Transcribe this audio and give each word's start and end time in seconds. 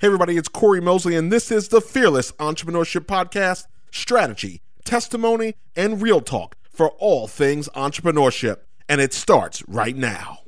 Hey, 0.00 0.06
everybody, 0.06 0.38
it's 0.38 0.48
Corey 0.48 0.80
Mosley, 0.80 1.14
and 1.14 1.30
this 1.30 1.52
is 1.52 1.68
the 1.68 1.82
Fearless 1.82 2.32
Entrepreneurship 2.38 3.04
Podcast 3.04 3.66
strategy, 3.90 4.62
testimony, 4.82 5.56
and 5.76 6.00
real 6.00 6.22
talk 6.22 6.56
for 6.72 6.92
all 6.92 7.28
things 7.28 7.68
entrepreneurship. 7.76 8.60
And 8.88 9.02
it 9.02 9.12
starts 9.12 9.62
right 9.68 9.94
now. 9.94 10.38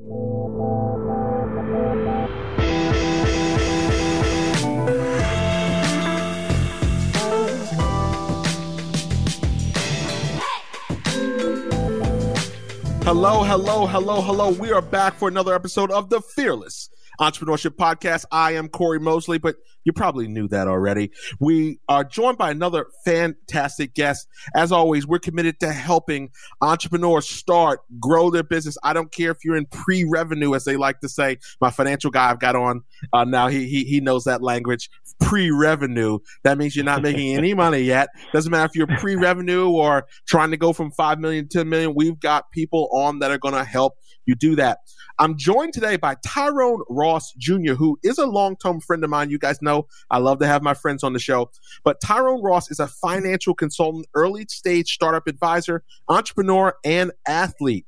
Hello, 13.05 13.43
hello, 13.43 13.87
hello, 13.87 14.23
hello. 14.23 14.51
We 14.53 14.73
are 14.73 14.81
back 14.81 15.19
for 15.19 15.29
another 15.29 15.55
episode 15.55 15.91
of 15.91 16.09
the 16.09 16.23
Fearless 16.23 16.89
Entrepreneurship 17.21 17.77
Podcast. 17.77 18.25
I 18.31 18.53
am 18.53 18.69
Corey 18.69 19.01
Mosley, 19.01 19.39
but 19.39 19.57
you 19.85 19.93
probably 19.93 20.29
knew 20.29 20.49
that 20.49 20.69
already. 20.69 21.11
We 21.41 21.81
are 21.89 22.05
joined 22.05 22.39
by 22.39 22.51
another 22.51 22.87
fantastic 23.05 23.95
guest. 23.95 24.27
As 24.55 24.73
always, 24.73 25.07
we're 25.07 25.19
committed 25.19 25.59
to 25.61 25.73
helping 25.73 26.31
entrepreneurs 26.61 27.29
start, 27.29 27.81
grow 28.01 28.31
their 28.31 28.43
business. 28.43 28.77
I 28.83 28.93
don't 28.93 29.13
care 29.13 29.31
if 29.31 29.39
you're 29.45 29.57
in 29.57 29.67
pre-revenue, 29.67 30.55
as 30.55 30.65
they 30.65 30.77
like 30.77 31.01
to 31.01 31.09
say. 31.09 31.39
My 31.61 31.71
financial 31.71 32.11
guy 32.11 32.31
I've 32.31 32.41
got 32.41 32.57
on 32.57 32.83
uh, 33.13 33.25
now, 33.25 33.49
he, 33.49 33.67
he 33.69 33.85
he 33.85 34.01
knows 34.01 34.25
that 34.25 34.43
language. 34.43 34.89
Pre-revenue. 35.21 36.19
That 36.45 36.59
means 36.59 36.77
you're 36.77 36.85
not 36.85 37.03
making 37.03 37.37
any 37.37 37.55
money 37.63 37.81
yet. 37.81 38.09
Doesn't 38.33 38.51
matter 38.51 38.67
if 38.67 38.77
you're 38.77 38.99
pre-revenue 38.99 39.69
or 39.69 40.07
trying 40.27 40.51
to 40.51 40.57
go 40.57 40.73
from 40.73 40.91
five 40.93 41.19
million 41.19 41.49
to 41.49 41.59
ten 41.59 41.69
million. 41.69 41.95
We've 41.95 42.19
got 42.19 42.51
people 42.53 42.89
on 42.93 43.19
that 43.21 43.31
are 43.31 43.39
going 43.39 43.55
to 43.55 43.65
help 43.65 43.95
you 44.27 44.35
do 44.35 44.57
that. 44.57 44.79
I'm 45.19 45.37
joined 45.37 45.73
today 45.73 45.97
by 45.97 46.17
Tyrone 46.25 46.83
Ross 46.89 47.33
Jr., 47.39 47.75
who 47.75 47.99
is 48.03 48.19
a 48.19 48.27
long-term 48.27 48.81
friend 48.81 49.05
of 49.05 49.11
mine. 49.11 49.31
You 49.31 49.39
guys 49.39 49.61
know 49.63 49.87
I 50.11 50.19
love 50.19 50.39
to 50.41 50.47
have 50.47 50.63
my 50.63 50.75
friends 50.75 51.03
on 51.03 51.13
the 51.13 51.19
show. 51.19 51.51
But 51.85 52.01
Tyrone 52.01 52.43
Ross 52.43 52.71
is 52.71 52.81
a 52.81 52.89
financial 52.89 53.55
consultant, 53.55 54.07
early 54.15 54.47
stage 54.49 54.93
startup 54.93 55.27
advisor, 55.27 55.83
entrepreneur, 56.09 56.75
and 56.85 57.13
athlete. 57.27 57.87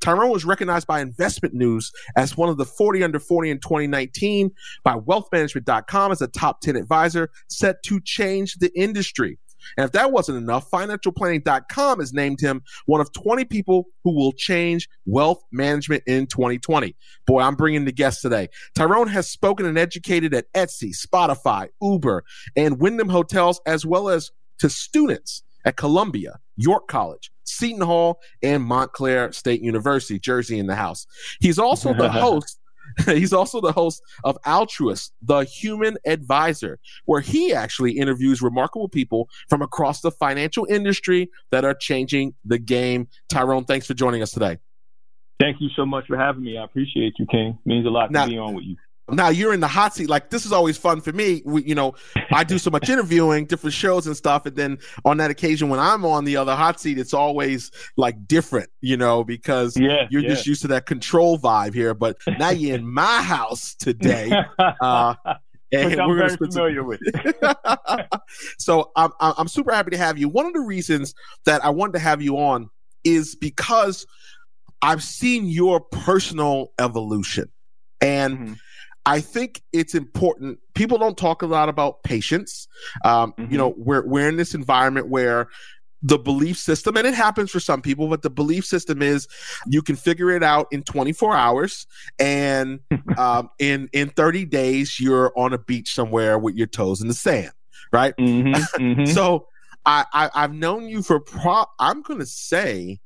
Tyrone 0.00 0.30
was 0.30 0.44
recognized 0.44 0.86
by 0.86 1.00
Investment 1.00 1.54
News 1.54 1.90
as 2.16 2.36
one 2.36 2.48
of 2.48 2.56
the 2.56 2.64
40 2.64 3.02
under 3.02 3.18
40 3.18 3.50
in 3.50 3.58
2019 3.58 4.50
by 4.82 4.94
wealthmanagement.com 4.94 6.12
as 6.12 6.22
a 6.22 6.28
top 6.28 6.60
10 6.60 6.76
advisor 6.76 7.30
set 7.48 7.82
to 7.84 8.00
change 8.00 8.56
the 8.56 8.70
industry. 8.78 9.38
And 9.76 9.84
if 9.84 9.92
that 9.92 10.12
wasn't 10.12 10.38
enough, 10.38 10.70
financialplanning.com 10.70 11.98
has 11.98 12.12
named 12.12 12.40
him 12.40 12.62
one 12.86 13.00
of 13.00 13.12
20 13.12 13.44
people 13.44 13.86
who 14.02 14.14
will 14.14 14.32
change 14.32 14.88
wealth 15.06 15.42
management 15.52 16.02
in 16.06 16.26
2020. 16.26 16.96
Boy, 17.26 17.40
I'm 17.40 17.56
bringing 17.56 17.84
the 17.84 17.92
guests 17.92 18.22
today. 18.22 18.48
Tyrone 18.74 19.08
has 19.08 19.28
spoken 19.28 19.66
and 19.66 19.78
educated 19.78 20.34
at 20.34 20.52
Etsy, 20.52 20.94
Spotify, 20.94 21.68
Uber, 21.80 22.24
and 22.56 22.80
Wyndham 22.80 23.08
Hotels, 23.08 23.60
as 23.66 23.84
well 23.84 24.08
as 24.08 24.30
to 24.58 24.68
students 24.68 25.42
at 25.64 25.76
Columbia, 25.76 26.38
York 26.56 26.88
College, 26.88 27.30
Seton 27.44 27.80
Hall, 27.80 28.20
and 28.42 28.62
Montclair 28.62 29.32
State 29.32 29.62
University, 29.62 30.18
Jersey 30.18 30.58
in 30.58 30.66
the 30.66 30.76
house. 30.76 31.06
He's 31.40 31.58
also 31.58 31.94
the 31.94 32.10
host 32.10 32.58
He's 33.06 33.32
also 33.32 33.60
the 33.60 33.72
host 33.72 34.02
of 34.24 34.38
Altruist, 34.44 35.12
the 35.22 35.44
human 35.44 35.96
advisor, 36.06 36.78
where 37.06 37.20
he 37.20 37.52
actually 37.52 37.92
interviews 37.92 38.42
remarkable 38.42 38.88
people 38.88 39.28
from 39.48 39.62
across 39.62 40.00
the 40.00 40.10
financial 40.10 40.66
industry 40.68 41.30
that 41.50 41.64
are 41.64 41.74
changing 41.74 42.34
the 42.44 42.58
game. 42.58 43.08
Tyrone, 43.28 43.64
thanks 43.64 43.86
for 43.86 43.94
joining 43.94 44.22
us 44.22 44.30
today. 44.30 44.58
Thank 45.40 45.60
you 45.60 45.68
so 45.74 45.84
much 45.84 46.06
for 46.06 46.16
having 46.16 46.44
me. 46.44 46.56
I 46.56 46.64
appreciate 46.64 47.14
you, 47.18 47.26
King. 47.26 47.58
It 47.64 47.68
means 47.68 47.86
a 47.86 47.90
lot 47.90 48.10
now, 48.10 48.24
to 48.24 48.30
be 48.30 48.38
on 48.38 48.54
with 48.54 48.64
you 48.64 48.76
now 49.10 49.28
you're 49.28 49.52
in 49.52 49.60
the 49.60 49.68
hot 49.68 49.94
seat. 49.94 50.08
Like 50.08 50.30
this 50.30 50.46
is 50.46 50.52
always 50.52 50.76
fun 50.76 51.00
for 51.00 51.12
me. 51.12 51.42
We, 51.44 51.62
you 51.64 51.74
know, 51.74 51.94
I 52.32 52.44
do 52.44 52.58
so 52.58 52.70
much 52.70 52.88
interviewing, 52.88 53.46
different 53.46 53.74
shows 53.74 54.06
and 54.06 54.16
stuff, 54.16 54.46
and 54.46 54.56
then 54.56 54.78
on 55.04 55.18
that 55.18 55.30
occasion 55.30 55.68
when 55.68 55.80
I'm 55.80 56.04
on 56.04 56.24
the 56.24 56.36
other 56.36 56.54
hot 56.54 56.80
seat, 56.80 56.98
it's 56.98 57.14
always 57.14 57.70
like 57.96 58.26
different, 58.26 58.70
you 58.80 58.96
know, 58.96 59.24
because 59.24 59.76
yeah, 59.76 60.06
you're 60.10 60.22
yeah. 60.22 60.30
just 60.30 60.46
used 60.46 60.62
to 60.62 60.68
that 60.68 60.86
control 60.86 61.38
vibe 61.38 61.74
here. 61.74 61.94
But 61.94 62.16
now 62.38 62.50
you're 62.50 62.76
in 62.76 62.86
my 62.86 63.22
house 63.22 63.74
today. 63.74 64.32
Uh, 64.80 65.14
and 65.72 65.90
Which 65.90 65.98
we're 65.98 66.16
very 66.16 66.36
familiar 66.36 66.80
some... 66.80 66.86
with. 66.86 67.00
so 68.58 68.92
I'm 68.96 69.10
I'm 69.20 69.48
super 69.48 69.72
happy 69.72 69.90
to 69.90 69.96
have 69.96 70.18
you. 70.18 70.28
One 70.28 70.46
of 70.46 70.52
the 70.52 70.60
reasons 70.60 71.14
that 71.44 71.64
I 71.64 71.70
wanted 71.70 71.94
to 71.94 71.98
have 72.00 72.22
you 72.22 72.38
on 72.38 72.70
is 73.04 73.34
because 73.34 74.06
I've 74.82 75.02
seen 75.02 75.46
your 75.46 75.80
personal 75.80 76.72
evolution. 76.78 77.50
And 78.00 78.38
mm-hmm. 78.38 78.52
I 79.06 79.20
think 79.20 79.62
it's 79.72 79.94
important. 79.94 80.58
People 80.74 80.98
don't 80.98 81.16
talk 81.16 81.42
a 81.42 81.46
lot 81.46 81.68
about 81.68 82.02
patience. 82.04 82.68
Um, 83.04 83.32
mm-hmm. 83.32 83.52
You 83.52 83.58
know, 83.58 83.74
we're 83.76 84.06
we're 84.06 84.28
in 84.28 84.36
this 84.36 84.54
environment 84.54 85.08
where 85.08 85.48
the 86.02 86.18
belief 86.18 86.58
system, 86.58 86.96
and 86.96 87.06
it 87.06 87.14
happens 87.14 87.50
for 87.50 87.60
some 87.60 87.80
people, 87.80 88.08
but 88.08 88.22
the 88.22 88.30
belief 88.30 88.66
system 88.66 89.00
is 89.00 89.26
you 89.66 89.80
can 89.80 89.96
figure 89.96 90.30
it 90.30 90.42
out 90.42 90.66
in 90.70 90.82
24 90.82 91.34
hours, 91.34 91.86
and 92.18 92.80
um, 93.18 93.50
in 93.58 93.88
in 93.92 94.10
30 94.10 94.44
days 94.46 95.00
you're 95.00 95.32
on 95.36 95.52
a 95.52 95.58
beach 95.58 95.94
somewhere 95.94 96.38
with 96.38 96.54
your 96.54 96.66
toes 96.66 97.00
in 97.00 97.08
the 97.08 97.14
sand, 97.14 97.52
right? 97.92 98.14
Mm-hmm. 98.16 98.54
Mm-hmm. 98.84 99.04
so 99.06 99.46
I, 99.86 100.04
I 100.12 100.30
I've 100.34 100.52
known 100.52 100.88
you 100.88 101.02
for 101.02 101.20
pro. 101.20 101.64
I'm 101.78 102.02
gonna 102.02 102.26
say 102.26 103.00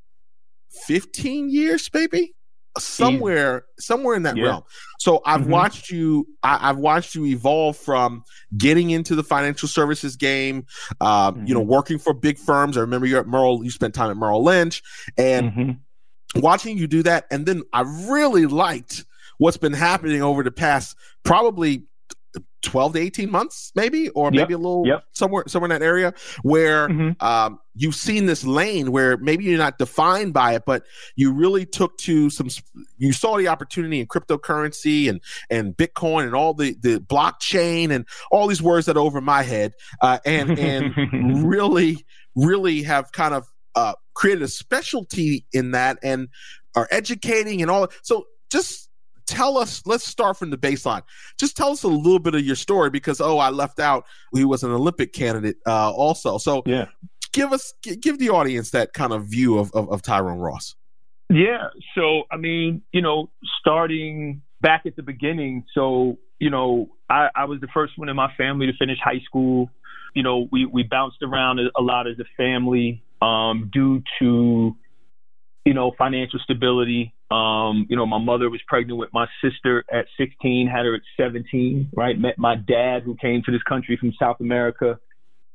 15 0.86 1.50
years, 1.50 1.90
maybe 1.92 2.34
somewhere 2.76 3.64
somewhere 3.78 4.14
in 4.14 4.22
that 4.22 4.36
yeah. 4.36 4.44
realm 4.44 4.62
so 4.98 5.20
i've 5.24 5.42
mm-hmm. 5.42 5.50
watched 5.50 5.90
you 5.90 6.26
I, 6.42 6.68
have 6.68 6.78
watched 6.78 7.14
you 7.14 7.26
evolve 7.26 7.76
from 7.76 8.24
getting 8.56 8.90
into 8.90 9.14
the 9.14 9.24
financial 9.24 9.68
services 9.68 10.16
game 10.16 10.66
uh, 11.00 11.32
mm-hmm. 11.32 11.46
you 11.46 11.54
know 11.54 11.60
mm-hmm. 11.60 11.70
working 11.70 11.98
for 11.98 12.12
big 12.12 12.38
firms 12.38 12.76
i 12.76 12.80
remember 12.80 13.06
you're 13.06 13.20
at 13.20 13.26
merrill 13.26 13.64
you 13.64 13.70
spent 13.70 13.94
time 13.94 14.10
at 14.10 14.16
merrill 14.16 14.44
lynch 14.44 14.82
and 15.16 15.52
mm-hmm. 15.52 16.40
watching 16.40 16.78
you 16.78 16.86
do 16.86 17.02
that 17.02 17.26
and 17.30 17.46
then 17.46 17.62
i 17.72 17.80
really 18.08 18.46
liked 18.46 19.04
what's 19.38 19.56
been 19.56 19.72
happening 19.72 20.22
over 20.22 20.42
the 20.42 20.50
past 20.50 20.96
probably 21.24 21.84
12 22.62 22.94
to 22.94 22.98
18 22.98 23.30
months 23.30 23.70
maybe 23.74 24.08
or 24.10 24.30
maybe 24.30 24.52
yep. 24.52 24.58
a 24.58 24.62
little 24.62 24.86
yep. 24.86 25.04
somewhere 25.12 25.44
somewhere 25.46 25.70
in 25.70 25.80
that 25.80 25.84
area 25.84 26.12
where 26.42 26.88
mm-hmm. 26.88 27.24
um, 27.24 27.60
you've 27.74 27.94
seen 27.94 28.26
this 28.26 28.44
lane 28.44 28.90
where 28.90 29.16
maybe 29.18 29.44
you're 29.44 29.58
not 29.58 29.78
defined 29.78 30.32
by 30.32 30.54
it 30.54 30.64
but 30.66 30.82
you 31.14 31.32
really 31.32 31.64
took 31.64 31.96
to 31.98 32.28
some 32.30 32.48
you 32.96 33.12
saw 33.12 33.36
the 33.36 33.46
opportunity 33.46 34.00
in 34.00 34.06
cryptocurrency 34.06 35.08
and 35.08 35.20
and 35.50 35.76
bitcoin 35.76 36.24
and 36.24 36.34
all 36.34 36.52
the 36.52 36.74
the 36.80 36.98
blockchain 36.98 37.90
and 37.90 38.06
all 38.32 38.48
these 38.48 38.62
words 38.62 38.86
that 38.86 38.96
are 38.96 39.00
over 39.00 39.20
my 39.20 39.42
head 39.42 39.72
uh, 40.00 40.18
and 40.24 40.58
and 40.58 41.44
really 41.48 42.04
really 42.34 42.82
have 42.82 43.12
kind 43.12 43.34
of 43.34 43.46
uh, 43.76 43.94
created 44.14 44.42
a 44.42 44.48
specialty 44.48 45.46
in 45.52 45.70
that 45.70 45.98
and 46.02 46.28
are 46.74 46.88
educating 46.90 47.62
and 47.62 47.70
all 47.70 47.86
so 48.02 48.26
just 48.50 48.87
tell 49.28 49.58
us 49.58 49.82
let's 49.86 50.04
start 50.04 50.36
from 50.36 50.50
the 50.50 50.58
baseline. 50.58 51.02
Just 51.38 51.56
tell 51.56 51.70
us 51.70 51.82
a 51.84 51.88
little 51.88 52.18
bit 52.18 52.34
of 52.34 52.44
your 52.44 52.56
story 52.56 52.90
because 52.90 53.20
oh 53.20 53.38
i 53.38 53.50
left 53.50 53.78
out 53.78 54.04
he 54.34 54.44
was 54.44 54.62
an 54.64 54.72
olympic 54.72 55.12
candidate 55.12 55.56
uh, 55.66 55.92
also. 55.92 56.38
So 56.38 56.62
yeah. 56.66 56.86
give 57.32 57.52
us 57.52 57.74
give 57.82 58.18
the 58.18 58.30
audience 58.30 58.70
that 58.70 58.92
kind 58.92 59.12
of 59.12 59.26
view 59.26 59.58
of, 59.58 59.70
of, 59.72 59.90
of 59.90 60.02
tyrone 60.02 60.38
ross. 60.38 60.74
Yeah. 61.30 61.68
So 61.94 62.24
i 62.30 62.36
mean 62.36 62.82
you 62.92 63.02
know 63.02 63.30
starting 63.60 64.42
back 64.60 64.86
at 64.86 64.96
the 64.96 65.02
beginning 65.02 65.64
so 65.72 66.18
you 66.40 66.50
know 66.50 66.88
I, 67.10 67.28
I 67.34 67.44
was 67.44 67.60
the 67.60 67.68
first 67.68 67.96
one 67.96 68.08
in 68.08 68.16
my 68.16 68.32
family 68.36 68.66
to 68.66 68.72
finish 68.78 68.98
high 69.02 69.20
school. 69.24 69.70
You 70.14 70.22
know 70.22 70.48
we 70.50 70.66
we 70.66 70.82
bounced 70.82 71.22
around 71.22 71.60
a 71.60 71.82
lot 71.82 72.06
as 72.06 72.18
a 72.18 72.24
family 72.36 73.02
um, 73.22 73.70
due 73.72 74.02
to 74.20 74.76
you 75.68 75.74
know 75.74 75.92
financial 75.98 76.40
stability 76.42 77.14
um, 77.30 77.86
you 77.90 77.96
know, 77.96 78.06
my 78.06 78.18
mother 78.18 78.48
was 78.48 78.60
pregnant 78.66 78.98
with 78.98 79.10
my 79.12 79.26
sister 79.42 79.84
at 79.92 80.06
16, 80.18 80.66
had 80.66 80.86
her 80.86 80.94
at 80.94 81.02
17, 81.18 81.90
right? 81.94 82.18
Met 82.18 82.38
my 82.38 82.56
dad 82.56 83.02
who 83.04 83.16
came 83.16 83.42
to 83.44 83.52
this 83.52 83.62
country 83.68 83.98
from 84.00 84.12
South 84.18 84.40
America. 84.40 84.98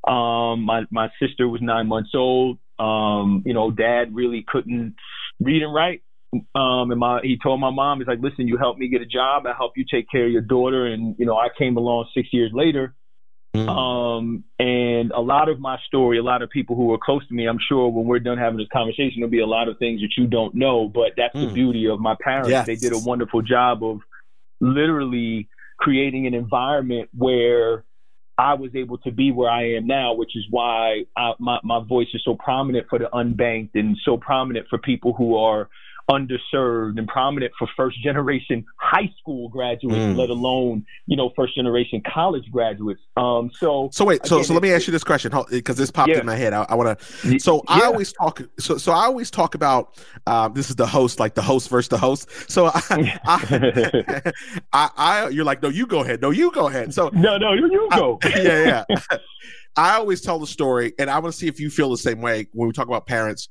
Um, 0.08 0.62
my, 0.62 0.84
my 0.92 1.10
sister 1.20 1.48
was 1.48 1.62
nine 1.64 1.88
months 1.88 2.12
old. 2.14 2.60
Um, 2.78 3.42
you 3.46 3.54
know, 3.54 3.72
dad 3.72 4.14
really 4.14 4.46
couldn't 4.48 4.96
read 5.40 5.64
and 5.64 5.74
write. 5.74 6.04
Um, 6.34 6.92
and 6.92 7.00
my, 7.00 7.22
he 7.24 7.38
told 7.42 7.60
my 7.60 7.72
mom, 7.72 8.00
he's 8.00 8.08
like, 8.08 8.20
listen, 8.22 8.48
you 8.48 8.58
help 8.58 8.78
me 8.78 8.88
get 8.88 9.02
a 9.02 9.06
job. 9.06 9.48
I 9.48 9.54
help 9.58 9.74
you 9.76 9.86
take 9.90 10.06
care 10.12 10.26
of 10.26 10.32
your 10.32 10.42
daughter. 10.42 10.86
And, 10.86 11.16
you 11.18 11.26
know, 11.26 11.36
I 11.36 11.48
came 11.58 11.78
along 11.78 12.10
six 12.14 12.30
years 12.32 12.52
later 12.54 12.94
Mm. 13.56 13.70
Um, 13.70 14.44
and 14.58 15.12
a 15.12 15.22
lot 15.22 15.48
of 15.48 15.60
my 15.60 15.78
story, 15.86 16.18
a 16.18 16.24
lot 16.24 16.42
of 16.42 16.50
people 16.50 16.76
who 16.76 16.92
are 16.92 16.98
close 16.98 17.26
to 17.28 17.34
me, 17.34 17.48
I'm 17.48 17.60
sure 17.68 17.88
when 17.90 18.06
we're 18.06 18.20
done 18.20 18.38
having 18.38 18.58
this 18.58 18.68
conversation, 18.74 19.14
there'll 19.18 19.30
be 19.30 19.42
a 19.42 19.46
lot 19.46 19.68
of 19.68 19.78
things 19.78 20.02
that 20.02 20.10
you 20.18 20.26
don't 20.26 20.56
know. 20.56 20.90
But 20.90 21.12
that's 21.18 21.36
mm. 21.36 21.48
the 21.48 21.54
beauty 21.54 21.88
of 21.88 22.00
my 22.00 22.16
parents. 22.20 22.50
Yes. 22.50 22.66
They 22.66 22.76
did 22.76 22.94
a 22.94 22.98
wonderful 22.98 23.42
job 23.44 23.84
of 23.84 24.00
literally 24.60 25.50
creating 25.78 26.26
an 26.26 26.34
environment 26.34 27.10
where 27.16 27.84
I 28.38 28.56
was 28.56 28.72
able 28.76 28.98
to 29.00 29.12
be 29.12 29.32
where 29.32 29.50
I 29.50 29.74
am 29.74 29.86
now, 29.86 30.14
which 30.14 30.36
is 30.36 30.46
why 30.50 31.06
I, 31.16 31.34
my, 31.38 31.60
my 31.64 31.84
voice 31.84 32.08
is 32.14 32.24
so 32.26 32.36
prominent 32.36 32.88
for 32.90 32.98
the 32.98 33.10
unbanked 33.14 33.72
and 33.76 33.96
so 34.04 34.18
prominent 34.18 34.68
for 34.70 34.80
people 34.80 35.14
who 35.14 35.38
are 35.38 35.70
underserved 36.10 36.98
and 36.98 37.08
prominent 37.08 37.54
for 37.58 37.68
first 37.76 38.02
generation 38.04 38.66
high 38.80 39.12
school 39.20 39.50
graduates, 39.50 39.98
mm. 39.98 40.18
let 40.18 40.30
alone 40.30 40.86
you 41.06 41.16
know 41.16 41.32
first 41.36 41.56
generation 41.56 42.02
college 42.06 42.50
graduates. 42.52 43.02
Um, 43.18 43.52
so 43.54 43.90
so 43.92 44.06
wait, 44.06 44.26
so 44.26 44.38
again, 44.38 44.46
so 44.46 44.54
let 44.54 44.64
me 44.64 44.72
ask 44.72 44.88
you 44.88 44.92
this 44.92 45.04
question 45.04 45.32
because 45.50 45.78
this 45.78 45.92
popped 45.92 46.10
yeah. 46.10 46.20
in 46.20 46.26
my 46.26 46.36
head. 46.36 46.54
I, 46.54 46.66
I 46.70 46.76
want 46.76 47.00
to. 47.00 47.40
So 47.40 47.56
yeah. 47.70 47.76
I 47.76 47.86
always 47.86 48.12
talk. 48.14 48.42
So 48.60 48.78
so 48.78 48.92
I 48.92 49.06
always 49.06 49.32
talk 49.32 49.56
about 49.56 49.98
um, 50.28 50.54
this 50.54 50.70
is 50.70 50.76
the 50.76 50.88
host, 50.88 51.20
like 51.20 51.36
the 51.36 51.42
host 51.42 51.70
versus 51.70 51.90
the 51.90 51.98
host. 51.98 52.30
So 52.50 52.68
I, 52.68 53.20
I, 53.26 54.32
I, 54.74 54.90
I, 54.98 55.30
you're 55.30 55.46
like, 55.46 55.62
no, 55.62 55.70
you 55.70 55.88
go 55.88 56.02
ahead. 56.02 56.22
No, 56.22 56.32
you 56.32 56.52
go 56.52 56.68
ahead. 56.68 56.94
So 56.94 57.10
no, 57.14 57.38
no, 57.38 57.54
you, 57.54 57.72
you 57.72 57.88
go. 57.92 58.20
yeah, 58.26 58.84
yeah. 58.90 58.98
I 59.76 59.96
always 59.96 60.22
tell 60.22 60.38
the 60.38 60.48
story, 60.48 60.94
and 61.00 61.10
I 61.10 61.18
want 61.18 61.34
to 61.34 61.40
see 61.40 61.48
if 61.48 61.60
you 61.60 61.70
feel 61.70 61.90
the 61.90 61.98
same 61.98 62.22
way 62.22 62.48
when 62.54 62.68
we 62.68 62.74
talk 62.74 62.88
about 62.88 63.08
parents. 63.08 63.50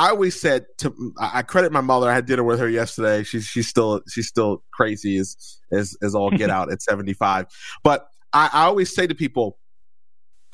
I 0.00 0.08
always 0.08 0.40
said 0.40 0.64
to 0.78 1.12
I 1.20 1.42
credit 1.42 1.72
my 1.72 1.82
mother. 1.82 2.08
I 2.08 2.14
had 2.14 2.24
dinner 2.24 2.42
with 2.42 2.58
her 2.58 2.70
yesterday. 2.70 3.22
She's 3.22 3.44
she's 3.44 3.68
still 3.68 4.00
she's 4.08 4.28
still 4.28 4.62
crazy 4.72 5.18
as 5.18 5.58
as 5.70 5.94
as 6.00 6.14
all 6.14 6.30
get 6.30 6.48
out 6.58 6.72
at 6.72 6.80
seventy 6.80 7.12
five. 7.12 7.44
But 7.84 8.08
I, 8.32 8.48
I 8.50 8.62
always 8.62 8.94
say 8.94 9.06
to 9.06 9.14
people, 9.14 9.58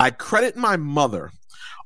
I 0.01 0.11
credit 0.11 0.57
my 0.57 0.75
mother, 0.75 1.31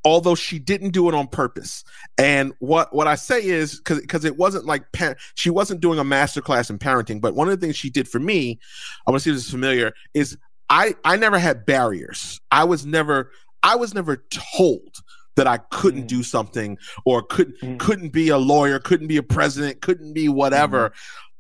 although 0.03 0.33
she 0.33 0.57
didn't 0.57 0.89
do 0.89 1.07
it 1.07 1.13
on 1.13 1.27
purpose. 1.27 1.83
And 2.17 2.51
what 2.57 2.95
what 2.95 3.05
I 3.05 3.13
say 3.13 3.45
is 3.45 3.77
because 3.77 4.01
because 4.01 4.25
it 4.25 4.37
wasn't 4.37 4.65
like 4.65 4.91
par- 4.91 5.17
she 5.35 5.51
wasn't 5.51 5.81
doing 5.81 5.99
a 5.99 6.03
master 6.03 6.41
class 6.41 6.71
in 6.71 6.79
parenting. 6.79 7.21
But 7.21 7.35
one 7.35 7.47
of 7.47 7.59
the 7.59 7.63
things 7.63 7.75
she 7.75 7.91
did 7.91 8.07
for 8.07 8.17
me, 8.17 8.59
I 9.05 9.11
want 9.11 9.21
to 9.21 9.23
see 9.23 9.29
if 9.29 9.35
this 9.35 9.45
is 9.45 9.51
familiar, 9.51 9.93
is 10.15 10.35
I 10.71 10.95
I 11.05 11.15
never 11.15 11.37
had 11.37 11.67
barriers. 11.67 12.41
I 12.49 12.63
was 12.63 12.87
never 12.87 13.31
I 13.61 13.75
was 13.75 13.93
never 13.93 14.25
told 14.31 15.03
that 15.35 15.47
I 15.47 15.57
couldn't 15.57 16.03
mm. 16.03 16.07
do 16.07 16.23
something 16.23 16.77
or 17.05 17.23
couldn't 17.23 17.59
mm. 17.61 17.79
couldn't 17.79 18.09
be 18.09 18.29
a 18.29 18.37
lawyer, 18.37 18.79
couldn't 18.79 19.07
be 19.07 19.17
a 19.17 19.23
president, 19.23 19.81
couldn't 19.81 20.13
be 20.13 20.29
whatever. 20.29 20.89
Mm. 20.89 20.93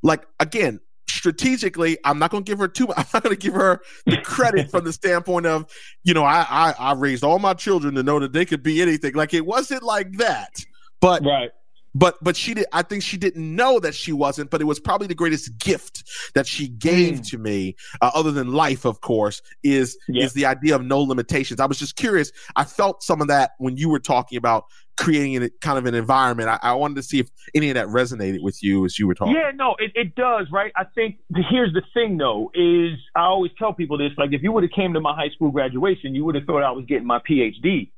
Like 0.03 0.25
again, 0.39 0.79
strategically, 1.09 1.97
I'm 2.03 2.19
not 2.19 2.31
going 2.31 2.43
to 2.43 2.49
give 2.49 2.59
her 2.59 2.67
too. 2.67 2.87
Much. 2.87 2.97
I'm 2.99 3.05
not 3.13 3.23
going 3.23 3.35
to 3.35 3.41
give 3.41 3.53
her 3.53 3.81
the 4.05 4.17
credit 4.17 4.71
from 4.71 4.85
the 4.85 4.93
standpoint 4.93 5.45
of, 5.45 5.65
you 6.03 6.13
know, 6.13 6.23
I, 6.23 6.45
I 6.49 6.75
I 6.77 6.93
raised 6.93 7.23
all 7.23 7.39
my 7.39 7.53
children 7.53 7.95
to 7.95 8.03
know 8.03 8.19
that 8.19 8.33
they 8.33 8.45
could 8.45 8.63
be 8.63 8.81
anything. 8.81 9.13
Like 9.13 9.33
it 9.33 9.45
wasn't 9.45 9.83
like 9.83 10.17
that, 10.17 10.53
but 10.99 11.23
right 11.25 11.51
but 11.93 12.17
but 12.21 12.35
she 12.35 12.53
did 12.53 12.65
i 12.73 12.81
think 12.81 13.03
she 13.03 13.17
didn't 13.17 13.55
know 13.55 13.79
that 13.79 13.93
she 13.93 14.11
wasn't 14.11 14.49
but 14.49 14.61
it 14.61 14.65
was 14.65 14.79
probably 14.79 15.07
the 15.07 15.15
greatest 15.15 15.57
gift 15.57 16.03
that 16.35 16.47
she 16.47 16.67
gave 16.67 17.19
mm. 17.19 17.29
to 17.29 17.37
me 17.37 17.75
uh, 18.01 18.11
other 18.13 18.31
than 18.31 18.51
life 18.51 18.85
of 18.85 19.01
course 19.01 19.41
is 19.63 19.97
yeah. 20.07 20.23
is 20.23 20.33
the 20.33 20.45
idea 20.45 20.75
of 20.75 20.83
no 20.83 20.99
limitations. 20.99 21.59
I 21.59 21.65
was 21.65 21.79
just 21.79 21.95
curious 21.95 22.31
i 22.55 22.63
felt 22.63 23.03
some 23.03 23.21
of 23.21 23.27
that 23.27 23.51
when 23.57 23.77
you 23.77 23.89
were 23.89 23.99
talking 23.99 24.37
about 24.37 24.65
creating 24.97 25.41
a 25.41 25.49
kind 25.61 25.77
of 25.79 25.85
an 25.85 25.95
environment. 25.95 26.49
I, 26.49 26.59
I, 26.61 26.73
wanted 26.73 26.95
to 26.95 27.03
see 27.03 27.19
if 27.19 27.29
any 27.55 27.69
of 27.69 27.75
that 27.75 27.87
resonated 27.87 28.43
with 28.43 28.61
you 28.61 28.85
as 28.85 28.99
you 28.99 29.07
were 29.07 29.15
talking. 29.15 29.33
Yeah 29.33 29.51
no 29.55 29.75
it, 29.79 29.91
it 29.95 30.15
does 30.15 30.47
right? 30.51 30.71
I 30.75 30.83
think 30.83 31.17
here's 31.49 31.73
the 31.73 31.81
thing 31.93 32.17
though 32.17 32.51
is 32.53 32.97
i 33.15 33.21
always 33.21 33.51
tell 33.57 33.73
people 33.73 33.97
this 33.97 34.11
like 34.17 34.31
if 34.33 34.43
you 34.43 34.51
would 34.51 34.63
have 34.63 34.71
came 34.71 34.93
to 34.93 35.01
my 35.01 35.15
high 35.15 35.29
school 35.29 35.51
graduation 35.51 36.13
you 36.13 36.25
would 36.25 36.35
have 36.35 36.45
thought 36.45 36.63
i 36.63 36.71
was 36.71 36.85
getting 36.85 37.07
my 37.07 37.19
phd 37.19 37.89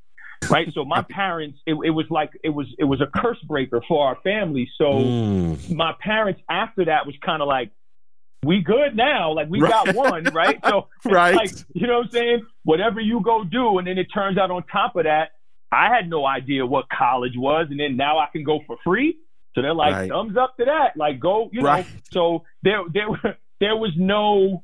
right? 0.50 0.68
So 0.74 0.86
my 0.86 1.04
parents, 1.10 1.60
it, 1.66 1.74
it, 1.74 1.90
was 1.90 2.06
like 2.10 2.32
it 2.44 2.50
was 2.50 2.68
it 2.78 2.86
was 2.86 3.02
a 3.02 3.08
curse 3.08 3.40
breaker 3.48 3.82
for 3.88 4.08
our 4.08 4.18
family. 4.24 4.70
So 4.78 4.86
mm. 4.86 5.76
my 5.76 5.94
parents 6.00 6.42
after 6.50 6.86
that 6.86 7.06
was 7.06 7.16
kind 7.24 7.42
of 7.42 7.48
like, 7.48 7.72
we 8.44 8.62
good 8.62 8.96
now, 8.96 9.34
like 9.34 9.50
we 9.50 9.62
right. 9.62 9.72
got 9.72 9.96
one, 9.96 10.26
right? 10.34 10.60
So 10.68 10.88
right, 11.06 11.36
like 11.36 11.52
you 11.74 11.88
know 11.88 12.00
what 12.00 12.06
I'm 12.06 12.12
saying? 12.12 12.46
Whatever 12.64 13.00
you 13.00 13.22
go 13.22 13.44
do, 13.44 13.78
and 13.78 13.88
then 13.88 13.98
it 13.98 14.08
turns 14.14 14.38
out 14.38 14.52
on 14.52 14.64
top 14.64 14.96
of 14.96 15.06
that, 15.06 15.32
I 15.72 15.94
had 15.94 16.10
no 16.10 16.26
idea 16.26 16.66
what 16.66 16.86
college 16.90 17.34
was, 17.36 17.68
and 17.70 17.80
then 17.80 17.98
now 17.98 18.20
I 18.20 18.28
can 18.32 18.44
go 18.44 18.60
for 18.68 18.78
free. 18.84 19.18
So 19.56 19.62
they're 19.62 19.74
like, 19.74 19.94
right. 19.94 20.10
thumbs 20.10 20.36
up 20.36 20.58
to 20.58 20.66
that, 20.66 20.98
like 20.98 21.20
go, 21.20 21.50
you 21.52 21.62
know. 21.62 21.68
Right. 21.68 21.86
So 22.12 22.44
there 22.64 22.82
there 22.92 23.08
there 23.60 23.76
was 23.76 23.92
no 23.98 24.64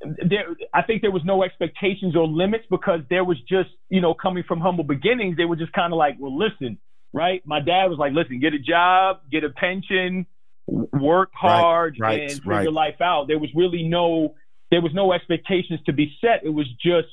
there, 0.00 0.46
I 0.72 0.82
think 0.82 1.02
there 1.02 1.10
was 1.10 1.22
no 1.24 1.42
expectations 1.42 2.14
or 2.14 2.26
limits 2.26 2.64
because 2.70 3.00
there 3.10 3.24
was 3.24 3.38
just, 3.48 3.70
you 3.88 4.00
know, 4.00 4.14
coming 4.14 4.44
from 4.46 4.60
humble 4.60 4.84
beginnings, 4.84 5.36
they 5.36 5.44
were 5.44 5.56
just 5.56 5.72
kind 5.72 5.92
of 5.92 5.98
like, 5.98 6.16
well, 6.18 6.36
listen, 6.36 6.78
right? 7.12 7.42
My 7.46 7.60
dad 7.60 7.86
was 7.86 7.98
like, 7.98 8.12
listen, 8.12 8.40
get 8.40 8.54
a 8.54 8.58
job, 8.58 9.20
get 9.30 9.44
a 9.44 9.50
pension, 9.50 10.26
work 10.66 11.30
hard, 11.32 11.96
right, 11.98 12.08
right, 12.08 12.20
and 12.22 12.32
figure 12.32 12.50
right. 12.50 12.62
your 12.62 12.72
life 12.72 13.00
out. 13.00 13.28
There 13.28 13.38
was 13.38 13.50
really 13.54 13.82
no, 13.84 14.34
there 14.70 14.82
was 14.82 14.92
no 14.94 15.12
expectations 15.12 15.80
to 15.86 15.92
be 15.92 16.12
set. 16.20 16.44
It 16.44 16.50
was 16.50 16.66
just, 16.82 17.08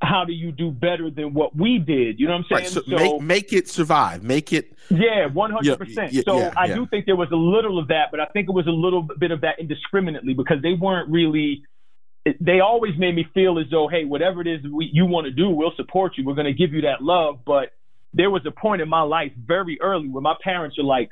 how 0.00 0.24
do 0.24 0.32
you 0.32 0.50
do 0.50 0.70
better 0.72 1.10
than 1.10 1.32
what 1.32 1.54
we 1.54 1.78
did? 1.78 2.18
You 2.18 2.26
know 2.26 2.36
what 2.36 2.46
I'm 2.50 2.58
saying? 2.58 2.70
So, 2.70 2.82
so 2.82 2.96
make, 2.96 3.22
make 3.22 3.52
it 3.52 3.68
survive. 3.68 4.24
Make 4.24 4.52
it. 4.52 4.76
Yeah, 4.90 5.28
100%. 5.28 6.08
Yeah, 6.10 6.22
so 6.24 6.38
yeah, 6.38 6.52
I 6.56 6.66
yeah. 6.66 6.74
do 6.74 6.86
think 6.86 7.06
there 7.06 7.16
was 7.16 7.28
a 7.30 7.36
little 7.36 7.78
of 7.78 7.88
that, 7.88 8.06
but 8.10 8.18
I 8.18 8.26
think 8.26 8.48
it 8.48 8.52
was 8.52 8.66
a 8.66 8.70
little 8.70 9.02
bit 9.02 9.30
of 9.30 9.42
that 9.42 9.60
indiscriminately 9.60 10.34
because 10.34 10.60
they 10.60 10.72
weren't 10.72 11.08
really 11.08 11.62
they 12.40 12.60
always 12.60 12.96
made 12.96 13.14
me 13.14 13.26
feel 13.34 13.58
as 13.58 13.66
though, 13.70 13.88
hey, 13.88 14.04
whatever 14.04 14.40
it 14.40 14.46
is 14.46 14.60
we, 14.70 14.88
you 14.92 15.06
want 15.06 15.24
to 15.26 15.32
do, 15.32 15.50
we'll 15.50 15.74
support 15.76 16.12
you. 16.16 16.24
We're 16.24 16.34
going 16.34 16.46
to 16.46 16.52
give 16.52 16.72
you 16.72 16.82
that 16.82 17.02
love. 17.02 17.40
But 17.44 17.72
there 18.14 18.30
was 18.30 18.42
a 18.46 18.50
point 18.50 18.82
in 18.82 18.88
my 18.88 19.02
life 19.02 19.32
very 19.36 19.80
early 19.80 20.08
where 20.08 20.22
my 20.22 20.34
parents 20.42 20.78
are 20.78 20.84
like, 20.84 21.10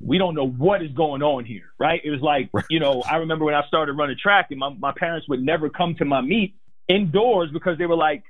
we 0.00 0.18
don't 0.18 0.34
know 0.34 0.46
what 0.46 0.82
is 0.82 0.90
going 0.92 1.22
on 1.22 1.46
here, 1.46 1.72
right? 1.78 2.00
It 2.04 2.10
was 2.10 2.20
like, 2.20 2.50
you 2.68 2.80
know, 2.80 3.02
I 3.02 3.16
remember 3.16 3.46
when 3.46 3.54
I 3.54 3.66
started 3.66 3.94
running 3.94 4.16
track 4.22 4.48
and 4.50 4.58
my, 4.58 4.68
my 4.68 4.92
parents 4.94 5.26
would 5.28 5.42
never 5.42 5.70
come 5.70 5.94
to 5.96 6.04
my 6.04 6.20
meet 6.20 6.54
indoors 6.86 7.48
because 7.50 7.78
they 7.78 7.86
were 7.86 7.96
like, 7.96 8.22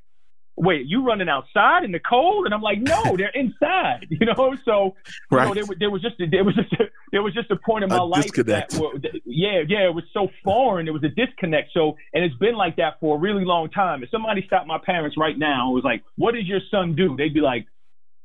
wait, 0.57 0.87
you 0.87 1.05
running 1.05 1.29
outside 1.29 1.85
in 1.85 1.93
the 1.93 2.01
cold? 2.01 2.47
And 2.47 2.55
I'm 2.55 2.63
like, 2.63 2.81
no, 2.81 3.03
they're 3.17 3.29
inside, 3.29 4.07
you 4.11 4.27
know? 4.27 4.57
So, 4.65 4.97
you 5.31 5.39
right. 5.39 5.49
know, 5.49 5.55
there, 5.55 5.65
there 5.79 5.91
was 5.91 6.03
just, 6.03 6.21
a, 6.21 6.27
there 6.27 6.45
was 6.45 6.55
just, 6.55 6.73
a, 6.75 6.85
there 7.13 7.23
was 7.23 7.35
just 7.35 7.51
a 7.51 7.57
point 7.57 7.85
in 7.85 7.91
my 7.91 7.97
a 7.97 8.03
life 8.03 8.23
disconnect. 8.25 8.73
that, 8.73 9.21
yeah, 9.25 9.63
yeah, 9.69 9.87
it 9.87 9.95
was 9.95 10.05
so 10.13 10.29
foreign. 10.45 10.89
It 10.89 10.93
was 10.93 11.05
a 11.05 11.09
disconnect. 11.09 11.71
So, 11.73 11.97
and 12.13 12.25
it's 12.25 12.37
been 12.37 12.55
like 12.55 12.77
that 12.77 12.99
for 13.01 13.17
a 13.17 13.19
really 13.19 13.45
long 13.45 13.71
time. 13.71 14.03
If 14.03 14.11
somebody 14.11 14.45
stopped 14.47 14.67
my 14.67 14.79
parents 14.79 15.17
right 15.19 15.39
now 15.39 15.67
and 15.67 15.75
was 15.75 15.85
like, 15.85 16.03
what 16.17 16.35
does 16.35 16.47
your 16.47 16.61
son 16.71 16.95
do? 16.97 17.17
They'd 17.17 17.35
be 17.35 17.41
like, 17.41 17.67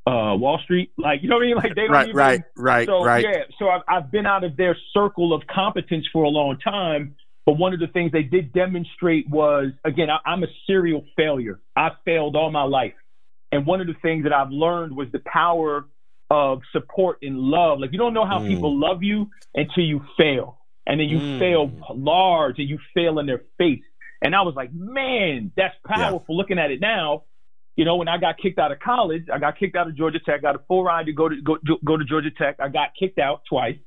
uh, 0.07 0.35
Wall 0.35 0.59
Street, 0.63 0.91
like 0.97 1.21
you 1.21 1.29
know 1.29 1.35
what 1.35 1.43
I 1.43 1.47
mean? 1.47 1.55
Like 1.57 1.75
they 1.75 1.81
don't 1.83 1.91
right, 1.91 2.07
even. 2.07 2.17
Right, 2.17 2.41
right, 2.55 2.87
so, 2.87 3.03
right. 3.05 3.23
Yeah, 3.23 3.43
so 3.59 3.69
I've 3.69 3.81
I've 3.87 4.11
been 4.11 4.25
out 4.25 4.43
of 4.43 4.57
their 4.57 4.75
circle 4.95 5.31
of 5.31 5.43
competence 5.45 6.07
for 6.11 6.23
a 6.23 6.29
long 6.29 6.57
time, 6.57 7.15
but 7.45 7.53
one 7.53 7.73
of 7.73 7.79
the 7.79 7.87
things 7.87 8.11
they 8.11 8.23
did 8.23 8.53
demonstrate 8.53 9.29
was, 9.29 9.71
again, 9.83 10.09
I, 10.09 10.17
I'm 10.29 10.43
a 10.43 10.47
serial 10.67 11.03
failure. 11.15 11.59
I 11.75 11.89
failed 12.05 12.35
all 12.35 12.51
my 12.51 12.63
life. 12.63 12.93
And 13.51 13.65
one 13.65 13.81
of 13.81 13.87
the 13.87 13.95
things 14.01 14.23
that 14.23 14.33
I've 14.33 14.51
learned 14.51 14.95
was 14.95 15.07
the 15.11 15.21
power 15.25 15.85
of 16.29 16.61
support 16.71 17.17
and 17.21 17.37
love. 17.37 17.79
Like 17.79 17.91
you 17.91 17.97
don't 17.97 18.13
know 18.13 18.25
how 18.25 18.39
mm. 18.39 18.47
people 18.47 18.79
love 18.79 19.03
you 19.03 19.29
until 19.53 19.83
you 19.83 20.01
fail. 20.17 20.57
And 20.87 20.99
then 20.99 21.09
you 21.09 21.19
mm. 21.19 21.39
fail 21.39 21.71
large 21.93 22.57
and 22.57 22.69
you 22.69 22.79
fail 22.93 23.19
in 23.19 23.25
their 23.25 23.41
face. 23.57 23.83
And 24.21 24.35
I 24.35 24.41
was 24.41 24.55
like, 24.55 24.71
man, 24.73 25.51
that's 25.57 25.75
powerful 25.85 26.23
yeah. 26.29 26.35
looking 26.37 26.59
at 26.59 26.71
it 26.71 26.79
now. 26.79 27.23
You 27.75 27.85
know, 27.85 27.97
when 27.97 28.07
I 28.07 28.17
got 28.17 28.37
kicked 28.37 28.59
out 28.59 28.71
of 28.71 28.79
college, 28.79 29.25
I 29.33 29.39
got 29.39 29.57
kicked 29.57 29.75
out 29.75 29.87
of 29.87 29.95
Georgia 29.95 30.19
Tech, 30.19 30.41
got 30.41 30.55
a 30.55 30.59
full 30.67 30.83
ride 30.83 31.07
to 31.07 31.13
go 31.13 31.27
to 31.27 31.41
go, 31.41 31.57
go 31.83 31.97
to 31.97 32.03
Georgia 32.03 32.31
Tech. 32.31 32.57
I 32.59 32.69
got 32.69 32.89
kicked 32.97 33.19
out 33.19 33.41
twice. 33.49 33.77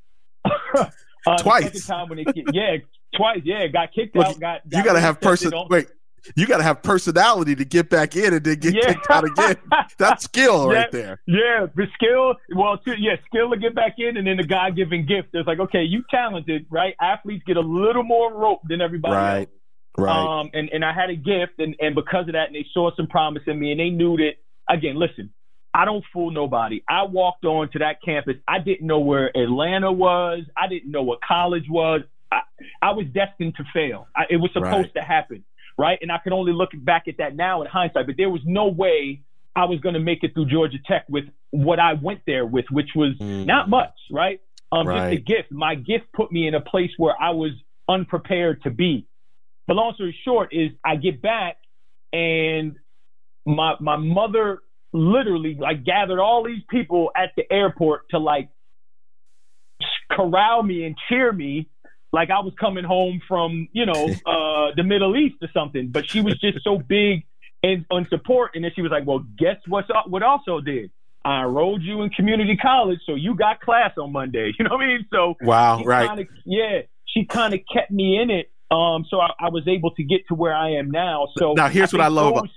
uh, 0.44 1.38
twice. 1.38 1.86
time 1.86 2.08
when 2.08 2.18
they, 2.18 2.42
yeah, 2.52 2.76
twice. 3.16 3.40
Yeah, 3.44 3.66
got 3.68 3.92
kicked 3.92 4.16
out. 4.16 4.38
Got, 4.38 4.68
got 4.68 4.78
you 4.78 4.84
got 4.84 4.94
to 4.94 5.00
have 5.00 5.20
person. 5.20 5.52
Wait, 5.68 5.88
you 6.36 6.46
got 6.46 6.58
to 6.58 6.62
have 6.62 6.82
personality 6.82 7.54
to 7.54 7.64
get 7.64 7.90
back 7.90 8.16
in 8.16 8.32
and 8.34 8.44
then 8.44 8.58
get 8.58 8.74
yeah. 8.74 8.92
kicked 8.92 9.10
out 9.10 9.24
again. 9.24 9.56
That's 9.98 10.24
skill 10.24 10.72
yeah, 10.72 10.78
right 10.78 10.90
there. 10.90 11.20
Yeah, 11.26 11.66
the 11.74 11.86
skill. 11.94 12.36
Well, 12.56 12.78
to, 12.78 12.94
yeah, 12.98 13.16
skill 13.26 13.50
to 13.50 13.56
get 13.56 13.74
back 13.74 13.94
in, 13.98 14.16
and 14.16 14.26
then 14.26 14.38
the 14.38 14.44
God 14.44 14.76
given 14.76 15.06
gift. 15.06 15.28
It's 15.32 15.46
like, 15.46 15.60
okay, 15.60 15.82
you 15.82 16.02
talented, 16.10 16.66
right? 16.70 16.94
Athletes 17.00 17.44
get 17.46 17.56
a 17.56 17.60
little 17.60 18.02
more 18.02 18.32
rope 18.32 18.60
than 18.68 18.80
everybody 18.80 19.14
right. 19.14 19.38
else. 19.38 19.48
Right. 19.96 20.40
Um, 20.40 20.50
and, 20.54 20.70
and 20.72 20.84
I 20.84 20.92
had 20.92 21.10
a 21.10 21.14
gift, 21.14 21.58
and, 21.58 21.76
and 21.78 21.94
because 21.94 22.26
of 22.26 22.32
that, 22.32 22.48
and 22.48 22.56
they 22.56 22.66
saw 22.72 22.90
some 22.96 23.06
promise 23.06 23.42
in 23.46 23.58
me, 23.58 23.70
and 23.70 23.80
they 23.80 23.90
knew 23.90 24.16
that. 24.16 24.32
Again, 24.66 24.96
listen, 24.96 25.30
I 25.74 25.84
don't 25.84 26.04
fool 26.12 26.30
nobody. 26.30 26.82
I 26.88 27.02
walked 27.02 27.44
on 27.44 27.68
to 27.72 27.80
that 27.80 27.96
campus. 28.02 28.36
I 28.48 28.60
didn't 28.60 28.86
know 28.86 29.00
where 29.00 29.36
Atlanta 29.36 29.92
was. 29.92 30.44
I 30.56 30.68
didn't 30.68 30.90
know 30.90 31.02
what 31.02 31.18
college 31.20 31.66
was. 31.68 32.00
I, 32.34 32.40
I 32.82 32.90
was 32.92 33.06
destined 33.06 33.54
to 33.56 33.64
fail. 33.72 34.06
I, 34.16 34.24
it 34.30 34.36
was 34.36 34.50
supposed 34.52 34.72
right. 34.72 34.94
to 34.94 35.02
happen, 35.02 35.44
right? 35.78 35.98
And 36.00 36.10
I 36.10 36.18
can 36.18 36.32
only 36.32 36.52
look 36.52 36.70
back 36.74 37.04
at 37.08 37.18
that 37.18 37.36
now 37.36 37.62
in 37.62 37.68
hindsight. 37.68 38.06
But 38.06 38.16
there 38.16 38.30
was 38.30 38.42
no 38.44 38.68
way 38.68 39.22
I 39.56 39.66
was 39.66 39.80
going 39.80 39.94
to 39.94 40.00
make 40.00 40.22
it 40.22 40.34
through 40.34 40.46
Georgia 40.46 40.78
Tech 40.86 41.04
with 41.08 41.24
what 41.50 41.78
I 41.78 41.94
went 41.94 42.20
there 42.26 42.44
with, 42.44 42.66
which 42.70 42.90
was 42.94 43.16
mm. 43.20 43.46
not 43.46 43.70
much, 43.70 43.94
right? 44.10 44.40
Um, 44.72 44.88
right. 44.88 45.12
Just 45.12 45.22
a 45.22 45.24
gift. 45.24 45.52
My 45.52 45.74
gift 45.74 46.06
put 46.14 46.32
me 46.32 46.48
in 46.48 46.54
a 46.54 46.60
place 46.60 46.90
where 46.96 47.14
I 47.20 47.30
was 47.30 47.52
unprepared 47.88 48.62
to 48.64 48.70
be. 48.70 49.06
But 49.66 49.74
long 49.74 49.94
story 49.94 50.16
short 50.24 50.52
is 50.52 50.72
I 50.84 50.96
get 50.96 51.22
back 51.22 51.56
and 52.12 52.76
my 53.46 53.74
my 53.80 53.96
mother 53.96 54.60
literally 54.92 55.56
like 55.58 55.84
gathered 55.84 56.20
all 56.20 56.44
these 56.44 56.62
people 56.70 57.10
at 57.16 57.30
the 57.36 57.50
airport 57.50 58.08
to 58.10 58.18
like 58.18 58.48
corral 60.10 60.62
me 60.62 60.84
and 60.84 60.96
cheer 61.08 61.32
me 61.32 61.68
like 62.14 62.30
I 62.30 62.40
was 62.40 62.52
coming 62.58 62.84
home 62.84 63.20
from, 63.26 63.68
you 63.72 63.86
know, 63.86 63.92
uh, 64.26 64.72
the 64.76 64.84
Middle 64.84 65.16
East 65.16 65.36
or 65.42 65.48
something. 65.52 65.88
But 65.88 66.08
she 66.08 66.20
was 66.20 66.38
just 66.38 66.62
so 66.62 66.78
big 66.78 67.24
and 67.62 67.84
on 67.90 68.06
support. 68.08 68.52
And 68.54 68.64
then 68.64 68.70
she 68.74 68.82
was 68.82 68.92
like, 68.92 69.04
well, 69.04 69.24
guess 69.36 69.56
what's 69.66 69.88
what 70.06 70.22
also 70.22 70.60
did? 70.60 70.90
I 71.24 71.42
enrolled 71.42 71.82
you 71.82 72.02
in 72.02 72.10
community 72.10 72.56
college, 72.56 73.00
so 73.06 73.14
you 73.14 73.34
got 73.34 73.60
class 73.60 73.92
on 73.98 74.12
Monday. 74.12 74.52
You 74.58 74.66
know 74.66 74.76
what 74.76 74.84
I 74.84 74.86
mean? 74.86 75.06
So 75.12 75.34
wow, 75.40 75.82
right? 75.82 76.08
Kinda, 76.08 76.24
yeah, 76.44 76.82
she 77.06 77.24
kind 77.24 77.52
of 77.54 77.60
kept 77.72 77.90
me 77.90 78.18
in 78.20 78.30
it. 78.30 78.50
Um, 78.70 79.04
so 79.08 79.20
I, 79.20 79.30
I, 79.40 79.48
was 79.50 79.68
able 79.68 79.92
to 79.92 80.02
get 80.02 80.26
to 80.28 80.34
where 80.34 80.54
I 80.54 80.72
am 80.72 80.90
now. 80.90 81.28
So 81.38 81.52
now 81.52 81.68
here's 81.68 81.94
I 81.94 81.96
what 81.96 82.04
I 82.04 82.08
love 82.08 82.32
about. 82.32 82.48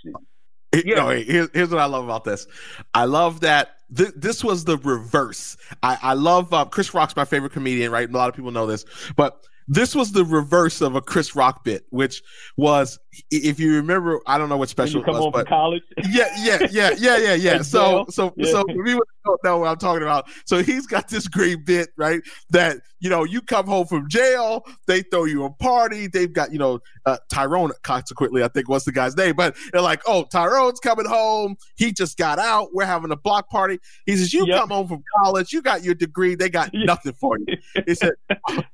Yeah. 0.74 0.96
No, 0.96 1.10
here's, 1.10 1.50
here's 1.54 1.70
what 1.70 1.80
I 1.80 1.86
love 1.86 2.06
about 2.06 2.24
this. 2.24 2.48
I 2.94 3.06
love 3.06 3.42
that 3.42 3.78
th- 3.96 4.14
this 4.16 4.44
was 4.44 4.66
the 4.66 4.78
reverse. 4.78 5.58
I, 5.82 5.98
I 6.02 6.14
love 6.14 6.54
uh, 6.54 6.66
Chris 6.66 6.94
Rock's 6.94 7.16
my 7.16 7.26
favorite 7.26 7.54
comedian, 7.54 7.92
right? 7.92 8.10
A 8.10 8.12
lot 8.12 8.30
of 8.30 8.36
people 8.36 8.52
know 8.52 8.68
this, 8.68 8.86
but 9.16 9.46
this 9.68 9.96
was 9.96 10.12
the 10.12 10.26
reverse 10.26 10.82
of 10.82 10.96
a 10.96 11.02
Chris 11.02 11.36
Rock 11.36 11.64
bit, 11.64 11.86
which 11.90 12.24
was 12.56 13.00
if 13.32 13.60
you 13.60 13.76
remember, 13.76 14.20
I 14.26 14.38
don't 14.38 14.50
know 14.50 14.58
what 14.58 14.70
special 14.70 15.04
come 15.04 15.16
was, 15.16 15.24
home 15.24 15.32
but 15.32 15.48
college. 15.48 15.84
yeah, 16.10 16.28
yeah, 16.40 16.60
yeah, 16.72 16.92
yeah, 16.98 17.18
yeah, 17.18 17.34
yeah. 17.34 17.62
so, 17.62 18.06
so, 18.10 18.34
yeah. 18.36 18.52
so 18.52 18.66
we 18.68 18.94
don't 18.94 19.44
know 19.44 19.60
what 19.60 19.70
I'm 19.70 19.78
talking 19.78 20.04
about. 20.04 20.28
So 20.46 20.64
he's 20.64 20.88
got 20.88 21.08
this 21.08 21.28
great 21.28 21.66
bit, 21.66 21.90
right? 21.98 22.22
That 22.50 22.78
you 23.00 23.10
know, 23.10 23.24
you 23.24 23.42
come 23.42 23.68
home 23.68 23.86
from 23.86 24.10
jail, 24.10 24.66
they 24.88 25.02
throw 25.02 25.26
you 25.26 25.44
a 25.46 25.52
party. 25.52 26.08
They've 26.08 26.32
got 26.32 26.52
you 26.52 26.60
know 26.60 26.80
uh, 27.06 27.18
Tyrone. 27.30 27.72
Consequently, 27.84 28.44
I 28.44 28.48
think 28.48 28.70
was 28.70 28.86
the 28.86 28.92
guy's 28.92 29.16
name, 29.16 29.36
but 29.36 29.56
they're 29.72 29.82
like, 29.82 30.02
oh, 30.08 30.24
Tyrone's 30.24 30.80
coming 30.80 31.06
home. 31.06 31.58
He 31.76 31.92
just 31.92 32.18
got 32.18 32.40
out. 32.40 32.70
We're 32.74 32.86
having 32.86 33.12
a 33.12 33.16
block 33.16 33.50
party. 33.50 33.80
He 34.06 34.16
says, 34.16 34.34
you 34.34 34.46
yep. 34.48 34.60
come 34.60 34.70
home 34.70 34.88
from 34.88 35.04
college, 35.18 35.54
you 35.54 35.62
got 35.62 35.84
your 35.84 35.96
degree. 35.96 36.36
They 36.36 36.50
got 36.50 36.72
nothing 36.74 37.14
for 37.14 37.38
you. 37.40 37.58
He 37.86 37.96
said, 37.96 38.14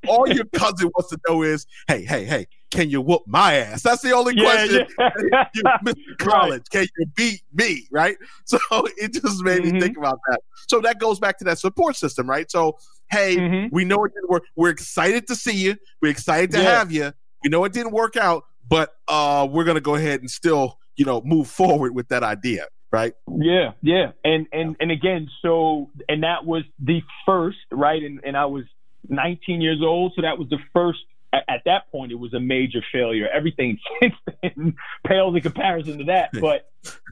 all 0.07 0.27
your 0.27 0.45
cousin 0.45 0.89
wants 0.95 1.09
to 1.09 1.19
know 1.27 1.43
is, 1.43 1.65
hey, 1.87 2.03
hey, 2.03 2.25
hey 2.25 2.47
can 2.73 2.89
you 2.89 3.01
whoop 3.01 3.21
my 3.27 3.53
ass? 3.53 3.83
That's 3.83 4.01
the 4.01 4.11
only 4.11 4.33
yeah, 4.35 4.43
question. 4.43 4.87
Yeah. 5.31 5.45
you, 5.53 5.63
Mr. 5.85 6.17
College, 6.17 6.63
right. 6.73 6.87
can 6.87 6.87
you 6.97 7.05
beat 7.15 7.41
me? 7.53 7.87
Right. 7.91 8.17
So 8.45 8.57
it 8.97 9.13
just 9.13 9.43
made 9.43 9.61
mm-hmm. 9.61 9.75
me 9.75 9.79
think 9.79 9.97
about 9.97 10.19
that. 10.27 10.41
So 10.67 10.81
that 10.81 10.99
goes 10.99 11.19
back 11.19 11.37
to 11.39 11.43
that 11.45 11.59
support 11.59 11.95
system, 11.95 12.27
right? 12.29 12.49
So 12.49 12.77
hey, 13.11 13.37
mm-hmm. 13.37 13.67
we 13.73 13.85
know 13.85 14.03
it 14.05 14.13
didn't 14.13 14.29
work. 14.29 14.43
We're 14.55 14.69
excited 14.69 15.27
to 15.27 15.35
see 15.35 15.55
you. 15.55 15.77
We're 16.01 16.11
excited 16.11 16.51
to 16.51 16.57
yeah. 16.57 16.79
have 16.79 16.91
you. 16.91 17.13
We 17.43 17.49
know 17.49 17.63
it 17.65 17.73
didn't 17.73 17.91
work 17.91 18.17
out, 18.17 18.45
but 18.67 18.95
uh, 19.07 19.47
we're 19.49 19.65
gonna 19.65 19.81
go 19.81 19.95
ahead 19.95 20.21
and 20.21 20.31
still, 20.31 20.79
you 20.95 21.05
know, 21.05 21.21
move 21.21 21.47
forward 21.47 21.95
with 21.95 22.09
that 22.09 22.23
idea 22.23 22.67
right? 22.91 23.15
Yeah, 23.27 23.71
yeah. 23.81 24.11
And 24.23 24.45
and 24.51 24.75
and 24.79 24.91
again, 24.91 25.27
so 25.41 25.89
and 26.07 26.21
that 26.21 26.45
was 26.45 26.61
the 26.77 27.01
first, 27.25 27.57
right? 27.71 28.03
And 28.03 28.19
and 28.23 28.37
I 28.37 28.45
was 28.45 28.65
19 29.09 29.61
years 29.61 29.81
old, 29.81 30.13
so 30.15 30.21
that 30.21 30.37
was 30.37 30.47
the 30.49 30.59
first 30.73 30.99
at, 31.33 31.43
at 31.49 31.61
that 31.65 31.91
point 31.91 32.11
it 32.11 32.15
was 32.15 32.33
a 32.33 32.39
major 32.39 32.79
failure. 32.91 33.27
Everything 33.33 33.77
since 34.01 34.13
then 34.41 34.75
pales 35.05 35.35
in 35.35 35.41
comparison 35.41 35.97
to 35.97 36.03
that. 36.05 36.29
But 36.39 36.69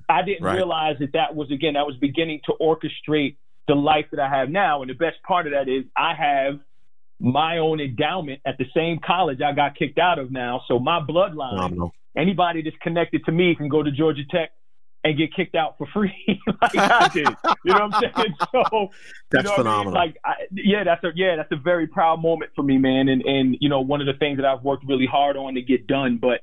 I 0.08 0.22
didn't 0.22 0.46
right. 0.46 0.56
realize 0.56 0.98
that 1.00 1.14
that 1.14 1.36
was 1.36 1.52
again 1.52 1.76
I 1.76 1.84
was 1.84 1.96
beginning 1.98 2.42
to 2.46 2.54
orchestrate 2.62 3.38
the 3.68 3.76
life 3.76 4.06
that 4.12 4.20
I 4.20 4.30
have 4.30 4.50
now. 4.50 4.82
And 4.82 4.90
the 4.90 4.96
best 4.96 5.18
part 5.28 5.48
of 5.48 5.54
that 5.54 5.68
is 5.68 5.86
I 5.98 6.14
have 6.14 6.60
my 7.20 7.60
own 7.60 7.80
endowment 7.80 8.42
at 8.46 8.58
the 8.58 8.66
same 8.76 9.00
college 9.06 9.42
I 9.42 9.54
got 9.54 9.76
kicked 9.76 10.00
out 10.00 10.18
of 10.18 10.32
now. 10.32 10.62
So 10.68 10.80
my 10.80 11.00
bloodline, 11.00 11.92
anybody 12.18 12.64
that's 12.64 12.76
connected 12.82 13.24
to 13.26 13.32
me 13.32 13.56
can 13.56 13.70
go 13.70 13.84
to 13.84 13.92
Georgia 13.92 14.24
Tech 14.30 14.52
and 15.04 15.18
get 15.18 15.34
kicked 15.34 15.56
out 15.56 15.78
for 15.78 15.88
free 15.88 16.14
like 16.62 16.78
I 16.78 17.10
did. 17.10 17.28
You 17.66 17.74
know 17.74 17.88
what 17.88 17.96
I'm 17.96 18.14
saying? 18.16 18.36
So 18.52 18.90
that's 19.32 19.46
you 19.46 19.50
know 19.50 19.56
phenomenal. 19.56 19.98
I 19.98 20.06
mean? 20.06 20.14
Like, 20.14 20.18
I, 20.24 20.34
yeah, 20.52 20.84
that's 20.84 21.04
a 21.04 21.12
yeah, 21.16 21.36
that's 21.36 21.52
a 21.52 21.56
very 21.56 21.88
proud 21.88 22.22
moment 22.22 22.52
for 22.56 22.64
me, 22.64 22.78
man. 22.78 23.08
And 23.08 23.22
and 23.24 23.58
you 23.60 23.70
know, 23.70 23.82
one 23.82 24.02
of 24.02 24.08
the 24.08 24.14
things 24.14 24.38
that 24.38 24.46
I've 24.46 24.64
worked 24.64 24.86
really 24.86 25.06
hard 25.06 25.38
on 25.38 25.56
to 25.56 25.62
get 25.62 25.88
done, 25.88 26.20
but 26.22 26.42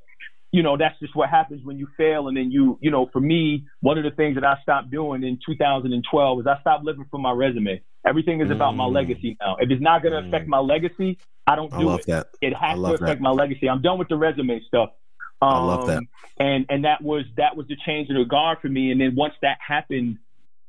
you 0.50 0.62
know, 0.62 0.76
that's 0.76 0.98
just 0.98 1.14
what 1.14 1.28
happens 1.28 1.64
when 1.64 1.78
you 1.78 1.86
fail. 1.96 2.28
And 2.28 2.36
then 2.36 2.50
you, 2.50 2.78
you 2.80 2.90
know, 2.90 3.08
for 3.12 3.20
me, 3.20 3.66
one 3.80 3.98
of 3.98 4.04
the 4.04 4.10
things 4.10 4.34
that 4.36 4.44
I 4.44 4.56
stopped 4.62 4.90
doing 4.90 5.22
in 5.22 5.38
2012 5.44 6.40
is 6.40 6.46
I 6.46 6.60
stopped 6.60 6.84
living 6.84 7.04
for 7.10 7.18
my 7.18 7.32
resume. 7.32 7.82
Everything 8.06 8.40
is 8.40 8.50
about 8.50 8.74
my 8.74 8.84
mm. 8.84 8.94
legacy 8.94 9.36
now. 9.40 9.56
If 9.60 9.70
it's 9.70 9.82
not 9.82 10.02
going 10.02 10.14
to 10.14 10.22
mm. 10.22 10.28
affect 10.28 10.48
my 10.48 10.60
legacy, 10.60 11.18
I 11.46 11.56
don't 11.56 11.70
do 11.70 11.76
I 11.76 11.82
love 11.82 12.00
it. 12.00 12.06
That. 12.06 12.28
It 12.40 12.54
has 12.54 12.78
to 12.78 12.84
affect 12.86 13.00
that. 13.00 13.20
my 13.20 13.30
legacy. 13.30 13.68
I'm 13.68 13.82
done 13.82 13.98
with 13.98 14.08
the 14.08 14.16
resume 14.16 14.60
stuff. 14.66 14.90
Um, 15.40 15.48
I 15.48 15.58
love 15.64 15.86
that. 15.86 15.98
Um, 15.98 16.08
and 16.38 16.66
and 16.68 16.84
that 16.84 17.02
was 17.02 17.24
that 17.36 17.56
was 17.56 17.66
the 17.68 17.76
change 17.84 18.10
in 18.10 18.16
regard 18.16 18.58
for 18.60 18.68
me. 18.68 18.90
And 18.92 19.00
then 19.00 19.14
once 19.14 19.34
that 19.42 19.58
happened, 19.66 20.18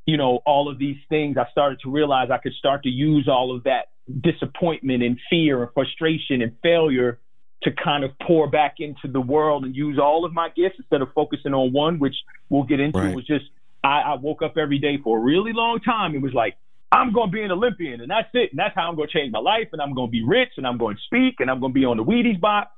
you 0.06 0.16
know, 0.16 0.40
all 0.46 0.70
of 0.70 0.78
these 0.78 0.98
things, 1.08 1.36
I 1.36 1.46
started 1.50 1.80
to 1.84 1.90
realize 1.90 2.30
I 2.30 2.38
could 2.38 2.54
start 2.54 2.82
to 2.84 2.88
use 2.88 3.28
all 3.28 3.54
of 3.54 3.64
that 3.64 3.88
disappointment 4.20 5.02
and 5.02 5.18
fear 5.28 5.62
and 5.62 5.72
frustration 5.72 6.42
and 6.42 6.56
failure 6.62 7.18
to 7.62 7.70
kind 7.72 8.04
of 8.04 8.10
pour 8.26 8.48
back 8.48 8.76
into 8.78 9.06
the 9.06 9.20
world 9.20 9.64
and 9.64 9.76
use 9.76 9.98
all 9.98 10.24
of 10.24 10.32
my 10.32 10.48
gifts 10.48 10.76
instead 10.78 11.02
of 11.02 11.08
focusing 11.14 11.52
on 11.52 11.72
one, 11.72 11.98
which 11.98 12.16
we'll 12.48 12.64
get 12.64 12.80
into. 12.80 12.98
Right. 12.98 13.14
Was 13.14 13.26
just 13.26 13.44
I, 13.84 14.00
I 14.00 14.14
woke 14.14 14.42
up 14.42 14.56
every 14.56 14.78
day 14.78 14.98
for 15.02 15.18
a 15.18 15.20
really 15.20 15.52
long 15.52 15.80
time. 15.80 16.14
It 16.14 16.22
was 16.22 16.34
like 16.34 16.56
I'm 16.92 17.12
going 17.12 17.28
to 17.28 17.32
be 17.32 17.42
an 17.42 17.52
Olympian, 17.52 18.00
and 18.00 18.10
that's 18.10 18.28
it, 18.34 18.50
and 18.50 18.58
that's 18.58 18.74
how 18.74 18.88
I'm 18.88 18.96
going 18.96 19.08
to 19.08 19.12
change 19.12 19.30
my 19.32 19.38
life, 19.38 19.68
and 19.72 19.80
I'm 19.80 19.94
going 19.94 20.08
to 20.08 20.12
be 20.12 20.24
rich, 20.24 20.50
and 20.56 20.66
I'm 20.66 20.78
going 20.78 20.96
to 20.96 21.02
speak, 21.02 21.36
and 21.38 21.48
I'm 21.48 21.60
going 21.60 21.72
to 21.72 21.78
be 21.78 21.84
on 21.84 21.96
the 21.96 22.04
Wheaties 22.04 22.40
box. 22.40 22.70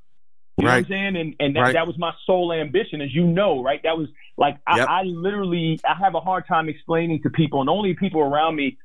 You 0.58 0.66
right. 0.66 0.72
know 0.72 0.76
what 0.76 0.78
I'm 0.78 1.14
saying? 1.14 1.16
And 1.16 1.34
and 1.40 1.56
that, 1.56 1.60
right. 1.60 1.72
that 1.74 1.86
was 1.86 1.98
my 1.98 2.12
sole 2.26 2.52
ambition, 2.52 3.00
as 3.00 3.14
you 3.14 3.26
know, 3.26 3.62
right? 3.62 3.80
That 3.82 3.96
was 3.96 4.08
like 4.36 4.58
I, 4.66 4.78
yep. 4.78 4.88
I 4.88 5.02
literally 5.04 5.80
I 5.84 5.94
have 6.02 6.14
a 6.14 6.20
hard 6.20 6.46
time 6.46 6.68
explaining 6.68 7.22
to 7.22 7.30
people, 7.30 7.60
and 7.60 7.70
only 7.70 7.94
people 7.94 8.20
around 8.20 8.56
me 8.56 8.78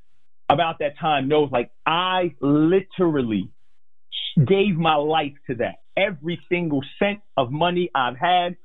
about 0.49 0.79
that 0.79 0.97
time 0.97 1.27
knows. 1.27 1.49
Like 1.51 1.71
I 1.85 2.35
literally 2.39 3.49
gave 4.37 4.75
my 4.75 4.95
life 4.95 5.33
to 5.47 5.55
that. 5.55 5.75
Every 5.97 6.39
single 6.47 6.81
cent 6.99 7.19
of 7.35 7.51
money 7.51 7.89
I've 7.93 8.17
had, 8.17 8.55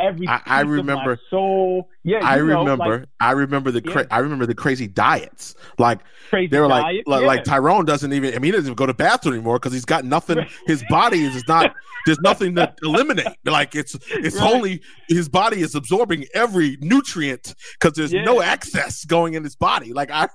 every 0.00 0.26
I, 0.28 0.40
I 0.46 0.60
remember 0.62 1.18
soul. 1.30 1.88
Yeah, 2.04 2.20
I 2.22 2.36
know, 2.36 2.44
remember. 2.44 2.98
Like, 3.00 3.08
I 3.20 3.32
remember 3.32 3.70
the 3.70 3.82
cra- 3.82 4.02
yeah. 4.02 4.16
I 4.16 4.18
remember 4.18 4.46
the 4.46 4.54
crazy 4.54 4.86
diets. 4.86 5.54
Like 5.78 6.00
crazy 6.30 6.48
they 6.48 6.60
were 6.60 6.68
diet, 6.68 7.06
like 7.06 7.20
yeah. 7.20 7.26
like 7.26 7.44
Tyrone 7.44 7.84
doesn't 7.84 8.12
even. 8.12 8.34
I 8.34 8.38
mean, 8.38 8.44
he 8.44 8.50
doesn't 8.52 8.66
even 8.66 8.74
go 8.74 8.86
to 8.86 8.94
bathroom 8.94 9.34
anymore 9.34 9.58
because 9.58 9.72
he's 9.72 9.84
got 9.84 10.04
nothing. 10.04 10.46
His 10.66 10.84
body 10.88 11.24
is 11.24 11.46
not. 11.48 11.74
There's 12.06 12.20
nothing 12.20 12.54
to 12.54 12.72
eliminate. 12.82 13.26
Like 13.44 13.74
it's 13.74 13.96
it's 14.10 14.36
right. 14.36 14.54
only 14.54 14.80
his 15.08 15.28
body 15.28 15.60
is 15.60 15.74
absorbing 15.74 16.24
every 16.32 16.78
nutrient 16.80 17.54
because 17.78 17.96
there's 17.96 18.12
yeah. 18.12 18.22
no 18.24 18.40
excess 18.40 19.04
going 19.04 19.34
in 19.34 19.44
his 19.44 19.56
body. 19.56 19.92
Like 19.92 20.10
I 20.10 20.28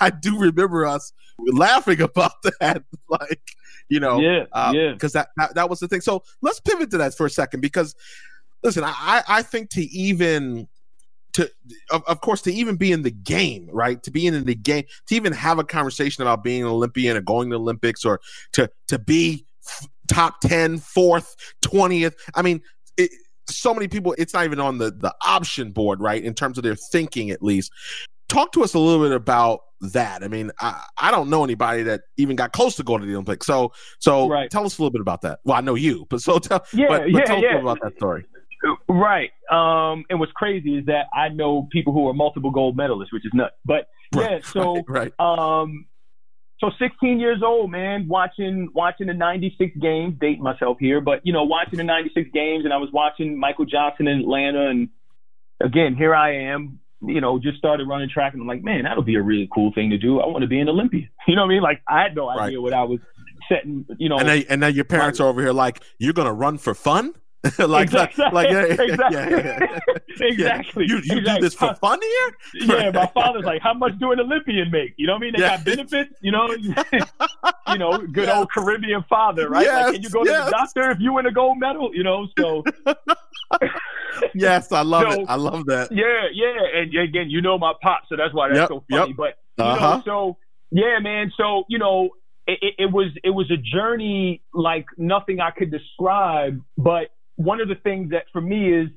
I 0.00 0.10
do 0.10 0.38
remember 0.38 0.86
us 0.86 1.12
laughing 1.38 2.00
about 2.00 2.32
that. 2.60 2.82
Like 3.08 3.42
you 3.88 4.00
know, 4.00 4.20
yeah, 4.20 4.44
um, 4.52 4.74
yeah, 4.74 4.92
because 4.92 5.12
that, 5.12 5.28
that 5.36 5.54
that 5.54 5.68
was 5.68 5.80
the 5.80 5.88
thing. 5.88 6.00
So 6.00 6.22
let's 6.40 6.60
pivot 6.60 6.90
to 6.92 6.98
that 6.98 7.14
for 7.14 7.26
a 7.26 7.30
second 7.30 7.60
because 7.60 7.94
listen, 8.62 8.84
I, 8.84 9.22
I 9.28 9.42
think 9.42 9.70
to 9.70 9.82
even 9.82 10.68
to 11.32 11.50
of, 11.90 12.02
of 12.06 12.20
course 12.20 12.42
to 12.42 12.52
even 12.52 12.76
be 12.76 12.92
in 12.92 13.02
the 13.02 13.10
game, 13.10 13.68
right? 13.72 14.02
To 14.02 14.10
be 14.10 14.26
in 14.26 14.44
the 14.44 14.54
game, 14.54 14.84
to 15.06 15.14
even 15.14 15.32
have 15.32 15.58
a 15.58 15.64
conversation 15.64 16.22
about 16.22 16.42
being 16.42 16.62
an 16.62 16.68
Olympian 16.68 17.16
or 17.16 17.20
going 17.20 17.50
to 17.50 17.56
the 17.56 17.60
Olympics 17.60 18.04
or 18.04 18.20
to 18.52 18.70
to 18.88 18.98
be 18.98 19.46
top 20.08 20.40
10, 20.40 20.78
fourth, 20.78 21.36
20th. 21.62 22.14
I 22.34 22.42
mean, 22.42 22.60
it, 22.96 23.10
so 23.48 23.72
many 23.72 23.88
people, 23.88 24.14
it's 24.18 24.34
not 24.34 24.44
even 24.44 24.60
on 24.60 24.78
the, 24.78 24.90
the 24.90 25.14
option 25.24 25.70
board, 25.70 26.00
right? 26.00 26.22
In 26.22 26.34
terms 26.34 26.58
of 26.58 26.64
their 26.64 26.76
thinking, 26.76 27.30
at 27.30 27.42
least. 27.42 27.72
Talk 28.28 28.52
to 28.52 28.62
us 28.62 28.74
a 28.74 28.78
little 28.78 29.04
bit 29.04 29.12
about 29.12 29.60
that. 29.80 30.22
I 30.22 30.28
mean, 30.28 30.52
I, 30.60 30.84
I 30.98 31.10
don't 31.10 31.30
know 31.30 31.42
anybody 31.42 31.82
that 31.84 32.02
even 32.16 32.36
got 32.36 32.52
close 32.52 32.76
to 32.76 32.84
going 32.84 33.00
to 33.00 33.06
the 33.06 33.14
Olympics. 33.14 33.46
So, 33.46 33.72
so 33.98 34.28
right. 34.28 34.50
tell 34.50 34.64
us 34.64 34.78
a 34.78 34.82
little 34.82 34.92
bit 34.92 35.00
about 35.00 35.22
that. 35.22 35.40
Well, 35.44 35.56
I 35.56 35.60
know 35.60 35.74
you, 35.74 36.06
but 36.10 36.20
so 36.20 36.38
tell, 36.38 36.64
yeah, 36.72 36.86
but, 36.88 37.00
but 37.02 37.10
yeah, 37.10 37.24
tell 37.24 37.42
yeah. 37.42 37.56
us 37.56 37.62
about 37.62 37.78
that 37.82 37.96
story. 37.96 38.24
Right. 38.88 39.30
Um, 39.50 40.04
and 40.10 40.20
what's 40.20 40.32
crazy 40.32 40.76
is 40.78 40.86
that 40.86 41.06
I 41.14 41.28
know 41.28 41.68
people 41.72 41.92
who 41.92 42.08
are 42.08 42.14
multiple 42.14 42.50
gold 42.50 42.76
medalists, 42.76 43.12
which 43.12 43.24
is 43.24 43.32
nuts. 43.32 43.54
But 43.64 43.88
yeah, 44.14 44.22
right, 44.22 44.44
so 44.44 44.82
right, 44.88 45.12
right. 45.18 45.60
um, 45.62 45.86
so 46.60 46.70
16 46.78 47.18
years 47.20 47.42
old, 47.42 47.70
man, 47.70 48.06
watching 48.06 48.68
watching 48.74 49.06
the 49.06 49.14
96 49.14 49.76
games, 49.78 50.16
dating 50.20 50.42
myself 50.42 50.76
here, 50.78 51.00
but 51.00 51.20
you 51.24 51.32
know, 51.32 51.44
watching 51.44 51.78
the 51.78 51.84
96 51.84 52.30
games 52.34 52.64
and 52.64 52.72
I 52.72 52.76
was 52.76 52.90
watching 52.92 53.38
Michael 53.38 53.64
Johnson 53.64 54.06
in 54.06 54.20
Atlanta 54.20 54.68
and 54.68 54.90
again, 55.62 55.94
here 55.96 56.14
I 56.14 56.52
am, 56.52 56.80
you 57.00 57.20
know, 57.22 57.38
just 57.38 57.56
started 57.56 57.88
running 57.88 58.10
track 58.10 58.34
and 58.34 58.42
I'm 58.42 58.48
like, 58.48 58.62
man, 58.62 58.84
that'll 58.84 59.02
be 59.02 59.14
a 59.14 59.22
really 59.22 59.48
cool 59.54 59.72
thing 59.74 59.90
to 59.90 59.98
do. 59.98 60.20
I 60.20 60.26
want 60.26 60.42
to 60.42 60.48
be 60.48 60.60
an 60.60 60.68
Olympian. 60.68 61.08
You 61.28 61.36
know 61.36 61.42
what 61.42 61.52
I 61.52 61.54
mean? 61.54 61.62
Like 61.62 61.80
I 61.88 62.02
had 62.02 62.16
no 62.16 62.28
idea 62.28 62.58
right. 62.58 62.62
what 62.62 62.72
I 62.72 62.82
was 62.82 62.98
setting, 63.48 63.86
you 63.98 64.08
know. 64.08 64.18
And 64.18 64.26
now, 64.26 64.42
and 64.48 64.60
now 64.60 64.66
your 64.66 64.84
parents 64.84 65.20
are 65.20 65.28
over 65.28 65.40
here 65.40 65.52
like, 65.52 65.80
you're 65.98 66.12
going 66.12 66.26
to 66.26 66.32
run 66.32 66.58
for 66.58 66.74
fun? 66.74 67.14
like, 67.58 67.84
exactly. 67.84 68.24
like, 68.32 68.50
yeah, 68.50 68.64
exactly. 68.64 69.16
Yeah, 69.16 69.78
yeah, 70.18 70.26
exactly. 70.26 70.84
You, 70.86 70.96
you 70.96 71.18
exactly. 71.18 71.34
do 71.34 71.40
this 71.40 71.54
for 71.54 71.74
fun 71.76 71.98
here? 72.02 72.36
yeah, 72.66 72.90
my 72.90 73.06
father's 73.14 73.44
like, 73.44 73.62
how 73.62 73.72
much 73.72 73.98
do 73.98 74.12
an 74.12 74.20
Olympian 74.20 74.70
make? 74.70 74.92
You 74.98 75.06
know 75.06 75.14
what 75.14 75.18
I 75.18 75.20
mean? 75.20 75.32
They 75.32 75.40
got 75.40 75.64
benefits, 75.64 76.14
you 76.20 76.32
know, 76.32 76.48
you 76.48 77.78
know, 77.78 77.98
good 77.98 78.26
yes. 78.26 78.36
old 78.36 78.50
Caribbean 78.52 79.04
father, 79.08 79.48
right? 79.48 79.64
Yes. 79.64 79.84
Like, 79.84 79.94
can 79.94 80.02
you 80.02 80.10
go 80.10 80.24
to 80.24 80.30
the 80.30 80.50
doctor 80.50 80.90
if 80.90 80.98
you 81.00 81.14
win 81.14 81.24
a 81.26 81.32
gold 81.32 81.58
medal? 81.58 81.90
You 81.94 82.04
know, 82.04 82.28
so. 82.38 82.62
yes, 84.34 84.70
I 84.70 84.82
love 84.82 85.10
so, 85.10 85.20
it. 85.22 85.26
I 85.26 85.36
love 85.36 85.64
that. 85.66 85.90
Yeah, 85.92 86.26
yeah, 86.32 86.80
and 86.80 86.94
again, 86.94 87.30
you 87.30 87.40
know 87.40 87.56
my 87.56 87.72
pop, 87.80 88.02
so 88.08 88.16
that's 88.16 88.34
why 88.34 88.48
that's 88.48 88.58
yep, 88.60 88.68
so 88.68 88.84
funny. 88.90 89.08
yep. 89.08 89.16
But 89.16 89.38
you 89.56 89.64
uh-huh. 89.64 89.96
know, 89.96 90.02
so 90.04 90.36
yeah, 90.70 90.98
man. 91.00 91.32
So 91.38 91.64
you 91.70 91.78
know, 91.78 92.10
it, 92.46 92.74
it 92.78 92.92
was 92.92 93.08
it 93.24 93.30
was 93.30 93.50
a 93.50 93.56
journey 93.56 94.42
like 94.52 94.84
nothing 94.98 95.40
I 95.40 95.52
could 95.52 95.70
describe, 95.70 96.60
but 96.76 97.08
one 97.40 97.60
of 97.62 97.68
the 97.68 97.74
things 97.74 98.10
that 98.10 98.24
for 98.32 98.40
me 98.40 98.70
is 98.70 98.88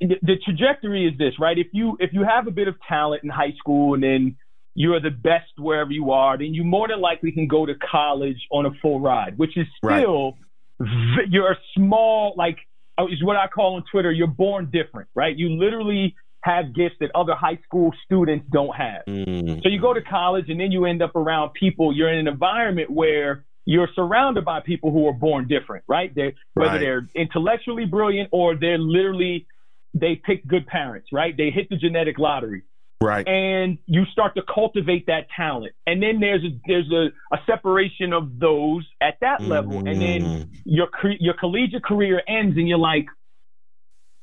the, 0.00 0.36
trajectory 0.42 1.06
is 1.06 1.18
this, 1.18 1.34
right? 1.38 1.58
If 1.58 1.66
you 1.72 1.96
if 2.00 2.14
you 2.14 2.24
have 2.24 2.46
a 2.46 2.50
bit 2.50 2.66
of 2.66 2.76
talent 2.88 3.24
in 3.24 3.28
high 3.28 3.52
school 3.58 3.92
and 3.92 4.02
then 4.02 4.36
you're 4.74 5.00
the 5.00 5.10
best 5.10 5.50
wherever 5.58 5.90
you 5.90 6.12
are, 6.12 6.38
then 6.38 6.54
you 6.54 6.64
more 6.64 6.88
than 6.88 7.00
likely 7.00 7.32
can 7.32 7.46
go 7.46 7.66
to 7.66 7.74
college 7.74 8.38
on 8.50 8.64
a 8.64 8.70
full 8.80 9.00
ride, 9.00 9.36
which 9.36 9.56
is 9.56 9.66
still 9.76 10.38
right. 10.78 11.28
you're 11.28 11.52
a 11.52 11.58
small 11.76 12.34
like 12.38 12.56
uh, 12.98 13.04
is 13.06 13.22
what 13.22 13.36
I 13.36 13.48
call 13.48 13.76
on 13.76 13.84
Twitter. 13.90 14.10
You're 14.10 14.28
born 14.28 14.70
different, 14.72 15.10
right? 15.14 15.36
You 15.36 15.50
literally 15.50 16.14
have 16.40 16.74
gifts 16.74 16.96
that 17.00 17.10
other 17.14 17.34
high 17.34 17.58
school 17.66 17.90
students 18.06 18.46
don't 18.50 18.74
have. 18.74 19.02
Mm. 19.06 19.62
So 19.62 19.68
you 19.68 19.80
go 19.80 19.92
to 19.92 20.00
college 20.00 20.46
and 20.48 20.58
then 20.58 20.72
you 20.72 20.86
end 20.86 21.02
up 21.02 21.14
around 21.16 21.52
people. 21.52 21.94
You're 21.94 22.12
in 22.12 22.20
an 22.20 22.28
environment 22.28 22.90
where 22.90 23.44
you're 23.66 23.88
surrounded 23.94 24.44
by 24.44 24.60
people 24.60 24.90
who 24.92 25.06
are 25.08 25.12
born 25.12 25.46
different, 25.48 25.84
right? 25.88 26.14
They're, 26.14 26.32
whether 26.54 26.72
right. 26.72 26.80
they're 26.80 27.08
intellectually 27.14 27.84
brilliant 27.84 28.30
or 28.32 28.56
they're 28.56 28.78
literally 28.78 29.46
they 29.92 30.20
pick 30.24 30.46
good 30.46 30.66
parents, 30.66 31.08
right? 31.12 31.36
They 31.36 31.50
hit 31.50 31.68
the 31.68 31.76
genetic 31.76 32.18
lottery. 32.18 32.62
Right. 33.02 33.26
And 33.28 33.78
you 33.86 34.04
start 34.06 34.34
to 34.36 34.42
cultivate 34.42 35.06
that 35.06 35.26
talent. 35.36 35.72
And 35.86 36.02
then 36.02 36.18
there's 36.20 36.42
a, 36.44 36.48
there's 36.66 36.90
a, 36.90 37.34
a 37.34 37.38
separation 37.46 38.12
of 38.12 38.38
those 38.38 38.86
at 39.02 39.18
that 39.20 39.42
level. 39.42 39.82
Mm. 39.82 39.90
And 39.90 40.00
then 40.00 40.22
mm. 40.22 40.48
your 40.64 40.88
your 41.20 41.34
collegiate 41.34 41.84
career 41.84 42.22
ends 42.26 42.56
and 42.56 42.66
you're 42.68 42.78
like, 42.78 43.06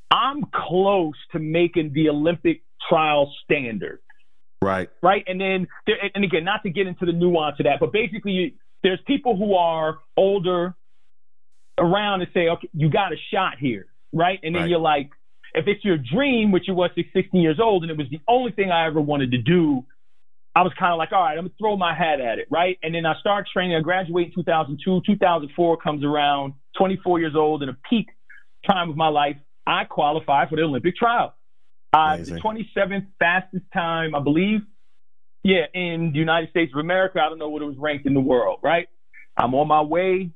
I'm 0.09 0.43
close 0.53 1.15
to 1.33 1.39
making 1.39 1.93
the 1.93 2.09
Olympic 2.09 2.63
trial 2.89 3.31
standard. 3.43 4.00
Right. 4.62 4.89
Right. 5.01 5.23
And 5.27 5.39
then, 5.39 5.67
and 6.15 6.23
again, 6.23 6.43
not 6.43 6.63
to 6.63 6.69
get 6.69 6.88
into 6.88 7.05
the 7.05 7.12
nuance 7.12 7.59
of 7.59 7.65
that, 7.65 7.79
but 7.79 7.91
basically, 7.91 8.31
you, 8.31 8.51
there's 8.83 8.99
people 9.07 9.35
who 9.35 9.55
are 9.55 9.99
older 10.15 10.75
around 11.77 12.21
and 12.21 12.29
say, 12.33 12.49
okay, 12.49 12.69
you 12.73 12.89
got 12.89 13.13
a 13.13 13.15
shot 13.33 13.53
here. 13.59 13.87
Right. 14.11 14.39
And 14.43 14.53
then 14.53 14.63
right. 14.63 14.69
you're 14.69 14.79
like, 14.79 15.09
if 15.55 15.67
it's 15.67 15.83
your 15.83 15.97
dream, 15.97 16.51
which 16.51 16.67
you 16.67 16.73
was 16.73 16.91
16 16.95 17.41
years 17.41 17.59
old, 17.61 17.83
and 17.83 17.91
it 17.91 17.97
was 17.97 18.07
the 18.11 18.19
only 18.27 18.51
thing 18.51 18.71
I 18.71 18.87
ever 18.87 19.01
wanted 19.01 19.31
to 19.31 19.37
do, 19.37 19.85
I 20.55 20.61
was 20.61 20.71
kind 20.77 20.91
of 20.91 20.99
like, 20.99 21.11
all 21.11 21.21
right, 21.21 21.31
I'm 21.31 21.45
gonna 21.45 21.53
throw 21.59 21.77
my 21.77 21.95
hat 21.95 22.19
at 22.19 22.37
it, 22.37 22.47
right? 22.51 22.77
And 22.83 22.93
then 22.93 23.07
I 23.07 23.15
start 23.19 23.47
training. 23.51 23.75
I 23.75 23.81
graduate 23.81 24.27
in 24.27 24.33
2002. 24.35 25.01
2004 25.05 25.77
comes 25.77 26.03
around. 26.03 26.53
24 26.77 27.19
years 27.19 27.33
old 27.35 27.63
in 27.63 27.69
a 27.69 27.77
peak 27.89 28.07
time 28.67 28.89
of 28.89 28.95
my 28.95 29.07
life. 29.07 29.37
I 29.65 29.85
qualify 29.85 30.47
for 30.47 30.55
the 30.55 30.63
Olympic 30.63 30.95
trial. 30.95 31.33
Uh, 31.91 32.17
the 32.17 32.41
27th 32.43 33.07
fastest 33.19 33.65
time, 33.71 34.15
I 34.15 34.19
believe. 34.19 34.61
Yeah, 35.43 35.65
in 35.73 36.12
the 36.13 36.19
United 36.19 36.50
States 36.51 36.71
of 36.73 36.79
America. 36.79 37.19
I 37.19 37.29
don't 37.29 37.38
know 37.38 37.50
what 37.50 37.62
it 37.62 37.65
was 37.65 37.77
ranked 37.77 38.05
in 38.05 38.13
the 38.13 38.21
world, 38.21 38.59
right? 38.63 38.88
I'm 39.35 39.53
on 39.55 39.67
my 39.67 39.81
way 39.81 40.31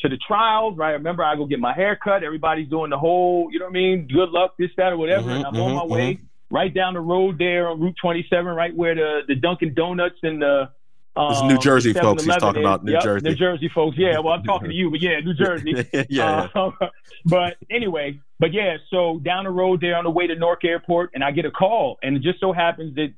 to 0.00 0.08
the 0.08 0.16
trials, 0.16 0.76
right? 0.76 0.92
Remember, 0.92 1.24
I 1.24 1.34
go 1.36 1.46
get 1.46 1.58
my 1.58 1.74
hair 1.74 1.98
cut. 2.02 2.22
Everybody's 2.22 2.68
doing 2.68 2.90
the 2.90 2.98
whole, 2.98 3.48
you 3.50 3.58
know 3.58 3.66
what 3.66 3.72
I 3.72 3.74
mean? 3.74 4.08
Good 4.12 4.30
luck, 4.30 4.54
this, 4.58 4.70
that, 4.76 4.92
or 4.92 4.96
whatever. 4.96 5.22
Mm-hmm, 5.22 5.30
and 5.30 5.46
I'm 5.46 5.54
mm-hmm, 5.54 5.62
on 5.62 5.74
my 5.74 5.82
mm-hmm. 5.82 5.92
way 5.92 6.20
right 6.50 6.72
down 6.72 6.94
the 6.94 7.00
road 7.00 7.38
there 7.38 7.68
on 7.68 7.80
Route 7.80 7.96
27, 8.00 8.46
right 8.46 8.74
where 8.74 8.94
the, 8.94 9.20
the 9.26 9.34
Dunkin' 9.34 9.74
Donuts 9.74 10.18
and 10.22 10.40
the 10.40 10.70
um, 11.16 11.28
this 11.32 11.42
New 11.42 11.58
Jersey 11.58 11.92
folks 11.92 12.24
he's 12.24 12.36
talking 12.36 12.62
about. 12.62 12.84
New 12.84 12.92
yep, 12.92 13.02
Jersey. 13.02 13.28
New 13.28 13.34
Jersey 13.36 13.70
folks. 13.72 13.96
Yeah, 13.96 14.18
well, 14.18 14.34
I'm 14.34 14.42
talking 14.44 14.68
to 14.68 14.74
you, 14.74 14.90
but 14.90 15.00
yeah, 15.00 15.20
New 15.20 15.34
Jersey. 15.34 15.86
yeah. 16.08 16.48
Uh, 16.54 16.70
but 17.24 17.56
anyway, 17.70 18.20
but 18.40 18.52
yeah, 18.52 18.78
so 18.90 19.20
down 19.20 19.44
the 19.44 19.50
road 19.50 19.80
there 19.80 19.96
on 19.96 20.04
the 20.04 20.10
way 20.10 20.26
to 20.26 20.34
Newark 20.34 20.64
Airport, 20.64 21.10
and 21.14 21.22
I 21.22 21.30
get 21.30 21.44
a 21.44 21.52
call, 21.52 21.98
and 22.02 22.16
it 22.16 22.22
just 22.22 22.40
so 22.40 22.52
happens 22.52 22.96
that 22.96 23.14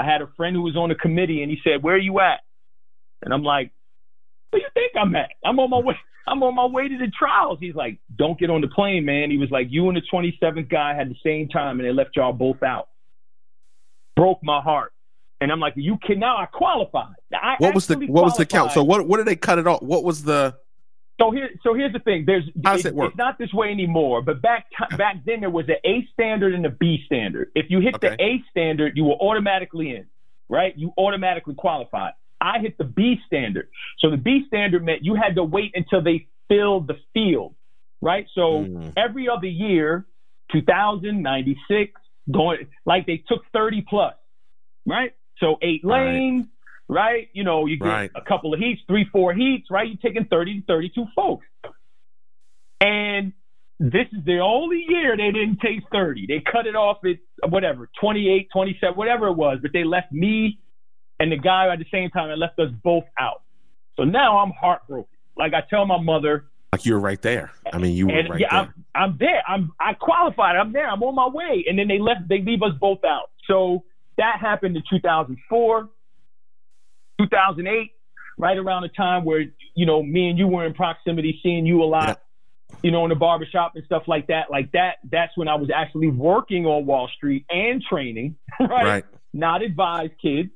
I 0.00 0.04
had 0.04 0.22
a 0.22 0.28
friend 0.36 0.56
who 0.56 0.62
was 0.62 0.76
on 0.76 0.88
the 0.88 0.94
committee, 0.94 1.42
and 1.42 1.50
he 1.50 1.58
said, 1.62 1.82
"Where 1.82 1.94
are 1.94 1.98
you 1.98 2.20
at?" 2.20 2.40
And 3.22 3.34
I'm 3.34 3.42
like, 3.42 3.70
"Where 4.50 4.62
you 4.62 4.68
think 4.72 4.92
I'm 4.98 5.14
at? 5.14 5.30
I'm 5.44 5.58
on 5.60 5.68
my 5.68 5.78
way. 5.78 5.98
I'm 6.26 6.42
on 6.42 6.54
my 6.54 6.64
way 6.66 6.88
to 6.88 6.96
the 6.96 7.08
trials." 7.08 7.58
He's 7.60 7.74
like, 7.74 7.98
"Don't 8.16 8.38
get 8.38 8.48
on 8.48 8.62
the 8.62 8.68
plane, 8.68 9.04
man." 9.04 9.30
He 9.30 9.36
was 9.36 9.50
like, 9.50 9.66
"You 9.70 9.88
and 9.88 9.96
the 9.96 10.02
27th 10.10 10.70
guy 10.70 10.94
had 10.94 11.10
the 11.10 11.16
same 11.22 11.48
time, 11.48 11.78
and 11.78 11.86
they 11.86 11.92
left 11.92 12.16
y'all 12.16 12.32
both 12.32 12.62
out." 12.62 12.88
Broke 14.16 14.40
my 14.42 14.60
heart. 14.60 14.92
And 15.42 15.50
I'm 15.50 15.60
like, 15.60 15.72
you 15.76 15.96
can 16.06 16.18
now 16.18 16.36
I 16.36 16.46
qualified. 16.46 17.14
I 17.32 17.56
what 17.58 17.74
was 17.74 17.86
the 17.86 17.96
what 17.96 18.06
qualified. 18.06 18.24
was 18.24 18.36
the 18.36 18.46
count? 18.46 18.72
So 18.72 18.82
what 18.82 19.06
what 19.06 19.16
did 19.16 19.26
they 19.26 19.36
cut 19.36 19.58
it 19.58 19.66
off? 19.66 19.82
What 19.82 20.04
was 20.04 20.22
the 20.22 20.54
so 21.20 21.30
here, 21.30 21.50
so 21.62 21.74
here's 21.74 21.92
the 21.92 21.98
thing. 21.98 22.24
There's 22.26 22.44
how 22.64 22.76
does 22.76 22.86
it, 22.86 22.88
it 22.90 22.94
work? 22.94 23.10
It's 23.10 23.18
not 23.18 23.38
this 23.38 23.52
way 23.52 23.70
anymore. 23.70 24.22
But 24.22 24.40
back 24.40 24.66
t- 24.70 24.96
back 24.96 25.24
then, 25.26 25.40
there 25.40 25.50
was 25.50 25.66
an 25.68 25.76
A 25.84 26.06
standard 26.12 26.54
and 26.54 26.64
a 26.64 26.70
B 26.70 27.02
standard. 27.04 27.50
If 27.54 27.66
you 27.68 27.80
hit 27.80 27.96
okay. 27.96 28.10
the 28.10 28.22
A 28.22 28.42
standard, 28.50 28.96
you 28.96 29.04
were 29.04 29.16
automatically 29.16 29.90
in, 29.90 30.06
right? 30.48 30.76
You 30.76 30.92
automatically 30.96 31.54
qualified. 31.54 32.12
I 32.40 32.58
hit 32.60 32.78
the 32.78 32.84
B 32.84 33.20
standard. 33.26 33.68
So 33.98 34.10
the 34.10 34.16
B 34.16 34.44
standard 34.46 34.84
meant 34.84 35.04
you 35.04 35.14
had 35.14 35.34
to 35.34 35.44
wait 35.44 35.72
until 35.74 36.02
they 36.02 36.26
filled 36.48 36.86
the 36.86 36.96
field, 37.12 37.54
right? 38.00 38.26
So 38.34 38.64
mm. 38.64 38.92
every 38.96 39.28
other 39.28 39.46
year, 39.46 40.06
2096, 40.52 42.00
going 42.30 42.66
like 42.86 43.06
they 43.06 43.22
took 43.28 43.42
30 43.52 43.82
plus, 43.82 44.14
right? 44.86 45.14
So 45.38 45.58
eight 45.60 45.84
lanes, 45.84 46.46
right? 46.90 47.28
You 47.32 47.44
know, 47.44 47.66
you 47.66 47.78
get 47.78 47.86
right. 47.86 48.10
a 48.14 48.20
couple 48.20 48.52
of 48.52 48.58
heats, 48.58 48.82
three, 48.86 49.06
four 49.12 49.32
heats, 49.32 49.68
right? 49.70 49.86
You're 49.86 49.96
taking 50.02 50.26
30 50.26 50.60
to 50.60 50.66
32 50.66 51.06
folks. 51.14 51.46
And 52.80 53.32
this 53.78 54.06
is 54.12 54.24
the 54.24 54.40
only 54.40 54.84
year 54.88 55.16
they 55.16 55.30
didn't 55.30 55.60
take 55.60 55.80
30. 55.92 56.26
They 56.26 56.40
cut 56.40 56.66
it 56.66 56.74
off 56.74 56.98
at 57.04 57.50
whatever, 57.50 57.88
28, 58.00 58.48
27, 58.52 58.96
whatever 58.96 59.28
it 59.28 59.34
was, 59.34 59.58
but 59.62 59.72
they 59.72 59.84
left 59.84 60.10
me 60.12 60.58
and 61.20 61.30
the 61.30 61.36
guy 61.36 61.72
at 61.72 61.78
the 61.78 61.86
same 61.92 62.10
time 62.10 62.30
and 62.30 62.40
left 62.40 62.58
us 62.58 62.70
both 62.82 63.04
out. 63.18 63.42
So 63.96 64.04
now 64.04 64.38
I'm 64.38 64.52
heartbroken. 64.58 65.16
Like 65.36 65.54
I 65.54 65.62
tell 65.68 65.86
my 65.86 66.00
mother, 66.00 66.46
like 66.72 66.86
you're 66.86 67.00
right 67.00 67.20
there. 67.20 67.52
I 67.72 67.78
mean, 67.78 67.96
you 67.96 68.06
were 68.06 68.12
and, 68.12 68.28
right 68.30 68.40
yeah, 68.40 68.48
there. 68.50 68.60
I'm, 68.60 68.84
I'm 68.94 69.16
there. 69.18 69.42
I'm 69.46 69.72
I 69.80 69.94
qualified. 69.94 70.56
I'm 70.56 70.72
there. 70.72 70.88
I'm 70.88 71.02
on 71.02 71.14
my 71.16 71.26
way. 71.26 71.64
And 71.68 71.78
then 71.78 71.88
they 71.88 71.98
left. 71.98 72.28
They 72.28 72.40
leave 72.42 72.62
us 72.62 72.72
both 72.80 73.04
out. 73.04 73.30
So 73.48 73.84
that 74.18 74.38
happened 74.40 74.76
in 74.76 74.82
2004, 74.88 75.88
2008, 77.26 77.92
right 78.38 78.56
around 78.56 78.82
the 78.82 78.88
time 78.88 79.24
where, 79.24 79.44
you 79.74 79.86
know, 79.86 80.02
me 80.02 80.28
and 80.28 80.38
you 80.38 80.46
were 80.46 80.64
in 80.64 80.74
proximity, 80.74 81.38
seeing 81.42 81.66
you 81.66 81.82
a 81.82 81.84
lot, 81.84 82.20
yeah. 82.70 82.76
you 82.82 82.90
know, 82.90 83.04
in 83.04 83.10
the 83.10 83.14
barbershop 83.14 83.72
and 83.74 83.84
stuff 83.84 84.04
like 84.06 84.28
that. 84.28 84.50
Like 84.50 84.72
that, 84.72 84.96
that's 85.10 85.36
when 85.36 85.48
I 85.48 85.56
was 85.56 85.70
actually 85.74 86.08
working 86.08 86.66
on 86.66 86.86
Wall 86.86 87.08
Street 87.16 87.44
and 87.50 87.82
training, 87.82 88.36
right? 88.60 88.84
right. 88.84 89.04
Not 89.32 89.62
advised 89.62 90.12
kids. 90.20 90.50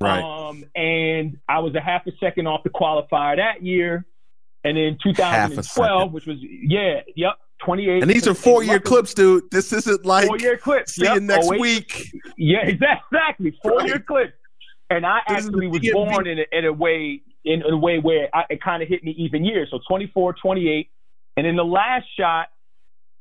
Right. 0.00 0.22
Um, 0.22 0.64
and 0.76 1.38
I 1.48 1.60
was 1.60 1.74
a 1.74 1.80
half 1.80 2.06
a 2.06 2.12
second 2.20 2.46
off 2.46 2.62
the 2.62 2.70
qualifier 2.70 3.36
that 3.36 3.64
year. 3.64 4.06
And 4.62 4.76
in 4.76 4.98
2012, 5.02 6.12
which 6.12 6.26
was, 6.26 6.36
yeah, 6.40 7.00
yep, 7.16 7.36
28. 7.64 8.02
And 8.02 8.10
these 8.10 8.26
are 8.26 8.34
four 8.34 8.62
year 8.62 8.80
clips, 8.80 9.14
dude. 9.14 9.50
This 9.50 9.72
isn't 9.72 10.04
like 10.04 10.26
four 10.26 10.38
year 10.38 10.56
clips. 10.56 10.96
See 10.96 11.04
yep. 11.04 11.14
you 11.14 11.20
next 11.20 11.48
week. 11.50 12.12
Yeah, 12.36 12.60
exactly. 12.66 13.58
Four 13.62 13.78
right. 13.78 13.88
year 13.88 13.98
clips. 13.98 14.32
And 14.90 15.06
I 15.06 15.20
this 15.28 15.46
actually 15.46 15.68
was 15.68 15.88
born 15.92 16.26
in 16.26 16.40
a, 16.40 16.44
in 16.52 16.64
a 16.64 16.72
way 16.72 17.22
in, 17.44 17.62
a 17.62 17.76
way 17.76 17.98
where 17.98 18.28
I, 18.34 18.44
it 18.50 18.62
kind 18.62 18.82
of 18.82 18.88
hit 18.88 19.02
me 19.02 19.12
even 19.12 19.44
years. 19.44 19.68
So 19.70 19.78
24, 19.88 20.34
28. 20.42 20.90
And 21.36 21.46
in 21.46 21.56
the 21.56 21.64
last 21.64 22.06
shot, 22.18 22.48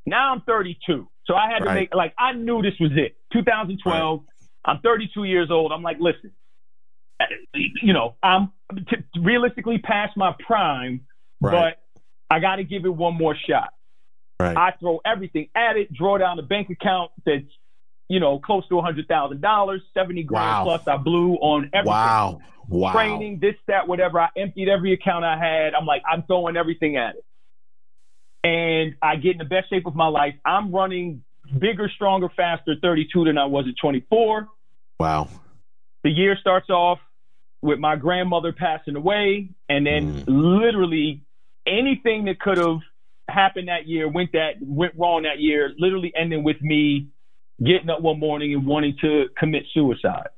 now 0.06 0.34
I'm 0.34 0.42
32. 0.42 1.08
So 1.26 1.36
I 1.36 1.50
had 1.50 1.60
to 1.60 1.74
make 1.74 1.94
like 1.94 2.14
I 2.18 2.34
knew 2.34 2.62
this 2.62 2.74
was 2.80 2.92
it. 2.96 3.16
2012. 3.34 4.20
Right. 4.20 4.26
I'm 4.66 4.82
32 4.82 5.24
years 5.24 5.50
old. 5.52 5.72
I'm 5.72 5.84
like, 5.84 5.98
listen, 6.00 6.32
you 7.82 7.94
know, 7.94 8.16
I'm 8.22 8.52
t- 8.90 9.22
realistically 9.22 9.78
past 9.78 10.18
my 10.18 10.34
prime, 10.46 11.02
but 11.40 11.80
I 12.30 12.40
got 12.40 12.58
to 12.58 12.64
give 12.64 12.86
it 12.86 12.90
one 12.90 13.16
more 13.16 13.36
shot. 13.48 13.74
Right. 14.40 14.56
I 14.56 14.72
throw 14.80 15.00
everything 15.06 15.50
at 15.56 15.78
it, 15.78 15.94
draw 15.94 16.18
down 16.18 16.38
the 16.38 16.44
bank 16.44 16.70
account 16.70 17.12
that's, 17.26 17.44
you 18.10 18.20
know, 18.20 18.40
close 18.40 18.68
to 18.68 18.80
a 18.80 18.82
hundred 18.82 19.08
thousand 19.08 19.42
dollars, 19.42 19.82
seventy 19.94 20.24
grand 20.24 20.66
wow. 20.66 20.78
plus 20.78 20.88
I 20.88 20.98
blew 20.98 21.34
on 21.36 21.70
everything. 21.74 21.86
Wow. 21.86 22.42
Wow. 22.68 22.92
Training, 22.92 23.40
this, 23.40 23.56
that, 23.68 23.88
whatever. 23.88 24.20
I 24.20 24.30
emptied 24.38 24.70
every 24.70 24.94
account 24.94 25.26
I 25.26 25.38
had. 25.40 25.74
I'm 25.74 25.88
like, 25.88 26.04
I'm 26.08 26.24
throwing 26.24 26.56
everything 26.56 26.98
at 26.98 27.16
it. 27.16 27.26
And 28.44 28.96
I 29.02 29.16
get 29.16 29.32
in 29.32 29.38
the 29.40 29.46
best 29.46 29.70
shape 29.70 29.88
of 29.88 29.96
my 29.96 30.08
life. 30.08 30.36
I'm 30.46 30.72
running 30.72 31.24
bigger, 31.58 31.90
stronger, 31.94 32.30
faster 32.36 32.76
32 32.80 33.26
than 33.26 33.38
I 33.40 33.46
was 33.46 33.66
at 33.68 33.74
24. 33.82 34.48
Wow. 35.00 35.30
The 36.04 36.12
year 36.12 36.38
starts 36.40 36.70
off 36.70 37.00
with 37.62 37.80
my 37.80 37.96
grandmother 37.96 38.54
passing 38.54 38.96
away, 38.96 39.50
and 39.68 39.86
then 39.86 40.22
mm. 40.22 40.24
literally 40.28 41.24
anything 41.68 42.26
that 42.26 42.40
could 42.40 42.58
have 42.58 42.80
happened 43.28 43.68
that 43.68 43.88
year 43.88 44.08
went 44.08 44.32
that 44.32 44.54
went 44.62 44.94
wrong 44.98 45.24
that 45.24 45.40
year, 45.40 45.74
literally 45.78 46.14
ending 46.16 46.44
with 46.44 46.62
me 46.62 47.08
getting 47.64 47.90
up 47.90 48.02
one 48.02 48.20
morning 48.20 48.54
and 48.54 48.66
wanting 48.66 48.96
to 49.02 49.26
commit 49.38 49.64
suicide. 49.74 50.30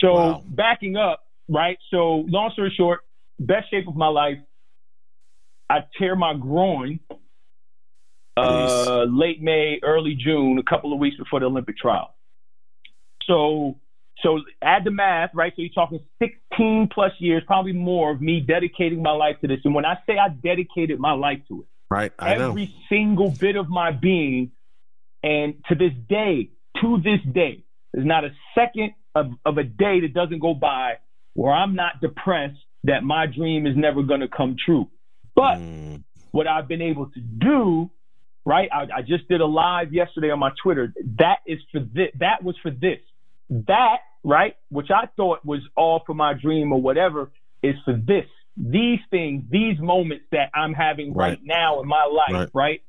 So 0.00 0.14
wow. 0.14 0.42
backing 0.46 0.96
up, 0.96 1.24
right? 1.48 1.78
So 1.90 2.24
long 2.28 2.50
story 2.52 2.72
short, 2.76 3.00
best 3.38 3.70
shape 3.70 3.88
of 3.88 3.96
my 3.96 4.08
life. 4.08 4.38
I 5.70 5.84
tear 5.98 6.16
my 6.16 6.34
groin 6.34 7.00
uh, 8.36 9.04
late 9.08 9.42
May, 9.42 9.78
early 9.82 10.14
June, 10.14 10.58
a 10.58 10.62
couple 10.62 10.92
of 10.92 10.98
weeks 10.98 11.16
before 11.16 11.40
the 11.40 11.46
Olympic 11.46 11.78
trial. 11.78 12.14
So 13.26 13.76
so 14.22 14.40
add 14.62 14.84
the 14.84 14.90
math, 14.90 15.30
right? 15.34 15.52
So 15.56 15.62
you're 15.62 15.72
talking 15.72 16.00
16 16.20 16.90
plus 16.92 17.12
years, 17.18 17.42
probably 17.46 17.72
more 17.72 18.12
of 18.12 18.20
me 18.20 18.40
dedicating 18.40 19.02
my 19.02 19.10
life 19.10 19.36
to 19.40 19.48
this. 19.48 19.58
And 19.64 19.74
when 19.74 19.84
I 19.84 19.96
say 20.06 20.16
I 20.16 20.28
dedicated 20.28 21.00
my 21.00 21.12
life 21.12 21.40
to 21.48 21.62
it, 21.62 21.66
Right. 21.92 22.10
I 22.18 22.36
Every 22.36 22.64
know. 22.64 22.72
single 22.88 23.30
bit 23.30 23.54
of 23.54 23.68
my 23.68 23.90
being 23.90 24.52
And 25.22 25.54
to 25.68 25.74
this 25.74 25.92
day, 26.08 26.50
to 26.80 26.98
this 26.98 27.20
day, 27.32 27.64
there's 27.92 28.06
not 28.06 28.24
a 28.24 28.30
second 28.54 28.92
of, 29.14 29.26
of 29.44 29.58
a 29.58 29.64
day 29.64 30.00
that 30.00 30.14
doesn't 30.14 30.40
go 30.40 30.54
by 30.54 30.94
where 31.34 31.52
I'm 31.52 31.74
not 31.74 32.00
depressed 32.00 32.58
that 32.84 33.04
my 33.04 33.26
dream 33.26 33.66
is 33.66 33.76
never 33.76 34.02
going 34.02 34.20
to 34.20 34.28
come 34.28 34.56
true. 34.64 34.88
But 35.34 35.56
mm. 35.56 36.02
what 36.30 36.46
I've 36.46 36.68
been 36.68 36.82
able 36.82 37.06
to 37.06 37.20
do, 37.20 37.90
right? 38.44 38.68
I, 38.72 38.98
I, 38.98 39.02
just 39.02 39.28
did 39.28 39.40
a 39.40 39.46
live 39.46 39.92
yesterday 39.92 40.30
on 40.30 40.38
my 40.38 40.50
Twitter. 40.62 40.92
That 41.18 41.38
is 41.46 41.58
for 41.70 41.80
this. 41.80 42.08
That 42.18 42.42
was 42.42 42.56
for 42.62 42.70
this. 42.70 42.98
That, 43.48 43.98
right? 44.24 44.56
Which 44.70 44.88
I 44.90 45.06
thought 45.16 45.44
was 45.44 45.60
all 45.76 46.02
for 46.06 46.14
my 46.14 46.34
dream 46.34 46.72
or 46.72 46.80
whatever 46.80 47.30
is 47.62 47.76
for 47.84 47.94
this. 47.94 48.26
These 48.56 48.98
things, 49.10 49.44
these 49.50 49.78
moments 49.78 50.24
that 50.32 50.50
I'm 50.54 50.74
having 50.74 51.14
right, 51.14 51.30
right 51.30 51.40
now 51.42 51.80
in 51.80 51.88
my 51.88 52.04
life, 52.04 52.32
right. 52.32 52.50
right? 52.52 52.82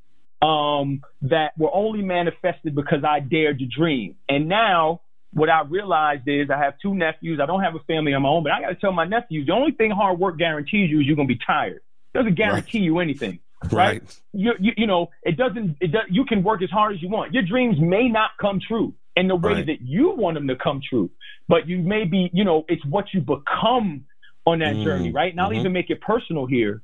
Um, 0.44 1.00
that 1.22 1.50
were 1.56 1.72
only 1.72 2.02
manifested 2.02 2.74
because 2.74 3.02
I 3.02 3.20
dared 3.20 3.58
to 3.60 3.66
dream. 3.66 4.16
And 4.28 4.48
now 4.48 5.00
what 5.32 5.48
I 5.48 5.62
realized 5.62 6.24
is 6.26 6.50
I 6.50 6.58
have 6.58 6.74
two 6.80 6.94
nephews. 6.94 7.40
I 7.42 7.46
don't 7.46 7.62
have 7.62 7.74
a 7.74 7.84
family 7.90 8.12
of 8.12 8.22
my 8.22 8.28
own, 8.28 8.42
but 8.42 8.52
I 8.52 8.60
got 8.60 8.68
to 8.68 8.74
tell 8.74 8.92
my 8.92 9.06
nephews 9.06 9.46
the 9.46 9.52
only 9.52 9.72
thing 9.72 9.90
hard 9.90 10.18
work 10.18 10.36
guarantees 10.38 10.90
you 10.90 11.00
is 11.00 11.06
you're 11.06 11.16
going 11.16 11.28
to 11.28 11.34
be 11.34 11.40
tired. 11.44 11.80
It 12.12 12.18
doesn't 12.18 12.36
guarantee 12.36 12.78
right. 12.78 12.84
you 12.84 12.98
anything. 13.00 13.38
Right. 13.64 13.72
right. 13.72 14.20
You, 14.32 14.52
you, 14.60 14.72
you 14.76 14.86
know, 14.86 15.08
it 15.22 15.36
doesn't, 15.36 15.78
it 15.80 15.92
does, 15.92 16.06
you 16.10 16.24
can 16.24 16.42
work 16.42 16.62
as 16.62 16.70
hard 16.70 16.94
as 16.94 17.02
you 17.02 17.08
want. 17.08 17.32
Your 17.32 17.42
dreams 17.42 17.76
may 17.80 18.08
not 18.08 18.30
come 18.40 18.60
true 18.66 18.94
in 19.16 19.28
the 19.28 19.36
way 19.36 19.54
right. 19.54 19.66
that 19.66 19.80
you 19.80 20.14
want 20.16 20.34
them 20.34 20.48
to 20.48 20.56
come 20.56 20.80
true, 20.88 21.10
but 21.48 21.66
you 21.66 21.78
may 21.78 22.04
be, 22.04 22.30
you 22.32 22.44
know, 22.44 22.64
it's 22.68 22.84
what 22.84 23.06
you 23.14 23.20
become 23.20 24.04
on 24.46 24.58
that 24.58 24.74
mm. 24.74 24.84
journey, 24.84 25.12
right? 25.12 25.32
And 25.32 25.40
I'll 25.40 25.50
mm-hmm. 25.50 25.60
even 25.60 25.72
make 25.72 25.90
it 25.90 26.00
personal 26.00 26.46
here. 26.46 26.82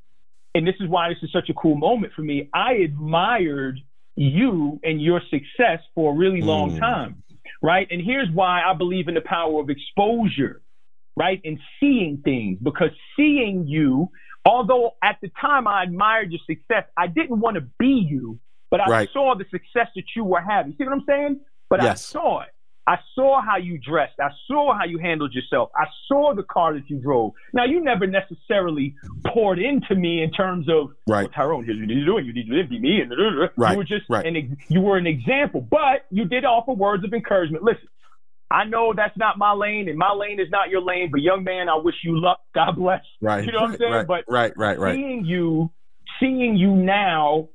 And 0.55 0.67
this 0.67 0.75
is 0.81 0.89
why 0.89 1.09
this 1.11 1.19
is 1.23 1.31
such 1.33 1.49
a 1.49 1.55
cool 1.55 1.77
moment 1.77 2.13
for 2.15 2.23
me. 2.23 2.49
I 2.53 2.75
admired 2.75 3.81
you 4.17 4.81
and 4.83 5.01
your 5.01 5.21
success 5.31 5.81
for 5.95 6.13
a 6.13 6.17
really 6.17 6.43
long 6.43 6.73
mm. 6.73 6.81
time 6.81 7.23
right? 7.63 7.87
And 7.91 8.01
here's 8.03 8.29
why 8.31 8.63
I 8.63 8.75
believe 8.75 9.09
in 9.09 9.15
the 9.15 9.21
power 9.21 9.61
of 9.61 9.71
exposure, 9.71 10.63
right? 11.17 11.41
And 11.45 11.59
seeing 11.79 12.23
things 12.25 12.59
because 12.63 12.91
seeing 13.17 13.67
you, 13.67 14.11
although 14.45 14.93
at 15.03 15.19
the 15.23 15.31
time 15.41 15.67
I 15.67 15.83
admired 15.83 16.33
your 16.33 16.41
success, 16.47 16.85
I 16.97 17.07
didn't 17.07 17.41
want 17.41 17.57
to 17.57 17.63
be 17.79 18.07
you, 18.09 18.39
but 18.71 18.81
I 18.81 18.89
right. 18.89 19.09
saw 19.13 19.35
the 19.35 19.45
success 19.51 19.89
that 19.95 20.05
you 20.17 20.25
were 20.25 20.41
having. 20.41 20.75
See 20.79 20.85
what 20.85 20.93
I'm 20.93 21.05
saying? 21.07 21.41
But 21.69 21.83
yes. 21.83 21.91
I 21.91 21.95
saw 21.95 22.41
it. 22.41 22.49
I 22.87 22.97
saw 23.15 23.41
how 23.43 23.57
you 23.57 23.79
dressed. 23.79 24.15
I 24.21 24.31
saw 24.49 24.77
how 24.77 24.85
you 24.85 24.99
handled 24.99 25.35
yourself. 25.35 25.71
I 25.77 25.85
saw 26.09 26.35
the 26.35 26.43
car 26.43 26.75
that 26.75 26.89
you 26.89 26.99
drove. 26.99 27.33
Now, 27.53 27.65
you 27.65 27.83
never 27.83 28.07
necessarily 28.07 28.97
poured 29.27 29.59
into 29.59 29.95
me 29.95 30.23
in 30.23 30.33
terms 30.33 30.67
of, 30.69 30.91
right. 31.07 31.23
Well, 31.23 31.29
Tyrone, 31.29 31.65
here's 31.65 31.77
what 31.77 31.83
you 31.83 31.87
need 31.87 32.01
to 32.01 32.07
do, 32.07 32.17
and 32.17 32.27
you 32.27 32.33
need 32.33 32.63
to 32.63 32.69
be 32.69 32.81
me, 32.81 33.01
and 33.01 33.13
uh, 33.13 33.15
uh, 33.15 33.45
uh. 33.45 33.49
right. 33.57 33.73
you 33.73 33.79
were 33.79 33.85
just 33.85 34.05
right. 34.09 34.27
an, 34.27 34.57
you 34.69 34.81
were 34.81 34.97
an 34.97 35.07
example, 35.07 35.61
but 35.61 36.07
you 36.11 36.25
did 36.25 36.45
offer 36.45 36.73
words 36.73 37.05
of 37.05 37.13
encouragement. 37.13 37.63
Listen, 37.63 37.89
I 38.51 38.65
know 38.65 38.93
that's 38.97 39.17
not 39.17 39.39
my 39.39 39.53
lane, 39.53 39.89
and 39.89 39.97
my 39.97 40.13
lane 40.13 40.41
is 40.41 40.49
not 40.51 40.71
your 40.71 40.83
lane, 40.83 41.11
but 41.13 41.21
young 41.21 41.45
man, 41.45 41.69
I 41.69 41.77
wish 41.77 41.95
you 42.03 42.21
luck. 42.21 42.41
God 42.55 42.77
bless. 42.77 43.03
Right. 43.21 43.45
You 43.45 43.53
know 43.53 43.61
what 43.61 43.71
I'm 43.71 43.79
saying? 43.79 43.93
Right, 43.93 44.07
but 44.07 44.25
right, 44.29 44.53
right, 44.57 44.79
right. 44.79 44.95
Seeing 44.97 45.25
you, 45.25 45.71
seeing 46.19 46.57
you 46.57 46.75
now, 46.75 47.51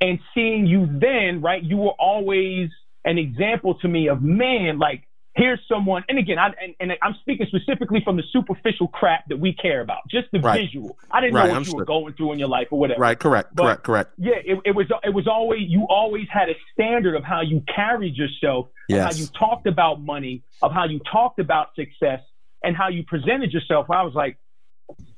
and 0.00 0.18
seeing 0.34 0.66
you 0.66 0.86
then, 0.86 1.40
right? 1.40 1.62
You 1.62 1.78
were 1.78 1.94
always 1.98 2.68
an 3.04 3.18
example 3.18 3.74
to 3.80 3.88
me 3.88 4.08
of 4.08 4.22
man, 4.22 4.78
like 4.78 5.04
here's 5.34 5.60
someone, 5.68 6.04
and 6.08 6.18
again, 6.18 6.38
I, 6.38 6.50
and, 6.62 6.74
and, 6.78 6.92
I'm 7.02 7.14
speaking 7.20 7.46
specifically 7.46 8.00
from 8.04 8.16
the 8.16 8.22
superficial 8.32 8.88
crap 8.88 9.26
that 9.28 9.38
we 9.38 9.52
care 9.52 9.80
about, 9.80 9.98
just 10.08 10.28
the 10.32 10.40
right. 10.40 10.60
visual. 10.60 10.96
I 11.10 11.20
didn't 11.20 11.34
right. 11.34 11.46
know 11.46 11.48
what 11.50 11.56
I'm 11.56 11.64
you 11.64 11.74
were 11.74 11.84
going 11.84 12.14
through 12.14 12.32
in 12.32 12.38
your 12.38 12.48
life 12.48 12.68
or 12.70 12.78
whatever. 12.78 13.00
Right, 13.00 13.18
correct, 13.18 13.54
but, 13.54 13.64
correct, 13.64 13.82
correct. 13.84 14.10
Yeah, 14.18 14.34
it, 14.44 14.58
it, 14.64 14.70
was 14.74 14.86
it 15.02 15.12
was 15.12 15.26
always 15.26 15.62
you 15.66 15.86
always 15.88 16.26
had 16.30 16.48
a 16.48 16.54
standard 16.72 17.16
of 17.16 17.24
how 17.24 17.42
you 17.42 17.62
carried 17.74 18.16
yourself, 18.16 18.68
yes. 18.88 19.04
how 19.04 19.20
you 19.20 19.26
talked 19.38 19.66
about 19.66 20.00
money, 20.00 20.42
of 20.62 20.72
how 20.72 20.84
you 20.84 21.00
talked 21.10 21.40
about 21.40 21.74
success, 21.74 22.20
and 22.62 22.76
how 22.76 22.88
you 22.88 23.04
presented 23.04 23.52
yourself. 23.52 23.90
I 23.90 24.02
was 24.02 24.14
like, 24.14 24.38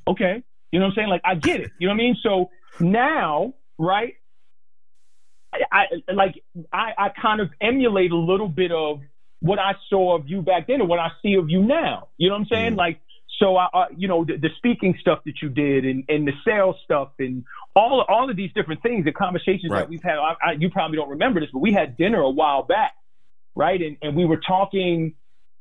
okay, 0.09 0.43
you 0.73 0.79
know 0.79 0.87
what 0.87 0.91
I'm 0.93 0.97
saying? 0.97 1.09
Like 1.09 1.23
I 1.25 1.35
get 1.35 1.61
it. 1.61 1.71
You 1.79 1.89
know 1.89 1.95
what 1.95 2.01
I 2.01 2.05
mean? 2.05 2.17
So 2.23 2.51
now, 2.81 3.55
right? 3.79 4.15
I, 5.73 5.85
like 6.13 6.43
I, 6.73 6.93
I 6.99 7.09
kind 7.11 7.41
of 7.41 7.51
emulate 7.61 8.13
a 8.13 8.17
little 8.17 8.49
bit 8.49 8.73
of 8.73 9.01
what 9.41 9.59
I 9.59 9.75
saw 9.89 10.17
of 10.17 10.29
you 10.29 10.43
back 10.43 10.67
then 10.67 10.81
and 10.81 10.89
what 10.89 10.99
I 10.99 11.11
see 11.23 11.35
of 11.35 11.51
you 11.51 11.63
now. 11.63 12.09
You 12.17 12.29
know 12.29 12.35
what 12.35 12.41
I'm 12.41 12.47
saying? 12.47 12.73
Mm. 12.75 12.79
Like, 12.79 13.01
so 13.39 13.57
I, 13.57 13.67
uh, 13.73 13.87
you 13.97 14.09
know, 14.09 14.25
the, 14.25 14.37
the, 14.37 14.49
speaking 14.57 14.97
stuff 15.01 15.21
that 15.27 15.43
you 15.43 15.49
did 15.49 15.85
and, 15.85 16.05
and 16.09 16.27
the 16.27 16.33
sales 16.45 16.77
stuff 16.85 17.11
and 17.19 17.45
all 17.75 18.05
all 18.09 18.31
of 18.31 18.37
these 18.37 18.51
different 18.55 18.83
things, 18.83 19.05
the 19.05 19.13
conversations 19.13 19.71
right. 19.71 19.81
that 19.81 19.91
we've 19.91 20.03
had. 20.03 20.17
I, 20.17 20.35
I, 20.43 20.53
you 20.53 20.71
probably 20.71 20.97
don't 20.97 21.11
remember 21.11 21.41
this, 21.41 21.51
but 21.53 21.59
we 21.59 21.73
had 21.73 21.97
dinner 21.97 22.21
a 22.21 22.31
while 22.31 22.63
back, 22.63 22.95
right? 23.55 23.81
And 23.81 23.99
and 24.03 24.17
we 24.17 24.25
were 24.25 24.41
talking. 24.47 25.15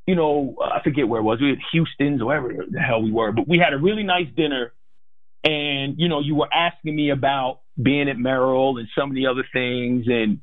You 0.07 0.13
know, 0.13 0.55
I 0.63 0.83
forget 0.83 1.07
where 1.07 1.19
it 1.19 1.23
was. 1.23 1.41
We 1.41 1.49
had 1.49 1.57
Houston's, 1.71 2.23
wherever 2.23 2.53
the 2.69 2.79
hell 2.79 3.01
we 3.01 3.11
were, 3.11 3.31
but 3.31 3.47
we 3.47 3.57
had 3.57 3.73
a 3.73 3.77
really 3.79 4.03
nice 4.03 4.27
dinner. 4.37 4.71
And 5.43 5.95
you 5.97 6.07
know, 6.09 6.19
you 6.19 6.35
were 6.35 6.47
asking 6.53 6.95
me 6.95 7.09
about 7.09 7.61
being 7.81 8.09
at 8.09 8.17
Merrill 8.17 8.77
and 8.77 8.87
some 8.97 9.09
of 9.09 9.15
the 9.15 9.27
other 9.27 9.45
things, 9.53 10.05
and 10.07 10.39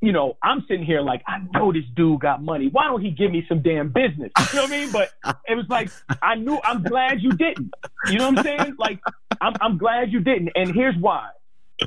you 0.00 0.12
know, 0.12 0.36
I'm 0.42 0.64
sitting 0.68 0.84
here 0.84 1.00
like, 1.00 1.22
I 1.26 1.38
know 1.52 1.72
this 1.72 1.82
dude 1.96 2.20
got 2.20 2.42
money. 2.42 2.68
Why 2.70 2.84
don't 2.84 3.02
he 3.02 3.10
give 3.10 3.32
me 3.32 3.44
some 3.48 3.62
damn 3.62 3.88
business? 3.88 4.30
You 4.52 4.56
know 4.56 4.62
what 4.62 4.72
I 4.72 4.78
mean? 4.78 4.92
But 4.92 5.10
it 5.48 5.56
was 5.56 5.66
like, 5.68 5.90
I 6.22 6.36
knew, 6.36 6.60
I'm 6.62 6.84
glad 6.84 7.20
you 7.20 7.32
didn't. 7.32 7.72
You 8.08 8.18
know 8.18 8.30
what 8.30 8.38
I'm 8.38 8.44
saying? 8.44 8.76
Like, 8.78 9.00
I'm, 9.40 9.54
I'm 9.60 9.78
glad 9.78 10.12
you 10.12 10.20
didn't. 10.20 10.50
And 10.54 10.72
here's 10.72 10.94
why. 10.96 11.30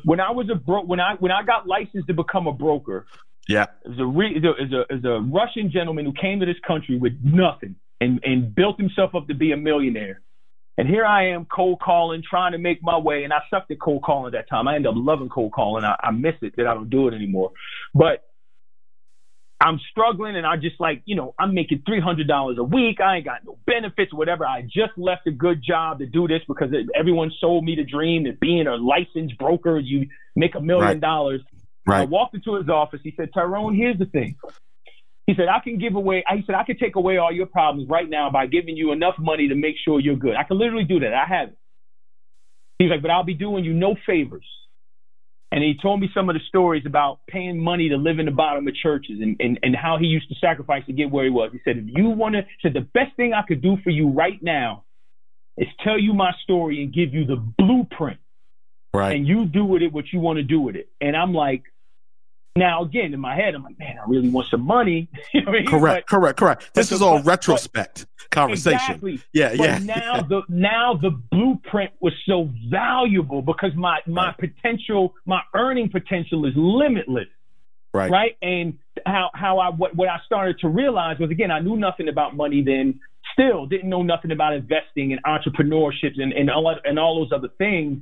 When 0.03 0.19
I 0.19 0.31
was 0.31 0.49
a 0.49 0.55
bro, 0.55 0.84
when 0.84 0.99
I 1.01 1.15
when 1.19 1.31
I 1.34 1.43
got 1.43 1.67
licensed 1.67 2.07
to 2.07 2.13
become 2.13 2.47
a 2.47 2.53
broker, 2.53 3.05
yeah, 3.47 3.65
there's 3.84 3.99
a 3.99 4.05
re, 4.05 4.39
there's 4.39 4.71
a 4.71 4.86
there's 4.88 5.03
a 5.03 5.19
Russian 5.19 5.69
gentleman 5.69 6.05
who 6.05 6.13
came 6.13 6.39
to 6.39 6.45
this 6.45 6.55
country 6.65 6.97
with 6.97 7.13
nothing 7.21 7.75
and 7.99 8.21
and 8.23 8.55
built 8.55 8.79
himself 8.79 9.15
up 9.15 9.27
to 9.27 9.34
be 9.34 9.51
a 9.51 9.57
millionaire. 9.57 10.21
And 10.77 10.88
here 10.88 11.05
I 11.05 11.29
am 11.29 11.45
cold 11.45 11.79
calling, 11.79 12.23
trying 12.27 12.53
to 12.53 12.57
make 12.57 12.79
my 12.81 12.97
way. 12.97 13.23
And 13.23 13.34
I 13.34 13.39
sucked 13.49 13.71
at 13.71 13.79
cold 13.79 14.03
calling 14.03 14.31
that 14.31 14.49
time. 14.49 14.67
I 14.67 14.75
ended 14.75 14.89
up 14.89 14.95
loving 14.97 15.29
cold 15.29 15.51
calling. 15.51 15.84
I, 15.84 15.95
I 16.01 16.12
miss 16.12 16.36
it 16.41 16.55
that 16.57 16.65
I 16.65 16.73
don't 16.73 16.89
do 16.89 17.07
it 17.07 17.13
anymore. 17.13 17.51
But 17.93 18.23
I'm 19.62 19.79
struggling 19.91 20.36
and 20.36 20.45
I 20.45 20.55
just 20.55 20.79
like, 20.79 21.03
you 21.05 21.15
know, 21.15 21.36
I'm 21.38 21.53
making 21.53 21.84
$300 21.88 22.57
a 22.57 22.63
week. 22.63 22.99
I 22.99 23.17
ain't 23.17 23.25
got 23.25 23.45
no 23.45 23.60
benefits, 23.67 24.12
whatever. 24.12 24.43
I 24.45 24.63
just 24.63 24.97
left 24.97 25.27
a 25.27 25.31
good 25.31 25.62
job 25.63 25.99
to 25.99 26.07
do 26.07 26.27
this 26.27 26.41
because 26.47 26.69
everyone 26.97 27.31
sold 27.39 27.63
me 27.63 27.75
the 27.75 27.84
dream 27.84 28.23
that 28.23 28.39
being 28.39 28.65
a 28.65 28.75
licensed 28.75 29.38
broker, 29.38 29.77
you 29.77 30.07
make 30.36 30.55
a 30.55 30.62
million 30.62 30.99
dollars. 30.99 31.41
Right. 31.86 32.01
I 32.01 32.05
walked 32.05 32.34
into 32.34 32.55
his 32.55 32.69
office. 32.69 33.01
He 33.03 33.13
said, 33.15 33.29
Tyrone, 33.34 33.75
here's 33.75 33.99
the 33.99 34.05
thing. 34.05 34.36
He 35.27 35.34
said, 35.36 35.47
I 35.47 35.60
can 35.63 35.77
give 35.77 35.95
away, 35.95 36.23
he 36.29 36.43
said, 36.45 36.55
I 36.55 36.63
can 36.63 36.77
take 36.77 36.95
away 36.95 37.17
all 37.17 37.31
your 37.31 37.45
problems 37.45 37.89
right 37.89 38.10
now 38.10 38.29
by 38.31 38.47
giving 38.47 38.75
you 38.75 38.91
enough 38.91 39.15
money 39.19 39.47
to 39.49 39.55
make 39.55 39.75
sure 39.84 39.99
you're 39.99 40.15
good. 40.15 40.36
I 40.36 40.43
can 40.43 40.57
literally 40.57 40.84
do 40.84 40.99
that. 41.01 41.13
I 41.13 41.25
have 41.25 41.49
it. 41.49 41.57
He's 42.79 42.89
like, 42.89 43.01
but 43.01 43.12
I'll 43.12 43.23
be 43.23 43.36
doing 43.36 43.63
you 43.63 43.73
no 43.73 43.95
favors. 44.05 44.45
And 45.51 45.63
he 45.63 45.75
told 45.81 45.99
me 45.99 46.10
some 46.13 46.29
of 46.29 46.36
the 46.36 46.39
stories 46.47 46.84
about 46.86 47.19
paying 47.27 47.60
money 47.60 47.89
to 47.89 47.97
live 47.97 48.19
in 48.19 48.25
the 48.25 48.31
bottom 48.31 48.67
of 48.67 48.73
churches 48.73 49.19
and, 49.21 49.36
and, 49.39 49.60
and 49.62 49.75
how 49.75 49.97
he 49.99 50.05
used 50.05 50.29
to 50.29 50.36
sacrifice 50.39 50.86
to 50.86 50.93
get 50.93 51.12
where 51.12 51.25
he 51.25 51.29
was. 51.29 51.51
He 51.51 51.60
said, 51.65 51.77
if 51.77 51.86
you 51.88 52.10
want 52.10 52.36
to, 52.36 52.41
said, 52.62 52.73
the 52.73 52.88
best 52.93 53.15
thing 53.17 53.34
I 53.34 53.41
could 53.45 53.62
do 53.62 53.77
for 53.84 53.89
you 53.89 54.10
right 54.10 54.41
now 54.41 54.86
is 55.57 55.67
tell 55.84 55.99
you 55.99 56.13
my 56.13 56.31
story 56.43 56.81
and 56.81 56.93
give 56.93 57.13
you 57.13 57.25
the 57.25 57.36
blueprint. 57.36 58.19
Right. 58.93 59.15
And 59.15 59.27
you 59.27 59.45
do 59.45 59.65
with 59.65 59.81
it 59.81 59.91
what 59.91 60.05
you 60.12 60.19
want 60.19 60.38
to 60.38 60.43
do 60.43 60.60
with 60.62 60.75
it. 60.75 60.89
And 60.99 61.15
I'm 61.15 61.34
like, 61.34 61.63
now, 62.55 62.83
again, 62.83 63.13
in 63.13 63.19
my 63.19 63.35
head, 63.35 63.55
I'm 63.55 63.63
like, 63.63 63.79
man, 63.79 63.97
I 63.97 64.09
really 64.09 64.29
want 64.29 64.47
some 64.49 64.61
money. 64.61 65.07
you 65.33 65.41
know 65.41 65.51
I 65.51 65.53
mean? 65.53 65.65
Correct, 65.65 66.07
but, 66.09 66.17
correct, 66.17 66.39
correct. 66.39 66.73
This 66.73 66.91
is 66.91 67.01
all 67.01 67.17
but, 67.17 67.25
retrospect 67.25 68.05
but, 68.17 68.29
conversation. 68.29 68.79
Exactly. 68.79 69.21
Yeah, 69.31 69.55
but 69.55 69.59
yeah. 69.59 69.77
now 69.79 70.21
the 70.29 70.41
now 70.49 70.99
the 71.01 71.11
blueprint 71.11 71.91
was 72.01 72.13
so 72.25 72.49
valuable 72.69 73.41
because 73.41 73.71
my 73.75 73.99
my 74.05 74.27
right. 74.27 74.37
potential, 74.37 75.13
my 75.25 75.41
earning 75.55 75.89
potential 75.89 76.45
is 76.45 76.53
limitless. 76.55 77.27
Right. 77.93 78.11
Right. 78.11 78.37
And 78.41 78.77
how 79.05 79.29
how 79.33 79.59
I 79.59 79.69
what 79.69 79.95
what 79.95 80.09
I 80.09 80.19
started 80.25 80.59
to 80.59 80.67
realize 80.67 81.19
was 81.19 81.31
again, 81.31 81.51
I 81.51 81.59
knew 81.59 81.77
nothing 81.77 82.09
about 82.09 82.35
money 82.35 82.63
then. 82.63 82.99
Still 83.33 83.65
didn't 83.65 83.89
know 83.89 84.03
nothing 84.03 84.31
about 84.31 84.53
investing 84.53 85.13
and 85.13 85.23
entrepreneurship 85.23 86.19
and 86.19 86.33
and 86.33 86.49
all 86.49 86.75
and 86.83 86.99
all 86.99 87.19
those 87.19 87.31
other 87.31 87.49
things. 87.57 87.99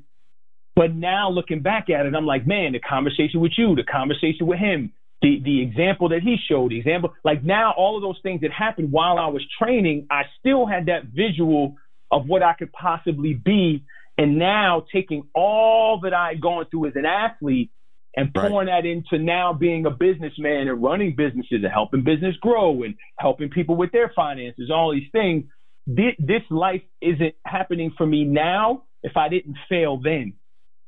But 0.75 0.95
now 0.95 1.29
looking 1.29 1.61
back 1.61 1.89
at 1.89 2.05
it, 2.05 2.15
I'm 2.15 2.25
like, 2.25 2.47
man, 2.47 2.71
the 2.71 2.79
conversation 2.79 3.41
with 3.41 3.51
you, 3.57 3.75
the 3.75 3.83
conversation 3.83 4.47
with 4.47 4.59
him, 4.59 4.93
the 5.21 5.41
the 5.43 5.61
example 5.61 6.09
that 6.09 6.21
he 6.21 6.37
showed, 6.49 6.71
the 6.71 6.79
example, 6.79 7.13
like 7.23 7.43
now 7.43 7.73
all 7.75 7.97
of 7.97 8.01
those 8.01 8.19
things 8.23 8.41
that 8.41 8.51
happened 8.51 8.91
while 8.91 9.17
I 9.17 9.27
was 9.27 9.45
training, 9.61 10.07
I 10.09 10.23
still 10.39 10.65
had 10.65 10.85
that 10.85 11.05
visual 11.05 11.75
of 12.11 12.27
what 12.27 12.43
I 12.43 12.53
could 12.53 12.71
possibly 12.71 13.33
be. 13.33 13.83
And 14.17 14.37
now 14.37 14.85
taking 14.91 15.23
all 15.33 16.01
that 16.03 16.13
I 16.13 16.29
had 16.29 16.41
gone 16.41 16.65
through 16.69 16.87
as 16.87 16.93
an 16.95 17.05
athlete 17.05 17.71
and 18.15 18.33
pouring 18.33 18.67
right. 18.67 18.83
that 18.83 18.85
into 18.85 19.23
now 19.23 19.53
being 19.53 19.85
a 19.85 19.91
businessman 19.91 20.67
and 20.67 20.81
running 20.81 21.15
businesses 21.15 21.59
and 21.63 21.71
helping 21.71 22.03
business 22.03 22.35
grow 22.41 22.83
and 22.83 22.95
helping 23.17 23.49
people 23.49 23.75
with 23.75 23.91
their 23.91 24.11
finances, 24.15 24.69
all 24.73 24.91
these 24.91 25.09
things. 25.11 25.45
This, 25.87 26.15
this 26.19 26.41
life 26.49 26.81
isn't 27.01 27.35
happening 27.45 27.93
for 27.97 28.05
me 28.05 28.25
now 28.25 28.83
if 29.03 29.15
I 29.15 29.29
didn't 29.29 29.55
fail 29.69 29.97
then 29.97 30.33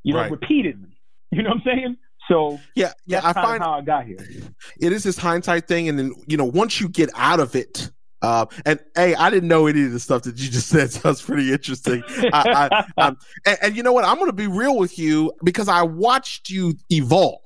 you 0.03 0.13
know, 0.13 0.21
right. 0.21 0.31
repeatedly. 0.31 0.87
You 1.33 1.43
know 1.43 1.51
what 1.51 1.59
I'm 1.59 1.63
saying? 1.63 1.97
So 2.27 2.59
yeah, 2.75 2.91
yeah, 3.07 3.21
I 3.23 3.31
find 3.31 3.63
how 3.63 3.71
I 3.71 3.81
got 3.81 4.05
here. 4.05 4.17
It 4.81 4.91
is 4.91 5.03
this 5.03 5.17
hindsight 5.17 5.65
thing, 5.65 5.87
and 5.87 5.97
then 5.97 6.13
you 6.27 6.35
know 6.35 6.43
once 6.43 6.81
you 6.81 6.89
get 6.89 7.09
out 7.15 7.39
of 7.39 7.55
it. 7.55 7.89
Uh, 8.21 8.45
and 8.65 8.79
hey, 8.95 9.15
I 9.15 9.29
didn't 9.29 9.47
know 9.47 9.65
any 9.65 9.85
of 9.85 9.93
the 9.93 9.99
stuff 9.99 10.23
that 10.23 10.37
you 10.37 10.49
just 10.49 10.67
said, 10.69 10.91
so 10.91 11.09
it's 11.09 11.21
pretty 11.21 11.53
interesting. 11.53 12.03
I, 12.33 12.69
I, 12.69 12.85
um, 13.01 13.17
and, 13.45 13.57
and 13.61 13.75
you 13.77 13.81
know 13.81 13.93
what? 13.93 14.03
I'm 14.03 14.17
going 14.17 14.27
to 14.27 14.33
be 14.33 14.47
real 14.47 14.77
with 14.77 14.99
you 14.99 15.31
because 15.43 15.69
I 15.69 15.83
watched 15.83 16.49
you 16.49 16.75
evolve. 16.91 17.39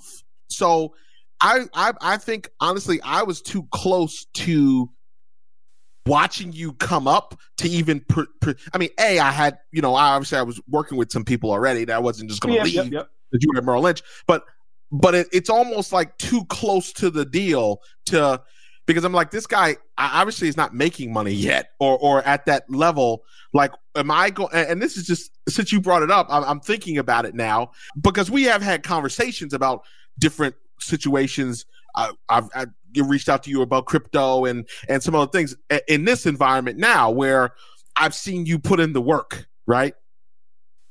So 0.49 0.95
I, 1.41 1.65
I, 1.73 1.93
I 2.01 2.17
think 2.17 2.49
honestly, 2.59 2.99
I 3.03 3.23
was 3.23 3.41
too 3.41 3.67
close 3.71 4.25
to 4.33 4.89
watching 6.05 6.51
you 6.53 6.73
come 6.73 7.07
up 7.07 7.39
to 7.57 7.67
even 7.67 7.99
per, 8.01 8.25
per, 8.41 8.55
I 8.73 8.77
mean, 8.77 8.89
A, 8.99 9.19
I 9.19 9.31
had, 9.31 9.57
you 9.71 9.81
know, 9.81 9.95
I 9.95 10.09
obviously 10.09 10.37
I 10.37 10.43
was 10.43 10.61
working 10.67 10.97
with 10.97 11.11
some 11.11 11.25
people 11.25 11.51
already 11.51 11.85
that 11.85 11.95
I 11.95 11.99
wasn't 11.99 12.29
just 12.29 12.41
gonna 12.41 12.55
yep, 12.55 12.65
leave 12.65 12.75
yep, 12.75 12.91
yep. 12.91 13.09
that 13.31 13.41
you 13.41 13.49
were 13.51 13.57
at 13.57 13.65
Merrill 13.65 13.83
Lynch. 13.83 14.03
But 14.27 14.45
but 14.91 15.15
it, 15.15 15.27
it's 15.31 15.49
almost 15.49 15.91
like 15.91 16.17
too 16.17 16.45
close 16.45 16.93
to 16.93 17.09
the 17.09 17.25
deal 17.25 17.81
to 18.07 18.41
because 18.85 19.03
I'm 19.03 19.13
like, 19.13 19.31
this 19.31 19.47
guy 19.47 19.77
obviously 19.97 20.47
is 20.47 20.57
not 20.57 20.73
making 20.73 21.11
money 21.11 21.31
yet 21.31 21.71
or 21.79 21.97
or 21.97 22.23
at 22.23 22.45
that 22.45 22.69
level. 22.69 23.23
Like, 23.53 23.71
am 23.95 24.11
I 24.11 24.29
going? 24.29 24.53
And 24.53 24.81
this 24.81 24.97
is 24.97 25.07
just 25.07 25.31
since 25.49 25.71
you 25.71 25.81
brought 25.81 26.03
it 26.03 26.11
up, 26.11 26.27
I'm, 26.29 26.43
I'm 26.43 26.59
thinking 26.59 26.97
about 26.97 27.25
it 27.25 27.33
now 27.33 27.71
because 28.01 28.29
we 28.29 28.43
have 28.43 28.61
had 28.61 28.83
conversations 28.83 29.53
about 29.53 29.83
different 30.19 30.55
situations. 30.79 31.65
I, 31.95 32.11
I've, 32.29 32.49
I've 32.55 32.69
reached 32.95 33.29
out 33.29 33.43
to 33.43 33.49
you 33.49 33.61
about 33.61 33.85
crypto 33.85 34.45
and 34.45 34.67
and 34.87 35.03
some 35.03 35.15
other 35.15 35.31
things 35.31 35.55
in 35.87 36.05
this 36.05 36.25
environment 36.25 36.77
now 36.77 37.11
where 37.11 37.51
I've 37.95 38.15
seen 38.15 38.45
you 38.45 38.59
put 38.59 38.79
in 38.79 38.93
the 38.93 39.01
work, 39.01 39.47
right? 39.65 39.93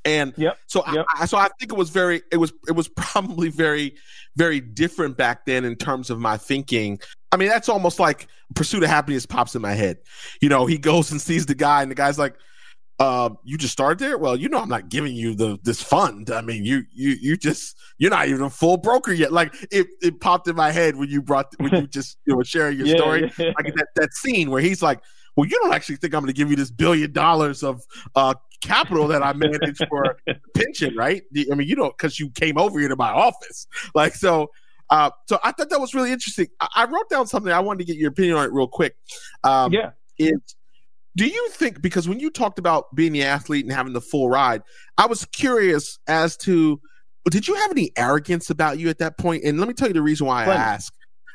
And 0.07 0.35
yep, 0.37 0.59
so 0.67 0.83
yep. 0.93 1.07
I, 1.15 1.25
so 1.25 1.39
I 1.39 1.49
think 1.59 1.73
it 1.73 1.79
was 1.79 1.91
very 1.91 2.23
it 2.31 2.37
was 2.37 2.53
it 2.69 2.73
was 2.73 2.89
probably 2.97 3.49
very 3.49 3.95
very 4.37 4.61
different 4.61 5.17
back 5.17 5.47
then 5.47 5.65
in 5.65 5.77
terms 5.77 6.11
of 6.11 6.19
my 6.19 6.37
thinking. 6.37 7.01
I 7.33 7.37
mean, 7.37 7.49
that's 7.49 7.69
almost 7.69 7.99
like 7.99 8.29
pursuit 8.55 8.83
of 8.83 8.91
happiness 8.91 9.27
pops 9.27 9.55
in 9.55 9.63
my 9.63 9.73
head. 9.73 9.99
You 10.41 10.49
know, 10.49 10.67
he 10.67 10.79
goes 10.79 11.11
and 11.11 11.21
sees 11.21 11.47
the 11.47 11.55
guy, 11.55 11.83
and 11.83 11.91
the 11.91 11.95
guy's 11.95 12.19
like, 12.19 12.37
uh, 13.01 13.31
you 13.45 13.59
just 13.59 13.73
started 13.73 13.99
there. 13.99 14.17
Well, 14.19 14.37
you 14.37 14.49
know, 14.49 14.59
I'm 14.59 14.69
not 14.69 14.89
giving 14.89 15.15
you 15.15 15.35
the 15.35 15.59
this 15.63 15.83
fund. 15.83 16.31
I 16.31 16.41
mean, 16.41 16.65
you 16.65 16.85
you 16.93 17.17
you 17.21 17.37
just 17.37 17.77
you're 17.99 18.11
not 18.11 18.29
even 18.29 18.43
a 18.43 18.51
full 18.51 18.77
broker 18.77 19.13
yet. 19.13 19.33
Like 19.33 19.55
it, 19.71 19.89
it 20.01 20.21
popped 20.21 20.47
in 20.49 20.55
my 20.57 20.71
head 20.71 20.97
when 20.97 21.09
you 21.09 21.21
brought 21.21 21.53
when 21.59 21.73
you 21.75 21.87
just 21.89 22.19
you 22.25 22.35
know 22.35 22.43
sharing 22.43 22.79
your 22.79 22.87
Yeah, 22.87 22.97
story. 22.97 23.33
yeah. 23.39 23.53
Like 23.57 23.75
that 23.75 23.89
that 23.97 24.15
scene 24.15 24.51
where 24.51 24.63
he's 24.63 24.81
like, 24.83 25.01
well, 25.37 25.49
you 25.49 25.59
don't 25.63 25.75
actually 25.75 25.97
think 25.97 26.15
I'm 26.15 26.21
going 26.21 26.33
to 26.33 26.37
give 26.37 26.51
you 26.51 26.57
this 26.57 26.71
billion 26.71 27.13
dollars 27.13 27.63
of 27.65 27.83
uh 28.15 28.35
capital 28.61 29.09
that 29.09 29.23
I 29.23 29.33
manage 29.35 29.79
for 29.89 30.17
pension, 30.55 30.95
right? 30.97 31.23
I 31.51 31.55
mean, 31.55 31.67
you 31.69 31.75
don't 31.77 31.97
because 31.97 32.19
you 32.21 32.31
came 32.31 32.57
over 32.59 32.79
here 32.79 32.89
to 32.89 32.97
my 32.97 33.11
office, 33.11 33.67
like 33.95 34.15
so. 34.15 34.51
Uh, 34.91 35.11
so 35.27 35.39
I 35.43 35.51
thought 35.53 35.71
that 35.71 35.81
was 35.81 35.95
really 35.95 36.13
interesting. 36.13 36.47
I, 36.61 36.69
I 36.77 36.85
wrote 36.85 37.09
down 37.09 37.27
something. 37.27 37.51
I 37.51 37.59
wanted 37.59 37.79
to 37.79 37.85
get 37.87 37.97
your 37.97 38.11
opinion 38.11 38.37
on 38.37 38.45
it 38.45 38.53
real 38.53 38.69
quick. 38.69 38.95
Um, 39.43 39.73
yeah. 39.73 39.93
is 40.19 40.39
do 41.17 41.27
you 41.27 41.49
think 41.51 41.81
because 41.81 42.09
when 42.09 42.19
you 42.21 42.31
talked 42.31 42.59
about 42.59 42.95
being 42.95 43.13
the 43.13 43.23
athlete 43.23 43.65
and 43.65 43.73
having 43.73 43.93
the 43.93 44.01
full 44.01 44.29
ride, 44.29 44.63
I 44.99 45.07
was 45.07 45.25
curious 45.27 45.99
as 46.09 46.37
to 46.39 46.81
did 47.31 47.49
you 47.49 47.55
have 47.55 47.71
any 47.71 47.91
arrogance 47.97 48.51
about 48.51 48.79
you 48.79 48.89
at 48.89 48.99
that 48.99 49.17
point? 49.17 49.45
And 49.45 49.59
let 49.59 49.69
me 49.69 49.75
tell 49.75 49.89
you 49.89 49.95
the 49.95 50.03
reason 50.03 50.27
why 50.27 50.45
Plenty. 50.45 50.61
I 50.61 50.65
ask. 50.65 50.93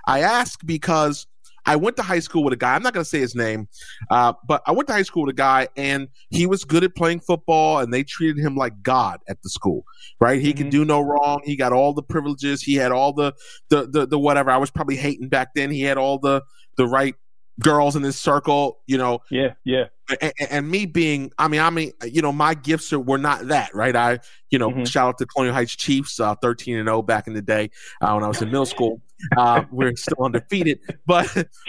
I 0.07 0.19
ask 0.21 0.59
because 0.65 1.25
I 1.65 1.75
went 1.75 1.97
to 1.97 2.03
high 2.03 2.19
school 2.19 2.43
with 2.43 2.53
a 2.53 2.57
guy. 2.57 2.73
I'm 2.75 2.81
not 2.83 2.93
going 2.93 3.03
to 3.03 3.09
say 3.09 3.19
his 3.19 3.35
name, 3.35 3.67
uh, 4.09 4.33
but 4.47 4.61
I 4.65 4.71
went 4.71 4.87
to 4.87 4.93
high 4.93 5.03
school 5.03 5.25
with 5.25 5.33
a 5.33 5.37
guy, 5.37 5.67
and 5.75 6.07
he 6.29 6.45
was 6.47 6.63
good 6.63 6.83
at 6.83 6.95
playing 6.95 7.19
football, 7.19 7.79
and 7.79 7.93
they 7.93 8.03
treated 8.03 8.39
him 8.39 8.55
like 8.55 8.81
God 8.81 9.19
at 9.27 9.41
the 9.43 9.49
school. 9.49 9.83
Right? 10.19 10.41
He 10.41 10.53
could 10.53 10.67
Mhm. 10.67 10.71
do 10.71 10.85
no 10.85 11.01
wrong. 11.01 11.41
He 11.43 11.55
got 11.55 11.73
all 11.73 11.93
the 11.93 12.01
privileges. 12.03 12.61
He 12.61 12.75
had 12.75 12.91
all 12.91 13.13
the 13.13 13.33
the 13.69 13.87
the, 13.87 14.07
the 14.07 14.19
whatever. 14.19 14.51
I 14.51 14.57
was 14.57 14.71
probably 14.71 14.95
hating 14.95 15.29
back 15.29 15.49
then. 15.53 15.69
He 15.69 15.81
had 15.81 15.97
all 15.97 16.17
the 16.17 16.43
the 16.77 16.87
right 16.87 17.15
girls 17.59 17.95
in 17.95 18.01
this 18.01 18.17
circle. 18.17 18.79
You 18.87 18.97
know, 18.97 19.19
Yeah. 19.29 19.53
Yeah. 19.63 19.85
and, 20.21 20.33
and 20.49 20.69
me 20.71 20.85
being, 20.85 21.31
I 21.37 21.47
mean, 21.47 21.59
I 21.61 21.69
mean, 21.69 21.91
you 22.03 22.21
know, 22.21 22.31
my 22.31 22.53
gifts 22.53 22.91
are, 22.93 22.99
were 22.99 23.17
not 23.17 23.47
that, 23.49 23.73
right? 23.75 23.95
I, 23.95 24.19
you 24.49 24.57
know, 24.57 24.71
Mhm. 24.71 24.87
shout 24.89 25.09
out 25.09 25.17
to 25.19 25.25
Colonial 25.25 25.53
Heights 25.53 25.75
Chiefs, 25.75 26.19
uh, 26.19 26.35
13 26.41 26.77
and 26.77 26.87
0 26.87 27.01
back 27.03 27.27
in 27.27 27.33
the 27.33 27.41
day 27.41 27.69
uh, 28.01 28.11
when 28.13 28.23
I 28.23 28.27
was 28.27 28.41
in 28.41 28.47
middle 28.49 28.65
school. 28.65 29.01
Uh, 29.37 29.63
we're 29.71 29.95
still 29.97 30.23
undefeated, 30.23 30.79
but, 31.05 31.27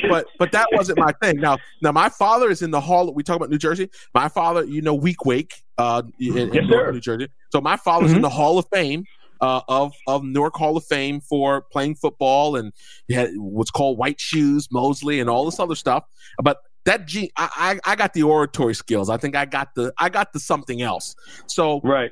but, 0.09 0.26
but 0.38 0.53
that 0.53 0.68
wasn't 0.72 0.98
my 0.98 1.12
thing. 1.22 1.37
Now, 1.40 1.59
now 1.83 1.92
my 1.92 2.09
father 2.09 2.48
is 2.50 2.62
in 2.62 2.70
the 2.70 2.81
hall. 2.81 3.12
We 3.12 3.22
talk 3.22 3.37
about 3.37 3.50
New 3.50 3.59
Jersey. 3.59 3.90
My 4.14 4.29
father, 4.29 4.64
you 4.64 4.81
know, 4.83 4.96
Weequahic, 4.98 5.50
uh, 5.76 6.03
in, 6.20 6.37
in 6.38 6.55
Yes, 6.55 6.64
sir. 6.70 6.92
New 6.92 7.00
Jersey. 7.00 7.29
So 7.50 7.61
my 7.61 7.76
father's 7.76 8.12
in 8.12 8.18
Mhm. 8.18 8.22
the 8.22 8.29
Hall 8.31 8.59
of 8.59 8.66
Fame. 8.72 9.05
Uh, 9.40 9.62
of 9.68 9.94
of 10.07 10.22
Newark 10.22 10.55
Hall 10.55 10.76
of 10.76 10.85
Fame 10.85 11.20
for 11.20 11.62
playing 11.72 11.94
football 11.94 12.57
and 12.57 12.72
had 13.11 13.31
what's 13.37 13.70
called 13.70 13.96
white 13.96 14.20
shoes, 14.20 14.68
Mosley, 14.70 15.18
and 15.18 15.31
all 15.31 15.44
this 15.46 15.59
other 15.59 15.74
stuff. 15.74 16.05
But 16.42 16.59
that 16.85 17.07
G, 17.07 17.31
I, 17.37 17.79
I 17.85 17.92
I 17.92 17.96
got 17.96 18.12
the 18.12 18.22
oratory 18.22 18.74
skills. 18.74 19.09
I 19.09 19.16
think 19.16 19.37
I 19.37 19.44
got 19.46 19.74
the 19.74 19.92
I 19.98 20.09
got 20.11 20.33
the 20.33 20.40
something 20.40 20.83
else. 20.83 21.14
So 21.46 21.81
Right. 21.83 22.11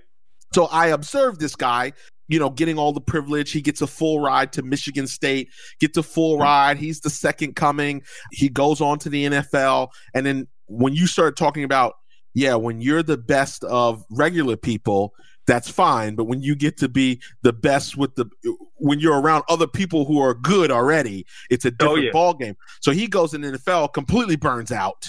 so 0.54 0.66
I 0.66 0.88
observed 0.88 1.40
this 1.40 1.54
guy, 1.54 1.92
you 2.28 2.38
know, 2.38 2.50
getting 2.50 2.78
all 2.78 2.92
the 2.92 3.00
privilege. 3.00 3.50
He 3.52 3.60
gets 3.60 3.82
a 3.82 3.86
full 3.86 4.20
ride 4.20 4.52
to 4.54 4.62
Michigan 4.62 5.06
State, 5.06 5.48
gets 5.80 5.96
a 5.98 6.02
full 6.02 6.38
ride. 6.38 6.78
He's 6.78 7.00
the 7.00 7.10
second 7.10 7.56
coming. 7.56 8.02
He 8.32 8.48
goes 8.48 8.80
on 8.80 8.98
to 9.00 9.08
the 9.10 9.26
NFL. 9.26 9.88
And 10.14 10.24
then 10.24 10.48
when 10.66 10.94
you 10.94 11.06
start 11.06 11.36
talking 11.36 11.64
about, 11.64 11.94
yeah, 12.34 12.54
when 12.54 12.80
you're 12.80 13.02
the 13.02 13.16
best 13.18 13.64
of 13.64 14.04
regular 14.10 14.56
people, 14.56 15.12
that's 15.48 15.68
fine. 15.68 16.14
But 16.14 16.24
when 16.26 16.42
you 16.42 16.54
get 16.54 16.76
to 16.76 16.88
be 16.88 17.20
the 17.42 17.52
best 17.52 17.96
with 17.96 18.14
the, 18.14 18.26
when 18.76 19.00
you're 19.00 19.18
around 19.20 19.42
other 19.48 19.66
people 19.66 20.04
who 20.04 20.20
are 20.20 20.34
good 20.34 20.70
already, 20.70 21.26
it's 21.50 21.64
a 21.64 21.70
different 21.72 22.04
yeah. 22.04 22.10
ball 22.12 22.34
game. 22.34 22.54
So 22.80 22.92
he 22.92 23.08
goes 23.08 23.34
in 23.34 23.40
the 23.40 23.52
NFL, 23.52 23.92
completely 23.94 24.36
burns 24.36 24.70
out. 24.70 25.06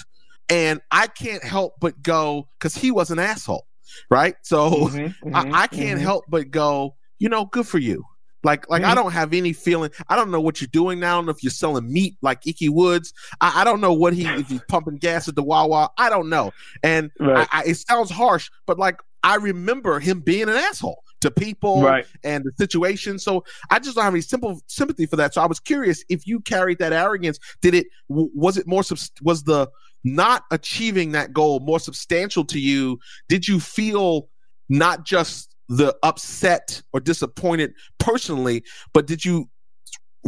And 0.48 0.80
I 0.90 1.06
can't 1.06 1.44
help 1.44 1.74
but 1.78 2.02
go, 2.02 2.48
because 2.58 2.74
he 2.74 2.90
was 2.90 3.10
an 3.10 3.20
asshole, 3.20 3.66
right? 4.10 4.34
So, 4.42 4.70
Mhm, 4.88 5.14
mhm, 5.24 5.34
I, 5.54 5.62
I 5.62 5.66
can't 5.68 6.00
mhm. 6.00 6.02
help 6.02 6.24
but 6.28 6.50
go, 6.50 6.96
you 7.20 7.28
know, 7.28 7.44
good 7.44 7.68
for 7.68 7.78
you. 7.78 8.02
Like, 8.42 8.68
like 8.70 8.82
I 8.82 8.92
Mhm. 8.92 8.96
don't 8.96 9.12
have 9.12 9.34
any 9.34 9.52
feeling. 9.52 9.90
I 10.08 10.16
don't 10.16 10.30
know 10.30 10.40
what 10.40 10.62
you're 10.62 10.68
doing 10.72 10.98
now. 10.98 11.16
I 11.16 11.18
don't 11.18 11.26
know 11.26 11.32
if 11.32 11.42
you're 11.42 11.50
selling 11.50 11.92
meat 11.92 12.16
like 12.22 12.46
Ickey 12.46 12.70
Woods. 12.70 13.12
I, 13.42 13.60
I 13.60 13.64
don't 13.64 13.82
know 13.82 13.92
what 13.92 14.14
he 14.14 14.24
if 14.24 14.48
he's 14.48 14.62
pumping 14.66 14.96
gas 14.96 15.28
at 15.28 15.36
the 15.36 15.42
Wawa. 15.42 15.90
I 15.98 16.08
don't 16.08 16.30
know. 16.30 16.50
And 16.82 17.10
Right. 17.20 17.46
I, 17.52 17.60
I, 17.60 17.64
it 17.66 17.74
sounds 17.76 18.10
harsh, 18.10 18.50
but 18.66 18.78
like 18.78 18.96
I 19.22 19.36
remember 19.36 20.00
him 20.00 20.20
being 20.20 20.42
an 20.44 20.56
asshole 20.56 21.02
to 21.20 21.30
people 21.30 21.82
Right. 21.82 22.06
and 22.24 22.44
the 22.44 22.52
situation. 22.58 23.18
So 23.18 23.44
I 23.70 23.78
just 23.78 23.94
don't 23.94 24.04
have 24.04 24.14
any 24.14 24.22
simple 24.22 24.62
sympathy 24.66 25.06
for 25.06 25.16
that. 25.16 25.34
So 25.34 25.42
I 25.42 25.46
was 25.46 25.60
curious 25.60 26.02
if 26.08 26.26
you 26.26 26.40
carried 26.40 26.78
that 26.78 26.92
arrogance. 26.92 27.38
Did 27.60 27.74
it? 27.74 27.86
Was 28.08 28.56
it 28.56 28.66
more? 28.66 28.82
Was 29.22 29.42
the 29.44 29.68
not 30.02 30.44
achieving 30.50 31.12
that 31.12 31.32
goal 31.32 31.60
more 31.60 31.78
substantial 31.78 32.44
to 32.46 32.58
you? 32.58 32.98
Did 33.28 33.46
you 33.46 33.60
feel 33.60 34.28
not 34.70 35.04
just 35.04 35.54
the 35.68 35.94
upset 36.02 36.82
or 36.92 37.00
disappointed 37.00 37.74
personally, 37.98 38.64
but 38.92 39.06
did 39.06 39.24
you? 39.24 39.48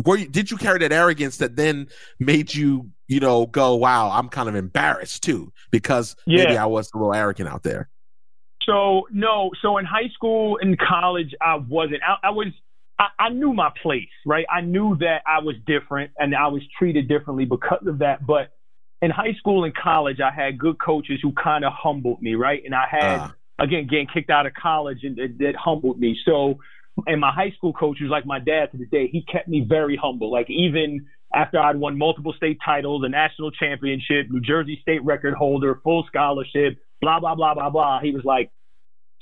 Were 0.06 0.16
you, 0.16 0.26
did 0.28 0.50
you 0.50 0.56
carry 0.56 0.78
that 0.78 0.92
arrogance 0.92 1.36
that 1.36 1.56
then 1.56 1.86
made 2.18 2.54
you, 2.54 2.90
you 3.08 3.20
know, 3.20 3.44
go, 3.46 3.74
"Wow, 3.74 4.10
I'm 4.10 4.28
kind 4.30 4.48
of 4.48 4.54
embarrassed 4.54 5.22
too," 5.22 5.52
because 5.70 6.16
maybe 6.26 6.56
I 6.56 6.64
was 6.66 6.90
a 6.94 6.98
little 6.98 7.12
arrogant 7.14 7.48
out 7.48 7.62
there. 7.62 7.90
So 8.66 9.08
no, 9.10 9.50
so 9.60 9.78
in 9.78 9.84
high 9.84 10.08
school 10.14 10.58
and 10.60 10.78
college, 10.78 11.32
I 11.40 11.56
wasn't. 11.56 12.02
I, 12.06 12.28
I 12.28 12.30
was. 12.30 12.48
I, 12.98 13.06
I 13.18 13.28
knew 13.30 13.52
my 13.52 13.70
place, 13.82 14.08
right? 14.26 14.44
I 14.50 14.60
knew 14.60 14.96
that 15.00 15.22
I 15.26 15.40
was 15.40 15.56
different 15.66 16.12
and 16.18 16.34
I 16.34 16.48
was 16.48 16.62
treated 16.78 17.08
differently 17.08 17.44
because 17.46 17.86
of 17.86 17.98
that. 18.00 18.24
But 18.26 18.52
in 19.00 19.10
high 19.10 19.32
school 19.38 19.64
and 19.64 19.74
college, 19.74 20.18
I 20.20 20.30
had 20.30 20.58
good 20.58 20.76
coaches 20.80 21.18
who 21.22 21.32
kind 21.32 21.64
of 21.64 21.72
humbled 21.74 22.22
me, 22.22 22.34
right? 22.34 22.62
And 22.64 22.74
I 22.74 22.84
had 22.90 23.16
Ah. 23.16 23.34
again 23.58 23.86
getting 23.90 24.06
kicked 24.12 24.30
out 24.30 24.46
of 24.46 24.52
college 24.54 24.98
and 25.02 25.18
it, 25.18 25.32
it 25.40 25.56
humbled 25.56 25.98
me. 25.98 26.16
So, 26.24 26.58
and 27.06 27.20
my 27.20 27.32
high 27.32 27.50
school 27.56 27.72
coach 27.72 27.98
was 28.00 28.10
like 28.10 28.26
my 28.26 28.38
dad 28.38 28.70
to 28.72 28.78
the 28.78 28.86
day. 28.86 29.08
He 29.10 29.22
kept 29.24 29.48
me 29.48 29.64
very 29.68 29.96
humble. 29.96 30.30
Like 30.30 30.48
even 30.50 31.06
after 31.34 31.58
I'd 31.58 31.76
won 31.76 31.96
multiple 31.98 32.34
state 32.36 32.58
titles, 32.64 33.02
a 33.04 33.08
national 33.08 33.50
championship, 33.52 34.26
New 34.30 34.40
Jersey 34.40 34.78
state 34.82 35.02
record 35.02 35.34
holder, 35.34 35.80
full 35.82 36.04
scholarship, 36.06 36.78
blah 37.02 37.20
blah 37.20 37.34
blah 37.34 37.52
blah 37.54 37.68
blah. 37.68 38.00
He 38.00 38.12
was 38.12 38.24
like, 38.24 38.50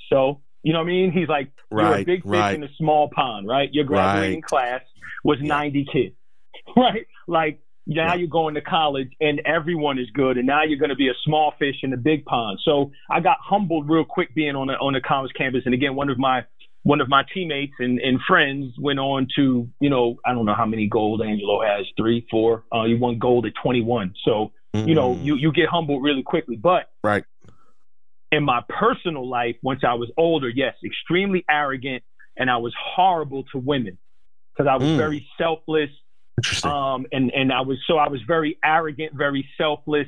so 0.09 0.41
you 0.63 0.71
know 0.73 0.79
what 0.79 0.85
I 0.85 0.91
mean? 0.91 1.11
He's 1.11 1.27
like, 1.27 1.51
you're 1.71 1.79
a 1.81 1.83
Right, 1.91 2.05
big 2.05 2.21
fish 2.21 2.29
right. 2.29 2.55
in 2.55 2.63
a 2.63 2.69
small 2.77 3.09
pond, 3.09 3.47
right? 3.47 3.67
Your 3.73 3.83
graduating 3.83 4.41
Right. 4.41 4.43
class 4.43 4.81
was 5.23 5.39
Yeah. 5.41 5.47
90 5.55 5.85
kids, 5.91 6.15
right? 6.77 7.07
Like 7.27 7.59
now 7.87 8.13
Yeah. 8.13 8.19
you're 8.19 8.27
going 8.27 8.53
to 8.55 8.61
college 8.61 9.09
and 9.19 9.41
everyone 9.45 9.97
is 9.97 10.09
good, 10.11 10.37
and 10.37 10.45
now 10.45 10.61
you're 10.63 10.77
going 10.77 10.89
to 10.91 10.95
be 10.95 11.09
a 11.09 11.15
small 11.25 11.53
fish 11.57 11.77
in 11.81 11.91
a 11.93 11.97
big 11.97 12.23
pond. 12.25 12.59
So 12.63 12.91
I 13.09 13.19
got 13.21 13.37
humbled 13.41 13.89
real 13.89 14.05
quick 14.05 14.33
being 14.35 14.55
on 14.55 14.69
a 14.69 14.73
on 14.73 14.93
a 14.95 15.01
college 15.01 15.31
campus, 15.35 15.63
and 15.65 15.73
again, 15.73 15.95
one 15.95 16.09
of 16.09 16.19
my 16.19 16.45
one 16.83 16.99
of 16.99 17.07
my 17.09 17.23
teammates 17.31 17.73
and, 17.77 17.99
and 17.99 18.19
friends 18.27 18.73
went 18.79 18.97
on 18.99 19.27
to, 19.35 19.69
you 19.79 19.87
know, 19.89 20.15
I 20.25 20.33
don't 20.33 20.45
know 20.47 20.55
how 20.55 20.65
many 20.65 20.87
gold 20.87 21.21
Angelo 21.21 21.61
has, 21.61 21.85
three, 21.95 22.25
four. 22.31 22.63
Uh, 22.73 22.85
you 22.85 22.97
won 22.97 23.19
gold 23.19 23.45
at 23.45 23.53
21. 23.61 24.15
So, 24.25 24.51
you 24.73 24.95
know, 24.95 25.13
Mm, 25.13 25.23
you, 25.23 25.35
you 25.35 25.51
get 25.51 25.69
humbled 25.69 26.01
really 26.01 26.23
quickly. 26.23 26.55
But 26.55 26.89
right. 27.03 27.23
In 28.31 28.43
my 28.43 28.61
personal 28.69 29.27
life, 29.27 29.55
once 29.61 29.81
I 29.85 29.95
was 29.95 30.09
older, 30.17 30.49
yes, 30.49 30.75
extremely 30.83 31.43
arrogant, 31.49 32.03
and 32.37 32.49
I 32.49 32.57
was 32.57 32.73
horrible 32.79 33.43
to 33.51 33.57
women 33.57 33.97
because 34.53 34.69
I 34.69 34.77
was 34.77 34.87
mm. 34.87 34.97
very 34.97 35.27
selfless. 35.37 35.89
Um, 36.63 37.05
and, 37.11 37.31
and 37.31 37.53
I 37.53 37.61
was, 37.61 37.77
so 37.85 37.97
I 37.97 38.07
was 38.07 38.21
very 38.25 38.57
arrogant, 38.63 39.13
very 39.13 39.47
selfless, 39.57 40.07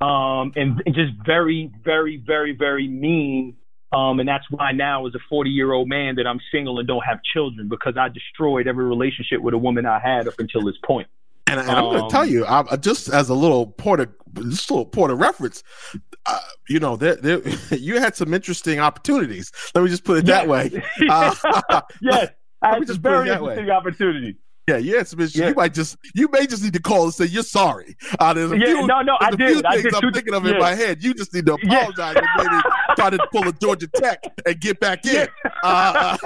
um, 0.00 0.52
and, 0.56 0.82
and 0.84 0.94
just 0.94 1.12
very, 1.24 1.70
very, 1.84 2.16
very, 2.16 2.56
very 2.56 2.88
mean. 2.88 3.56
Um, 3.92 4.18
and 4.18 4.28
that's 4.28 4.44
why 4.50 4.72
now, 4.72 5.06
as 5.06 5.14
a 5.14 5.20
40 5.28 5.50
year 5.50 5.72
old 5.72 5.88
man, 5.88 6.16
that 6.16 6.26
I'm 6.26 6.40
single 6.50 6.78
and 6.78 6.88
don't 6.88 7.04
have 7.04 7.20
children 7.22 7.68
because 7.68 7.96
I 7.96 8.08
destroyed 8.08 8.66
every 8.66 8.84
relationship 8.86 9.40
with 9.40 9.54
a 9.54 9.58
woman 9.58 9.86
I 9.86 10.00
had 10.00 10.26
up 10.26 10.34
until 10.38 10.64
this 10.64 10.76
point. 10.84 11.06
And, 11.46 11.60
and 11.60 11.70
I'm 11.70 11.84
going 11.84 12.02
to 12.04 12.08
tell 12.08 12.22
um, 12.22 12.28
you, 12.28 12.46
I, 12.46 12.76
just 12.76 13.08
as 13.08 13.28
a 13.28 13.34
little 13.34 13.66
port 13.66 14.00
of 14.00 14.08
just 14.48 14.70
a 14.70 14.74
little 14.74 14.86
point 14.86 15.12
of 15.12 15.18
reference, 15.18 15.62
uh, 16.26 16.38
you 16.68 16.78
know, 16.78 16.96
there, 16.96 17.16
there, 17.16 17.40
you 17.70 17.98
had 17.98 18.16
some 18.16 18.32
interesting 18.32 18.78
opportunities. 18.78 19.50
Let 19.74 19.84
me 19.84 19.90
just 19.90 20.04
put 20.04 20.18
it 20.18 20.26
yes. 20.26 20.40
that 20.40 20.48
way. 20.48 20.82
Uh, 21.08 21.34
yes, 22.00 22.30
I 22.62 22.74
had 22.74 22.86
some 22.86 23.02
very 23.02 23.28
interesting 23.28 23.70
opportunities. 23.70 24.36
Yeah, 24.68 24.76
yes, 24.76 25.14
Mitch. 25.16 25.34
Yeah. 25.34 25.48
You 25.48 25.54
might 25.54 25.74
just 25.74 25.96
you 26.14 26.28
may 26.30 26.46
just 26.46 26.62
need 26.62 26.72
to 26.74 26.80
call 26.80 27.04
and 27.04 27.12
say 27.12 27.24
you're 27.24 27.42
sorry. 27.42 27.96
Uh, 28.20 28.32
there's 28.32 28.52
a 28.52 28.58
yeah, 28.58 28.66
few, 28.66 28.86
no, 28.86 29.02
no, 29.02 29.16
I 29.20 29.32
did. 29.32 29.66
I 29.66 29.82
did 29.82 29.92
I'm 29.92 30.12
thinking 30.12 30.34
of 30.34 30.44
yeah. 30.44 30.52
in 30.52 30.58
my 30.60 30.74
head. 30.74 31.02
You 31.02 31.12
just 31.14 31.34
need 31.34 31.46
to 31.46 31.54
apologize 31.54 32.14
yeah. 32.14 32.22
and 32.38 32.48
maybe 32.48 32.62
try 32.94 33.10
to 33.10 33.18
pull 33.32 33.48
a 33.48 33.52
Georgia 33.52 33.88
Tech 33.88 34.22
and 34.46 34.60
get 34.60 34.78
back 34.78 35.04
in. 35.04 35.26
Uh, 35.64 36.16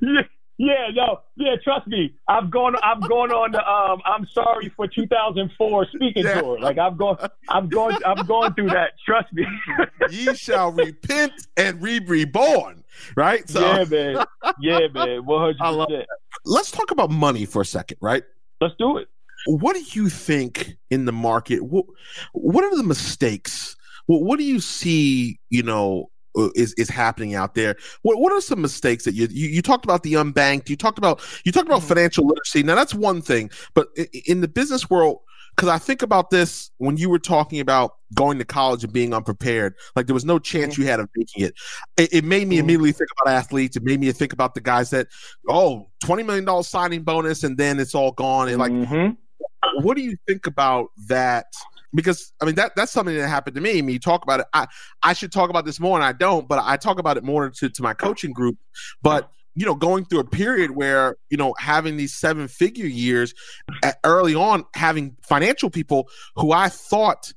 yeah. 0.00 0.22
Yeah, 0.62 0.90
no, 0.94 1.22
yeah. 1.34 1.56
Trust 1.64 1.88
me, 1.88 2.14
I've 2.28 2.48
gone. 2.48 2.76
I've 2.84 3.00
gone 3.00 3.32
on 3.32 3.50
the. 3.50 3.68
Um, 3.68 4.00
I'm 4.04 4.24
sorry 4.32 4.72
for 4.76 4.86
2004 4.86 5.86
speaking 5.92 6.24
yeah. 6.24 6.40
tour. 6.40 6.60
Like 6.60 6.78
I've 6.78 6.96
gone. 6.96 7.16
I've 7.48 7.68
gone. 7.68 7.98
I've 8.06 8.28
gone 8.28 8.54
through 8.54 8.68
that. 8.68 8.92
Trust 9.04 9.32
me. 9.32 9.44
Ye 10.10 10.32
shall 10.36 10.70
repent 10.70 11.32
and 11.56 11.82
be 11.82 11.98
reborn. 11.98 12.84
Right. 13.16 13.48
So, 13.50 13.60
yeah, 13.60 13.84
man. 13.90 14.24
Yeah, 14.60 14.78
man. 14.94 15.24
100. 15.26 15.58
percent 15.58 16.06
Let's 16.44 16.70
talk 16.70 16.92
about 16.92 17.10
money 17.10 17.44
for 17.44 17.62
a 17.62 17.66
second. 17.66 17.96
Right. 18.00 18.22
Let's 18.60 18.74
do 18.78 18.98
it. 18.98 19.08
What 19.46 19.74
do 19.74 19.82
you 19.98 20.08
think 20.08 20.76
in 20.90 21.06
the 21.06 21.12
market? 21.12 21.64
What 21.64 21.86
What 22.34 22.62
are 22.62 22.76
the 22.76 22.84
mistakes? 22.84 23.74
What, 24.06 24.22
what 24.22 24.38
do 24.38 24.44
you 24.44 24.60
see? 24.60 25.40
You 25.50 25.64
know, 25.64 26.11
is 26.54 26.72
is 26.74 26.88
happening 26.88 27.34
out 27.34 27.54
there. 27.54 27.76
What 28.02 28.20
what 28.20 28.32
are 28.32 28.40
some 28.40 28.60
mistakes 28.60 29.04
that 29.04 29.14
you 29.14 29.28
you, 29.30 29.48
you 29.48 29.62
talked 29.62 29.84
about 29.84 30.02
the 30.02 30.14
unbanked? 30.14 30.68
You 30.68 30.76
talked 30.76 30.98
about 30.98 31.20
you 31.44 31.52
talked 31.52 31.66
about 31.66 31.80
mm-hmm. 31.80 31.88
financial 31.88 32.26
literacy. 32.26 32.62
Now 32.62 32.74
that's 32.74 32.94
one 32.94 33.22
thing, 33.22 33.50
but 33.74 33.88
in 34.26 34.40
the 34.40 34.48
business 34.48 34.88
world, 34.90 35.20
because 35.54 35.68
I 35.68 35.78
think 35.78 36.02
about 36.02 36.30
this 36.30 36.70
when 36.78 36.96
you 36.96 37.10
were 37.10 37.18
talking 37.18 37.60
about 37.60 37.96
going 38.14 38.38
to 38.38 38.44
college 38.44 38.84
and 38.84 38.92
being 38.92 39.12
unprepared, 39.12 39.74
like 39.94 40.06
there 40.06 40.14
was 40.14 40.24
no 40.24 40.38
chance 40.38 40.74
mm-hmm. 40.74 40.82
you 40.82 40.88
had 40.88 41.00
of 41.00 41.08
making 41.14 41.44
it. 41.44 41.54
It, 41.96 42.12
it 42.12 42.24
made 42.24 42.48
me 42.48 42.56
mm-hmm. 42.56 42.64
immediately 42.64 42.92
think 42.92 43.10
about 43.20 43.32
athletes. 43.32 43.76
It 43.76 43.82
made 43.82 44.00
me 44.00 44.10
think 44.12 44.32
about 44.32 44.54
the 44.54 44.60
guys 44.60 44.90
that, 44.90 45.08
oh, 45.48 45.90
$20 46.04 46.24
million 46.24 46.62
signing 46.62 47.02
bonus 47.02 47.44
and 47.44 47.58
then 47.58 47.78
it's 47.78 47.94
all 47.94 48.12
gone. 48.12 48.48
And 48.48 48.58
like, 48.58 48.72
mm-hmm. 48.72 49.82
what 49.84 49.96
do 49.96 50.02
you 50.02 50.16
think 50.26 50.46
about 50.46 50.88
that? 51.08 51.46
Because 51.94 52.32
I 52.40 52.44
mean 52.44 52.54
that 52.56 52.72
that's 52.76 52.92
something 52.92 53.16
that 53.16 53.28
happened 53.28 53.54
to 53.56 53.60
me. 53.60 53.78
I 53.78 53.82
mean, 53.82 53.90
you 53.90 53.98
talk 53.98 54.22
about 54.22 54.40
it. 54.40 54.46
I 54.52 54.66
I 55.02 55.12
should 55.12 55.32
talk 55.32 55.50
about 55.50 55.64
this 55.64 55.80
more, 55.80 55.96
and 55.96 56.04
I 56.04 56.12
don't. 56.12 56.48
But 56.48 56.60
I 56.62 56.76
talk 56.76 56.98
about 56.98 57.16
it 57.16 57.24
more 57.24 57.50
to 57.50 57.68
to 57.68 57.82
my 57.82 57.94
coaching 57.94 58.32
group. 58.32 58.58
But 59.02 59.30
you 59.54 59.66
know, 59.66 59.74
going 59.74 60.04
through 60.04 60.20
a 60.20 60.24
period 60.24 60.72
where 60.72 61.16
you 61.30 61.36
know 61.36 61.54
having 61.58 61.96
these 61.96 62.14
seven 62.14 62.48
figure 62.48 62.86
years 62.86 63.34
eh, 63.82 63.92
early 64.04 64.34
on, 64.34 64.64
having 64.74 65.16
financial 65.22 65.70
people 65.70 66.08
who 66.36 66.52
I 66.52 66.68
thought 66.68 67.32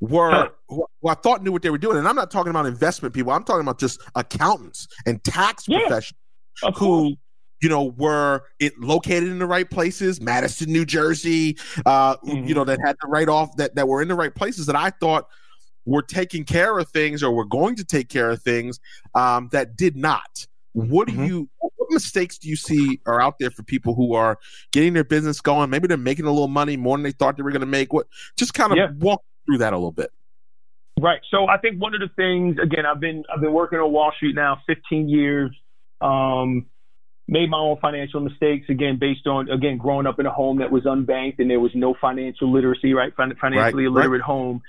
were 0.00 0.50
who 0.68 0.86
I 1.06 1.14
thought 1.14 1.42
knew 1.42 1.52
what 1.52 1.62
they 1.62 1.70
were 1.70 1.78
doing, 1.78 1.96
and 1.96 2.06
I'm 2.06 2.16
not 2.16 2.30
talking 2.30 2.50
about 2.50 2.66
investment 2.66 3.14
people. 3.14 3.32
I'm 3.32 3.44
talking 3.44 3.62
about 3.62 3.78
just 3.78 4.00
accountants 4.14 4.86
and 5.06 5.22
tax 5.24 5.64
yeah, 5.66 5.80
professionals 5.80 6.20
who 6.76 7.16
you 7.60 7.68
know, 7.68 7.84
were 7.96 8.42
it 8.58 8.78
located 8.78 9.28
in 9.28 9.38
the 9.38 9.46
right 9.46 9.68
places, 9.68 10.20
Madison, 10.20 10.70
New 10.72 10.84
Jersey, 10.84 11.56
uh, 11.84 12.16
mm-hmm. 12.16 12.46
you 12.46 12.54
know, 12.54 12.64
that 12.64 12.78
had 12.84 12.96
the 13.00 13.08
right 13.08 13.28
off 13.28 13.56
that, 13.56 13.74
that 13.74 13.88
were 13.88 14.02
in 14.02 14.08
the 14.08 14.14
right 14.14 14.34
places 14.34 14.66
that 14.66 14.76
I 14.76 14.90
thought 14.90 15.28
were 15.84 16.02
taking 16.02 16.44
care 16.44 16.78
of 16.78 16.88
things 16.90 17.22
or 17.22 17.30
were 17.30 17.44
going 17.44 17.76
to 17.76 17.84
take 17.84 18.08
care 18.08 18.30
of 18.30 18.42
things 18.42 18.80
um, 19.14 19.48
that 19.52 19.76
did 19.76 19.96
not. 19.96 20.46
What 20.72 21.08
do 21.08 21.14
mm-hmm. 21.14 21.24
you 21.24 21.48
what 21.58 21.72
mistakes 21.90 22.36
do 22.36 22.48
you 22.48 22.56
see 22.56 23.00
are 23.06 23.20
out 23.20 23.38
there 23.38 23.50
for 23.50 23.62
people 23.62 23.94
who 23.94 24.12
are 24.12 24.38
getting 24.72 24.92
their 24.92 25.04
business 25.04 25.40
going? 25.40 25.70
Maybe 25.70 25.86
they're 25.86 25.96
making 25.96 26.26
a 26.26 26.30
little 26.30 26.48
money 26.48 26.76
more 26.76 26.98
than 26.98 27.04
they 27.04 27.12
thought 27.12 27.38
they 27.38 27.42
were 27.42 27.50
going 27.50 27.60
to 27.60 27.66
make. 27.66 27.94
What 27.94 28.08
just 28.36 28.52
kind 28.52 28.72
of 28.72 28.78
yeah. 28.78 28.88
walk 28.98 29.22
through 29.46 29.58
that 29.58 29.72
a 29.72 29.76
little 29.76 29.92
bit. 29.92 30.10
Right. 31.00 31.20
So 31.30 31.46
I 31.46 31.56
think 31.58 31.80
one 31.80 31.94
of 31.94 32.00
the 32.00 32.10
things 32.14 32.56
again, 32.62 32.84
I've 32.84 33.00
been 33.00 33.24
I've 33.32 33.40
been 33.40 33.52
working 33.52 33.78
on 33.78 33.90
Wall 33.92 34.12
Street 34.16 34.34
now 34.34 34.60
15 34.66 35.08
years. 35.08 35.50
Um, 36.00 36.66
made 37.28 37.50
my 37.50 37.58
own 37.58 37.76
financial 37.80 38.20
mistakes 38.20 38.66
again 38.68 38.98
based 39.00 39.26
on 39.26 39.50
again 39.50 39.78
growing 39.78 40.06
up 40.06 40.20
in 40.20 40.26
a 40.26 40.32
home 40.32 40.58
that 40.58 40.70
was 40.70 40.84
unbanked 40.84 41.38
and 41.38 41.50
there 41.50 41.60
was 41.60 41.72
no 41.74 41.94
financial 42.00 42.52
literacy 42.52 42.94
right? 42.94 43.12
Financially 43.16 43.58
right, 43.58 43.74
illiterate 43.74 44.20
right. 44.20 44.20
home. 44.20 44.62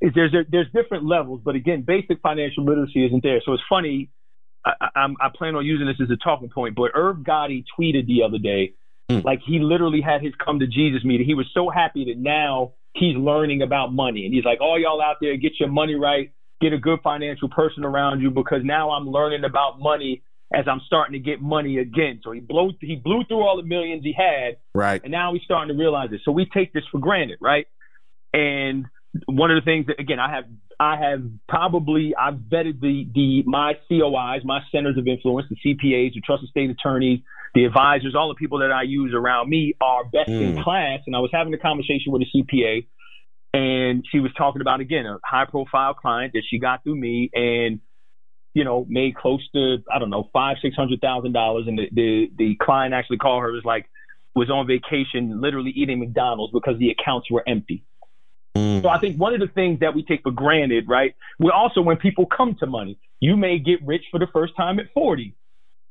Is 0.00 0.12
there's 0.14 0.34
there's 0.50 0.68
different 0.72 1.04
levels 1.04 1.42
but 1.44 1.56
again 1.56 1.82
basic 1.86 2.20
financial 2.22 2.64
literacy 2.64 3.04
isn't 3.06 3.22
there. 3.22 3.42
So 3.44 3.52
it's 3.52 3.62
funny 3.68 4.10
I, 4.64 4.72
I, 4.94 5.06
I 5.20 5.28
plan 5.36 5.54
on 5.56 5.66
using 5.66 5.86
this 5.86 5.96
as 6.02 6.10
a 6.10 6.16
talking 6.16 6.48
point 6.48 6.74
but 6.74 6.92
Irv 6.94 7.18
Gotti 7.18 7.64
tweeted 7.78 8.06
the 8.06 8.22
other 8.22 8.38
day 8.38 8.74
mm. 9.10 9.22
like 9.22 9.40
he 9.46 9.58
literally 9.58 10.00
had 10.00 10.22
his 10.22 10.32
come 10.42 10.60
to 10.60 10.66
Jesus 10.66 11.04
meeting. 11.04 11.26
He 11.26 11.34
was 11.34 11.46
so 11.52 11.68
happy 11.68 12.06
that 12.06 12.16
now 12.16 12.72
he's 12.94 13.16
learning 13.16 13.60
about 13.60 13.92
money 13.92 14.24
and 14.24 14.32
he's 14.32 14.44
like 14.44 14.60
all 14.62 14.80
y'all 14.80 15.02
out 15.02 15.16
there 15.20 15.36
get 15.36 15.52
your 15.60 15.68
money 15.68 15.96
right. 15.96 16.32
Get 16.62 16.72
a 16.74 16.78
good 16.78 17.00
financial 17.02 17.48
person 17.48 17.84
around 17.84 18.20
you 18.20 18.30
because 18.30 18.60
now 18.64 18.90
I'm 18.90 19.08
learning 19.08 19.44
about 19.44 19.80
money 19.80 20.22
as 20.52 20.66
I'm 20.68 20.80
starting 20.86 21.12
to 21.12 21.18
get 21.18 21.40
money 21.40 21.78
again. 21.78 22.20
So 22.22 22.32
he 22.32 22.40
blew 22.40 22.72
he 22.80 22.96
blew 22.96 23.24
through 23.24 23.42
all 23.42 23.56
the 23.56 23.66
millions 23.66 24.02
he 24.02 24.12
had. 24.12 24.56
Right. 24.74 25.00
And 25.02 25.12
now 25.12 25.32
he's 25.32 25.42
starting 25.44 25.74
to 25.74 25.78
realize 25.78 26.10
it. 26.12 26.20
So 26.24 26.32
we 26.32 26.46
take 26.52 26.72
this 26.72 26.82
for 26.90 26.98
granted, 26.98 27.38
right? 27.40 27.66
And 28.32 28.86
one 29.26 29.50
of 29.50 29.62
the 29.62 29.64
things 29.64 29.86
that 29.86 30.00
again 30.00 30.18
I 30.18 30.34
have 30.34 30.44
I 30.78 30.96
have 30.96 31.22
probably 31.48 32.14
I've 32.18 32.34
vetted 32.34 32.80
the 32.80 33.06
the 33.14 33.42
my 33.46 33.74
COIs, 33.90 34.44
my 34.44 34.60
centers 34.72 34.98
of 34.98 35.06
influence, 35.06 35.48
the 35.50 35.56
CPAs, 35.56 36.14
the 36.14 36.20
trusted 36.24 36.48
state 36.50 36.70
attorneys, 36.70 37.20
the 37.54 37.64
advisors, 37.64 38.14
all 38.16 38.28
the 38.28 38.34
people 38.34 38.58
that 38.58 38.72
I 38.72 38.82
use 38.82 39.12
around 39.14 39.48
me 39.48 39.74
are 39.80 40.04
best 40.04 40.30
mm. 40.30 40.56
in 40.56 40.62
class. 40.62 41.00
And 41.06 41.14
I 41.14 41.20
was 41.20 41.30
having 41.32 41.54
a 41.54 41.58
conversation 41.58 42.12
with 42.12 42.22
a 42.22 42.36
CPA 42.36 42.86
and 43.52 44.04
she 44.10 44.20
was 44.20 44.32
talking 44.36 44.60
about 44.60 44.80
again 44.80 45.06
a 45.06 45.18
high 45.24 45.44
profile 45.44 45.94
client 45.94 46.32
that 46.34 46.42
she 46.48 46.58
got 46.58 46.82
through 46.82 46.96
me 46.96 47.30
and 47.34 47.80
you 48.54 48.64
know, 48.64 48.86
made 48.88 49.14
close 49.14 49.46
to 49.54 49.78
I 49.92 49.98
don't 49.98 50.10
know 50.10 50.28
five 50.32 50.56
six 50.62 50.76
hundred 50.76 51.00
thousand 51.00 51.32
dollars, 51.32 51.66
and 51.66 51.78
the, 51.78 51.88
the 51.92 52.30
the 52.36 52.56
client 52.60 52.94
actually 52.94 53.18
called 53.18 53.42
her 53.42 53.52
was 53.52 53.64
like 53.64 53.86
was 54.34 54.50
on 54.50 54.66
vacation, 54.66 55.40
literally 55.40 55.70
eating 55.70 55.98
McDonald's 55.98 56.52
because 56.52 56.78
the 56.78 56.90
accounts 56.90 57.30
were 57.30 57.42
empty. 57.46 57.84
Mm. 58.56 58.82
So 58.82 58.88
I 58.88 58.98
think 58.98 59.16
one 59.16 59.34
of 59.34 59.40
the 59.40 59.48
things 59.48 59.80
that 59.80 59.94
we 59.94 60.04
take 60.04 60.22
for 60.22 60.32
granted, 60.32 60.88
right? 60.88 61.14
We 61.38 61.50
also 61.50 61.82
when 61.82 61.96
people 61.96 62.26
come 62.26 62.56
to 62.60 62.66
money, 62.66 62.98
you 63.20 63.36
may 63.36 63.58
get 63.58 63.84
rich 63.84 64.04
for 64.10 64.18
the 64.18 64.26
first 64.32 64.56
time 64.56 64.78
at 64.80 64.86
forty, 64.92 65.36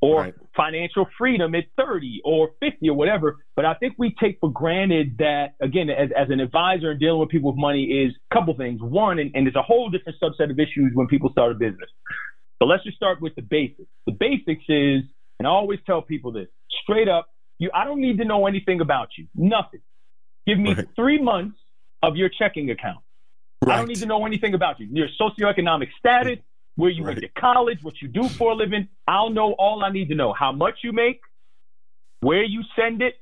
or 0.02 0.22
right. 0.22 0.34
financial 0.56 1.08
freedom 1.18 1.54
at 1.56 1.66
30 1.78 2.22
or 2.24 2.52
50 2.62 2.90
or 2.90 2.96
whatever. 2.96 3.38
But 3.56 3.66
I 3.66 3.74
think 3.74 3.96
we 3.98 4.16
take 4.20 4.38
for 4.40 4.52
granted 4.52 5.18
that, 5.20 5.56
again, 5.62 5.90
as, 5.90 6.10
as 6.18 6.30
an 6.30 6.40
advisor 6.40 6.92
and 6.92 7.00
dealing 7.00 7.20
with 7.20 7.30
people 7.30 7.52
with 7.52 7.60
money 7.60 7.84
is 7.84 8.14
a 8.32 8.34
couple 8.34 8.56
things. 8.56 8.82
One, 8.82 9.20
and, 9.20 9.32
and 9.36 9.46
there's 9.46 9.56
a 9.56 9.62
whole 9.62 9.90
different 9.90 10.18
subset 10.22 10.52
of 10.52 10.60
issues 10.60 10.92
when 10.94 11.08
people 11.08 11.30
start 11.32 11.52
a 11.52 11.56
business. 11.56 11.90
But 12.60 12.68
let's 12.68 12.84
just 12.84 12.98
start 12.98 13.22
with 13.22 13.36
the 13.36 13.42
basics. 13.42 13.90
The 14.06 14.12
basics 14.12 14.64
is, 14.68 15.04
and 15.40 15.48
I 15.48 15.50
always 15.50 15.80
tell 15.86 16.02
people 16.02 16.32
this 16.32 16.48
straight 16.84 17.08
up, 17.08 17.30
you 17.58 17.70
I 17.74 17.86
don't 17.86 18.02
need 18.02 18.18
to 18.18 18.26
know 18.26 18.48
anything 18.48 18.82
about 18.82 19.10
you. 19.18 19.28
Nothing. 19.36 19.82
Give 20.46 20.58
me 20.58 20.74
right. 20.74 20.88
three 20.96 21.22
months 21.22 21.58
of 22.02 22.16
your 22.16 22.30
checking 22.30 22.70
account. 22.72 23.00
Right. 23.66 23.76
I 23.76 23.78
don't 23.78 23.88
need 23.88 23.98
to 23.98 24.06
know 24.06 24.26
anything 24.26 24.54
about 24.54 24.80
you. 24.80 24.88
Your 24.92 25.08
socioeconomic 25.20 25.90
status, 25.98 26.40
where 26.76 26.90
you 26.90 27.04
right. 27.04 27.18
went 27.18 27.22
to 27.22 27.42
college, 27.42 27.84
what 27.84 28.02
you 28.02 28.08
do 28.08 28.28
for 28.30 28.52
a 28.52 28.56
living. 28.56 28.88
I'll 29.08 29.30
know 29.30 29.54
all 29.54 29.84
I 29.84 29.92
need 29.92 30.10
to 30.10 30.16
know. 30.16 30.34
How 30.34 30.52
much 30.52 30.80
you 30.84 30.94
make, 30.94 31.20
where 32.22 32.44
you 32.44 32.64
send 32.76 33.02
it, 33.02 33.16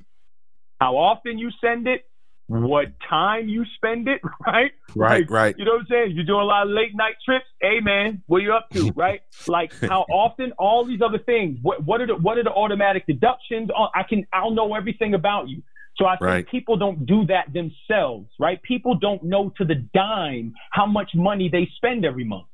how 0.79 0.95
often 0.95 1.39
you 1.39 1.49
send 1.59 1.87
it, 1.87 2.05
what 2.47 2.87
time 3.09 3.49
you 3.49 3.65
spend 3.75 4.07
it, 4.07 4.21
right? 4.45 4.71
Right, 4.95 5.21
like, 5.21 5.29
right. 5.29 5.55
You 5.57 5.65
know 5.65 5.73
what 5.73 5.81
I'm 5.81 5.87
saying? 5.89 6.11
You're 6.15 6.25
doing 6.25 6.41
a 6.41 6.45
lot 6.45 6.63
of 6.63 6.69
late 6.69 6.95
night 6.95 7.15
trips. 7.23 7.45
Hey 7.61 7.79
man, 7.81 8.23
what 8.27 8.37
are 8.37 8.41
you 8.41 8.53
up 8.53 8.69
to, 8.71 8.91
right? 8.95 9.21
like 9.47 9.73
how 9.81 10.05
often, 10.09 10.53
all 10.57 10.85
these 10.85 11.01
other 11.01 11.19
things. 11.19 11.59
What 11.61 11.85
what 11.85 12.01
are 12.01 12.07
the 12.07 12.15
what 12.15 12.37
are 12.37 12.43
the 12.43 12.51
automatic 12.51 13.05
deductions? 13.05 13.69
Oh, 13.77 13.87
I 13.93 14.03
can 14.03 14.25
I'll 14.33 14.51
know 14.51 14.75
everything 14.75 15.13
about 15.13 15.49
you. 15.49 15.61
So 15.97 16.05
I 16.05 16.11
think 16.17 16.21
right. 16.21 16.47
people 16.47 16.77
don't 16.77 17.05
do 17.05 17.25
that 17.25 17.51
themselves, 17.51 18.29
right? 18.39 18.61
People 18.61 18.95
don't 18.95 19.23
know 19.23 19.51
to 19.57 19.65
the 19.65 19.75
dime 19.75 20.53
how 20.71 20.85
much 20.85 21.11
money 21.15 21.49
they 21.49 21.67
spend 21.75 22.05
every 22.05 22.23
month. 22.23 22.45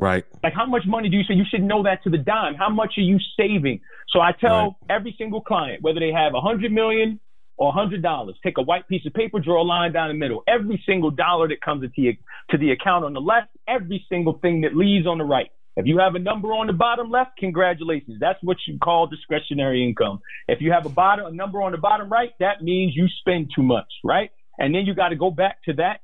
Right. 0.00 0.24
Like 0.42 0.54
how 0.54 0.66
much 0.66 0.82
money 0.86 1.08
do 1.08 1.16
you 1.16 1.24
say? 1.24 1.34
You 1.34 1.44
should 1.48 1.62
know 1.62 1.82
that 1.82 2.02
to 2.04 2.10
the 2.10 2.18
dime. 2.18 2.54
How 2.54 2.70
much 2.70 2.94
are 2.96 3.02
you 3.02 3.18
saving? 3.36 3.80
So 4.08 4.20
I 4.20 4.32
tell 4.32 4.76
right. 4.88 4.96
every 4.96 5.14
single 5.18 5.40
client, 5.40 5.82
whether 5.82 6.00
they 6.00 6.12
have 6.12 6.34
a 6.34 6.40
hundred 6.40 6.72
million 6.72 7.20
or 7.56 7.72
$100. 7.72 8.32
Take 8.42 8.58
a 8.58 8.62
white 8.62 8.88
piece 8.88 9.06
of 9.06 9.12
paper, 9.12 9.38
draw 9.38 9.62
a 9.62 9.64
line 9.64 9.92
down 9.92 10.08
the 10.08 10.14
middle. 10.14 10.42
Every 10.48 10.82
single 10.86 11.10
dollar 11.10 11.48
that 11.48 11.60
comes 11.60 11.84
into 11.84 12.00
your, 12.00 12.14
to 12.50 12.58
the 12.58 12.70
account 12.70 13.04
on 13.04 13.12
the 13.12 13.20
left, 13.20 13.48
every 13.68 14.04
single 14.08 14.38
thing 14.40 14.62
that 14.62 14.76
leaves 14.76 15.06
on 15.06 15.18
the 15.18 15.24
right. 15.24 15.50
If 15.76 15.86
you 15.86 15.98
have 15.98 16.14
a 16.14 16.18
number 16.18 16.48
on 16.48 16.66
the 16.66 16.74
bottom 16.74 17.10
left, 17.10 17.38
congratulations. 17.38 18.18
That's 18.20 18.38
what 18.42 18.58
you 18.66 18.78
call 18.78 19.06
discretionary 19.06 19.86
income. 19.86 20.20
If 20.46 20.60
you 20.60 20.72
have 20.72 20.84
a 20.84 20.90
bottom 20.90 21.26
a 21.26 21.30
number 21.30 21.62
on 21.62 21.72
the 21.72 21.78
bottom 21.78 22.10
right, 22.10 22.30
that 22.40 22.62
means 22.62 22.94
you 22.94 23.06
spend 23.20 23.50
too 23.56 23.62
much, 23.62 23.86
right? 24.04 24.30
And 24.58 24.74
then 24.74 24.82
you 24.84 24.94
got 24.94 25.08
to 25.08 25.16
go 25.16 25.30
back 25.30 25.62
to 25.64 25.72
that 25.74 26.00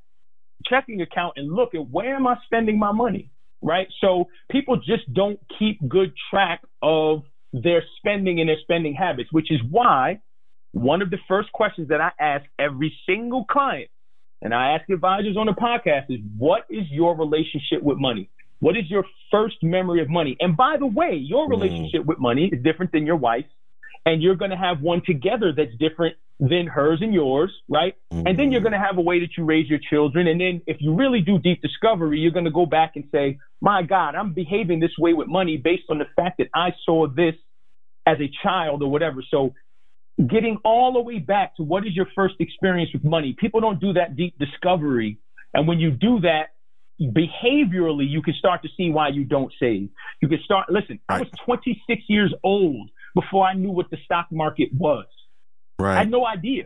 checking 0.65 1.03
account 1.03 1.35
and 1.37 1.53
look 1.53 1.75
at 1.75 1.89
where 1.91 2.17
am 2.17 2.27
I 2.27 2.37
spending 2.47 2.79
my 2.79 2.93
money, 2.93 3.31
right? 3.61 3.89
So 4.01 4.29
people 4.51 4.77
just 4.77 5.13
don't 5.13 5.39
keep 5.59 5.87
good 5.87 6.13
track 6.31 6.63
of 6.83 7.25
their 7.53 7.83
spending 7.99 8.41
and 8.41 8.49
their 8.49 8.57
spending 8.63 8.95
habits, 8.95 9.29
which 9.33 9.51
is 9.51 9.61
why 9.69 10.21
one 10.81 11.03
of 11.03 11.11
the 11.11 11.19
first 11.29 11.53
questions 11.53 11.89
that 11.89 12.01
I 12.01 12.11
ask 12.19 12.45
every 12.59 12.97
single 13.07 13.45
client 13.45 13.91
and 14.41 14.55
I 14.55 14.73
ask 14.73 14.89
advisors 14.89 15.37
on 15.37 15.47
the 15.47 15.53
podcast 15.53 16.11
is 16.11 16.21
what 16.37 16.63
is 16.71 16.85
your 16.91 17.17
relationship 17.17 17.83
with 17.83 17.99
money? 17.99 18.31
What 18.61 18.77
is 18.77 18.85
your 18.89 19.05
first 19.31 19.57
memory 19.63 20.03
of 20.03 20.09
money? 20.09 20.37
And 20.41 20.57
by 20.57 20.77
the 20.79 20.87
way, 20.87 21.15
your 21.15 21.47
mm. 21.47 21.51
relationship 21.51 22.03
mm. 22.03 22.07
with 22.07 22.19
money 22.19 22.51
is 22.53 22.63
different 22.63 22.93
than 22.93 23.07
your 23.07 23.17
wife's, 23.17 23.49
and 24.07 24.23
you're 24.23 24.37
going 24.37 24.51
to 24.51 24.57
have 24.57 24.81
one 24.81 25.03
together 25.05 25.53
that's 25.57 25.77
different 25.79 26.17
than 26.41 26.67
hers 26.67 27.01
and 27.03 27.13
yours, 27.13 27.51
right? 27.69 27.97
Mm. 28.13 28.29
And 28.29 28.39
then 28.39 28.53
you're 28.53 28.61
mm-hmm. 28.61 28.71
going 28.71 28.81
to 28.81 28.87
have 28.87 28.97
a 28.97 29.01
way 29.01 29.21
that 29.21 29.31
you 29.37 29.45
raise 29.45 29.69
your 29.69 29.81
children. 29.91 30.29
And 30.29 30.41
then 30.41 30.63
if 30.67 30.77
you 30.81 30.95
really 30.95 31.21
do 31.21 31.39
deep 31.39 31.61
discovery, 31.61 32.21
you're 32.21 32.33
going 32.33 32.45
to 32.45 32.51
go 32.51 32.65
back 32.65 32.93
and 32.95 33.05
say, 33.11 33.39
my 33.61 33.83
God, 33.83 34.15
I'm 34.15 34.35
behaving 34.35 34.79
this 34.79 34.93
way 34.99 35.15
with 35.15 35.27
money 35.27 35.57
based 35.57 35.85
on 35.91 35.99
the 35.99 36.07
fact 36.15 36.39
that 36.39 36.49
I 36.55 36.71
saw 36.87 37.09
this 37.09 37.35
as 38.07 38.19
a 38.21 38.31
child 38.43 38.83
or 38.83 38.91
whatever. 38.91 39.23
So 39.29 39.55
getting 40.27 40.59
all 40.65 40.93
the 40.93 41.01
way 41.01 41.19
back 41.19 41.57
to 41.57 41.63
what 41.63 41.87
is 41.87 41.95
your 41.95 42.07
first 42.15 42.35
experience 42.41 42.91
with 42.93 43.05
money. 43.05 43.37
People 43.39 43.61
don't 43.61 43.81
do 43.81 43.93
that 43.93 44.17
deep 44.17 44.37
discovery. 44.39 45.19
And 45.55 45.69
when 45.69 45.79
you 45.79 45.91
do 45.91 46.21
that, 46.21 46.49
behaviorally, 47.01 48.09
you 48.09 48.23
can 48.23 48.35
start 48.35 48.63
to 48.63 48.69
see 48.77 48.91
why 48.91 49.09
you 49.09 49.25
don't 49.25 49.53
save. 49.61 49.89
You 50.21 50.29
can 50.29 50.41
start, 50.45 50.71
listen, 50.71 50.99
right. 51.09 51.17
I 51.17 51.19
was 51.21 51.29
26 51.45 52.03
years 52.09 52.35
old 52.43 52.91
before 53.15 53.47
I 53.47 53.55
knew 53.55 53.71
what 53.71 53.91
the 53.91 53.99
stock 54.05 54.27
market 54.33 54.71
was. 54.77 55.07
Right. 55.79 55.95
I 55.95 55.99
had 55.99 56.11
no 56.11 56.27
idea. 56.27 56.65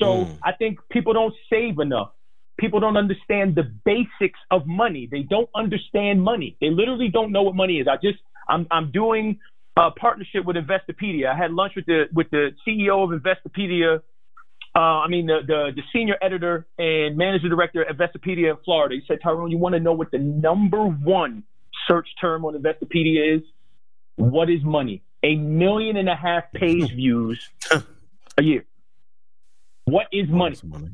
So 0.00 0.24
mm. 0.24 0.38
I 0.42 0.52
think 0.52 0.78
people 0.90 1.12
don't 1.12 1.34
save 1.50 1.78
enough. 1.78 2.12
People 2.58 2.80
don't 2.80 2.96
understand 2.96 3.54
the 3.54 3.64
basics 3.84 4.38
of 4.50 4.66
money. 4.66 5.08
They 5.10 5.22
don't 5.22 5.48
understand 5.54 6.22
money. 6.22 6.56
They 6.60 6.70
literally 6.70 7.08
don't 7.08 7.32
know 7.32 7.42
what 7.42 7.54
money 7.54 7.78
is. 7.78 7.86
I 7.86 7.96
just, 7.96 8.18
I'm, 8.48 8.66
I'm 8.70 8.90
doing 8.90 9.38
a 9.76 9.90
partnership 9.90 10.44
with 10.44 10.56
Investopedia. 10.56 11.32
I 11.32 11.36
had 11.36 11.52
lunch 11.52 11.74
with 11.76 11.86
the 11.86 12.04
with 12.12 12.30
the 12.30 12.50
CEO 12.66 13.04
of 13.04 13.20
Investopedia. 13.20 14.00
Uh, 14.74 14.78
I 14.78 15.08
mean 15.08 15.26
the, 15.26 15.40
the 15.46 15.70
the 15.74 15.82
senior 15.92 16.16
editor 16.20 16.66
and 16.78 17.16
manager 17.16 17.48
director 17.48 17.84
at 17.84 17.96
Investopedia 17.96 18.50
in 18.50 18.56
Florida. 18.64 18.96
He 18.96 19.02
said, 19.06 19.18
Tyrone, 19.22 19.50
you 19.50 19.58
want 19.58 19.74
to 19.74 19.80
know 19.80 19.92
what 19.92 20.10
the 20.10 20.18
number 20.18 20.84
one 20.84 21.44
search 21.88 22.08
term 22.20 22.44
on 22.44 22.54
Investopedia 22.54 23.36
is? 23.36 23.42
What 24.16 24.50
is 24.50 24.62
money? 24.62 25.02
A 25.22 25.36
million 25.36 25.96
and 25.96 26.08
a 26.08 26.16
half 26.16 26.44
page 26.52 26.90
views 26.94 27.48
a 28.38 28.42
year. 28.42 28.64
What 29.84 30.06
is 30.12 30.28
money? 30.28 30.56
money? 30.64 30.90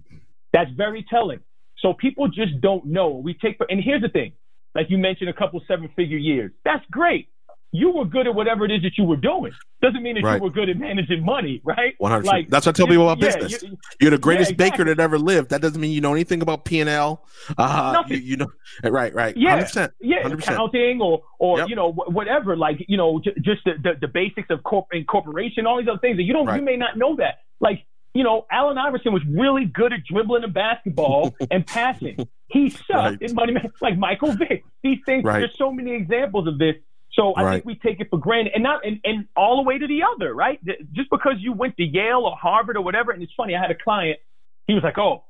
That's 0.52 0.70
very 0.72 1.04
telling. 1.08 1.40
So 1.80 1.92
people 1.92 2.28
just 2.28 2.60
don't 2.60 2.86
know. 2.86 3.08
We 3.08 3.34
take 3.34 3.58
and 3.68 3.82
here's 3.82 4.02
the 4.02 4.08
thing, 4.08 4.32
like 4.74 4.90
you 4.90 4.98
mentioned, 4.98 5.28
a 5.28 5.34
couple 5.34 5.60
seven 5.66 5.90
figure 5.96 6.18
years. 6.18 6.52
That's 6.64 6.84
great 6.90 7.28
you 7.72 7.90
were 7.90 8.04
good 8.04 8.26
at 8.26 8.34
whatever 8.34 8.64
it 8.64 8.70
is 8.70 8.82
that 8.82 8.92
you 8.96 9.04
were 9.04 9.16
doing. 9.16 9.52
Doesn't 9.82 10.02
mean 10.02 10.14
that 10.14 10.24
right. 10.24 10.36
you 10.36 10.42
were 10.42 10.50
good 10.50 10.68
at 10.68 10.78
managing 10.78 11.24
money, 11.24 11.60
right? 11.64 11.94
One 11.98 12.10
hundred. 12.10 12.26
Like 12.26 12.48
that's 12.48 12.66
what 12.66 12.74
I 12.74 12.76
tell 12.76 12.86
people 12.86 13.08
about 13.08 13.22
yeah, 13.22 13.36
business. 13.36 13.62
You, 13.62 13.78
you're 14.00 14.10
the 14.10 14.18
greatest 14.18 14.50
yeah, 14.50 14.54
exactly. 14.54 14.84
baker 14.84 14.94
that 14.94 15.02
ever 15.02 15.18
lived. 15.18 15.50
That 15.50 15.60
doesn't 15.60 15.80
mean 15.80 15.92
you 15.92 16.00
know 16.00 16.12
anything 16.12 16.42
about 16.42 16.64
P 16.64 16.80
and 16.80 16.88
L. 16.88 17.24
Uh. 17.58 18.02
You, 18.08 18.16
you, 18.16 18.36
know, 18.36 18.48
right, 18.84 19.12
right. 19.14 19.36
Yeah, 19.36 19.62
100%, 19.62 19.90
yeah, 20.00 20.22
100%. 20.22 20.38
accounting 20.38 21.00
or 21.00 21.22
or 21.38 21.58
yep. 21.58 21.68
you 21.68 21.76
know 21.76 21.92
whatever. 21.92 22.56
Like 22.56 22.76
you 22.88 22.96
know, 22.96 23.20
j- 23.22 23.34
just 23.42 23.64
the, 23.64 23.72
the, 23.82 23.92
the 24.00 24.08
basics 24.08 24.48
of 24.50 24.62
corp 24.62 24.86
incorporation, 24.92 25.66
all 25.66 25.78
these 25.78 25.88
other 25.88 25.98
things 25.98 26.16
that 26.16 26.22
you 26.22 26.32
don't. 26.32 26.46
Right. 26.46 26.60
You 26.60 26.64
may 26.64 26.76
not 26.76 26.96
know 26.96 27.16
that. 27.16 27.40
Like 27.60 27.84
you 28.14 28.24
know, 28.24 28.46
Allen 28.50 28.78
Iverson 28.78 29.12
was 29.12 29.22
really 29.28 29.66
good 29.66 29.92
at 29.92 30.00
dribbling 30.10 30.44
a 30.44 30.48
basketball 30.48 31.36
and 31.50 31.66
passing. 31.66 32.26
He 32.48 32.70
sucked 32.70 32.90
right. 32.90 33.18
in 33.20 33.34
money, 33.34 33.54
like 33.82 33.98
Michael 33.98 34.32
Vick. 34.32 34.64
These 34.82 35.00
things. 35.04 35.24
Right. 35.24 35.40
There's 35.40 35.58
so 35.58 35.70
many 35.70 35.92
examples 35.92 36.48
of 36.48 36.58
this 36.58 36.76
so 37.16 37.32
I 37.32 37.42
right. 37.42 37.52
think 37.54 37.64
we 37.64 37.74
take 37.76 38.00
it 38.00 38.08
for 38.10 38.18
granted, 38.18 38.52
and 38.54 38.62
not 38.62 38.84
and, 38.86 39.00
and 39.02 39.26
all 39.36 39.56
the 39.56 39.62
way 39.62 39.78
to 39.78 39.86
the 39.86 40.00
other, 40.14 40.34
right? 40.34 40.60
Just 40.92 41.10
because 41.10 41.34
you 41.38 41.52
went 41.52 41.76
to 41.78 41.82
Yale 41.82 42.20
or 42.24 42.36
Harvard 42.36 42.76
or 42.76 42.82
whatever, 42.82 43.10
and 43.10 43.22
it's 43.22 43.32
funny. 43.34 43.56
I 43.56 43.60
had 43.60 43.70
a 43.70 43.74
client. 43.74 44.18
He 44.66 44.74
was 44.74 44.82
like, 44.82 44.98
"Oh, 44.98 45.24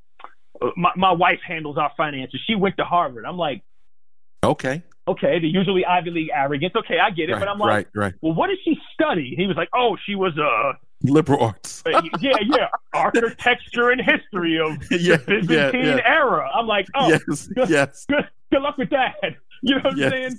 uh, 0.61 0.70
my 0.76 0.91
my 0.97 1.12
wife 1.12 1.39
handles 1.47 1.78
our 1.78 1.93
finances. 1.97 2.41
She 2.47 2.57
went 2.57 2.76
to 2.78 2.84
Harvard." 2.84 3.24
I'm 3.24 3.39
like, 3.39 3.62
"Okay, 4.43 4.82
okay." 5.07 5.39
The 5.39 5.47
usually 5.47 5.87
Ivy 5.87 6.11
League 6.11 6.30
arrogance. 6.34 6.74
Okay, 6.74 6.99
I 6.99 7.11
get 7.11 7.30
it, 7.30 7.34
right, 7.34 7.39
but 7.39 7.49
I'm 7.49 7.59
like, 7.59 7.89
right. 7.95 8.14
"Well, 8.20 8.34
what 8.34 8.49
did 8.49 8.59
she 8.64 8.76
study?" 8.93 9.34
He 9.37 9.47
was 9.47 9.57
like, 9.57 9.68
"Oh, 9.74 9.97
she 10.05 10.16
was 10.16 10.37
a." 10.37 10.45
Uh, 10.45 10.72
Liberal 11.03 11.41
arts. 11.41 11.82
Uh, 11.84 12.01
yeah, 12.20 12.32
yeah. 12.43 12.68
Architecture 12.95 13.91
and 13.91 14.01
history 14.01 14.59
of 14.59 14.82
yeah, 14.91 15.18
the 15.18 15.24
Byzantine 15.26 15.84
yeah, 15.84 15.97
yeah. 15.97 16.01
era. 16.05 16.51
I'm 16.53 16.66
like, 16.66 16.87
oh, 16.95 17.09
yes, 17.09 17.49
good, 17.49 17.68
yes. 17.68 18.07
Good, 18.09 18.26
good 18.51 18.62
luck 18.62 18.78
with 18.78 18.91
that. 18.91 19.14
You 19.62 19.76
know 19.76 19.82
what 19.84 19.97
yes. 19.97 20.12
I'm 20.12 20.18
saying? 20.18 20.39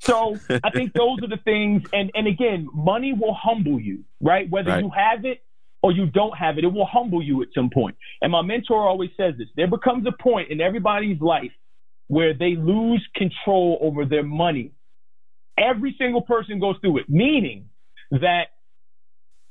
So 0.00 0.36
I 0.64 0.70
think 0.70 0.92
those 0.92 1.18
are 1.22 1.28
the 1.28 1.40
things. 1.44 1.82
And, 1.92 2.10
and 2.14 2.26
again, 2.26 2.68
money 2.72 3.12
will 3.12 3.34
humble 3.34 3.80
you, 3.80 4.04
right? 4.20 4.48
Whether 4.48 4.70
right. 4.70 4.84
you 4.84 4.90
have 4.90 5.24
it 5.24 5.42
or 5.82 5.92
you 5.92 6.06
don't 6.06 6.36
have 6.36 6.58
it, 6.58 6.64
it 6.64 6.72
will 6.72 6.86
humble 6.86 7.22
you 7.22 7.42
at 7.42 7.48
some 7.54 7.70
point. 7.70 7.96
And 8.20 8.32
my 8.32 8.42
mentor 8.42 8.86
always 8.86 9.10
says 9.16 9.34
this 9.38 9.48
there 9.56 9.68
becomes 9.68 10.06
a 10.06 10.22
point 10.22 10.50
in 10.50 10.60
everybody's 10.60 11.20
life 11.20 11.52
where 12.08 12.34
they 12.34 12.56
lose 12.56 13.06
control 13.14 13.78
over 13.80 14.04
their 14.04 14.22
money. 14.22 14.72
Every 15.58 15.94
single 15.98 16.22
person 16.22 16.58
goes 16.60 16.76
through 16.80 16.98
it, 16.98 17.08
meaning 17.08 17.68
that 18.10 18.48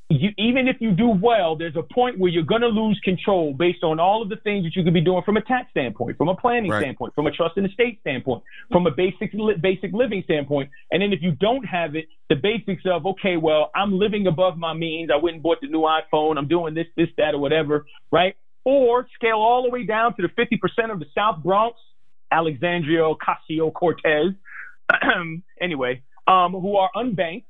you, 0.09 0.29
even 0.37 0.69
if 0.69 0.77
you 0.79 0.91
do 0.91 1.09
well, 1.09 1.57
there's 1.57 1.75
a 1.75 1.83
point 1.83 2.17
where 2.17 2.31
you're 2.31 2.43
going 2.43 2.61
to 2.61 2.67
lose 2.67 2.99
control 3.03 3.53
based 3.53 3.83
on 3.83 3.99
all 3.99 4.21
of 4.21 4.29
the 4.29 4.37
things 4.37 4.63
that 4.63 4.73
you 4.73 4.83
could 4.83 4.93
be 4.93 5.01
doing 5.01 5.21
from 5.23 5.35
a 5.35 5.41
tax 5.41 5.69
standpoint, 5.71 6.17
from 6.17 6.29
a 6.29 6.35
planning 6.35 6.71
right. 6.71 6.81
standpoint, 6.81 7.13
from 7.13 7.27
a 7.27 7.31
trust 7.31 7.57
and 7.57 7.67
estate 7.67 7.99
standpoint, 8.01 8.41
from 8.71 8.87
a 8.87 8.91
basic 8.91 9.33
basic 9.61 9.91
living 9.91 10.21
standpoint. 10.23 10.69
And 10.91 11.01
then 11.01 11.11
if 11.11 11.21
you 11.21 11.31
don't 11.33 11.65
have 11.65 11.95
it, 11.95 12.05
the 12.29 12.35
basics 12.35 12.83
of 12.85 13.05
okay, 13.05 13.35
well, 13.35 13.69
I'm 13.75 13.99
living 13.99 14.27
above 14.27 14.57
my 14.57 14.73
means. 14.73 15.09
I 15.13 15.17
went 15.17 15.35
and 15.35 15.43
bought 15.43 15.59
the 15.59 15.67
new 15.67 15.81
iPhone. 15.81 16.37
I'm 16.37 16.47
doing 16.47 16.73
this, 16.73 16.87
this, 16.95 17.09
that, 17.17 17.33
or 17.33 17.39
whatever, 17.39 17.85
right? 18.09 18.35
Or 18.63 19.07
scale 19.15 19.37
all 19.37 19.63
the 19.63 19.69
way 19.69 19.85
down 19.85 20.15
to 20.15 20.21
the 20.21 20.29
50% 20.29 20.91
of 20.91 20.99
the 20.99 21.05
South 21.13 21.43
Bronx, 21.43 21.77
Alexandria 22.31 23.01
Ocasio 23.01 23.73
Cortez, 23.73 24.33
anyway, 25.61 26.01
um, 26.27 26.53
who 26.53 26.77
are 26.77 26.89
unbanked 26.95 27.43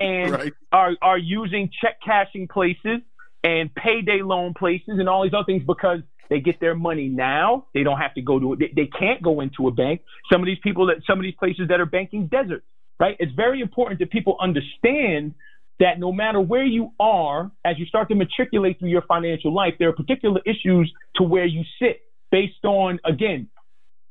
and 0.00 0.32
right. 0.32 0.52
are 0.72 0.92
are 1.02 1.18
using 1.18 1.70
check 1.80 2.00
cashing 2.04 2.48
places 2.48 3.00
and 3.42 3.74
payday 3.74 4.22
loan 4.22 4.54
places 4.54 4.98
and 4.98 5.08
all 5.08 5.22
these 5.22 5.34
other 5.34 5.44
things 5.44 5.62
because 5.66 6.00
they 6.28 6.40
get 6.40 6.60
their 6.60 6.74
money 6.74 7.08
now. 7.08 7.66
They 7.74 7.82
don't 7.82 7.98
have 7.98 8.14
to 8.14 8.22
go 8.22 8.38
to 8.38 8.56
they, 8.56 8.72
they 8.74 8.86
can't 8.86 9.22
go 9.22 9.40
into 9.40 9.68
a 9.68 9.70
bank. 9.70 10.02
Some 10.32 10.40
of 10.40 10.46
these 10.46 10.58
people 10.62 10.86
that 10.86 10.96
some 11.06 11.18
of 11.18 11.24
these 11.24 11.34
places 11.38 11.68
that 11.68 11.80
are 11.80 11.86
banking 11.86 12.28
deserts, 12.28 12.66
right? 12.98 13.16
It's 13.18 13.32
very 13.32 13.60
important 13.60 14.00
that 14.00 14.10
people 14.10 14.36
understand 14.40 15.34
that 15.80 15.98
no 15.98 16.12
matter 16.12 16.40
where 16.40 16.64
you 16.64 16.92
are, 17.00 17.50
as 17.64 17.78
you 17.78 17.86
start 17.86 18.08
to 18.10 18.14
matriculate 18.14 18.78
through 18.78 18.90
your 18.90 19.02
financial 19.02 19.52
life, 19.52 19.74
there 19.78 19.88
are 19.88 19.94
particular 19.94 20.40
issues 20.44 20.92
to 21.16 21.22
where 21.22 21.46
you 21.46 21.64
sit 21.80 22.02
based 22.30 22.64
on 22.64 23.00
again 23.04 23.48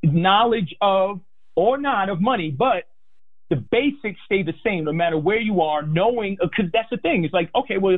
knowledge 0.03 0.75
of 0.81 1.21
or 1.55 1.77
not 1.77 2.09
of 2.09 2.21
money, 2.21 2.51
but 2.51 2.85
the 3.49 3.55
basics 3.55 4.19
stay 4.25 4.43
the 4.43 4.53
same 4.63 4.85
no 4.85 4.93
matter 4.93 5.17
where 5.17 5.39
you 5.39 5.61
are, 5.61 5.81
knowing, 5.81 6.37
because 6.41 6.65
that's 6.71 6.89
the 6.91 6.97
thing. 6.97 7.23
It's 7.23 7.33
like, 7.33 7.49
okay, 7.55 7.77
well, 7.77 7.97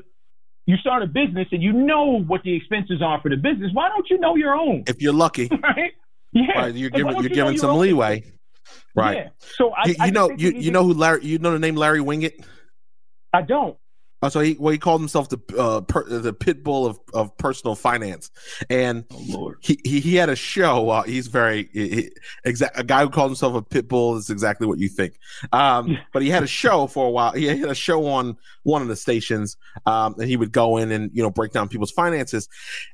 you 0.65 0.77
start 0.77 1.03
a 1.03 1.07
business 1.07 1.47
and 1.51 1.61
you 1.61 1.73
know 1.73 2.21
what 2.21 2.43
the 2.43 2.55
expenses 2.55 3.01
are 3.01 3.19
for 3.21 3.29
the 3.29 3.35
business. 3.35 3.71
Why 3.73 3.89
don't 3.89 4.09
you 4.09 4.19
know 4.19 4.35
your 4.35 4.55
own? 4.55 4.83
If 4.87 5.01
you're 5.01 5.13
lucky. 5.13 5.49
right? 5.63 5.91
Yeah. 6.31 6.51
Right. 6.55 6.75
You're 6.75 6.89
giving, 6.89 7.13
you're 7.13 7.23
you 7.23 7.29
giving 7.29 7.57
some 7.57 7.77
leeway. 7.77 8.23
Right. 8.95 9.17
Yeah. 9.17 9.29
So 9.39 9.71
I, 9.71 9.87
you, 9.87 9.95
you 10.05 10.11
know, 10.11 10.29
you, 10.31 10.51
you 10.51 10.71
know 10.71 10.83
who 10.83 10.93
Larry, 10.93 11.25
you 11.25 11.39
know 11.39 11.51
the 11.51 11.59
name 11.59 11.75
Larry 11.75 11.99
Winget? 11.99 12.45
I 13.33 13.41
don't. 13.41 13.77
Oh, 14.23 14.29
so 14.29 14.39
he 14.39 14.55
well 14.59 14.71
he 14.71 14.77
called 14.77 15.01
himself 15.01 15.29
the 15.29 15.39
uh, 15.57 15.81
per, 15.81 16.07
the 16.07 16.33
pit 16.33 16.63
bull 16.63 16.85
of, 16.85 16.99
of 17.13 17.35
personal 17.37 17.75
finance, 17.75 18.29
and 18.69 19.05
oh, 19.33 19.55
he, 19.61 19.79
he 19.83 19.99
he 19.99 20.15
had 20.15 20.29
a 20.29 20.35
show. 20.35 20.89
Uh, 20.89 21.01
he's 21.03 21.27
very 21.27 21.69
he, 21.73 22.11
exact 22.45 22.79
a 22.79 22.83
guy 22.83 23.01
who 23.01 23.09
called 23.09 23.31
himself 23.31 23.55
a 23.55 23.63
pit 23.63 23.87
bull 23.87 24.17
is 24.17 24.29
exactly 24.29 24.67
what 24.67 24.77
you 24.77 24.89
think. 24.89 25.17
Um, 25.51 25.97
but 26.13 26.21
he 26.21 26.29
had 26.29 26.43
a 26.43 26.47
show 26.47 26.85
for 26.85 27.07
a 27.07 27.09
while. 27.09 27.31
He 27.31 27.45
had 27.45 27.69
a 27.69 27.75
show 27.75 28.05
on 28.07 28.37
one 28.61 28.83
of 28.83 28.87
the 28.87 28.95
stations, 28.95 29.57
um, 29.87 30.15
and 30.19 30.29
he 30.29 30.37
would 30.37 30.51
go 30.51 30.77
in 30.77 30.91
and 30.91 31.09
you 31.13 31.23
know 31.23 31.31
break 31.31 31.51
down 31.51 31.67
people's 31.67 31.91
finances. 31.91 32.47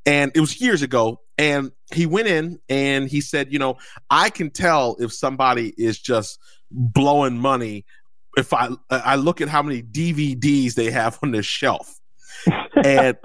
And 0.05 0.32
it 0.34 0.39
was 0.39 0.61
years 0.61 0.82
ago, 0.82 1.19
and 1.38 1.71
he 1.93 2.05
went 2.05 2.28
in 2.28 2.59
and 2.69 3.09
he 3.09 3.21
said, 3.21 3.51
you 3.51 3.59
know, 3.59 3.78
I 4.09 4.30
can 4.30 4.49
tell 4.49 4.95
if 4.99 5.13
somebody 5.13 5.73
is 5.78 5.99
just 5.99 6.39
blowing 6.71 7.38
money 7.38 7.86
if 8.38 8.53
I 8.53 8.69
I 8.89 9.15
look 9.15 9.41
at 9.41 9.49
how 9.49 9.63
many 9.63 9.81
DVDs 9.81 10.75
they 10.75 10.91
have 10.91 11.19
on 11.21 11.31
their 11.31 11.43
shelf, 11.43 11.99
and 12.83 13.17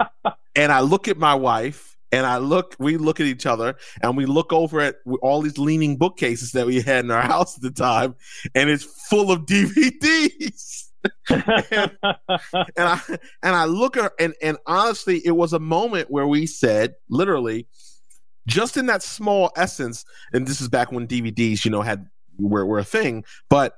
and 0.55 0.71
I 0.71 0.81
look 0.81 1.07
at 1.07 1.17
my 1.17 1.35
wife 1.35 1.93
and 2.13 2.27
I 2.27 2.37
look, 2.37 2.75
we 2.77 2.97
look 2.97 3.19
at 3.19 3.25
each 3.25 3.47
other, 3.47 3.75
and 4.03 4.15
we 4.15 4.27
look 4.27 4.53
over 4.53 4.79
at 4.79 4.97
all 5.23 5.41
these 5.41 5.57
leaning 5.57 5.97
bookcases 5.97 6.51
that 6.51 6.67
we 6.67 6.79
had 6.79 7.05
in 7.05 7.11
our 7.11 7.21
house 7.21 7.57
at 7.57 7.63
the 7.63 7.71
time, 7.71 8.15
and 8.53 8.69
it's 8.69 8.83
full 8.83 9.31
of 9.31 9.45
DVDs. 9.47 10.89
and, 11.29 11.91
and 12.01 12.69
I 12.77 13.01
and 13.41 13.55
I 13.55 13.65
look 13.65 13.97
at 13.97 14.03
her, 14.03 14.11
and 14.19 14.33
and 14.41 14.57
honestly, 14.67 15.21
it 15.25 15.35
was 15.35 15.53
a 15.53 15.59
moment 15.59 16.11
where 16.11 16.27
we 16.27 16.45
said, 16.45 16.93
literally, 17.09 17.67
just 18.47 18.77
in 18.77 18.85
that 18.85 19.03
small 19.03 19.51
essence, 19.55 20.05
and 20.33 20.47
this 20.47 20.61
is 20.61 20.69
back 20.69 20.91
when 20.91 21.07
DVDs, 21.07 21.65
you 21.65 21.71
know, 21.71 21.81
had 21.81 22.07
were 22.37 22.65
were 22.65 22.79
a 22.79 22.85
thing, 22.85 23.23
but 23.49 23.75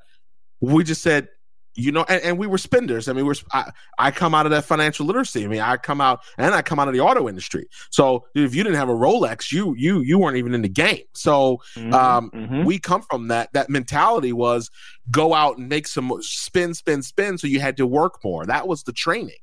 we 0.74 0.84
just 0.84 1.02
said, 1.02 1.30
you 1.76 1.92
know, 1.92 2.06
and, 2.08 2.22
and, 2.22 2.38
we 2.38 2.48
were 2.48 2.58
spenders. 2.58 3.10
I 3.10 3.14
mean, 3.14 3.26
we're 3.26 3.36
I, 3.52 3.72
I, 4.00 4.12
come 4.12 4.34
out 4.34 4.46
of 4.46 4.52
that 4.52 4.64
financial 4.64 5.06
literacy. 5.06 5.44
I 5.44 5.48
mean, 5.48 5.60
I 5.60 5.76
come 5.76 6.00
out 6.00 6.22
and 6.38 6.56
I 6.56 6.62
come 6.62 6.80
out 6.80 6.88
of 6.88 6.94
the 6.94 7.02
auto 7.02 7.28
industry. 7.28 7.68
So 7.90 8.26
if 8.34 8.56
you 8.56 8.64
didn't 8.64 8.78
have 8.78 8.88
a 8.88 8.94
Rolex, 8.94 9.52
you 9.52 9.76
you 9.78 10.00
you 10.00 10.18
weren't 10.18 10.38
even 10.38 10.54
in 10.54 10.62
the 10.62 10.70
game. 10.70 11.04
So 11.14 11.60
mm-hmm, 11.76 11.94
um, 11.94 12.32
mm-hmm. 12.32 12.64
we 12.64 12.80
come 12.80 13.02
from 13.02 13.28
that. 13.28 13.52
That 13.54 13.70
mentality 13.70 14.32
was 14.32 14.72
go 15.12 15.34
out 15.34 15.58
and 15.58 15.68
make 15.68 15.88
some 15.88 16.12
spin, 16.22 16.74
spin, 16.74 17.02
spin. 17.04 17.38
So 17.38 17.48
you 17.48 17.60
had 17.60 17.76
to 17.78 17.86
work 17.86 18.24
more. 18.24 18.46
That 18.46 18.68
was 18.68 18.84
the 18.84 18.94
training. 18.94 19.36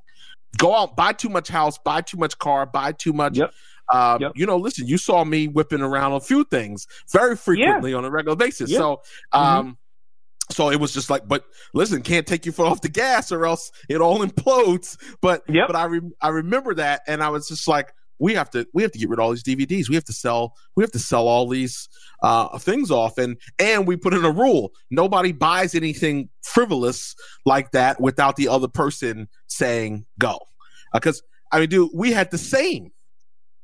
Go 0.56 0.74
out, 0.74 0.96
buy 0.96 1.12
too 1.12 1.28
much 1.28 1.48
house, 1.48 1.78
buy 1.78 2.00
too 2.00 2.16
much 2.16 2.38
car, 2.38 2.66
buy 2.66 2.92
too 2.92 3.12
much. 3.12 3.36
Yep. 3.36 3.52
Uh, 3.92 4.18
yep. 4.20 4.32
You 4.36 4.46
know, 4.46 4.56
listen, 4.56 4.86
you 4.86 4.96
saw 4.96 5.24
me 5.24 5.48
whipping 5.48 5.82
around 5.82 6.12
a 6.12 6.20
few 6.20 6.44
things 6.44 6.86
very 7.10 7.36
frequently 7.36 7.90
yeah. 7.90 7.98
on 7.98 8.06
a 8.06 8.10
regular 8.10 8.36
basis. 8.36 8.70
So, 8.70 9.02
mm-hmm. 9.34 9.38
um, 9.38 9.64
mm-hmm 9.64 9.72
so 10.50 10.70
it 10.70 10.80
was 10.80 10.92
just 10.92 11.08
like, 11.08 11.26
but 11.26 11.44
listen, 11.72 12.02
can't 12.02 12.26
take 12.26 12.44
your 12.44 12.52
foot 12.52 12.66
off 12.66 12.80
the 12.80 12.88
gas 12.88 13.32
or 13.32 13.46
else 13.46 13.70
it 13.88 14.00
all 14.00 14.20
implodes. 14.20 14.96
But 15.20 15.42
yep. 15.48 15.66
but 15.68 15.76
I 15.76 15.84
re- 15.84 16.12
I 16.20 16.28
remember 16.28 16.74
that, 16.74 17.02
and 17.06 17.22
I 17.22 17.28
was 17.28 17.48
just 17.48 17.68
like, 17.68 17.92
we 18.18 18.34
have 18.34 18.50
to 18.50 18.66
we 18.72 18.82
have 18.82 18.92
to 18.92 18.98
get 18.98 19.08
rid 19.08 19.18
of 19.18 19.24
all 19.24 19.30
these 19.30 19.42
DVDs. 19.42 19.88
We 19.88 19.94
have 19.94 20.04
to 20.04 20.12
sell 20.12 20.54
we 20.76 20.84
have 20.84 20.92
to 20.92 20.98
sell 20.98 21.26
all 21.26 21.48
these 21.48 21.88
uh, 22.22 22.56
things 22.58 22.90
off, 22.90 23.18
and 23.18 23.36
and 23.58 23.86
we 23.86 23.96
put 23.96 24.14
in 24.14 24.24
a 24.24 24.30
rule: 24.30 24.72
nobody 24.90 25.32
buys 25.32 25.74
anything 25.74 26.28
frivolous 26.42 27.14
like 27.46 27.72
that 27.72 28.00
without 28.00 28.36
the 28.36 28.48
other 28.48 28.68
person 28.68 29.28
saying 29.48 30.06
go. 30.18 30.38
Because 30.92 31.20
uh, 31.20 31.56
I 31.56 31.60
mean, 31.60 31.68
dude, 31.68 31.90
we 31.94 32.12
had 32.12 32.30
the 32.30 32.38
same. 32.38 32.92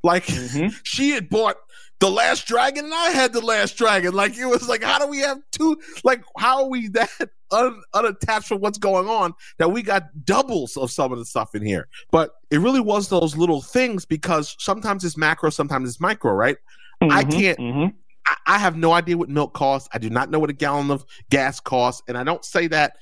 Like 0.03 0.27
mm-hmm. 0.27 0.69
she 0.83 1.11
had 1.11 1.29
bought 1.29 1.57
the 2.01 2.11
last 2.11 2.47
dragon 2.47 2.85
and 2.85 2.95
I 2.95 3.11
had 3.11 3.33
the 3.33 3.41
last 3.41 3.77
dragon. 3.77 4.15
Like 4.15 4.37
it 4.37 4.47
was 4.47 4.69
like, 4.69 4.83
how 4.83 4.99
do 4.99 5.07
we 5.07 5.19
have 5.19 5.39
two? 5.51 5.79
Like, 6.05 6.23
how 6.39 6.63
are 6.63 6.69
we 6.69 6.89
that 6.89 7.11
un, 7.51 7.81
unattached 7.95 8.49
from 8.49 8.61
what's 8.61 8.79
going 8.79 9.09
on 9.09 9.35
that 9.59 9.73
we 9.73 9.83
got 9.83 10.25
doubles 10.25 10.77
of 10.77 10.91
some 10.91 11.13
of 11.13 11.19
the 11.19 11.25
stuff 11.25 11.55
in 11.55 11.63
here? 11.63 11.89
But 12.11 12.33
it 12.51 12.61
really 12.61 12.81
was 12.81 13.09
those 13.09 13.37
little 13.37 13.63
things 13.63 14.05
because 14.05 14.55
sometimes 14.59 15.05
it's 15.05 15.17
macro, 15.17 15.51
sometimes 15.51 15.89
it's 15.89 16.01
micro, 16.01 16.33
right? 16.33 16.57
Mm-hmm, 17.03 17.13
I 17.13 17.25
can't. 17.25 17.59
Mm-hmm. 17.59 17.97
I, 18.27 18.55
I 18.55 18.59
have 18.59 18.77
no 18.77 18.93
idea 18.93 19.17
what 19.17 19.29
milk 19.29 19.55
costs. 19.55 19.89
I 19.93 19.99
do 19.99 20.11
not 20.11 20.31
know 20.31 20.39
what 20.39 20.51
a 20.51 20.55
gallon 20.55 20.91
of 20.91 21.05
gas 21.31 21.59
costs, 21.59 22.03
and 22.09 22.17
I 22.17 22.25
don't 22.25 22.45
say 22.45 22.69
that 22.69 22.97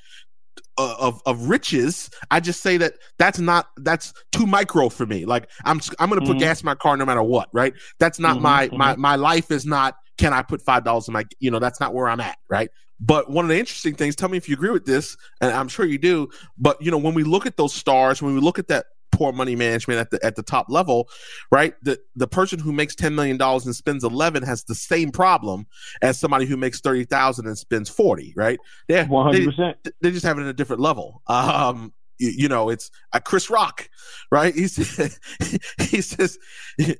of 0.78 1.22
of 1.26 1.48
riches. 1.48 2.11
I 2.30 2.40
just 2.40 2.62
say 2.62 2.76
that 2.78 2.94
that's 3.18 3.38
not 3.38 3.68
that's 3.78 4.12
too 4.32 4.46
micro 4.46 4.88
for 4.88 5.07
me. 5.07 5.24
Like 5.24 5.50
I'm 5.64 5.80
I'm 5.98 6.09
going 6.09 6.20
to 6.20 6.26
put 6.26 6.36
mm-hmm. 6.36 6.40
gas 6.40 6.62
in 6.62 6.66
my 6.66 6.74
car 6.74 6.96
no 6.96 7.04
matter 7.04 7.22
what, 7.22 7.48
right? 7.52 7.74
That's 7.98 8.18
not 8.18 8.34
mm-hmm, 8.34 8.42
my 8.42 8.68
mm-hmm. 8.68 8.76
my 8.76 8.96
my 8.96 9.16
life 9.16 9.50
is 9.50 9.66
not 9.66 9.96
can 10.18 10.32
I 10.32 10.42
put 10.42 10.62
five 10.62 10.84
dollars 10.84 11.09
in 11.09 11.14
my 11.14 11.24
you 11.40 11.50
know 11.50 11.59
that's 11.59 11.80
not 11.80 11.94
where 11.94 12.09
I'm 12.09 12.20
at, 12.20 12.38
right? 12.48 12.70
But 12.98 13.30
one 13.30 13.44
of 13.44 13.50
the 13.50 13.59
interesting 13.59 13.94
things, 13.94 14.16
tell 14.16 14.30
me 14.30 14.38
if 14.38 14.48
you 14.48 14.54
agree 14.54 14.70
with 14.70 14.86
this, 14.86 15.16
and 15.40 15.52
I'm 15.52 15.68
sure 15.68 15.84
you 15.84 15.98
do. 15.98 16.28
But 16.57 16.80
you 16.80 16.90
know, 16.90 16.98
when 16.98 17.14
we 17.14 17.24
look 17.24 17.46
at 17.46 17.57
those 17.57 17.74
stars, 17.74 18.22
when 18.22 18.34
we 18.34 18.40
look 18.40 18.59
at 18.59 18.68
that 18.68 18.86
poor 19.16 19.32
money 19.32 19.56
management 19.56 19.98
at 19.98 20.10
the 20.10 20.24
at 20.24 20.36
the 20.36 20.42
top 20.42 20.66
level, 20.68 21.08
right? 21.50 21.74
The 21.82 21.98
the 22.14 22.28
person 22.28 22.58
who 22.58 22.72
makes 22.72 22.94
ten 22.94 23.14
million 23.14 23.36
dollars 23.36 23.66
and 23.66 23.74
spends 23.74 24.04
eleven 24.04 24.42
has 24.42 24.64
the 24.64 24.74
same 24.74 25.10
problem 25.10 25.66
as 26.02 26.18
somebody 26.18 26.46
who 26.46 26.56
makes 26.56 26.80
thirty 26.80 27.04
thousand 27.04 27.46
and 27.46 27.56
spends 27.56 27.88
forty, 27.88 28.32
right? 28.36 28.58
Yeah, 28.88 29.06
one 29.06 29.24
hundred 29.24 29.46
percent. 29.46 29.76
They 30.00 30.10
just 30.10 30.24
have 30.24 30.38
it 30.38 30.42
at 30.42 30.48
a 30.48 30.52
different 30.52 30.82
level. 30.82 31.22
Um, 31.26 31.92
you, 32.18 32.48
know, 32.48 32.68
it's 32.70 32.90
a 33.12 33.20
Chris 33.20 33.50
Rock, 33.50 33.88
right? 34.30 34.54
He 34.54 34.68
says, 34.68 35.18
he 35.80 36.00
says, 36.00 36.38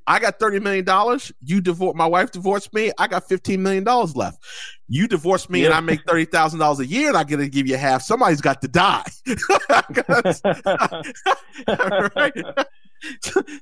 I 0.07 0.19
got 0.19 0.39
$30 0.39 0.63
million. 0.63 1.21
You 1.43 1.61
divorce, 1.61 1.97
my 1.97 2.07
wife 2.07 2.31
divorced 2.33 2.73
me. 2.75 2.93
I 2.99 3.07
got 3.07 3.29
$15 3.29 3.59
million 3.59 3.85
left. 3.85 4.43
You 4.89 5.09
divorce 5.09 5.49
me 5.49 5.61
yeah. 5.61 5.67
and 5.67 5.75
I 5.75 5.81
make 5.81 6.05
$30,000 6.05 6.79
a 6.79 6.87
year 6.87 7.09
and 7.09 7.17
I 7.17 7.25
get 7.25 7.39
to 7.39 7.49
give 7.49 7.67
you 7.67 7.77
half. 7.77 8.03
Somebody's 8.03 8.41
got 8.41 8.61
to 8.63 8.69
die. 8.69 9.05
right? 12.17 12.33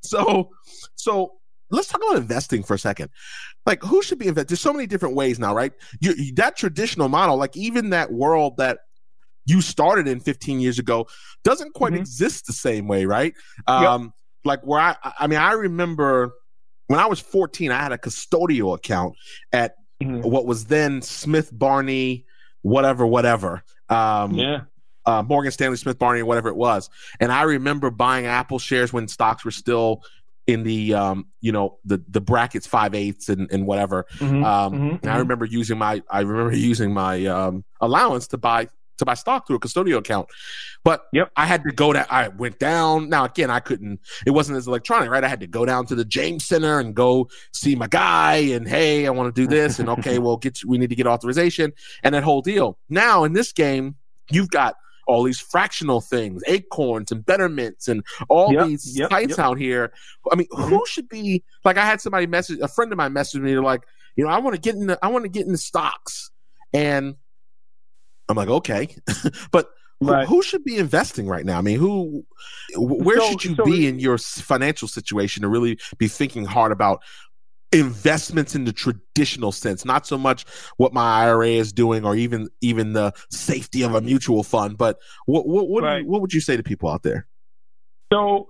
so, 0.02 0.50
so 0.96 1.32
let's 1.70 1.88
talk 1.88 2.02
about 2.02 2.16
investing 2.16 2.62
for 2.62 2.74
a 2.74 2.78
second. 2.78 3.10
Like, 3.66 3.82
who 3.82 4.02
should 4.02 4.18
be 4.18 4.28
invested? 4.28 4.50
There's 4.50 4.60
so 4.60 4.72
many 4.72 4.86
different 4.86 5.14
ways 5.14 5.38
now, 5.38 5.54
right? 5.54 5.72
You, 6.00 6.34
that 6.34 6.56
traditional 6.56 7.08
model, 7.08 7.36
like 7.36 7.56
even 7.56 7.90
that 7.90 8.12
world 8.12 8.58
that 8.58 8.80
you 9.46 9.60
started 9.60 10.08
in 10.08 10.20
15 10.20 10.60
years 10.60 10.78
ago 10.78 11.06
doesn't 11.42 11.74
quite 11.74 11.92
mm-hmm. 11.92 12.00
exist 12.00 12.46
the 12.46 12.52
same 12.52 12.88
way, 12.88 13.04
right? 13.04 13.34
Um, 13.66 14.02
yep. 14.02 14.12
Like 14.44 14.60
where 14.62 14.80
I, 14.80 14.96
I 15.18 15.26
mean, 15.26 15.38
I 15.38 15.52
remember 15.52 16.32
when 16.86 17.00
I 17.00 17.06
was 17.06 17.20
14, 17.20 17.70
I 17.70 17.82
had 17.82 17.92
a 17.92 17.98
custodial 17.98 18.74
account 18.74 19.14
at 19.52 19.76
mm-hmm. 20.02 20.22
what 20.28 20.46
was 20.46 20.66
then 20.66 21.02
Smith 21.02 21.50
Barney, 21.52 22.26
whatever, 22.62 23.06
whatever. 23.06 23.62
Um, 23.88 24.34
yeah. 24.34 24.60
Uh, 25.06 25.22
Morgan 25.22 25.52
Stanley, 25.52 25.76
Smith 25.76 25.98
Barney, 25.98 26.22
whatever 26.22 26.48
it 26.48 26.56
was. 26.56 26.88
And 27.20 27.30
I 27.30 27.42
remember 27.42 27.90
buying 27.90 28.24
Apple 28.24 28.58
shares 28.58 28.90
when 28.90 29.06
stocks 29.06 29.44
were 29.44 29.50
still 29.50 30.02
in 30.46 30.62
the 30.62 30.92
um 30.92 31.26
you 31.40 31.52
know 31.52 31.78
the 31.84 32.02
the 32.08 32.20
brackets 32.20 32.66
five 32.66 32.94
eighths 32.94 33.30
and, 33.30 33.50
and 33.50 33.66
whatever 33.66 34.04
mm-hmm, 34.18 34.44
um 34.44 34.72
mm-hmm, 34.72 34.82
and 34.82 35.00
i 35.04 35.08
mm-hmm. 35.08 35.20
remember 35.20 35.46
using 35.46 35.78
my 35.78 36.02
i 36.10 36.20
remember 36.20 36.52
using 36.56 36.92
my 36.92 37.24
um 37.24 37.64
allowance 37.80 38.26
to 38.26 38.36
buy 38.36 38.68
to 38.98 39.04
buy 39.04 39.14
stock 39.14 39.46
through 39.46 39.56
a 39.56 39.60
custodial 39.60 39.98
account. 39.98 40.28
But 40.84 41.06
yep. 41.12 41.30
I 41.36 41.46
had 41.46 41.62
to 41.64 41.72
go 41.72 41.92
to 41.92 42.12
I 42.12 42.28
went 42.28 42.58
down. 42.58 43.08
Now 43.08 43.24
again, 43.24 43.50
I 43.50 43.60
couldn't 43.60 44.00
it 44.26 44.30
wasn't 44.30 44.58
as 44.58 44.66
electronic, 44.66 45.10
right? 45.10 45.24
I 45.24 45.28
had 45.28 45.40
to 45.40 45.46
go 45.46 45.64
down 45.64 45.86
to 45.86 45.94
the 45.94 46.04
James 46.04 46.46
Center 46.46 46.78
and 46.78 46.94
go 46.94 47.28
see 47.52 47.74
my 47.74 47.86
guy 47.86 48.36
and 48.36 48.68
hey, 48.68 49.06
I 49.06 49.10
want 49.10 49.34
to 49.34 49.40
do 49.40 49.46
this 49.46 49.78
and 49.78 49.88
okay, 49.88 50.18
well 50.18 50.36
get 50.36 50.64
we 50.64 50.78
need 50.78 50.90
to 50.90 50.96
get 50.96 51.06
authorization 51.06 51.72
and 52.02 52.14
that 52.14 52.22
whole 52.22 52.42
deal. 52.42 52.78
Now 52.88 53.24
in 53.24 53.32
this 53.32 53.52
game, 53.52 53.96
you've 54.30 54.50
got 54.50 54.76
all 55.06 55.22
these 55.22 55.40
fractional 55.40 56.00
things, 56.00 56.42
acorns 56.46 57.12
and 57.12 57.24
betterments 57.24 57.88
and 57.88 58.02
all 58.28 58.52
yep, 58.52 58.66
these 58.66 58.98
yep, 58.98 59.10
sites 59.10 59.30
yep. 59.30 59.38
out 59.38 59.58
here. 59.58 59.92
I 60.30 60.36
mean, 60.36 60.46
mm-hmm. 60.48 60.68
who 60.68 60.84
should 60.86 61.08
be 61.08 61.42
like 61.64 61.76
I 61.76 61.84
had 61.84 62.00
somebody 62.00 62.26
message 62.26 62.58
a 62.60 62.68
friend 62.68 62.92
of 62.92 62.98
mine 62.98 63.12
message 63.12 63.40
me 63.40 63.58
like, 63.58 63.82
you 64.16 64.24
know, 64.24 64.30
I 64.30 64.38
want 64.38 64.54
to 64.54 64.60
get 64.60 64.74
in 64.74 64.86
the 64.86 64.98
I 65.02 65.08
want 65.08 65.24
to 65.24 65.28
get 65.28 65.46
in 65.46 65.52
the 65.52 65.58
stocks. 65.58 66.30
And 66.72 67.16
I'm 68.28 68.36
like, 68.36 68.48
okay, 68.48 68.96
but 69.52 69.70
right. 70.00 70.26
who, 70.26 70.36
who, 70.36 70.42
should 70.42 70.64
be 70.64 70.76
investing 70.76 71.26
right 71.26 71.44
now? 71.44 71.58
I 71.58 71.60
mean, 71.60 71.78
who, 71.78 72.24
where 72.76 73.18
so, 73.18 73.30
should 73.30 73.44
you 73.44 73.54
so 73.54 73.64
be 73.64 73.86
in 73.86 73.98
your 73.98 74.18
financial 74.18 74.88
situation 74.88 75.42
to 75.42 75.48
really 75.48 75.78
be 75.98 76.08
thinking 76.08 76.44
hard 76.44 76.72
about 76.72 77.00
investments 77.74 78.54
in 78.54 78.64
the 78.64 78.72
traditional 78.72 79.52
sense, 79.52 79.84
not 79.84 80.06
so 80.06 80.16
much 80.16 80.44
what 80.76 80.92
my 80.94 81.24
IRA 81.24 81.48
is 81.48 81.72
doing 81.72 82.04
or 82.04 82.14
even 82.14 82.48
even 82.60 82.92
the 82.92 83.12
safety 83.30 83.82
of 83.82 83.94
a 83.94 84.00
mutual 84.00 84.42
fund, 84.42 84.78
but 84.78 84.98
what 85.26 85.46
what 85.46 85.68
what, 85.68 85.82
right. 85.82 86.06
what 86.06 86.20
would 86.20 86.32
you 86.32 86.40
say 86.40 86.56
to 86.56 86.62
people 86.62 86.88
out 86.88 87.02
there? 87.02 87.26
So 88.12 88.46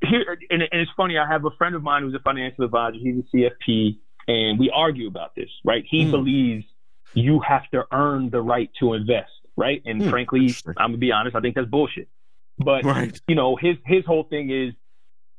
here, 0.00 0.38
and, 0.50 0.62
and 0.62 0.80
it's 0.80 0.90
funny. 0.96 1.18
I 1.18 1.28
have 1.28 1.44
a 1.44 1.50
friend 1.58 1.74
of 1.74 1.82
mine 1.82 2.02
who's 2.02 2.14
a 2.14 2.20
financial 2.20 2.64
advisor. 2.64 2.96
He's 2.98 3.16
a 3.16 3.36
CFP, 3.36 3.98
and 4.26 4.58
we 4.58 4.70
argue 4.70 5.06
about 5.06 5.34
this. 5.34 5.50
Right? 5.64 5.84
He 5.88 6.06
mm. 6.06 6.10
believes 6.10 6.64
you 7.14 7.40
have 7.40 7.68
to 7.70 7.84
earn 7.92 8.30
the 8.30 8.40
right 8.40 8.70
to 8.80 8.94
invest, 8.94 9.30
right? 9.56 9.82
And 9.84 10.02
hmm, 10.02 10.10
frankly, 10.10 10.54
I'm 10.76 10.90
gonna 10.90 10.98
be 10.98 11.12
honest, 11.12 11.36
I 11.36 11.40
think 11.40 11.54
that's 11.54 11.68
bullshit. 11.68 12.08
But 12.58 12.84
right. 12.84 13.18
you 13.26 13.34
know, 13.34 13.56
his 13.56 13.76
his 13.86 14.04
whole 14.04 14.24
thing 14.24 14.50
is, 14.50 14.74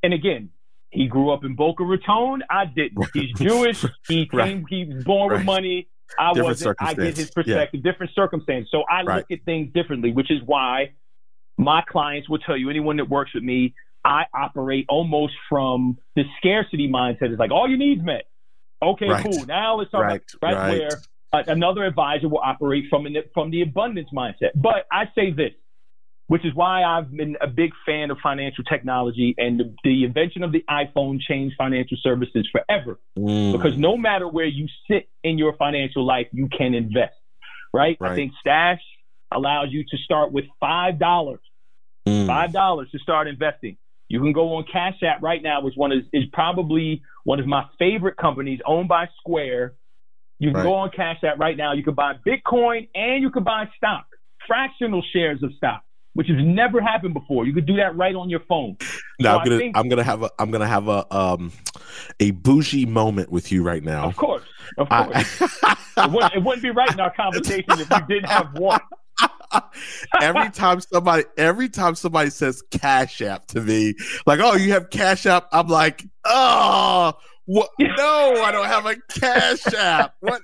and 0.02 0.14
again, 0.14 0.50
he 0.90 1.08
grew 1.08 1.32
up 1.32 1.44
in 1.44 1.56
Boca 1.56 1.84
Raton. 1.84 2.44
I 2.50 2.66
didn't. 2.66 3.06
He's 3.14 3.34
Jewish. 3.36 3.86
He 4.08 4.28
came. 4.28 4.38
Right. 4.38 4.64
He 4.70 4.86
was 4.86 5.04
born 5.04 5.32
right. 5.32 5.38
with 5.38 5.46
money. 5.46 5.88
I 6.20 6.34
different 6.34 6.48
wasn't. 6.50 6.78
I 6.80 6.94
get 6.94 7.18
his 7.18 7.32
perspective. 7.32 7.82
Yeah. 7.84 7.92
Different 7.92 8.12
circumstance. 8.14 8.68
So 8.72 8.84
I 8.90 9.02
look 9.02 9.32
at 9.32 9.44
things 9.46 9.74
differently, 9.74 10.12
which 10.12 10.30
is 10.30 10.42
why 10.46 10.92
my 11.58 11.82
clients 11.88 12.30
will 12.30 12.40
tell 12.40 12.58
you. 12.58 12.70
Anyone 12.70 12.98
that 12.98 13.10
works 13.10 13.34
with 13.34 13.44
me, 13.44 13.74
I 14.06 14.26
operate 14.36 14.86
almost 14.90 15.34
from 15.50 15.98
the 16.16 16.24
scarcity 16.38 16.88
mindset. 16.88 17.32
It's 17.32 17.40
like 17.40 17.52
all 17.52 17.68
you 17.68 17.78
needs 17.78 18.04
met. 18.04 18.26
Okay, 18.82 19.08
cool. 19.24 19.46
Now 19.46 19.78
let's 19.78 19.92
talk 19.92 20.02
right. 20.02 20.22
about 20.36 20.54
right, 20.54 20.80
where 20.80 20.90
another 21.34 21.84
advisor 21.84 22.30
will 22.30 22.42
operate 22.44 22.86
from 22.90 23.06
an, 23.06 23.18
from 23.34 23.52
the 23.52 23.62
abundance 23.62 24.10
mindset. 24.14 24.52
But 24.56 24.86
I 24.92 25.06
say 25.16 25.32
this, 25.32 25.52
which 26.28 26.46
is 26.46 26.54
why 26.54 26.84
I've 26.84 27.12
been 27.12 27.36
a 27.42 27.48
big 27.48 27.72
fan 27.86 28.12
of 28.12 28.18
financial 28.22 28.64
technology 28.64 29.36
and 29.38 29.60
the, 29.60 29.76
the 29.84 30.04
invention 30.04 30.44
of 30.44 30.52
the 30.52 30.64
iPhone 30.70 31.20
changed 31.20 31.56
financial 31.58 31.98
services 32.02 32.48
forever. 32.52 33.00
Mm. 33.18 33.52
Because 33.52 33.78
no 33.78 33.98
matter 33.98 34.28
where 34.28 34.46
you 34.46 34.68
sit 34.90 35.10
in 35.24 35.38
your 35.38 35.54
financial 35.58 36.06
life, 36.06 36.28
you 36.32 36.48
can 36.56 36.74
invest. 36.74 37.16
Right? 37.74 37.98
right. 38.00 38.12
I 38.12 38.16
think 38.16 38.34
Stash 38.40 38.82
allows 39.32 39.70
you 39.72 39.84
to 39.84 39.98
start 39.98 40.32
with 40.32 40.46
five 40.60 41.00
dollars. 41.00 41.42
Mm. 42.08 42.28
Five 42.28 42.54
dollars 42.54 42.90
to 42.92 43.00
start 43.00 43.28
investing. 43.28 43.78
You 44.10 44.20
can 44.20 44.34
go 44.34 44.56
on 44.56 44.66
Cash 44.72 45.02
App 45.02 45.24
right 45.24 45.42
now, 45.42 45.62
which 45.62 45.74
one 45.76 45.92
is, 45.92 46.04
is 46.14 46.26
probably 46.32 47.02
one 47.24 47.40
of 47.40 47.48
my 47.48 47.66
favorite 47.80 48.16
companies 48.18 48.60
owned 48.66 48.88
by 48.88 49.08
Square. 49.20 49.74
You 50.44 50.50
can 50.50 50.58
right. 50.58 50.64
go 50.64 50.74
on 50.74 50.90
Cash 50.92 51.24
App 51.24 51.40
right 51.40 51.56
now. 51.56 51.74
You 51.74 51.84
can 51.84 51.94
buy 51.94 52.14
Bitcoin 52.26 52.90
and 52.96 53.22
you 53.22 53.30
can 53.30 53.44
buy 53.44 53.70
stock, 53.78 54.06
fractional 54.48 55.04
shares 55.14 55.42
of 55.44 55.52
stock 55.56 55.84
which 56.14 56.28
has 56.28 56.38
never 56.40 56.82
happened 56.82 57.14
before. 57.14 57.46
You 57.46 57.54
could 57.54 57.66
do 57.66 57.76
that 57.78 57.96
right 57.96 58.16
on 58.16 58.30
your 58.30 58.42
phone. 58.42 58.78
Now 59.20 59.34
so 59.34 59.40
I'm 59.40 59.46
gonna 59.46 59.58
think, 59.58 59.78
I'm 59.78 59.90
gonna 59.90 60.04
have 60.04 60.24
a 60.24 60.30
I'm 60.40 60.52
gonna 60.52 60.68
have 60.68 60.88
a 60.88 61.16
um 61.16 61.52
a 62.20 62.32
bougie 62.32 62.86
moment 62.86 63.32
with 63.32 63.52
you 63.52 63.64
right 63.64 63.84
now. 63.84 64.06
Of 64.06 64.16
course, 64.16 64.44
of 64.78 64.90
course. 64.90 65.12
I, 65.64 65.76
it, 65.98 66.12
wouldn't, 66.12 66.34
it, 66.36 66.44
wouldn't, 66.44 66.64
be 66.64 66.70
right 66.70 66.92
in 66.92 67.00
our 67.00 67.14
conversation 67.14 67.66
if 67.70 67.90
you 67.90 68.08
didn't 68.08 68.30
have 68.30 68.54
one. 68.54 68.80
every 70.22 70.50
time 70.50 70.82
somebody 70.82 71.24
every 71.38 71.70
time 71.70 71.94
somebody 71.94 72.32
says 72.32 72.64
cash 72.72 73.22
app 73.22 73.46
to 73.46 73.62
me 73.62 73.94
like 74.26 74.40
oh 74.42 74.56
you 74.56 74.72
have 74.72 74.90
cash 74.90 75.28
app 75.28 75.48
i'm 75.52 75.68
like 75.68 76.04
oh 76.26 77.14
what? 77.46 77.70
no 77.80 78.42
i 78.44 78.52
don't 78.52 78.68
have 78.68 78.86
a 78.86 78.96
cash 79.20 79.66
app 79.74 80.16
what 80.22 80.42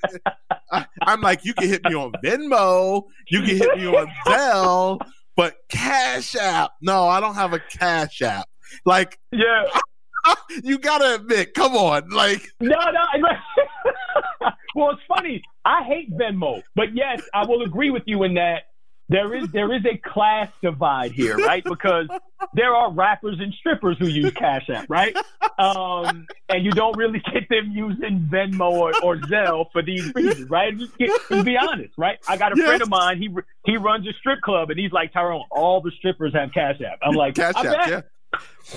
I, 0.71 0.85
i'm 1.03 1.21
like 1.21 1.45
you 1.45 1.53
can 1.53 1.69
hit 1.69 1.83
me 1.85 1.95
on 1.95 2.11
venmo 2.23 3.03
you 3.29 3.41
can 3.41 3.57
hit 3.57 3.77
me 3.77 3.87
on 3.87 4.07
zelle 4.27 4.99
but 5.39 5.55
Cash 5.69 6.35
App, 6.35 6.71
no, 6.81 7.07
I 7.07 7.21
don't 7.21 7.35
have 7.35 7.53
a 7.53 7.59
Cash 7.59 8.21
App. 8.21 8.49
Like, 8.83 9.17
yeah, 9.31 9.63
you 10.65 10.77
gotta 10.77 11.15
admit, 11.15 11.53
come 11.53 11.77
on, 11.77 12.09
like, 12.09 12.41
no, 12.59 12.75
no. 12.75 13.29
well, 14.75 14.89
it's 14.89 15.01
funny. 15.07 15.41
I 15.63 15.81
hate 15.83 16.11
Venmo, 16.11 16.61
but 16.75 16.93
yes, 16.93 17.21
I 17.33 17.45
will 17.45 17.61
agree 17.61 17.89
with 17.89 18.03
you 18.05 18.23
in 18.23 18.33
that 18.33 18.63
there 19.09 19.35
is 19.35 19.49
there 19.51 19.73
is 19.73 19.83
a 19.85 19.97
class 19.97 20.49
divide 20.61 21.11
here, 21.11 21.35
right? 21.35 21.63
Because 21.63 22.07
there 22.53 22.75
are 22.75 22.91
rappers 22.91 23.37
and 23.39 23.51
strippers 23.53 23.97
who 23.97 24.07
use 24.07 24.31
Cash 24.33 24.69
App, 24.69 24.85
right? 24.87 25.15
Um, 25.57 26.27
and 26.47 26.63
you 26.63 26.71
don't 26.71 26.95
really 26.95 27.19
get 27.33 27.49
them 27.49 27.71
using 27.71 28.29
Venmo 28.31 28.71
or, 28.71 28.93
or 29.03 29.17
Zelle 29.17 29.65
for 29.71 29.81
these 29.81 30.13
reasons, 30.13 30.49
right? 30.49 30.77
Just, 30.77 30.97
get, 30.97 31.09
just 31.27 31.45
be 31.45 31.57
honest, 31.57 31.93
right? 31.97 32.19
I 32.27 32.37
got 32.37 32.53
a 32.53 32.55
yes. 32.55 32.67
friend 32.67 32.81
of 32.83 32.89
mine. 32.89 33.17
He 33.17 33.29
he 33.65 33.77
runs 33.77 34.07
a 34.07 34.13
strip 34.19 34.41
club, 34.41 34.69
and 34.69 34.79
he's 34.79 34.91
like, 34.91 35.11
Tyrone, 35.11 35.43
all 35.49 35.81
the 35.81 35.91
strippers 35.97 36.33
have 36.35 36.51
Cash 36.53 36.79
App. 36.81 36.99
I'm 37.01 37.15
like, 37.15 37.35
Cash 37.35 37.55
App, 37.55 37.87
yeah. 37.87 38.01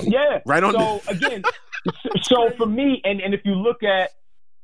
Yeah. 0.01 0.41
Right 0.47 0.62
on. 0.62 0.72
So 0.72 1.03
again, 1.09 1.43
so 2.22 2.51
for 2.57 2.66
me, 2.66 3.03
and 3.05 3.20
and 3.20 3.35
if 3.35 3.43
you 3.45 3.53
look 3.53 3.83
at, 3.83 4.11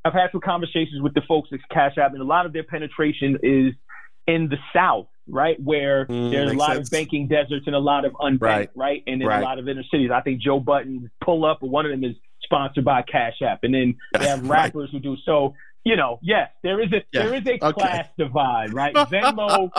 I've 0.03 0.15
had 0.15 0.31
some 0.33 0.41
conversations 0.41 1.03
with 1.03 1.13
the 1.13 1.23
folks 1.29 1.51
at 1.53 1.61
Cash 1.71 1.99
App, 1.99 2.13
and 2.13 2.23
a 2.23 2.25
lot 2.25 2.47
of 2.47 2.55
their 2.55 2.65
penetration 2.65 3.39
is 3.43 3.75
in 4.27 4.49
the 4.49 4.57
South 4.75 5.09
right? 5.29 5.57
Where 5.63 6.07
mm, 6.07 6.31
there's 6.31 6.53
a 6.53 6.55
lot 6.55 6.75
sense. 6.75 6.89
of 6.89 6.93
banking 6.93 7.29
deserts 7.29 7.67
and 7.67 7.75
a 7.75 7.81
lot 7.81 8.05
of 8.05 8.13
unbanked, 8.13 8.41
right? 8.41 8.71
right? 8.75 9.03
And 9.07 9.23
in 9.23 9.29
right. 9.29 9.41
a 9.41 9.45
lot 9.45 9.59
of 9.59 9.69
inner 9.69 9.85
cities. 9.91 10.11
I 10.13 10.21
think 10.21 10.41
Joe 10.41 10.61
Budden 10.61 11.11
pull 11.25 11.45
up, 11.45 11.63
one 11.63 11.87
of 11.87 11.91
them 11.91 12.05
is 12.05 12.17
sponsored 12.43 12.85
by 12.85 13.03
Cash 13.03 13.43
App, 13.43 13.61
and 13.63 13.75
then 13.75 13.97
they 14.19 14.27
have 14.27 14.49
rappers 14.49 14.91
right. 14.93 15.03
who 15.03 15.17
do 15.17 15.17
so. 15.25 15.55
You 15.85 15.97
know, 15.97 16.19
yes, 16.23 16.51
there 16.63 16.81
is 16.81 16.93
a 16.93 17.03
yeah. 17.13 17.25
there 17.25 17.35
is 17.35 17.47
a 17.47 17.65
okay. 17.65 17.73
class 17.73 18.09
divide, 18.19 18.73
right? 18.73 18.95
Venmo. 18.95 19.71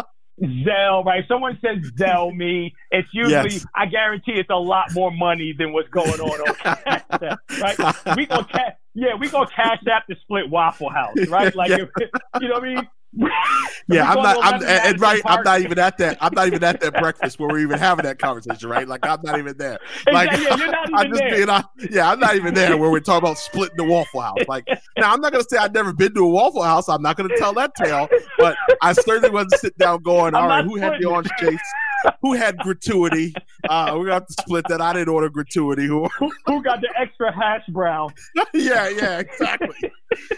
Zelle, 0.42 1.04
right? 1.04 1.26
Someone 1.28 1.60
says 1.62 1.92
Zelle 1.92 2.34
me. 2.34 2.74
It's 2.92 3.10
usually, 3.12 3.52
yes. 3.52 3.66
I 3.76 3.88
guarantee 3.88 4.34
it's 4.34 4.50
a 4.50 4.56
lot 4.56 4.94
more 4.94 5.12
money 5.12 5.54
than 5.58 5.74
what's 5.74 5.90
going 5.90 6.20
on 6.20 6.48
on 6.48 6.56
Cash 6.56 7.04
App, 7.12 7.40
right? 7.60 8.16
We 8.16 8.26
go 8.26 8.44
cash, 8.52 8.76
yeah, 8.94 9.16
we 9.20 9.30
go 9.30 9.46
Cash 9.46 9.80
App 9.92 10.08
to 10.08 10.16
split 10.22 10.50
Waffle 10.50 10.90
House, 10.90 11.28
right? 11.28 11.54
Like, 11.60 11.70
yeah. 11.70 11.86
if, 11.98 12.10
you 12.42 12.48
know 12.48 12.56
what 12.56 12.64
I 12.64 12.76
mean? 12.76 12.88
Yeah, 13.12 14.12
I'm 14.12 14.22
not. 14.22 14.38
I'm 14.42 14.62
eh, 14.62 14.68
eh, 14.68 14.90
and 14.90 15.02
right. 15.02 15.22
I'm 15.26 15.44
not 15.44 15.62
even 15.62 15.80
at 15.80 15.98
that. 15.98 16.18
I'm 16.22 16.34
not 16.34 16.48
even 16.48 16.64
at 16.64 16.80
that 16.82 16.94
breakfast 16.94 17.40
where 17.40 17.50
we're 17.50 17.60
even 17.60 17.80
having 17.80 18.04
that 18.04 18.20
conversation, 18.20 18.70
right? 18.70 18.88
Like 18.88 19.06
I'm 19.06 19.20
not 19.24 19.40
even 19.40 19.58
there. 19.58 19.80
Like 20.12 20.32
yeah, 20.32 20.56
you're 20.56 20.72
not 20.72 20.90
even 20.90 20.96
I'm 20.96 21.10
just 21.10 21.20
there. 21.20 21.46
being. 21.46 21.92
Yeah, 21.92 22.12
I'm 22.12 22.20
not 22.20 22.36
even 22.36 22.54
there 22.54 22.78
where 22.78 22.90
we're 22.92 23.00
talking 23.00 23.28
about 23.28 23.38
splitting 23.38 23.78
the 23.78 23.84
Waffle 23.84 24.22
House. 24.22 24.40
Like 24.48 24.68
now, 24.98 25.12
I'm 25.14 25.22
not 25.22 25.32
gonna 25.32 25.44
say 25.48 25.58
I've 25.58 25.74
never 25.74 25.94
been 25.94 26.14
to 26.14 26.22
a 26.22 26.30
Waffle 26.30 26.64
House. 26.64 26.88
I'm 26.88 27.02
not 27.02 27.18
gonna 27.18 27.36
tell 27.38 27.54
that 27.54 27.74
tale, 27.76 28.08
but 28.38 28.56
I 28.82 28.94
certainly 28.94 29.32
wasn't 29.32 29.54
sitting 29.54 29.78
down 29.78 30.02
going, 30.04 30.36
"All 30.36 30.48
right, 30.48 30.64
who 30.64 30.76
had 30.78 30.94
the 31.00 31.06
orange 31.06 31.30
chase?" 31.40 31.60
who 32.22 32.34
had 32.34 32.58
gratuity? 32.60 33.34
Uh, 33.68 33.92
we're 33.94 34.06
gonna 34.06 34.14
have 34.14 34.28
to 34.28 34.34
split 34.34 34.66
that. 34.70 34.82
I 34.82 34.94
didn't 34.94 35.10
order 35.10 35.30
gratuity. 35.30 35.88
Who 35.88 36.08
who 36.46 36.64
got 36.64 36.82
the 36.82 36.90
extra 36.98 37.32
hash 37.34 37.66
brown? 37.70 38.14
yeah, 38.54 38.90
yeah, 38.90 39.20
exactly. 39.20 39.92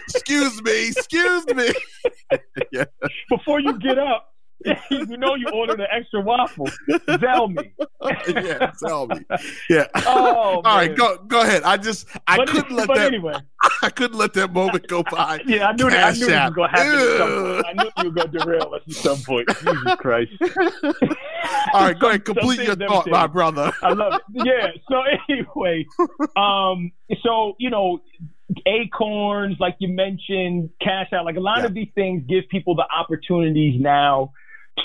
excuse 0.08 0.62
me, 0.62 0.88
excuse 0.88 1.46
me. 1.46 1.72
yeah. 2.72 2.84
Before 3.28 3.60
you 3.60 3.78
get 3.78 3.98
up, 3.98 4.31
you 4.90 5.16
know 5.16 5.34
you 5.34 5.48
ordered 5.48 5.80
an 5.80 5.86
extra 5.90 6.20
waffle. 6.20 6.68
Tell 7.20 7.48
me. 7.48 7.72
yeah, 8.28 8.70
tell 8.84 9.06
me. 9.06 9.20
Yeah. 9.68 9.86
Oh, 9.94 10.62
All 10.64 10.76
right, 10.76 10.94
go 10.94 11.18
go 11.26 11.42
ahead. 11.42 11.62
I 11.62 11.76
just 11.76 12.06
I 12.26 12.36
but 12.38 12.48
couldn't 12.48 12.74
let 12.74 12.88
that 12.88 13.06
anyway. 13.06 13.34
I 13.82 13.90
couldn't 13.90 14.18
let 14.18 14.32
that 14.34 14.52
moment 14.52 14.86
go 14.88 15.02
by. 15.02 15.40
Yeah, 15.46 15.68
I 15.68 15.72
knew 15.72 15.90
that. 15.90 16.04
I 16.04 16.12
knew 16.12 16.28
it 16.28 16.30
was 16.30 16.54
gonna 16.54 16.68
happen 16.68 16.94
at 16.94 17.18
some 17.18 17.52
point. 17.52 17.66
I 17.66 17.72
knew 17.72 17.90
you 17.98 18.10
were 18.10 18.14
gonna 18.14 18.38
derail 18.38 18.74
us 18.74 18.82
at 18.86 18.94
some 18.94 19.18
point. 19.22 19.48
Jesus 19.48 19.94
Christ. 19.96 20.32
All 21.72 21.84
right, 21.84 21.98
go 21.98 22.08
ahead. 22.08 22.24
Complete 22.24 22.62
your 22.62 22.76
thought, 22.76 23.08
my 23.08 23.26
brother. 23.26 23.72
I 23.82 23.92
love 23.92 24.14
it. 24.14 24.46
Yeah. 24.46 24.68
So 24.88 25.02
anyway, 25.28 25.86
um, 26.36 26.92
so 27.22 27.54
you 27.58 27.70
know, 27.70 28.00
acorns, 28.66 29.56
like 29.60 29.76
you 29.78 29.88
mentioned, 29.88 30.70
Cash 30.80 31.08
App, 31.12 31.24
like 31.24 31.36
a 31.36 31.40
lot 31.40 31.58
yeah. 31.58 31.66
of 31.66 31.74
these 31.74 31.88
things 31.94 32.22
give 32.28 32.48
people 32.50 32.74
the 32.74 32.86
opportunities 32.92 33.80
now 33.80 34.32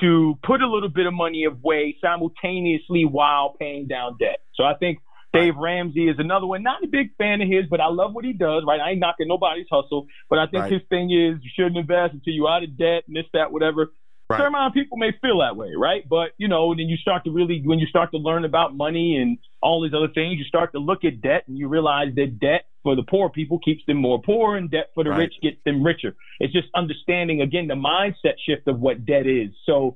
to 0.01 0.37
put 0.43 0.61
a 0.61 0.67
little 0.67 0.89
bit 0.89 1.05
of 1.05 1.13
money 1.13 1.45
away 1.45 1.97
simultaneously 2.01 3.05
while 3.05 3.55
paying 3.59 3.87
down 3.87 4.17
debt. 4.19 4.39
So 4.55 4.63
I 4.63 4.73
think 4.75 4.99
Dave 5.33 5.55
Ramsey 5.57 6.07
is 6.07 6.15
another 6.19 6.45
one. 6.45 6.63
Not 6.63 6.83
a 6.83 6.87
big 6.87 7.15
fan 7.17 7.41
of 7.41 7.47
his, 7.47 7.65
but 7.69 7.79
I 7.79 7.87
love 7.87 8.13
what 8.13 8.25
he 8.25 8.33
does, 8.33 8.63
right? 8.67 8.79
I 8.79 8.91
ain't 8.91 8.99
knocking 8.99 9.27
nobody's 9.27 9.67
hustle, 9.71 10.07
but 10.29 10.39
I 10.39 10.47
think 10.47 10.63
right. 10.63 10.71
his 10.71 10.81
thing 10.89 11.05
is 11.11 11.43
you 11.43 11.49
shouldn't 11.55 11.77
invest 11.77 12.13
until 12.13 12.33
you're 12.33 12.49
out 12.49 12.63
of 12.63 12.77
debt 12.77 13.03
and 13.07 13.15
this, 13.15 13.25
that, 13.33 13.51
whatever. 13.51 13.91
Right. 14.29 14.39
Certain 14.39 14.53
amount 14.53 14.71
of 14.71 14.73
people 14.73 14.97
may 14.97 15.11
feel 15.21 15.39
that 15.39 15.55
way, 15.55 15.71
right? 15.77 16.07
But 16.07 16.31
you 16.37 16.49
know, 16.49 16.75
then 16.75 16.87
you 16.89 16.97
start 16.97 17.23
to 17.23 17.31
really, 17.31 17.61
when 17.63 17.79
you 17.79 17.87
start 17.87 18.11
to 18.11 18.17
learn 18.17 18.43
about 18.43 18.75
money 18.75 19.15
and 19.15 19.37
all 19.61 19.81
these 19.81 19.93
other 19.93 20.11
things, 20.13 20.37
you 20.37 20.43
start 20.43 20.73
to 20.73 20.79
look 20.79 21.05
at 21.05 21.21
debt 21.21 21.43
and 21.47 21.57
you 21.57 21.69
realize 21.69 22.13
that 22.15 22.37
debt 22.39 22.65
for 22.83 22.95
the 22.95 23.03
poor 23.03 23.29
people 23.29 23.57
keeps 23.59 23.85
them 23.85 23.97
more 23.97 24.21
poor 24.21 24.57
and 24.57 24.69
debt 24.69 24.89
for 24.93 25.05
the 25.05 25.11
right. 25.11 25.19
rich 25.19 25.33
gets 25.41 25.57
them 25.63 25.81
richer. 25.81 26.13
It's 26.41 26.51
just 26.51 26.67
understanding 26.75 27.41
again 27.41 27.67
the 27.67 27.75
mindset 27.75 28.35
shift 28.45 28.67
of 28.67 28.79
what 28.79 29.05
debt 29.05 29.27
is. 29.27 29.51
So 29.65 29.95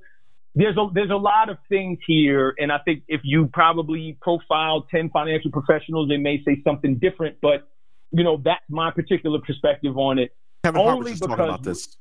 there's 0.55 0.77
a 0.77 0.87
there's 0.93 1.11
a 1.11 1.15
lot 1.15 1.49
of 1.49 1.57
things 1.69 1.99
here, 2.05 2.53
and 2.57 2.71
I 2.71 2.79
think 2.79 3.03
if 3.07 3.21
you 3.23 3.49
probably 3.51 4.17
profile 4.21 4.87
ten 4.89 5.09
financial 5.09 5.51
professionals, 5.51 6.09
they 6.09 6.17
may 6.17 6.41
say 6.43 6.61
something 6.63 6.99
different, 6.99 7.37
but 7.41 7.67
you 8.11 8.23
know 8.23 8.41
that's 8.43 8.63
my 8.69 8.91
particular 8.91 9.39
perspective 9.39 9.97
on 9.97 10.19
it. 10.19 10.35
Kevin 10.63 10.81
because, 10.99 11.19
talking 11.19 11.33
about 11.33 11.63
this. 11.63 11.97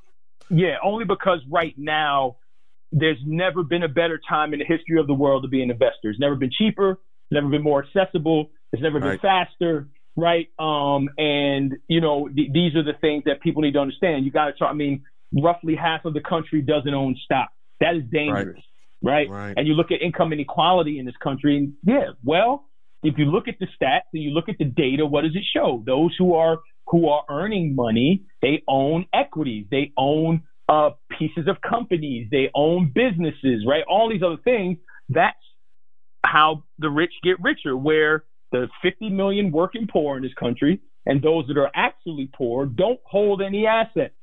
Yeah, 0.51 0.77
only 0.83 1.05
because 1.05 1.39
right 1.49 1.75
now 1.77 2.37
there's 2.93 3.19
never 3.25 3.63
been 3.63 3.83
a 3.83 3.89
better 3.89 4.21
time 4.29 4.53
in 4.53 4.59
the 4.59 4.65
history 4.65 4.99
of 4.99 5.07
the 5.07 5.15
world 5.15 5.45
to 5.45 5.49
be 5.49 5.63
an 5.63 5.71
investor. 5.71 6.11
It's 6.11 6.19
never 6.19 6.35
been 6.35 6.51
cheaper, 6.51 6.99
never 7.31 7.49
been 7.49 7.63
more 7.63 7.85
accessible, 7.85 8.51
it's 8.73 8.83
never 8.83 9.01
been 9.01 9.09
right. 9.09 9.21
faster, 9.21 9.89
right? 10.17 10.49
Um, 10.59 11.09
and 11.19 11.77
you 11.89 12.01
know 12.01 12.29
th- 12.29 12.53
these 12.53 12.75
are 12.75 12.83
the 12.83 12.95
things 13.01 13.25
that 13.27 13.41
people 13.41 13.63
need 13.63 13.75
to 13.75 13.81
understand. 13.81 14.25
You 14.25 14.31
got 14.31 14.47
to 14.47 14.53
try. 14.53 14.69
I 14.69 14.75
mean, 14.75 15.05
roughly 15.33 15.77
half 15.77 16.05
of 16.05 16.15
the 16.15 16.21
country 16.21 16.63
doesn't 16.63 16.93
own 16.93 17.17
stock. 17.25 17.49
That 17.81 17.97
is 17.97 18.03
dangerous, 18.11 18.61
right? 19.03 19.29
right? 19.29 19.31
right? 19.31 19.55
And 19.57 19.67
you 19.67 19.75
look 19.75 19.91
at 19.91 20.03
income 20.03 20.33
inequality 20.33 20.99
in 20.99 21.07
this 21.07 21.17
country, 21.23 21.57
and 21.57 21.75
yeah, 21.85 22.11
well, 22.25 22.65
if 23.03 23.15
you 23.19 23.25
look 23.25 23.49
at 23.49 23.59
the 23.59 23.67
stats 23.67 24.11
and 24.13 24.23
you 24.23 24.31
look 24.31 24.49
at 24.49 24.59
the 24.59 24.65
data, 24.65 25.07
what 25.07 25.23
does 25.23 25.35
it 25.35 25.45
show? 25.55 25.83
Those 25.87 26.15
who 26.19 26.35
are 26.35 26.59
who 26.91 27.09
are 27.09 27.25
earning 27.31 27.75
money, 27.75 28.25
they 28.43 28.63
own 28.67 29.07
equities, 29.15 29.67
they 29.71 29.93
own 29.97 30.43
uh, 30.69 30.91
pieces 31.19 31.47
of 31.49 31.57
companies, 31.61 32.29
they 32.31 32.51
own 32.55 32.93
businesses, 32.95 33.65
right? 33.67 33.85
All 33.89 34.11
these 34.11 34.23
other 34.23 34.41
things. 34.43 34.79
That's 35.09 35.37
how 36.25 36.65
the 36.79 36.91
rich 36.91 37.13
get 37.23 37.41
richer, 37.41 37.77
where 37.77 38.25
the 38.53 38.69
50 38.83 39.11
million 39.11 39.53
working 39.53 39.87
poor 39.91 40.17
in 40.17 40.23
this 40.23 40.35
country 40.35 40.81
and 41.07 41.23
those 41.23 41.47
that 41.47 41.57
are 41.57 41.71
actually 41.75 42.29
poor 42.35 42.67
don't 42.67 43.01
hold 43.05 43.41
any 43.41 43.67
assets, 43.67 44.15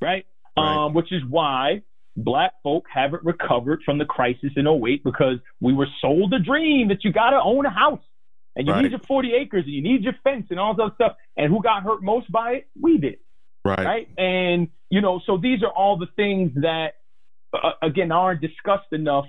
right? 0.00 0.24
right. 0.56 0.84
Um, 0.84 0.94
which 0.94 1.12
is 1.12 1.22
why 1.28 1.82
black 2.16 2.52
folk 2.62 2.84
haven't 2.92 3.24
recovered 3.24 3.80
from 3.84 3.98
the 3.98 4.04
crisis 4.04 4.50
in 4.56 4.66
08 4.68 5.02
because 5.02 5.36
we 5.60 5.72
were 5.72 5.88
sold 6.00 6.32
a 6.32 6.38
dream 6.38 6.88
that 6.88 7.02
you 7.02 7.12
got 7.12 7.30
to 7.30 7.40
own 7.42 7.66
a 7.66 7.70
house 7.70 8.02
and 8.54 8.66
you 8.66 8.72
right. 8.72 8.82
need 8.82 8.90
your 8.90 9.00
40 9.00 9.32
acres 9.34 9.64
and 9.64 9.74
you 9.74 9.82
need 9.82 10.02
your 10.02 10.14
fence 10.24 10.46
and 10.50 10.60
all 10.60 10.74
that 10.74 10.92
stuff. 10.94 11.16
And 11.36 11.52
who 11.52 11.62
got 11.62 11.82
hurt 11.82 12.02
most 12.02 12.30
by 12.30 12.52
it? 12.52 12.68
We 12.80 12.98
did. 12.98 13.18
Right. 13.64 13.84
Right. 13.84 14.08
And, 14.18 14.68
you 14.90 15.00
know, 15.00 15.20
so 15.26 15.38
these 15.38 15.62
are 15.62 15.70
all 15.70 15.96
the 15.96 16.08
things 16.16 16.52
that, 16.56 16.94
uh, 17.52 17.72
again, 17.80 18.12
aren't 18.12 18.40
discussed 18.40 18.92
enough. 18.92 19.26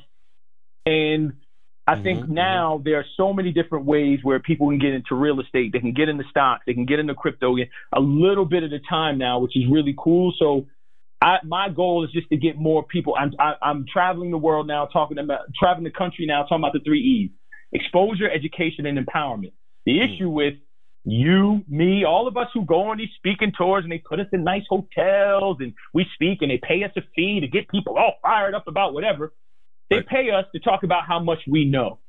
And 0.85 1.33
I 1.87 1.93
mm-hmm, 1.93 2.03
think 2.03 2.29
now 2.29 2.75
mm-hmm. 2.75 2.83
there 2.83 2.99
are 2.99 3.05
so 3.15 3.33
many 3.33 3.51
different 3.51 3.85
ways 3.85 4.19
where 4.23 4.39
people 4.39 4.69
can 4.69 4.79
get 4.79 4.93
into 4.93 5.15
real 5.15 5.39
estate. 5.39 5.71
They 5.71 5.79
can 5.79 5.93
get 5.93 6.09
into 6.09 6.23
stocks. 6.29 6.63
They 6.65 6.73
can 6.73 6.85
get 6.85 6.99
into 6.99 7.13
crypto 7.13 7.55
a 7.93 7.99
little 7.99 8.45
bit 8.45 8.63
at 8.63 8.73
a 8.73 8.79
time 8.89 9.17
now, 9.17 9.39
which 9.39 9.55
is 9.55 9.63
really 9.69 9.95
cool. 9.97 10.33
So 10.37 10.65
I, 11.21 11.37
my 11.43 11.69
goal 11.69 12.03
is 12.03 12.11
just 12.11 12.27
to 12.29 12.37
get 12.37 12.57
more 12.57 12.83
people. 12.83 13.15
I'm 13.17 13.33
I, 13.39 13.51
am 13.51 13.55
i 13.61 13.69
am 13.69 13.85
traveling 13.91 14.31
the 14.31 14.37
world 14.37 14.67
now, 14.67 14.87
talking 14.87 15.17
about 15.17 15.41
traveling 15.57 15.85
the 15.85 15.91
country 15.91 16.25
now, 16.25 16.43
talking 16.43 16.59
about 16.59 16.73
the 16.73 16.81
three 16.81 16.99
E's: 16.99 17.29
exposure, 17.73 18.29
education, 18.29 18.85
and 18.85 18.97
empowerment. 18.97 19.53
The 19.85 19.99
mm. 19.99 20.15
issue 20.15 20.29
with 20.29 20.55
you, 21.05 21.63
me, 21.67 22.05
all 22.05 22.27
of 22.27 22.37
us 22.37 22.47
who 22.53 22.65
go 22.65 22.89
on 22.89 22.97
these 22.97 23.09
speaking 23.17 23.51
tours 23.57 23.83
and 23.83 23.91
they 23.91 23.97
put 23.97 24.19
us 24.19 24.27
in 24.31 24.43
nice 24.43 24.63
hotels 24.69 25.57
and 25.59 25.73
we 25.93 26.05
speak 26.13 26.41
and 26.41 26.49
they 26.49 26.61
pay 26.61 26.83
us 26.83 26.91
a 26.95 27.01
fee 27.15 27.41
to 27.41 27.47
get 27.47 27.67
people 27.67 27.97
all 27.97 28.13
fired 28.21 28.55
up 28.55 28.67
about 28.67 28.93
whatever. 28.93 29.33
They 29.89 29.97
right. 29.97 30.07
pay 30.07 30.31
us 30.31 30.45
to 30.53 30.59
talk 30.59 30.83
about 30.83 31.03
how 31.05 31.19
much 31.19 31.39
we 31.47 31.65
know. 31.65 31.99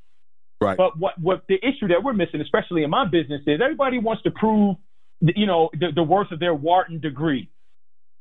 Right. 0.60 0.76
But 0.76 0.96
what, 0.96 1.20
what 1.20 1.42
the 1.48 1.56
issue 1.56 1.88
that 1.88 2.04
we're 2.04 2.12
missing, 2.12 2.40
especially 2.40 2.84
in 2.84 2.90
my 2.90 3.04
business, 3.04 3.42
is 3.46 3.60
everybody 3.62 3.98
wants 3.98 4.22
to 4.22 4.30
prove, 4.30 4.76
you 5.20 5.46
know, 5.46 5.70
the, 5.72 5.88
the 5.92 6.02
worth 6.02 6.30
of 6.30 6.38
their 6.38 6.54
Wharton 6.54 7.00
degree. 7.00 7.50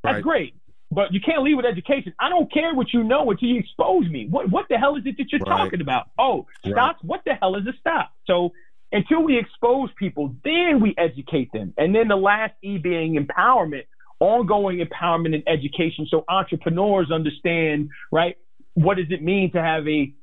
That's 0.04 0.16
right. 0.16 0.24
great. 0.24 0.56
But 0.94 1.14
you 1.14 1.20
can't 1.20 1.44
leave 1.44 1.58
with 1.58 1.66
education. 1.66 2.14
I 2.20 2.30
don't 2.30 2.52
care 2.52 2.74
what 2.74 2.94
you 2.94 3.04
know 3.04 3.30
until 3.32 3.50
you 3.50 3.60
expose 3.60 4.08
me. 4.10 4.28
What 4.30 4.50
what 4.50 4.66
the 4.70 4.78
hell 4.78 4.96
is 4.96 5.04
it 5.06 5.18
that 5.18 5.32
you're 5.32 5.41
right. 5.41 5.66
talking 5.66 5.82
about? 5.82 6.10
Oh, 6.18 6.48
stocks. 6.66 7.00
What 7.04 7.22
the 7.26 7.34
hell 7.34 7.56
is 7.56 7.66
a 7.68 7.74
stock? 7.80 8.12
So 8.26 8.52
until 8.94 9.24
we 9.24 9.38
expose 9.38 9.89
people, 9.98 10.36
then 10.44 10.80
we 10.80 10.94
educate 10.98 11.52
them. 11.52 11.74
And 11.78 11.94
then 11.96 12.08
the 12.08 12.16
last 12.16 12.54
E 12.62 12.78
being 12.78 13.16
empowerment, 13.16 13.86
ongoing 14.20 14.80
empowerment 14.80 15.34
and 15.34 15.44
education. 15.48 16.08
So 16.10 16.24
entrepreneurs 16.30 17.12
understand, 17.12 17.89
right? 18.12 18.38
What 18.76 18.98
does 18.98 19.08
it 19.10 19.22
mean 19.22 19.52
to 19.54 19.62
have 19.62 19.88
a 19.88 20.14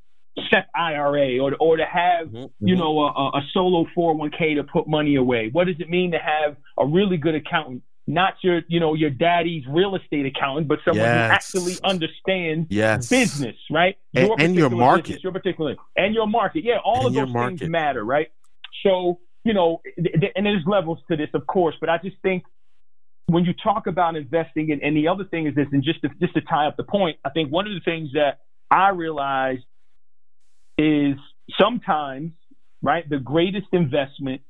SEP 0.49 0.67
IRA 0.73 1.39
or, 1.39 1.53
or 1.59 1.77
to 1.77 1.85
have, 1.85 2.27
mm-hmm. 2.27 2.67
you 2.67 2.77
know, 2.77 3.01
a, 3.01 3.37
a 3.37 3.41
solo 3.53 3.85
401k 3.95 4.55
to 4.55 4.63
put 4.63 4.87
money 4.87 5.15
away? 5.15 5.49
What 5.51 5.67
does 5.67 5.75
it 5.79 5.89
mean 5.89 6.11
to 6.11 6.19
have 6.19 6.55
a 6.79 6.85
really 6.85 7.17
good 7.17 7.35
accountant? 7.35 7.83
Not 8.07 8.33
your, 8.41 8.61
you 8.67 8.79
know, 8.79 8.93
your 8.95 9.11
daddy's 9.11 9.63
real 9.67 9.95
estate 9.95 10.25
accountant, 10.25 10.67
but 10.67 10.79
someone 10.83 11.05
yes. 11.05 11.27
who 11.27 11.33
actually 11.33 11.77
understands 11.83 12.67
yes. 12.69 13.07
business, 13.07 13.55
right? 13.69 13.95
Your 14.11 14.33
and, 14.33 14.41
and 14.41 14.55
your 14.55 14.69
market, 14.69 15.03
business, 15.03 15.23
your 15.23 15.31
particular, 15.31 15.75
and 15.95 16.13
your 16.13 16.27
market. 16.27 16.63
Yeah, 16.63 16.77
all 16.83 17.07
and 17.07 17.15
of 17.15 17.33
those 17.33 17.59
things 17.59 17.69
matter, 17.69 18.03
right? 18.03 18.29
So, 18.83 19.19
you 19.43 19.53
know, 19.53 19.81
and 20.35 20.45
there's 20.45 20.63
levels 20.65 20.99
to 21.09 21.15
this, 21.15 21.29
of 21.33 21.45
course, 21.45 21.75
but 21.79 21.89
I 21.89 21.99
just 21.99 22.17
think 22.21 22.43
when 23.27 23.45
you 23.45 23.53
talk 23.53 23.87
about 23.87 24.15
investing, 24.15 24.71
and, 24.71 24.81
and 24.81 24.97
the 24.97 25.07
other 25.07 25.23
thing 25.23 25.47
is 25.47 25.55
this, 25.55 25.67
and 25.71 25.83
just 25.83 26.01
to, 26.01 26.09
just 26.19 26.33
to 26.33 26.41
tie 26.41 26.67
up 26.67 26.77
the 26.77 26.83
point, 26.83 27.17
I 27.23 27.29
think 27.29 27.51
one 27.51 27.67
of 27.67 27.73
the 27.73 27.79
things 27.79 28.09
that 28.13 28.39
I 28.69 28.89
realized 28.89 29.63
is 30.77 31.15
sometimes, 31.57 32.31
right, 32.81 33.07
the 33.07 33.19
greatest 33.19 33.67
investment, 33.71 34.41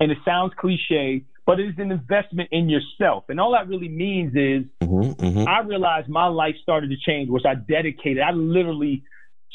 and 0.00 0.10
it 0.10 0.18
sounds 0.24 0.52
cliche, 0.58 1.24
but 1.46 1.60
it 1.60 1.68
is 1.68 1.74
an 1.78 1.92
investment 1.92 2.48
in 2.50 2.68
yourself. 2.68 3.24
And 3.28 3.38
all 3.40 3.52
that 3.52 3.68
really 3.68 3.88
means 3.88 4.32
is 4.32 4.64
mm-hmm, 4.82 5.12
mm-hmm. 5.12 5.48
I 5.48 5.60
realized 5.60 6.08
my 6.08 6.26
life 6.26 6.56
started 6.60 6.90
to 6.90 6.96
change, 6.96 7.30
which 7.30 7.44
I 7.46 7.54
dedicated. 7.54 8.18
I 8.20 8.32
literally 8.32 9.04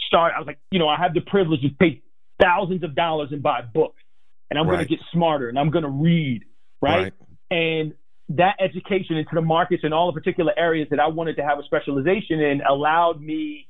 started, 0.08 0.36
I 0.36 0.40
was 0.40 0.48
like, 0.48 0.60
you 0.72 0.80
know, 0.80 0.88
I 0.88 0.98
have 0.98 1.14
the 1.14 1.20
privilege 1.20 1.62
to 1.62 1.70
pay 1.78 2.02
thousands 2.42 2.84
of 2.84 2.96
dollars 2.96 3.30
and 3.32 3.44
buy 3.44 3.62
books. 3.62 4.02
And 4.50 4.58
I'm 4.58 4.68
right. 4.68 4.78
going 4.78 4.88
to 4.88 4.96
get 4.96 5.00
smarter 5.12 5.50
and 5.50 5.60
I'm 5.60 5.70
going 5.70 5.84
to 5.84 5.90
read, 5.90 6.44
right? 6.82 7.04
right? 7.04 7.14
And 7.52 7.94
that 8.30 8.56
education 8.62 9.18
into 9.18 9.32
the 9.34 9.42
markets 9.42 9.84
and 9.84 9.94
all 9.94 10.12
the 10.12 10.18
particular 10.18 10.54
areas 10.58 10.88
that 10.92 11.00
I 11.02 11.08
wanted 11.08 11.36
to 11.36 11.44
have 11.44 11.60
a 11.60 11.64
specialization 11.64 12.40
in 12.40 12.62
allowed 12.62 13.22
me 13.22 13.68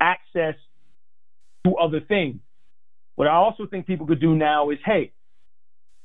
access 0.00 0.54
to 1.64 1.74
other 1.74 2.00
things. 2.00 2.36
What 3.16 3.26
I 3.26 3.34
also 3.34 3.66
think 3.66 3.86
people 3.86 4.06
could 4.06 4.20
do 4.20 4.36
now 4.36 4.70
is, 4.70 4.78
hey, 4.84 5.12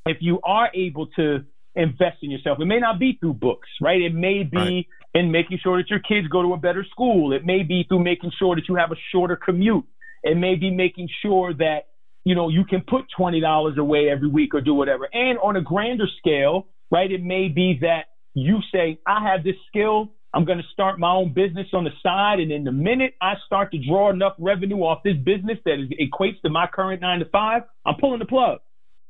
if 0.05 0.17
you 0.21 0.39
are 0.43 0.69
able 0.73 1.07
to 1.15 1.45
invest 1.75 2.17
in 2.21 2.31
yourself, 2.31 2.59
it 2.61 2.65
may 2.65 2.79
not 2.79 2.99
be 2.99 3.17
through 3.19 3.33
books, 3.33 3.67
right? 3.81 4.01
It 4.01 4.13
may 4.13 4.43
be 4.43 4.57
right. 4.57 4.85
in 5.13 5.31
making 5.31 5.59
sure 5.63 5.77
that 5.77 5.89
your 5.89 5.99
kids 5.99 6.27
go 6.27 6.41
to 6.41 6.53
a 6.53 6.57
better 6.57 6.85
school. 6.91 7.33
It 7.33 7.45
may 7.45 7.63
be 7.63 7.85
through 7.87 8.03
making 8.03 8.31
sure 8.37 8.55
that 8.55 8.67
you 8.67 8.75
have 8.75 8.91
a 8.91 8.97
shorter 9.11 9.35
commute. 9.35 9.85
It 10.23 10.37
may 10.37 10.55
be 10.55 10.71
making 10.71 11.09
sure 11.21 11.53
that 11.55 11.87
you 12.23 12.35
know, 12.35 12.49
you 12.49 12.63
can 12.65 12.81
put 12.81 13.05
$20 13.17 13.77
away 13.77 14.09
every 14.09 14.27
week 14.27 14.53
or 14.53 14.61
do 14.61 14.73
whatever. 14.73 15.09
And 15.11 15.37
on 15.39 15.55
a 15.55 15.61
grander 15.61 16.07
scale, 16.19 16.67
right, 16.89 17.11
it 17.11 17.21
may 17.21 17.49
be 17.49 17.79
that 17.81 18.05
you 18.33 18.59
say, 18.73 18.99
I 19.05 19.29
have 19.29 19.43
this 19.43 19.55
skill. 19.67 20.11
I'm 20.33 20.45
going 20.45 20.57
to 20.57 20.63
start 20.71 20.99
my 20.99 21.11
own 21.11 21.33
business 21.33 21.67
on 21.73 21.83
the 21.83 21.91
side. 22.01 22.39
And 22.39 22.51
in 22.51 22.63
the 22.63 22.71
minute 22.71 23.13
I 23.21 23.33
start 23.45 23.71
to 23.71 23.77
draw 23.77 24.09
enough 24.09 24.33
revenue 24.39 24.77
off 24.77 25.03
this 25.03 25.17
business 25.17 25.57
that 25.65 25.89
equates 25.99 26.41
to 26.41 26.49
my 26.49 26.67
current 26.73 27.01
nine 27.01 27.19
to 27.19 27.25
five, 27.25 27.63
I'm 27.85 27.95
pulling 27.99 28.19
the 28.19 28.25
plug, 28.25 28.59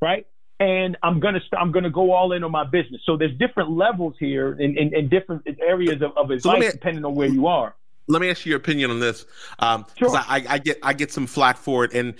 right? 0.02 0.26
And 0.60 0.96
I'm 1.02 1.18
gonna 1.18 1.40
st- 1.40 1.60
I'm 1.60 1.72
gonna 1.72 1.90
go 1.90 2.12
all 2.12 2.32
in 2.32 2.44
on 2.44 2.50
my 2.52 2.64
business. 2.64 3.02
So 3.04 3.16
there's 3.16 3.36
different 3.38 3.70
levels 3.70 4.14
here 4.20 4.52
in, 4.52 4.78
in, 4.78 4.94
in 4.94 5.08
different 5.08 5.42
areas 5.60 6.00
of, 6.00 6.16
of 6.16 6.30
advice 6.30 6.42
so 6.42 6.56
me, 6.56 6.70
depending 6.70 7.04
on 7.04 7.14
where 7.14 7.28
you 7.28 7.46
are. 7.46 7.74
Let 8.06 8.22
me 8.22 8.30
ask 8.30 8.46
you 8.46 8.50
your 8.50 8.58
opinion 8.58 8.90
on 8.90 9.00
this, 9.00 9.24
because 9.58 9.76
um, 9.76 9.86
sure. 9.96 10.16
I, 10.16 10.44
I 10.48 10.58
get 10.58 10.78
I 10.82 10.92
get 10.92 11.10
some 11.10 11.26
flack 11.26 11.56
for 11.56 11.84
it, 11.84 11.92
and 11.92 12.14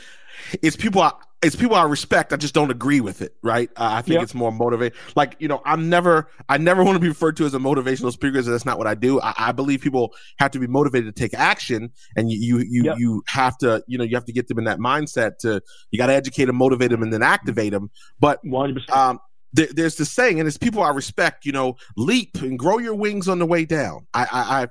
it's 0.62 0.76
people 0.76 1.02
I, 1.02 1.12
it's 1.44 1.56
people 1.56 1.76
I 1.76 1.84
respect. 1.84 2.32
I 2.32 2.36
just 2.36 2.54
don't 2.54 2.70
agree 2.70 3.00
with 3.00 3.20
it, 3.22 3.34
right? 3.42 3.70
Uh, 3.76 3.90
I 3.92 4.02
think 4.02 4.14
yep. 4.14 4.22
it's 4.22 4.34
more 4.34 4.50
motivate. 4.50 4.94
Like 5.14 5.36
you 5.38 5.48
know, 5.48 5.62
I'm 5.64 5.88
never, 5.88 6.30
I 6.48 6.58
never 6.58 6.82
want 6.82 6.96
to 6.96 7.00
be 7.00 7.08
referred 7.08 7.36
to 7.36 7.44
as 7.44 7.54
a 7.54 7.58
motivational 7.58 8.12
speaker. 8.12 8.32
Because 8.32 8.46
that's 8.46 8.64
not 8.64 8.78
what 8.78 8.86
I 8.86 8.94
do. 8.94 9.20
I, 9.20 9.34
I, 9.36 9.52
believe 9.52 9.80
people 9.80 10.14
have 10.38 10.50
to 10.52 10.58
be 10.58 10.66
motivated 10.66 11.14
to 11.14 11.20
take 11.20 11.34
action, 11.34 11.92
and 12.16 12.30
you, 12.30 12.38
you, 12.38 12.66
you, 12.68 12.84
yep. 12.84 12.98
you 12.98 13.22
have 13.28 13.58
to, 13.58 13.84
you 13.86 13.98
know, 13.98 14.04
you 14.04 14.16
have 14.16 14.24
to 14.24 14.32
get 14.32 14.48
them 14.48 14.58
in 14.58 14.64
that 14.64 14.78
mindset 14.78 15.38
to. 15.38 15.62
You 15.90 15.98
got 15.98 16.06
to 16.06 16.14
educate 16.14 16.46
them, 16.46 16.56
motivate 16.56 16.90
them, 16.90 17.02
and 17.02 17.12
then 17.12 17.22
activate 17.22 17.72
them. 17.72 17.90
But 18.18 18.44
100%. 18.44 18.90
um, 18.90 19.20
there's 19.52 19.96
this 19.96 20.10
saying, 20.10 20.40
and 20.40 20.48
it's 20.48 20.58
people 20.58 20.82
I 20.82 20.90
respect. 20.90 21.44
You 21.44 21.52
know, 21.52 21.76
leap 21.96 22.36
and 22.36 22.58
grow 22.58 22.78
your 22.78 22.94
wings 22.94 23.28
on 23.28 23.38
the 23.38 23.46
way 23.46 23.64
down. 23.64 24.06
I, 24.14 24.26
I, 24.32 24.62
I've, 24.62 24.70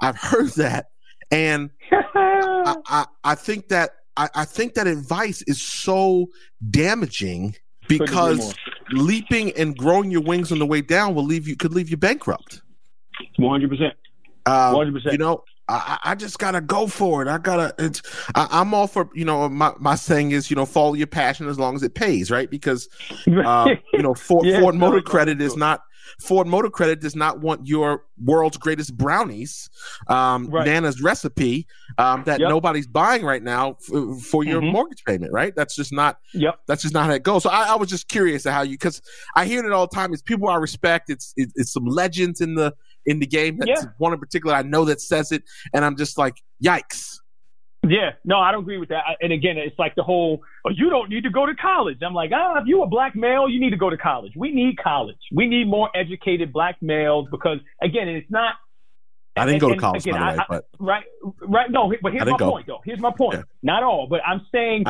I've 0.00 0.16
heard 0.16 0.48
that, 0.56 0.86
and 1.30 1.70
I, 1.92 2.76
I, 2.86 3.06
I 3.22 3.34
think 3.34 3.68
that 3.68 3.92
I, 4.16 4.28
I 4.34 4.44
think 4.44 4.74
that 4.74 4.86
advice 4.86 5.42
is 5.42 5.60
so 5.60 6.26
damaging 6.70 7.56
because 7.88 8.54
leaping 8.92 9.52
and 9.52 9.76
growing 9.76 10.10
your 10.10 10.22
wings 10.22 10.52
on 10.52 10.58
the 10.58 10.66
way 10.66 10.80
down 10.80 11.14
will 11.14 11.24
leave 11.24 11.48
you 11.48 11.56
could 11.56 11.72
leave 11.72 11.90
you 11.90 11.96
bankrupt. 11.96 12.62
One 13.36 13.60
hundred 13.60 13.70
percent. 13.70 13.94
Um, 14.46 14.74
one 14.74 14.86
hundred 14.86 14.98
percent. 14.98 15.12
You 15.12 15.18
know, 15.18 15.44
I, 15.68 15.98
I 16.04 16.14
just 16.14 16.38
gotta 16.38 16.60
go 16.60 16.86
for 16.86 17.22
it. 17.22 17.28
I 17.28 17.38
gotta. 17.38 17.74
It's. 17.78 18.02
I, 18.34 18.60
am 18.60 18.74
all 18.74 18.86
for. 18.86 19.08
You 19.14 19.24
know, 19.24 19.48
my, 19.48 19.72
my 19.78 19.94
saying 19.94 20.32
is, 20.32 20.50
you 20.50 20.56
know, 20.56 20.66
follow 20.66 20.94
your 20.94 21.06
passion 21.06 21.48
as 21.48 21.58
long 21.58 21.74
as 21.74 21.82
it 21.82 21.94
pays, 21.94 22.30
right? 22.30 22.50
Because, 22.50 22.88
uh, 23.26 23.74
you 23.92 24.02
know, 24.02 24.14
Ford, 24.14 24.46
yeah, 24.46 24.60
Ford 24.60 24.74
Motor 24.74 25.00
Credit 25.00 25.40
is 25.40 25.56
not 25.56 25.82
Ford 26.20 26.46
Motor 26.46 26.70
Credit 26.70 27.00
does 27.00 27.16
not 27.16 27.40
want 27.40 27.66
your 27.66 28.04
world's 28.22 28.56
greatest 28.56 28.96
brownies, 28.96 29.68
um, 30.08 30.48
right. 30.48 30.66
Nana's 30.66 31.02
recipe 31.02 31.66
um, 31.98 32.24
that 32.24 32.40
yep. 32.40 32.48
nobody's 32.48 32.86
buying 32.86 33.24
right 33.24 33.42
now 33.42 33.76
f- 33.80 34.22
for 34.22 34.44
your 34.44 34.60
mm-hmm. 34.60 34.72
mortgage 34.72 35.04
payment. 35.04 35.32
Right? 35.32 35.54
That's 35.54 35.74
just 35.74 35.92
not. 35.92 36.18
Yep. 36.32 36.60
That's 36.66 36.82
just 36.82 36.94
not 36.94 37.06
how 37.06 37.12
it 37.12 37.22
goes. 37.22 37.42
So 37.42 37.50
I, 37.50 37.72
I 37.72 37.74
was 37.76 37.88
just 37.88 38.08
curious 38.08 38.44
how 38.44 38.62
you 38.62 38.72
because 38.72 39.02
I 39.36 39.44
hear 39.46 39.64
it 39.64 39.72
all 39.72 39.86
the 39.86 39.94
time. 39.94 40.12
It's 40.12 40.22
people 40.22 40.48
I 40.48 40.56
respect. 40.56 41.10
It's 41.10 41.32
it, 41.36 41.50
it's 41.54 41.72
some 41.72 41.86
legends 41.86 42.40
in 42.40 42.54
the 42.54 42.74
in 43.06 43.18
the 43.18 43.26
game. 43.26 43.58
That's 43.58 43.82
yeah. 43.82 43.90
one 43.98 44.12
in 44.12 44.18
particular 44.18 44.54
I 44.54 44.62
know 44.62 44.84
that 44.84 45.00
says 45.00 45.32
it, 45.32 45.44
and 45.72 45.84
I'm 45.84 45.96
just 45.96 46.18
like, 46.18 46.42
yikes. 46.62 47.18
Yeah, 47.88 48.12
no, 48.24 48.38
I 48.38 48.52
don't 48.52 48.62
agree 48.62 48.78
with 48.78 48.88
that. 48.90 49.04
And 49.20 49.32
again, 49.32 49.56
it's 49.58 49.78
like 49.78 49.94
the 49.94 50.02
whole, 50.02 50.42
oh, 50.64 50.70
you 50.74 50.90
don't 50.90 51.10
need 51.10 51.24
to 51.24 51.30
go 51.30 51.46
to 51.46 51.54
college. 51.54 51.98
I'm 52.02 52.14
like, 52.14 52.30
ah, 52.34 52.58
if 52.58 52.64
you 52.66 52.82
a 52.82 52.86
black 52.86 53.14
male, 53.14 53.48
you 53.48 53.60
need 53.60 53.70
to 53.70 53.76
go 53.76 53.90
to 53.90 53.96
college. 53.96 54.32
We 54.36 54.52
need 54.52 54.78
college. 54.78 55.18
We 55.32 55.46
need 55.46 55.68
more 55.68 55.90
educated 55.94 56.52
black 56.52 56.76
males 56.80 57.28
because, 57.30 57.58
again, 57.82 58.08
it's 58.08 58.30
not. 58.30 58.54
I 59.36 59.46
didn't 59.46 59.54
and, 59.54 59.60
go 59.62 59.74
to 59.74 59.80
college, 59.80 60.06
again, 60.06 60.20
by 60.20 60.32
the 60.32 60.38
way, 60.38 60.44
I, 60.44 60.46
but 60.48 60.68
right, 60.78 61.04
right. 61.42 61.68
No, 61.68 61.92
but 62.00 62.12
here's 62.12 62.24
my 62.24 62.36
go. 62.36 62.50
point, 62.52 62.68
though. 62.68 62.80
Here's 62.84 63.00
my 63.00 63.10
point. 63.10 63.38
Yeah. 63.38 63.42
Not 63.64 63.82
all, 63.82 64.06
but 64.08 64.20
I'm 64.24 64.46
saying, 64.52 64.84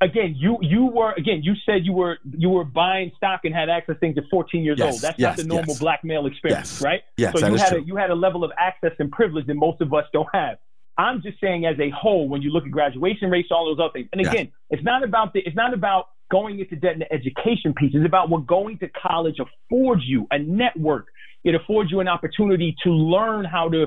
again, 0.00 0.34
you 0.38 0.56
you 0.62 0.86
were 0.86 1.12
again, 1.12 1.42
you 1.42 1.52
said 1.66 1.84
you 1.84 1.92
were 1.92 2.16
you 2.30 2.48
were 2.48 2.64
buying 2.64 3.12
stock 3.18 3.40
and 3.44 3.54
had 3.54 3.68
access 3.68 3.96
to 3.96 4.00
things 4.00 4.16
at 4.16 4.24
14 4.30 4.64
years 4.64 4.78
yes, 4.78 4.94
old. 4.94 5.02
That's 5.02 5.18
yes, 5.18 5.36
not 5.36 5.36
the 5.36 5.44
normal 5.44 5.74
yes. 5.74 5.80
black 5.80 6.02
male 6.02 6.24
experience, 6.24 6.80
right? 6.80 7.02
Yes, 7.18 7.38
so 7.38 7.46
you 7.46 7.56
had 7.56 7.68
true. 7.68 7.82
a, 7.82 7.84
you 7.84 7.96
had 7.96 8.08
a 8.08 8.14
level 8.14 8.42
of 8.42 8.52
access 8.56 8.92
and 8.98 9.12
privilege 9.12 9.46
that 9.48 9.54
most 9.54 9.82
of 9.82 9.92
us 9.92 10.04
don't 10.14 10.28
have. 10.32 10.56
I'm 10.96 11.22
just 11.22 11.40
saying 11.40 11.66
as 11.66 11.78
a 11.80 11.90
whole, 11.90 12.28
when 12.28 12.42
you 12.42 12.50
look 12.50 12.64
at 12.64 12.70
graduation 12.70 13.30
rates, 13.30 13.48
all 13.50 13.66
those 13.66 13.82
other 13.82 13.92
things. 13.92 14.08
And 14.12 14.20
again, 14.20 14.46
yeah. 14.46 14.76
it's 14.76 14.84
not 14.84 15.02
about 15.02 15.32
the, 15.32 15.40
it's 15.40 15.56
not 15.56 15.74
about 15.74 16.06
going 16.30 16.60
into 16.60 16.76
debt 16.76 16.94
in 16.94 17.00
the 17.00 17.12
education 17.12 17.74
piece. 17.74 17.92
It's 17.94 18.06
about 18.06 18.30
what 18.30 18.46
going 18.46 18.78
to 18.78 18.88
college 18.88 19.36
affords 19.38 20.02
you, 20.06 20.26
a 20.30 20.38
network. 20.38 21.08
It 21.42 21.54
affords 21.54 21.90
you 21.90 22.00
an 22.00 22.08
opportunity 22.08 22.74
to 22.84 22.90
learn 22.90 23.44
how 23.44 23.68
to 23.70 23.86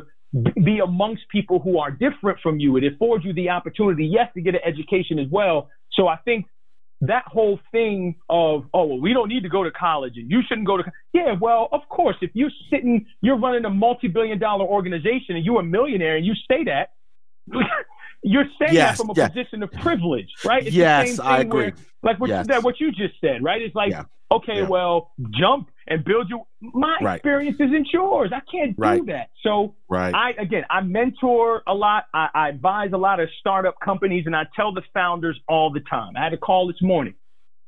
be 0.64 0.80
amongst 0.80 1.24
people 1.32 1.60
who 1.60 1.80
are 1.80 1.90
different 1.90 2.40
from 2.44 2.60
you. 2.60 2.78
It 2.78 2.84
affords 2.84 3.26
you 3.26 3.34
the 3.34 3.50
opportunity, 3.50 4.06
yes, 4.06 4.28
to 4.36 4.42
get 4.42 4.56
an 4.56 4.62
education 4.66 5.20
as 5.20 5.28
well. 5.32 5.70
So 5.94 6.08
I 6.08 6.18
think 6.18 6.46
that 7.02 7.24
whole 7.28 7.60
thing 7.72 8.16
of 8.28 8.66
oh 8.74 8.86
well 8.86 9.00
we 9.00 9.14
don't 9.14 9.30
need 9.30 9.44
to 9.44 9.50
go 9.50 9.64
to 9.64 9.70
college 9.70 10.14
and 10.16 10.32
you 10.32 10.42
shouldn't 10.48 10.66
go 10.66 10.78
to 10.78 10.84
yeah 11.14 11.36
well 11.40 11.70
of 11.72 11.82
course 11.90 12.16
if 12.22 12.32
you're 12.34 12.50
sitting 12.72 13.06
you're 13.22 13.38
running 13.38 13.66
a 13.66 13.70
multi-billion 13.70 14.40
dollar 14.40 14.66
organization 14.66 15.36
and 15.36 15.46
you're 15.46 15.60
a 15.60 15.64
millionaire 15.64 16.16
and 16.16 16.26
you 16.26 16.34
say 16.50 16.64
that 16.64 16.94
you're 18.24 18.46
saying 18.60 18.74
yes, 18.74 18.98
that 18.98 18.98
from 18.98 19.10
a 19.10 19.14
yes. 19.16 19.30
position 19.30 19.64
of 19.64 19.72
privilege, 19.72 20.30
right? 20.46 20.66
It's 20.66 20.76
yes, 20.76 21.20
I 21.20 21.40
agree. 21.40 21.66
Where, 21.66 21.74
like 22.04 22.20
what, 22.20 22.30
yes. 22.30 22.48
that, 22.48 22.64
what 22.64 22.80
you 22.80 22.92
just 22.92 23.16
said, 23.22 23.44
right? 23.44 23.62
It's 23.62 23.76
like, 23.76 23.92
yeah. 23.92 24.04
okay, 24.32 24.58
yeah. 24.62 24.68
well, 24.68 25.12
jump. 25.32 25.70
and 25.90 26.04
build 26.04 26.30
you. 26.30 26.42
My 26.60 26.98
Right. 27.02 27.16
experience 27.16 27.56
isn't 27.62 27.88
yours. 27.94 28.32
I 28.34 28.42
can't 28.52 28.76
do 28.76 28.82
Right. 28.82 29.06
that. 29.06 29.30
So 29.42 29.76
Right. 29.88 30.14
I 30.14 30.32
again, 30.32 30.66
I 30.70 30.82
mentor 30.82 31.64
a 31.66 31.74
lot. 31.74 32.06
I, 32.14 32.28
I 32.34 32.50
advise 32.50 32.92
a 32.94 32.98
lot 32.98 33.22
of 33.22 33.30
startup 33.40 33.76
companies, 33.80 34.26
and 34.26 34.36
I 34.36 34.44
tell 34.54 34.74
the 34.74 34.82
founders 34.94 35.40
all 35.48 35.72
the 35.72 35.80
time. 35.80 36.18
I 36.18 36.24
had 36.26 36.34
a 36.34 36.38
call 36.38 36.68
this 36.68 36.82
morning 36.82 37.14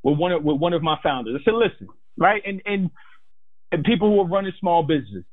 with 0.03 0.17
one 0.17 0.33
of 0.33 0.43
with 0.43 0.57
one 0.57 0.73
of 0.73 0.81
my 0.83 0.97
founders. 1.01 1.39
I 1.39 1.43
said, 1.45 1.53
"Listen, 1.53 1.87
right, 2.17 2.41
and 2.45 2.61
and, 2.65 2.91
and 3.71 3.85
people 3.85 4.09
who 4.09 4.19
are 4.19 4.27
running 4.27 4.51
small 4.59 4.83
businesses, 4.83 5.23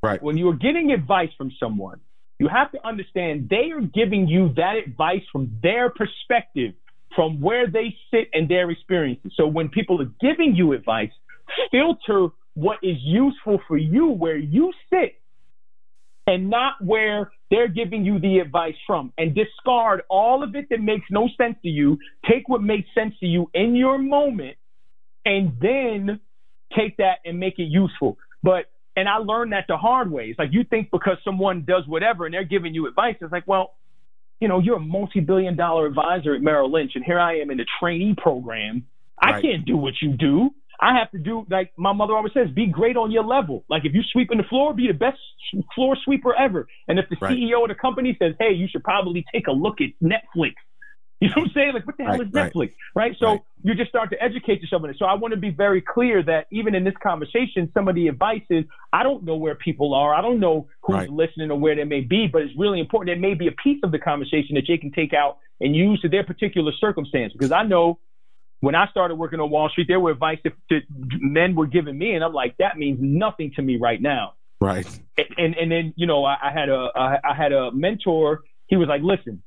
Right. 0.00 0.22
When 0.22 0.36
you 0.36 0.48
are 0.48 0.54
getting 0.54 0.92
advice 0.92 1.30
from 1.36 1.50
someone, 1.58 1.98
you 2.38 2.48
have 2.48 2.70
to 2.72 2.86
understand 2.86 3.48
they 3.48 3.70
are 3.72 3.80
giving 3.80 4.28
you 4.28 4.52
that 4.56 4.74
advice 4.86 5.22
from 5.32 5.58
their 5.62 5.90
perspective, 5.90 6.74
from 7.14 7.40
where 7.40 7.68
they 7.68 7.96
sit 8.10 8.28
and 8.32 8.48
their 8.48 8.70
experiences. 8.70 9.32
So 9.36 9.46
when 9.46 9.68
people 9.68 10.00
are 10.00 10.12
giving 10.20 10.54
you 10.54 10.72
advice, 10.72 11.10
filter 11.70 12.28
what 12.54 12.78
is 12.82 12.96
useful 13.00 13.60
for 13.66 13.76
you 13.76 14.08
where 14.08 14.36
you 14.36 14.72
sit 14.90 15.20
and 16.26 16.50
not 16.50 16.74
where 16.84 17.32
they're 17.50 17.68
giving 17.68 18.04
you 18.04 18.18
the 18.18 18.38
advice 18.38 18.74
from. 18.86 19.12
And 19.16 19.34
discard 19.34 20.02
all 20.10 20.42
of 20.42 20.54
it 20.54 20.66
that 20.70 20.80
makes 20.80 21.06
no 21.10 21.28
sense 21.36 21.56
to 21.62 21.68
you. 21.68 21.98
Take 22.30 22.48
what 22.48 22.62
makes 22.62 22.88
sense 22.94 23.14
to 23.20 23.26
you 23.26 23.50
in 23.54 23.74
your 23.74 23.98
moment 23.98 24.56
and 25.24 25.52
then 25.60 26.20
take 26.76 26.98
that 26.98 27.18
and 27.24 27.40
make 27.40 27.58
it 27.58 27.68
useful. 27.70 28.18
But 28.42 28.66
and 28.98 29.08
i 29.08 29.16
learned 29.16 29.52
that 29.52 29.64
the 29.68 29.76
hard 29.76 30.10
way 30.10 30.24
it's 30.26 30.38
like 30.38 30.50
you 30.52 30.64
think 30.64 30.90
because 30.90 31.16
someone 31.24 31.64
does 31.66 31.84
whatever 31.86 32.26
and 32.26 32.34
they're 32.34 32.44
giving 32.44 32.74
you 32.74 32.86
advice 32.86 33.16
it's 33.20 33.32
like 33.32 33.46
well 33.46 33.66
you 34.40 34.48
know 34.48 34.58
you're 34.60 34.76
a 34.76 34.80
multi-billion 34.80 35.56
dollar 35.56 35.86
advisor 35.86 36.34
at 36.34 36.42
merrill 36.42 36.70
lynch 36.70 36.92
and 36.94 37.04
here 37.04 37.20
i 37.20 37.38
am 37.38 37.50
in 37.50 37.58
the 37.58 37.66
trainee 37.80 38.14
program 38.16 38.86
i 39.20 39.32
Right. 39.32 39.42
can't 39.44 39.64
do 39.64 39.76
what 39.76 39.94
you 40.02 40.16
do 40.16 40.50
I 40.80 40.96
have 40.98 41.10
to 41.10 41.18
do 41.18 41.44
like 41.50 41.72
my 41.76 41.92
mother 41.92 42.14
always 42.14 42.32
says, 42.32 42.48
be 42.54 42.66
great 42.66 42.96
on 42.96 43.10
your 43.10 43.24
level. 43.24 43.64
Like 43.68 43.84
if 43.84 43.94
you 43.94 44.02
sweeping 44.12 44.38
the 44.38 44.44
floor, 44.44 44.72
be 44.72 44.86
the 44.86 44.94
best 44.94 45.18
floor 45.74 45.96
sweeper 46.04 46.34
ever. 46.36 46.68
And 46.86 47.00
if 47.00 47.06
the 47.10 47.16
Right. 47.20 47.36
CEO 47.36 47.62
of 47.62 47.68
the 47.68 47.74
company 47.74 48.16
says, 48.20 48.34
hey, 48.38 48.52
you 48.52 48.68
should 48.70 48.84
probably 48.84 49.24
take 49.32 49.48
a 49.48 49.52
look 49.52 49.78
at 49.80 49.90
Netflix. 50.02 50.54
You 51.20 51.28
know 51.30 51.34
what 51.38 51.46
I'm 51.48 51.52
saying? 51.52 51.72
Like 51.74 51.84
what 51.84 51.96
the 51.96 52.04
hell 52.04 52.18
Right, 52.18 52.28
is. 52.28 52.32
Netflix? 52.32 52.74
Right. 52.94 53.16
So 53.18 53.26
Right. 53.26 53.40
you 53.64 53.74
just 53.74 53.90
start 53.90 54.10
to 54.10 54.22
educate 54.22 54.60
yourself 54.60 54.84
on 54.84 54.90
it. 54.90 54.96
So 55.00 55.04
I 55.04 55.14
want 55.14 55.34
to 55.34 55.40
be 55.40 55.50
very 55.50 55.80
clear 55.82 56.22
that 56.22 56.46
even 56.52 56.76
in 56.76 56.84
this 56.84 56.94
conversation, 57.02 57.68
some 57.74 57.88
of 57.88 57.96
the 57.96 58.06
advice 58.06 58.42
is 58.50 58.64
I 58.92 59.02
don't 59.02 59.24
know 59.24 59.34
where 59.34 59.56
people 59.56 59.94
are. 59.94 60.14
I 60.14 60.22
don't 60.22 60.38
know 60.38 60.68
who's 60.82 60.94
Right. 60.94 61.10
listening 61.10 61.50
or 61.50 61.58
where 61.58 61.74
they 61.74 61.82
may 61.82 62.02
be, 62.02 62.28
but 62.28 62.42
it's 62.42 62.54
really 62.56 62.78
important. 62.78 63.08
There 63.08 63.20
may 63.30 63.34
be 63.34 63.48
a 63.48 63.52
piece 63.52 63.80
of 63.82 63.90
the 63.90 63.98
conversation 63.98 64.54
that 64.54 64.64
they 64.68 64.78
can 64.78 64.92
take 64.92 65.12
out 65.12 65.38
and 65.60 65.74
use 65.74 66.00
to 66.02 66.08
their 66.08 66.22
particular 66.22 66.70
circumstance. 66.78 67.32
Because 67.32 67.50
I 67.50 67.64
know 67.64 67.98
when 68.60 68.76
I 68.76 68.86
started 68.88 69.16
working 69.16 69.40
on 69.40 69.50
Wall 69.50 69.68
Street, 69.70 69.88
there 69.88 69.98
were 69.98 70.12
advice 70.12 70.38
that, 70.44 70.52
that 70.70 70.82
men 70.88 71.56
were 71.56 71.66
giving 71.66 71.98
me, 71.98 72.12
and 72.14 72.22
I'm 72.22 72.32
like, 72.32 72.56
that 72.58 72.76
means 72.78 72.98
nothing 73.00 73.52
to 73.56 73.62
me 73.62 73.76
right 73.76 74.00
now. 74.00 74.34
Right. 74.60 74.86
And 75.16 75.26
and, 75.36 75.54
and 75.56 75.72
then 75.72 75.94
you 75.96 76.06
know, 76.06 76.24
I, 76.24 76.36
I 76.44 76.52
had 76.52 76.68
a 76.68 76.88
I, 76.94 77.18
I 77.30 77.34
had 77.34 77.52
a 77.52 77.72
mentor. 77.72 78.42
He 78.68 78.76
was 78.76 78.86
like, 78.88 79.02
listen, 79.02 79.42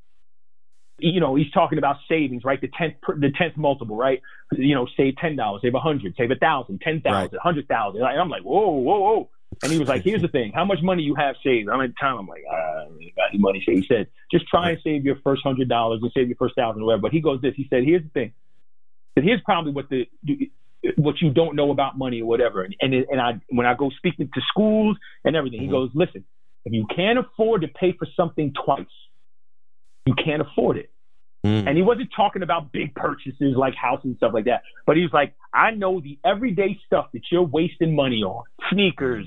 you 1.02 1.20
know, 1.20 1.36
he's 1.36 1.52
talking 1.52 1.78
about 1.78 1.97
savings, 2.08 2.43
right? 2.43 2.60
The 2.62 2.70
tenth 2.78 2.95
the 3.08 3.32
tenth 3.38 3.58
multiple, 3.58 3.95
right? 3.95 4.22
You 4.54 4.76
know, 4.76 4.88
save 4.95 5.16
ten 5.18 5.36
dollars, 5.36 5.62
save 5.64 5.74
a 5.74 5.80
hundred, 5.80 6.16
save 6.18 6.32
a 6.32 6.36
thousand, 6.36 6.82
ten 6.82 7.02
thousand, 7.02 7.38
a 7.38 7.41
hundred 7.41 7.68
thousand. 7.68 8.02
And 8.02 8.20
I'm 8.20 8.30
like, 8.30 8.43
whoa, 8.43 8.70
whoa, 8.70 8.99
whoa. 8.99 9.30
And 9.64 9.72
he 9.72 9.78
was 9.78 9.88
like, 9.88 10.04
here's 10.04 10.22
the 10.22 10.28
thing, 10.30 10.54
how 10.56 10.64
much 10.64 10.80
money 10.82 11.04
you 11.04 11.16
have 11.16 11.36
saved? 11.43 11.70
I'm 11.70 11.82
at 11.82 11.89
the 11.89 11.95
time, 11.99 12.18
I'm 12.18 12.28
like, 12.28 12.43
I 12.49 12.86
don't 12.86 12.97
got 13.16 13.30
any 13.32 13.39
money 13.39 13.62
saved. 13.66 13.86
He 13.88 13.93
said, 13.93 14.08
just 14.32 14.47
try 14.47 14.70
and 14.72 14.80
save 14.84 15.04
your 15.04 15.18
first 15.24 15.41
hundred 15.43 15.68
dollars 15.68 15.99
and 16.02 16.12
save 16.16 16.30
your 16.30 16.38
first 16.38 16.56
thousand 16.56 16.86
whatever. 16.86 17.02
But 17.02 17.12
he 17.12 17.20
goes 17.20 17.41
this, 17.41 17.54
he 17.56 17.68
said, 17.70 17.84
here's 17.84 18.04
the 18.04 18.10
thing. 18.10 18.34
But 19.16 19.24
here's 19.26 19.41
probably 19.41 19.74
what 19.74 19.89
the 19.89 20.08
what 20.95 21.22
you 21.22 21.32
don't 21.32 21.56
know 21.56 21.72
about 21.72 21.97
money 21.97 22.22
or 22.22 22.26
whatever. 22.28 22.64
And 22.64 22.76
and, 22.80 22.93
and 22.93 23.20
I 23.22 23.41
when 23.49 23.66
I 23.66 23.74
go 23.74 23.89
speaking 23.97 24.30
to 24.34 24.41
schools 24.49 24.97
and 25.26 25.36
everything, 25.36 25.62
he 25.62 25.68
Mhm. 25.68 25.72
goes, 25.72 25.89
listen, 25.93 26.24
if 26.66 26.74
you 26.74 26.86
can't 26.95 27.20
afford 27.20 27.62
to 27.62 27.68
pay 27.68 27.91
for 27.91 28.08
something 28.16 28.54
twice, 28.54 28.86
you 30.06 30.16
can't 30.16 30.41
afford 30.41 30.78
it. 30.78 30.89
Mm. 31.45 31.68
And 31.68 31.78
he 31.78 31.82
wasn't 31.84 32.10
talking 32.16 32.43
about 32.43 32.72
big 32.72 32.93
purchases 32.93 33.56
like 33.58 33.74
houses 33.76 34.06
and 34.06 34.18
stuff 34.18 34.32
like 34.34 34.45
that. 34.45 34.62
But 34.86 34.95
he 34.97 35.02
was 35.04 35.12
like, 35.14 35.34
I 35.54 35.72
know 35.72 35.99
the 35.99 36.20
everyday 36.24 36.80
stuff 36.86 37.08
that 37.14 37.22
you're 37.32 37.41
wasting 37.43 37.95
money 37.95 38.24
on. 38.24 38.43
Sneakers, 38.72 39.26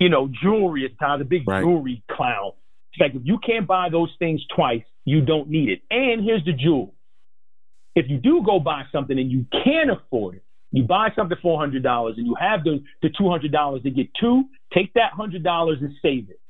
you 0.00 0.08
know, 0.08 0.28
jewelry 0.42 0.84
at 0.84 0.98
times, 0.98 1.22
a 1.22 1.24
big 1.24 1.46
Right. 1.46 1.62
jewelry 1.62 2.02
clown. 2.10 2.52
It's 2.92 3.00
like 3.00 3.14
if 3.14 3.22
you 3.24 3.38
can't 3.38 3.66
buy 3.66 3.88
those 3.88 4.10
things 4.18 4.44
twice, 4.54 4.82
you 5.04 5.20
don't 5.20 5.48
need 5.48 5.68
it. 5.68 5.82
And 5.90 6.24
here's 6.24 6.44
the 6.44 6.52
jewel. 6.52 6.94
If 7.94 8.08
you 8.08 8.18
do 8.18 8.42
go 8.44 8.60
buy 8.60 8.84
something 8.92 9.18
and 9.18 9.30
you 9.30 9.46
can 9.64 9.90
afford 9.90 10.36
it, 10.36 10.42
you 10.70 10.82
buy 10.84 11.10
something 11.16 11.38
for 11.40 11.58
hundred 11.58 11.82
dollars 11.82 12.14
and 12.18 12.26
you 12.26 12.34
have 12.38 12.62
the 12.64 12.82
the 13.02 13.10
two 13.16 13.28
hundred 13.30 13.52
dollars 13.52 13.82
to 13.84 13.90
get 13.90 14.08
two, 14.20 14.44
take 14.74 14.92
that 14.94 15.12
hundred 15.12 15.42
dollars 15.42 15.78
and 15.80 15.92
save 16.02 16.28
it 16.30 16.40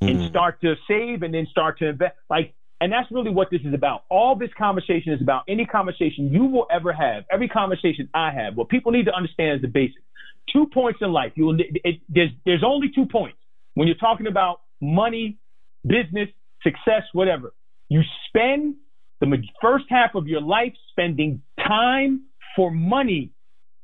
and 0.00 0.18
Mm. 0.18 0.28
start 0.30 0.60
to 0.60 0.74
save 0.86 1.22
and 1.22 1.32
then 1.34 1.46
start 1.50 1.78
to 1.78 1.86
invest. 1.88 2.14
Like, 2.30 2.54
and 2.80 2.92
that's 2.92 3.10
really 3.10 3.30
what 3.30 3.48
this 3.50 3.60
is 3.64 3.74
about. 3.74 4.04
All 4.08 4.36
this 4.36 4.50
conversation 4.56 5.12
is 5.12 5.20
about. 5.20 5.42
Any 5.48 5.66
conversation 5.66 6.32
you 6.32 6.44
will 6.44 6.66
ever 6.70 6.92
have, 6.92 7.24
every 7.30 7.48
conversation 7.48 8.08
I 8.14 8.30
have, 8.30 8.56
what 8.56 8.68
people 8.68 8.92
need 8.92 9.06
to 9.06 9.14
understand 9.14 9.56
is 9.56 9.62
the 9.62 9.68
basics. 9.68 10.00
Two 10.52 10.66
points 10.72 11.00
in 11.02 11.12
life. 11.12 11.32
You 11.34 11.46
will. 11.46 11.58
It, 11.60 12.00
there's 12.08 12.30
there's 12.46 12.62
only 12.64 12.88
two 12.94 13.06
points 13.06 13.36
when 13.74 13.86
you're 13.86 13.96
talking 13.96 14.26
about 14.26 14.60
money, 14.80 15.36
business, 15.86 16.28
success, 16.62 17.02
whatever. 17.12 17.52
You 17.88 18.02
spend 18.28 18.76
the 19.20 19.42
first 19.60 19.86
half 19.90 20.14
of 20.14 20.26
your 20.26 20.40
life 20.40 20.72
spending 20.90 21.42
time 21.66 22.22
for 22.56 22.70
money. 22.70 23.30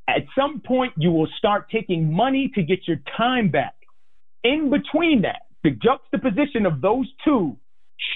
At 0.08 0.22
some 0.38 0.60
point, 0.60 0.92
you 0.96 1.10
will 1.10 1.28
start 1.38 1.68
taking 1.70 2.12
money 2.12 2.50
to 2.54 2.62
get 2.62 2.86
your 2.86 2.98
time 3.16 3.50
back. 3.50 3.74
In 4.42 4.70
between 4.70 5.22
that, 5.22 5.42
the 5.62 5.70
juxtaposition 5.70 6.66
of 6.66 6.80
those 6.80 7.06
two 7.24 7.56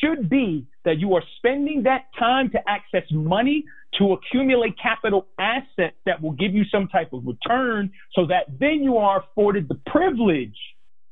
should 0.00 0.28
be 0.28 0.66
that 0.84 0.98
you 0.98 1.14
are 1.14 1.22
spending 1.36 1.82
that 1.84 2.06
time 2.18 2.50
to 2.50 2.58
access 2.68 3.04
money 3.10 3.64
to 3.98 4.12
accumulate 4.12 4.74
capital 4.80 5.26
assets 5.38 5.96
that 6.06 6.20
will 6.22 6.32
give 6.32 6.54
you 6.54 6.64
some 6.70 6.88
type 6.88 7.12
of 7.12 7.24
return 7.26 7.90
so 8.14 8.26
that 8.26 8.44
then 8.58 8.82
you 8.82 8.98
are 8.98 9.20
afforded 9.20 9.68
the 9.68 9.80
privilege 9.86 10.56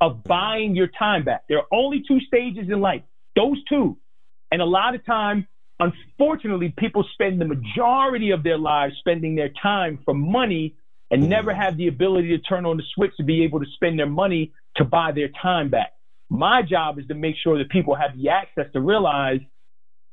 of 0.01 0.23
buying 0.25 0.77
your 0.77 0.89
time 0.99 1.25
back. 1.25 1.45
There 1.49 1.59
are 1.59 1.67
only 1.73 2.03
two 2.07 2.21
stages 2.21 2.69
in 2.69 2.81
life, 2.81 3.03
those 3.35 3.63
two. 3.69 3.97
And 4.53 4.61
a 4.61 4.67
lot 4.67 4.95
of 4.95 5.05
time, 5.07 5.47
unfortunately, 5.81 6.75
people 6.77 7.05
spend 7.15 7.41
the 7.41 7.47
majority 7.47 8.31
of 8.31 8.43
their 8.43 8.59
lives 8.59 8.95
spending 8.99 9.35
their 9.35 9.51
time 9.63 9.99
for 10.05 10.15
money 10.15 10.77
and 11.11 11.29
never 11.29 11.55
have 11.55 11.77
the 11.77 11.89
ability 11.89 12.29
to 12.29 12.39
turn 12.39 12.67
on 12.67 12.77
the 12.77 12.83
switch 12.95 13.13
to 13.17 13.23
be 13.23 13.45
able 13.45 13.61
to 13.61 13.67
spend 13.75 13.99
their 13.99 14.09
money 14.09 14.53
to 14.77 14.85
buy 14.85 15.13
their 15.13 15.29
time 15.41 15.71
back. 15.71 15.93
My 16.29 16.63
job 16.63 16.99
is 16.99 17.07
to 17.07 17.15
make 17.15 17.37
sure 17.43 17.59
that 17.59 17.71
people 17.71 17.95
have 17.95 18.17
the 18.17 18.31
access 18.31 18.67
to 18.73 18.81
realize, 18.81 19.41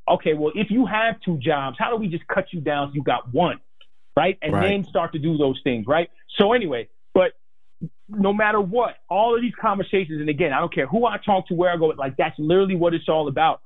okay, 0.08 0.34
well, 0.34 0.52
if 0.56 0.70
you 0.70 0.86
have 0.86 1.16
two 1.26 1.38
jobs, 1.38 1.78
how 1.80 1.90
do 1.90 1.96
we 1.98 2.08
just 2.08 2.28
cut 2.28 2.46
you 2.52 2.62
down 2.62 2.90
so 2.90 2.96
you 2.96 3.04
got 3.04 3.34
one? 3.34 3.60
Right? 4.16 4.38
And 4.42 4.54
Right. 4.54 4.70
then 4.84 4.90
start 4.90 5.14
to 5.14 5.20
do 5.20 5.38
those 5.38 5.60
things, 5.64 5.88
right? 5.88 6.10
So 6.38 6.54
anyway, 6.54 6.90
but 7.14 7.34
no 8.08 8.32
matter 8.32 8.62
what, 8.62 8.98
all 9.10 9.36
of 9.36 9.42
these 9.42 9.56
conversations, 9.60 10.22
and 10.22 10.30
again, 10.30 10.54
I 10.54 10.60
don't 10.60 10.74
care 10.74 10.88
who 10.88 11.06
I 11.06 11.18
talk 11.18 11.48
to, 11.48 11.56
where 11.56 11.72
I 11.72 11.78
go, 11.78 11.88
like 11.88 12.16
that's 12.18 12.38
literally 12.38 12.76
what 12.76 12.94
it's 12.94 13.10
all 13.10 13.28
about. 13.28 13.62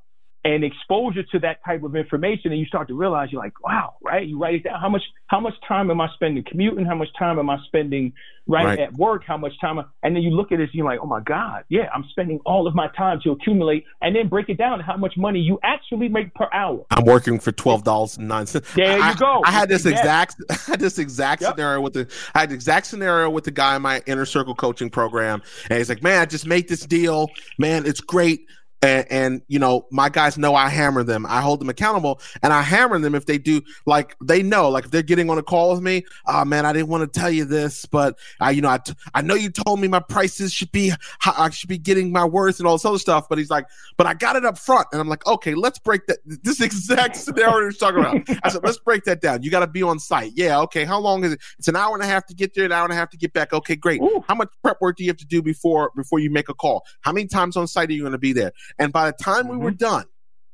And 0.48 0.64
exposure 0.64 1.24
to 1.34 1.40
that 1.40 1.58
type 1.66 1.84
of 1.84 1.94
information, 1.98 2.52
and 2.52 2.60
you 2.60 2.66
start 2.68 2.88
to 2.88 2.94
realize 2.94 3.34
you're 3.34 3.42
like, 3.42 3.62
wow, 3.66 3.96
right? 4.02 4.26
You 4.26 4.40
write 4.40 4.56
it 4.56 4.64
down. 4.64 4.80
How 4.80 4.88
much 4.88 5.02
how 5.28 5.42
much 5.42 5.56
time 5.68 5.92
am 5.92 6.00
I 6.00 6.08
spending 6.14 6.42
commuting? 6.50 6.86
How 6.86 6.96
much 6.96 7.10
time 7.20 7.38
am 7.38 7.50
I 7.50 7.58
spending 7.68 8.14
right, 8.48 8.64
Right. 8.66 8.80
at 8.80 8.94
work? 8.94 9.24
How 9.28 9.36
much 9.36 9.52
time? 9.60 9.78
And 10.04 10.16
then 10.16 10.24
you 10.24 10.30
look 10.30 10.54
at 10.54 10.62
it, 10.62 10.70
and 10.70 10.74
you're 10.74 10.86
like, 10.86 11.00
oh 11.04 11.06
my 11.06 11.20
God, 11.20 11.66
yeah, 11.68 11.90
I'm 11.94 12.06
spending 12.12 12.40
all 12.46 12.66
of 12.66 12.74
my 12.76 12.88
time 12.96 13.20
to 13.26 13.32
accumulate, 13.32 13.84
and 14.02 14.16
then 14.16 14.30
break 14.30 14.48
it 14.48 14.58
down 14.58 14.78
to 14.78 14.86
how 14.86 14.96
much 14.96 15.18
money 15.18 15.40
you 15.40 15.60
actually 15.64 16.08
make 16.08 16.34
per 16.34 16.48
hour. 16.54 16.86
I'm 16.92 17.04
working 17.04 17.40
for 17.40 17.52
twelve 17.52 17.84
dollars 17.84 18.16
and 18.18 18.30
nine 18.30 18.46
cents. 18.48 18.72
There 18.74 19.02
I, 19.02 19.10
you 19.12 19.18
go. 19.18 19.42
I 19.44 19.52
had 19.52 19.68
this 19.68 19.84
Yes. 19.84 20.00
exact, 20.00 20.36
I 20.50 20.54
had 20.72 20.80
this 20.80 20.98
exact 20.98 21.42
Yep. 21.42 21.56
scenario 21.56 21.82
with 21.82 21.92
the, 21.92 22.08
I 22.36 22.40
had 22.40 22.52
the 22.52 22.56
exact 22.56 22.86
scenario 22.86 23.30
with 23.30 23.44
the 23.44 23.52
guy 23.52 23.76
in 23.76 23.82
my 23.82 24.02
inner 24.06 24.26
circle 24.26 24.56
coaching 24.56 24.90
program, 24.90 25.42
and 25.70 25.78
he's 25.78 25.90
like, 25.90 26.02
"Man, 26.02 26.22
I 26.22 26.26
just 26.26 26.46
made 26.48 26.70
this 26.70 26.86
deal. 26.86 27.36
Man, 27.58 27.86
it's 27.86 28.00
great." 28.00 28.48
And, 28.82 29.06
and 29.10 29.42
you 29.48 29.58
know, 29.58 29.88
my 29.92 30.10
guys 30.10 30.38
know 30.38 30.54
I 30.54 30.70
hammer 30.70 31.04
them. 31.04 31.26
I 31.26 31.42
hold 31.42 31.60
them 31.60 31.70
accountable, 31.70 32.22
and 32.44 32.54
I 32.54 32.62
hammer 32.62 33.00
them 33.00 33.16
if 33.16 33.26
they 33.26 33.38
do. 33.38 33.62
Like 33.86 34.16
they 34.24 34.44
know, 34.44 34.70
like 34.70 34.86
if 34.86 34.92
they're 34.92 35.02
getting 35.02 35.30
on 35.30 35.38
a 35.38 35.44
call 35.44 35.72
with 35.72 35.82
me. 35.82 36.06
Oh 36.28 36.46
man, 36.46 36.66
I 36.66 36.74
didn't 36.74 36.90
want 36.90 37.12
to 37.12 37.20
tell 37.20 37.32
you 37.32 37.46
this, 37.46 37.86
but 37.86 38.18
I, 38.40 38.52
you 38.52 38.62
know, 38.62 38.70
I, 38.70 38.78
t- 38.78 38.94
I 39.14 39.22
know 39.22 39.34
you 39.36 39.50
told 39.50 39.80
me 39.80 39.88
my 39.88 40.00
prices 40.00 40.54
should 40.54 40.72
be, 40.72 40.92
I 41.26 41.50
should 41.50 41.70
be 41.70 41.78
getting 41.78 42.12
my 42.12 42.26
worth 42.26 42.60
and 42.60 42.68
all 42.68 42.76
this 42.76 42.86
other 42.86 43.00
stuff. 43.00 43.28
But 43.28 43.40
he's 43.40 43.50
like, 43.50 43.66
but 43.98 44.06
I 44.06 44.14
got 44.14 44.36
it 44.36 44.46
up 44.46 44.58
front, 44.58 44.88
and 44.92 45.02
I'm 45.02 45.08
like, 45.08 45.26
okay, 45.26 45.56
let's 45.56 45.80
break 45.80 46.06
that. 46.08 46.20
This 46.26 46.62
exact 46.62 47.16
scenario 47.28 47.58
you're 47.58 47.72
talking 47.72 48.00
about. 48.00 48.22
I 48.44 48.50
said, 48.50 48.64
let's 48.64 48.80
break 48.80 49.04
that 49.06 49.22
down. 49.22 49.42
You 49.42 49.50
got 49.50 49.62
to 49.62 49.68
be 49.68 49.82
on 49.82 50.00
site. 50.00 50.34
Yeah, 50.36 50.60
okay. 50.62 50.86
How 50.86 51.00
long 51.00 51.24
is 51.24 51.34
it? 51.34 51.42
It's 51.58 51.68
an 51.68 51.76
hour 51.76 51.96
and 51.96 52.04
a 52.04 52.08
half 52.08 52.26
to 52.28 52.36
get 52.36 52.54
there, 52.54 52.66
an 52.66 52.72
hour 52.72 52.84
and 52.84 52.94
a 52.94 52.96
half 52.96 53.10
to 53.10 53.18
get 53.18 53.34
back. 53.34 53.54
Okay, 53.54 53.76
great. 53.76 54.02
Ooh. 54.02 54.24
How 54.28 54.36
much 54.36 54.50
prep 54.62 54.80
work 54.82 54.98
do 54.98 55.04
you 55.04 55.10
have 55.10 55.18
to 55.18 55.26
do 55.26 55.42
before 55.42 55.92
before 55.96 56.20
you 56.20 56.30
make 56.30 56.50
a 56.50 56.54
call? 56.54 56.86
How 57.02 57.12
many 57.12 57.28
times 57.28 57.58
on 57.58 57.68
site 57.68 57.90
are 57.90 57.94
you 57.94 58.02
going 58.02 58.12
to 58.12 58.18
be 58.18 58.34
there? 58.34 58.52
And 58.80 58.92
by 58.94 59.10
the 59.12 59.18
time 59.24 59.48
we 59.48 59.58
were 59.58 59.72
done, 59.72 60.06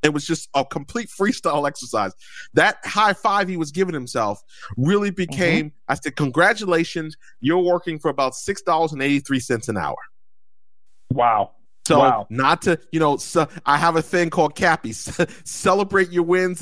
It 0.03 0.13
was 0.13 0.27
just 0.27 0.49
a 0.53 0.65
complete 0.65 1.07
freestyle 1.07 1.65
exercise. 1.65 2.11
That 2.53 2.75
high 2.83 3.13
five 3.13 3.47
he 3.47 3.55
was 3.55 3.71
giving 3.71 3.93
himself 3.93 4.43
really 4.75 5.11
Mm-hmm. 5.11 5.15
became. 5.15 5.71
I 5.87 5.95
said, 5.95 6.17
"Congratulations, 6.17 7.15
you're 7.39 7.59
working 7.63 7.99
for 7.99 8.09
about 8.09 8.35
six 8.35 8.61
dollars 8.61 8.91
and 8.91 9.01
eighty 9.01 9.19
three 9.21 9.39
cents 9.39 9.69
an 9.69 9.77
hour." 9.77 9.95
Wow. 11.11 11.51
So 11.85 11.99
Wow. 11.99 12.27
not 12.29 12.61
to 12.63 12.79
you 12.91 12.99
know, 12.99 13.17
so 13.17 13.47
I 13.65 13.77
have 13.77 13.95
a 13.95 14.01
thing 14.01 14.29
called 14.29 14.55
Cappy. 14.55 14.93
Celebrate 15.43 16.11
your 16.11 16.23
wins, 16.23 16.61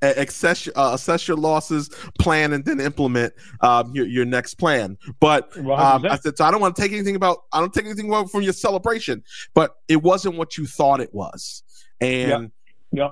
assess 0.00 0.68
uh, 0.68 0.90
assess 0.94 1.28
your 1.28 1.36
losses, 1.36 1.90
plan, 2.18 2.52
and 2.52 2.64
then 2.64 2.80
implement 2.80 3.34
um, 3.60 3.94
your 3.94 4.06
your 4.06 4.24
next 4.24 4.54
plan. 4.54 4.96
But 5.20 5.54
um, 5.58 6.06
I 6.06 6.16
said 6.16 6.38
so. 6.38 6.44
I 6.44 6.50
don't 6.50 6.60
want 6.60 6.74
to 6.76 6.82
take 6.82 6.92
anything 6.92 7.16
about. 7.16 7.38
I 7.52 7.60
don't 7.60 7.72
take 7.72 7.84
anything 7.84 8.08
away 8.08 8.26
from 8.30 8.42
your 8.42 8.54
celebration, 8.54 9.22
but 9.54 9.76
it 9.88 10.02
wasn't 10.02 10.36
what 10.36 10.56
you 10.56 10.66
thought 10.66 11.00
it 11.00 11.12
was, 11.14 11.62
and. 12.00 12.28
Yep. 12.28 12.50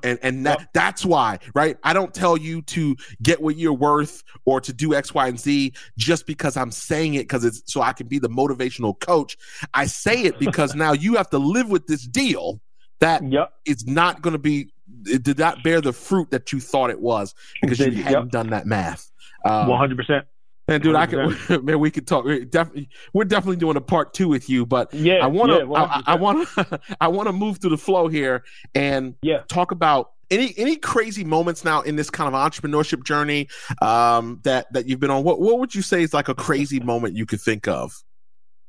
And 0.02 0.18
and 0.22 0.46
that, 0.46 0.60
Yep. 0.60 0.68
that's 0.74 1.04
why, 1.04 1.38
right? 1.54 1.76
I 1.82 1.92
don't 1.92 2.12
tell 2.12 2.36
you 2.36 2.62
to 2.62 2.96
get 3.22 3.40
what 3.40 3.56
you're 3.56 3.72
worth 3.72 4.22
or 4.44 4.60
to 4.60 4.72
do 4.72 4.94
X, 4.94 5.14
Y, 5.14 5.28
and 5.28 5.38
Z 5.38 5.72
just 5.98 6.26
because 6.26 6.56
I'm 6.56 6.70
saying 6.70 7.14
it 7.14 7.20
because 7.24 7.44
it's 7.44 7.62
so 7.72 7.80
I 7.82 7.92
can 7.92 8.06
be 8.06 8.18
the 8.18 8.28
motivational 8.28 8.98
coach. 8.98 9.36
I 9.72 9.86
say 9.86 10.22
it 10.22 10.38
because 10.38 10.74
now 10.84 10.92
you 10.92 11.16
have 11.16 11.30
to 11.30 11.38
live 11.38 11.68
with 11.70 11.86
this 11.86 12.06
deal 12.06 12.60
that 13.00 13.22
Yep. 13.30 13.52
it's 13.66 13.86
not 13.86 14.22
going 14.22 14.32
to 14.32 14.38
be 14.38 14.70
it 15.06 15.22
did 15.22 15.38
not 15.38 15.62
bear 15.62 15.80
the 15.80 15.92
fruit 15.92 16.30
that 16.30 16.52
you 16.52 16.60
thought 16.60 16.90
it 16.90 17.00
was 17.00 17.34
because 17.60 17.78
you 17.78 17.90
Yep. 17.92 18.04
hadn't 18.04 18.32
done 18.32 18.50
that 18.50 18.66
math. 18.66 19.10
Um, 19.44 19.68
One 19.68 19.78
hundred 19.78 19.96
percent. 19.96 20.26
And 20.68 20.82
dude, 20.82 20.94
I 20.94 21.06
can 21.06 21.36
man, 21.64 21.78
we 21.80 21.90
could 21.90 22.06
talk. 22.06 22.24
we 22.24 22.44
Definitely, 22.44 22.88
we're 23.12 23.24
definitely 23.24 23.56
doing 23.56 23.76
a 23.76 23.80
part 23.80 24.14
two 24.14 24.28
with 24.28 24.48
you, 24.48 24.64
but 24.66 24.92
Yeah. 24.94 25.18
I 25.22 25.26
want 25.26 25.52
to, 25.52 25.58
yeah, 25.70 26.02
I, 26.06 26.12
I 26.12 26.14
want 26.16 26.48
to, 26.48 26.80
I 27.00 27.08
want 27.08 27.28
to 27.28 27.32
move 27.44 27.58
through 27.58 27.70
the 27.70 27.78
flow 27.78 28.08
here 28.08 28.44
and 28.74 29.14
Yeah. 29.22 29.42
talk 29.48 29.70
about 29.72 30.10
any 30.30 30.54
any 30.56 30.76
crazy 30.76 31.22
moments 31.22 31.64
now 31.64 31.82
in 31.82 31.96
this 31.96 32.08
kind 32.08 32.34
of 32.34 32.34
entrepreneurship 32.34 33.04
journey 33.04 33.48
um, 33.82 34.40
that 34.44 34.72
that 34.72 34.86
you've 34.88 35.00
been 35.00 35.10
on. 35.10 35.22
What 35.22 35.38
what 35.40 35.58
would 35.58 35.74
you 35.74 35.82
say 35.82 36.02
is 36.02 36.14
like 36.14 36.28
a 36.28 36.34
crazy 36.34 36.80
moment 36.80 37.14
you 37.14 37.26
could 37.26 37.40
think 37.42 37.68
of? 37.68 37.92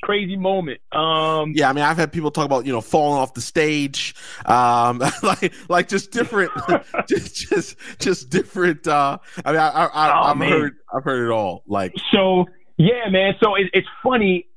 Crazy 0.04 0.36
moment. 0.36 0.82
Um. 0.92 1.54
Yeah, 1.56 1.70
I 1.70 1.74
mean, 1.74 1.84
I've 1.84 1.96
had 1.98 2.12
people 2.12 2.30
talk 2.30 2.46
about 2.46 2.66
you 2.66 2.74
know 2.74 2.82
falling 2.82 3.20
off 3.20 3.34
the 3.34 3.42
stage, 3.42 4.16
um, 4.46 5.00
like 5.24 5.54
like 5.70 5.88
just 5.88 6.12
different, 6.12 6.52
just 7.08 7.36
just 7.36 7.78
just 8.00 8.30
different. 8.30 8.86
Uh, 8.86 9.18
I 9.46 9.52
mean, 9.52 9.62
I, 9.62 9.70
I, 9.70 9.86
I, 9.86 10.32
Oh, 10.32 10.36
heard 10.36 10.74
I've 10.94 11.04
heard 11.04 11.26
it 11.26 11.32
all. 11.32 11.64
Like, 11.68 11.94
So 12.12 12.46
yeah, 12.78 13.08
man. 13.10 13.36
So 13.42 13.56
it, 13.56 13.68
it's 13.74 13.88
funny. 14.04 14.48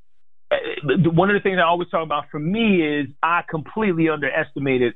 Uh, 0.51 0.57
One 1.11 1.31
of 1.31 1.35
the 1.35 1.41
things 1.41 1.59
I 1.59 1.63
always 1.63 1.89
talk 1.91 2.03
about 2.03 2.25
for 2.31 2.41
me 2.41 2.83
is 2.83 3.07
I 3.23 3.43
completely 3.49 4.09
underestimated 4.09 4.95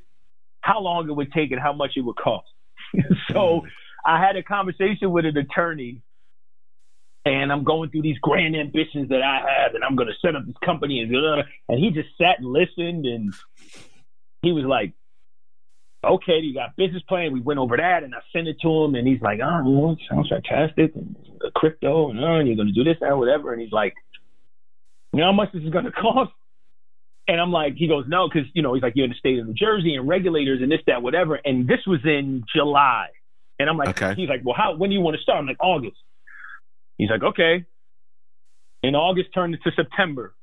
how 0.62 0.80
long 0.80 1.08
it 1.08 1.12
would 1.12 1.32
take 1.32 1.52
and 1.52 1.60
how 1.60 1.72
much 1.72 1.92
it 1.96 2.00
would 2.00 2.16
cost. 2.16 2.48
so 3.32 3.62
I 4.04 4.18
had 4.20 4.36
a 4.36 4.42
conversation 4.42 5.10
with 5.12 5.24
an 5.26 5.36
attorney, 5.36 6.02
and 7.24 7.52
I'm 7.52 7.64
going 7.64 7.90
through 7.90 8.02
these 8.02 8.18
grand 8.18 8.56
ambitions 8.56 9.08
that 9.10 9.22
I 9.22 9.40
have, 9.62 9.74
and 9.74 9.84
I'm 9.84 9.96
going 9.96 10.08
to 10.08 10.14
set 10.26 10.36
up 10.36 10.46
this 10.46 10.56
company, 10.64 11.00
and 11.00 11.10
blah, 11.10 11.42
and 11.68 11.78
he 11.78 11.90
just 11.90 12.08
sat 12.18 12.38
and 12.38 12.46
listened, 12.46 13.06
and 13.06 13.34
he 14.42 14.52
was 14.52 14.64
like. 14.64 14.92
Okay, 16.02 16.38
you 16.40 16.54
got 16.54 16.76
business 16.76 17.02
plan. 17.06 17.34
We 17.34 17.42
went 17.42 17.58
over 17.60 17.76
that, 17.76 18.04
and 18.04 18.14
I 18.14 18.20
sent 18.32 18.48
it 18.48 18.56
to 18.62 18.84
him, 18.84 18.94
and 18.94 19.06
he's 19.06 19.20
like, 19.20 19.38
"Oh, 19.44 19.62
well, 19.66 19.96
sounds 20.08 20.30
fantastic, 20.30 20.96
and 20.96 21.14
crypto, 21.54 22.08
and, 22.08 22.18
uh, 22.18 22.26
and 22.38 22.48
you're 22.48 22.56
going 22.56 22.68
to 22.68 22.72
do 22.72 22.84
this 22.84 22.96
and 23.02 23.18
whatever." 23.18 23.52
And 23.52 23.60
he's 23.60 23.70
like, 23.70 23.92
"You 25.12 25.20
know 25.20 25.26
how 25.26 25.32
much 25.32 25.52
this 25.52 25.62
is 25.62 25.68
going 25.68 25.84
to 25.84 25.90
cost?" 25.92 26.32
And 27.28 27.38
I'm 27.38 27.52
like, 27.52 27.74
he 27.76 27.86
goes, 27.86 28.06
"No, 28.08 28.30
because 28.32 28.48
you 28.54 28.62
know, 28.62 28.72
he's 28.72 28.82
like, 28.82 28.94
you're 28.96 29.04
in 29.04 29.10
the 29.10 29.16
state 29.18 29.38
of 29.40 29.46
New 29.46 29.52
Jersey 29.52 29.94
and 29.94 30.08
regulators 30.08 30.62
and 30.62 30.72
this, 30.72 30.80
that, 30.86 31.02
whatever." 31.02 31.34
And 31.34 31.68
this 31.68 31.80
was 31.86 32.00
in 32.06 32.44
July, 32.56 33.08
and 33.58 33.68
I'm 33.68 33.76
like, 33.76 33.90
Okay. 33.90 34.14
he's 34.14 34.30
like, 34.30 34.40
"Well, 34.42 34.56
how? 34.56 34.74
When 34.76 34.88
do 34.88 34.94
you 34.96 35.02
want 35.02 35.18
to 35.18 35.22
start?" 35.22 35.40
I'm 35.40 35.46
like, 35.46 35.60
"August." 35.60 35.98
He's 37.00 37.10
like, 37.10 37.22
"Okay." 37.22 37.64
In 38.82 38.94
August 38.94 39.30
turned 39.34 39.54
into 39.54 39.70
September, 39.74 40.34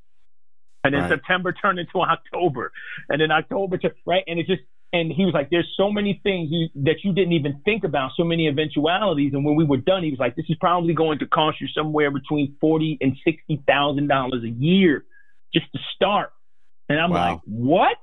and 0.84 0.94
then 0.94 1.02
Right. 1.02 1.10
September 1.10 1.52
turned 1.54 1.80
into 1.80 2.02
October, 2.02 2.72
and 3.10 3.22
then 3.22 3.32
October, 3.32 3.78
to, 3.78 3.94
right? 4.06 4.24
And 4.28 4.40
it 4.40 4.48
just 4.48 4.64
and 4.94 5.12
he 5.12 5.26
was 5.26 5.34
like, 5.34 5.50
"There's 5.50 5.72
so 5.76 5.92
many 5.92 6.20
things 6.24 6.50
you, 6.50 6.70
that 6.84 7.04
you 7.04 7.12
didn't 7.14 7.34
even 7.34 7.62
think 7.66 7.84
about, 7.84 8.12
so 8.16 8.24
many 8.24 8.48
eventualities." 8.48 9.34
And 9.34 9.44
when 9.46 9.56
we 9.56 9.66
were 9.66 9.78
done, 9.78 10.04
he 10.04 10.12
was 10.12 10.20
like, 10.20 10.36
"This 10.36 10.46
is 10.50 10.56
probably 10.60 10.94
going 10.94 11.20
to 11.20 11.28
cost 11.28 11.60
you 11.62 11.68
somewhere 11.68 12.10
between 12.10 12.56
forty 12.62 12.98
and 13.02 13.16
sixty 13.24 13.62
thousand 13.68 14.08
dollars 14.08 14.44
a 14.44 14.50
year 14.50 15.06
just 15.54 15.72
to 15.74 15.80
start." 15.96 16.32
And 16.90 17.00
I'm 17.00 17.12
Wow. 17.12 17.32
like, 17.34 17.42
"What?" 17.46 17.98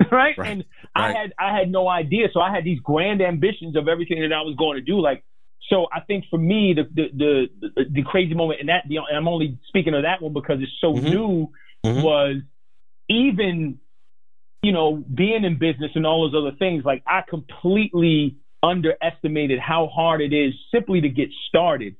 right? 0.12 0.36
Right. 0.38 0.48
And 0.50 0.64
I 0.94 1.12
had 1.12 1.32
I 1.38 1.56
had 1.58 1.70
no 1.70 1.88
idea, 1.88 2.28
so 2.32 2.40
I 2.40 2.54
had 2.54 2.64
these 2.64 2.80
grand 2.80 3.20
ambitions 3.20 3.74
of 3.76 3.88
everything 3.88 4.20
that 4.22 4.32
I 4.32 4.42
was 4.42 4.54
going 4.56 4.76
to 4.76 4.82
do, 4.82 5.00
like. 5.00 5.24
So 5.68 5.86
I 5.92 6.00
think 6.00 6.24
for 6.30 6.38
me, 6.38 6.74
the 6.74 6.84
the 6.94 7.48
the, 7.60 7.84
the, 7.90 8.02
crazy 8.02 8.34
moment, 8.34 8.60
and 8.60 8.68
that 8.68 8.84
and 8.84 9.16
I'm 9.16 9.28
only 9.28 9.58
speaking 9.68 9.94
of 9.94 10.02
that 10.02 10.20
one 10.20 10.32
because 10.32 10.60
it's 10.60 10.72
so 10.80 10.94
Mhm. 10.94 11.02
new, 11.04 11.52
Mhm. 11.84 12.02
was 12.02 12.36
even 13.08 13.78
you 14.64 14.70
know, 14.70 15.02
being 15.12 15.42
in 15.44 15.58
business 15.58 15.90
and 15.96 16.06
all 16.06 16.30
those 16.30 16.40
other 16.40 16.56
things, 16.56 16.84
like 16.84 17.02
I 17.04 17.22
completely 17.28 18.36
underestimated 18.62 19.58
how 19.58 19.88
hard 19.88 20.20
it 20.20 20.32
is 20.32 20.54
simply 20.70 21.00
to 21.00 21.08
get 21.08 21.30
started. 21.48 21.96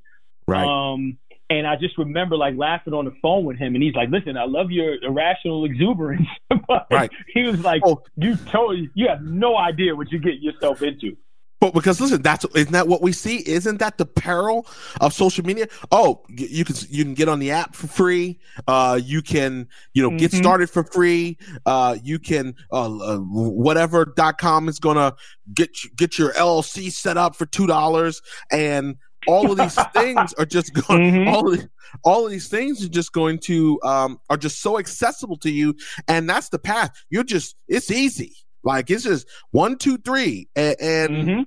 right, 0.47 0.65
Um, 0.65 1.17
and 1.49 1.67
I 1.67 1.75
just 1.75 1.97
remember 1.97 2.37
like 2.37 2.55
laughing 2.57 2.93
on 2.93 3.03
the 3.05 3.11
phone 3.21 3.43
with 3.43 3.57
him, 3.57 3.75
and 3.75 3.83
he's 3.83 3.95
like, 3.95 4.09
"Listen, 4.09 4.37
I 4.37 4.45
love 4.45 4.71
your 4.71 4.95
irrational 5.03 5.65
exuberance." 5.65 6.25
but 6.67 6.87
Right. 6.89 7.11
He 7.33 7.43
was 7.43 7.59
like, 7.59 7.81
Oh. 7.85 8.01
"You 8.15 8.37
totally, 8.37 8.89
you 8.93 9.09
have 9.09 9.21
no 9.23 9.57
idea 9.57 9.93
what 9.95 10.09
you're 10.11 10.21
getting 10.21 10.41
yourself 10.43 10.81
into." 10.81 11.17
But 11.63 11.73
because 11.73 12.01
listen, 12.01 12.21
that's 12.21 12.43
isn't 12.55 12.73
that 12.73 12.89
what 12.89 13.01
we 13.01 13.13
see? 13.13 13.37
Isn't 13.47 13.77
that 13.77 13.97
the 13.97 14.05
peril 14.05 14.67
of 14.99 15.13
social 15.13 15.45
media? 15.45 15.67
Oh, 15.93 16.21
you 16.27 16.65
can 16.65 16.75
you 16.89 17.05
can 17.05 17.13
get 17.13 17.29
on 17.29 17.39
the 17.39 17.51
app 17.51 17.73
for 17.73 17.87
free. 17.87 18.41
Uh, 18.67 18.99
you 19.01 19.21
can 19.21 19.69
you 19.93 20.03
know 20.03 20.09
get 20.17 20.31
Mhm. 20.31 20.39
started 20.39 20.69
for 20.69 20.83
free. 20.83 21.37
Uh, 21.65 21.95
you 22.03 22.19
can 22.19 22.53
uh, 22.73 22.93
uh 22.97 23.17
whatever 23.19 24.03
dot 24.03 24.39
com 24.39 24.67
is 24.67 24.77
gonna 24.77 25.13
get 25.53 25.69
get 25.95 26.19
your 26.19 26.33
LLC 26.33 26.89
set 26.91 27.15
up 27.15 27.33
for 27.33 27.45
two 27.45 27.65
dollars, 27.65 28.21
and 28.51 28.97
all 29.25 29.49
of 29.49 29.57
these 29.57 29.75
things 29.93 30.33
are 30.33 30.45
just 30.45 30.73
going. 30.73 31.13
Mhm. 31.13 31.31
All 31.33 31.49
of 31.53 31.61
the, 31.61 31.69
all 32.03 32.25
of 32.25 32.31
these 32.33 32.49
things 32.49 32.83
are 32.83 32.89
just 32.89 33.13
going 33.13 33.39
to 33.39 33.79
um 33.85 34.19
are 34.29 34.35
just 34.35 34.61
so 34.61 34.77
accessible 34.79 35.37
to 35.37 35.49
you, 35.49 35.75
and 36.09 36.29
that's 36.29 36.49
the 36.49 36.59
path. 36.59 36.91
You're 37.09 37.23
just 37.23 37.55
it's 37.69 37.89
easy. 37.89 38.35
Like 38.65 38.89
it's 38.89 39.03
just 39.03 39.27
one, 39.51 39.77
two, 39.77 39.97
three, 39.97 40.47
and, 40.55 40.75
and 40.81 41.11
Mhm. 41.27 41.45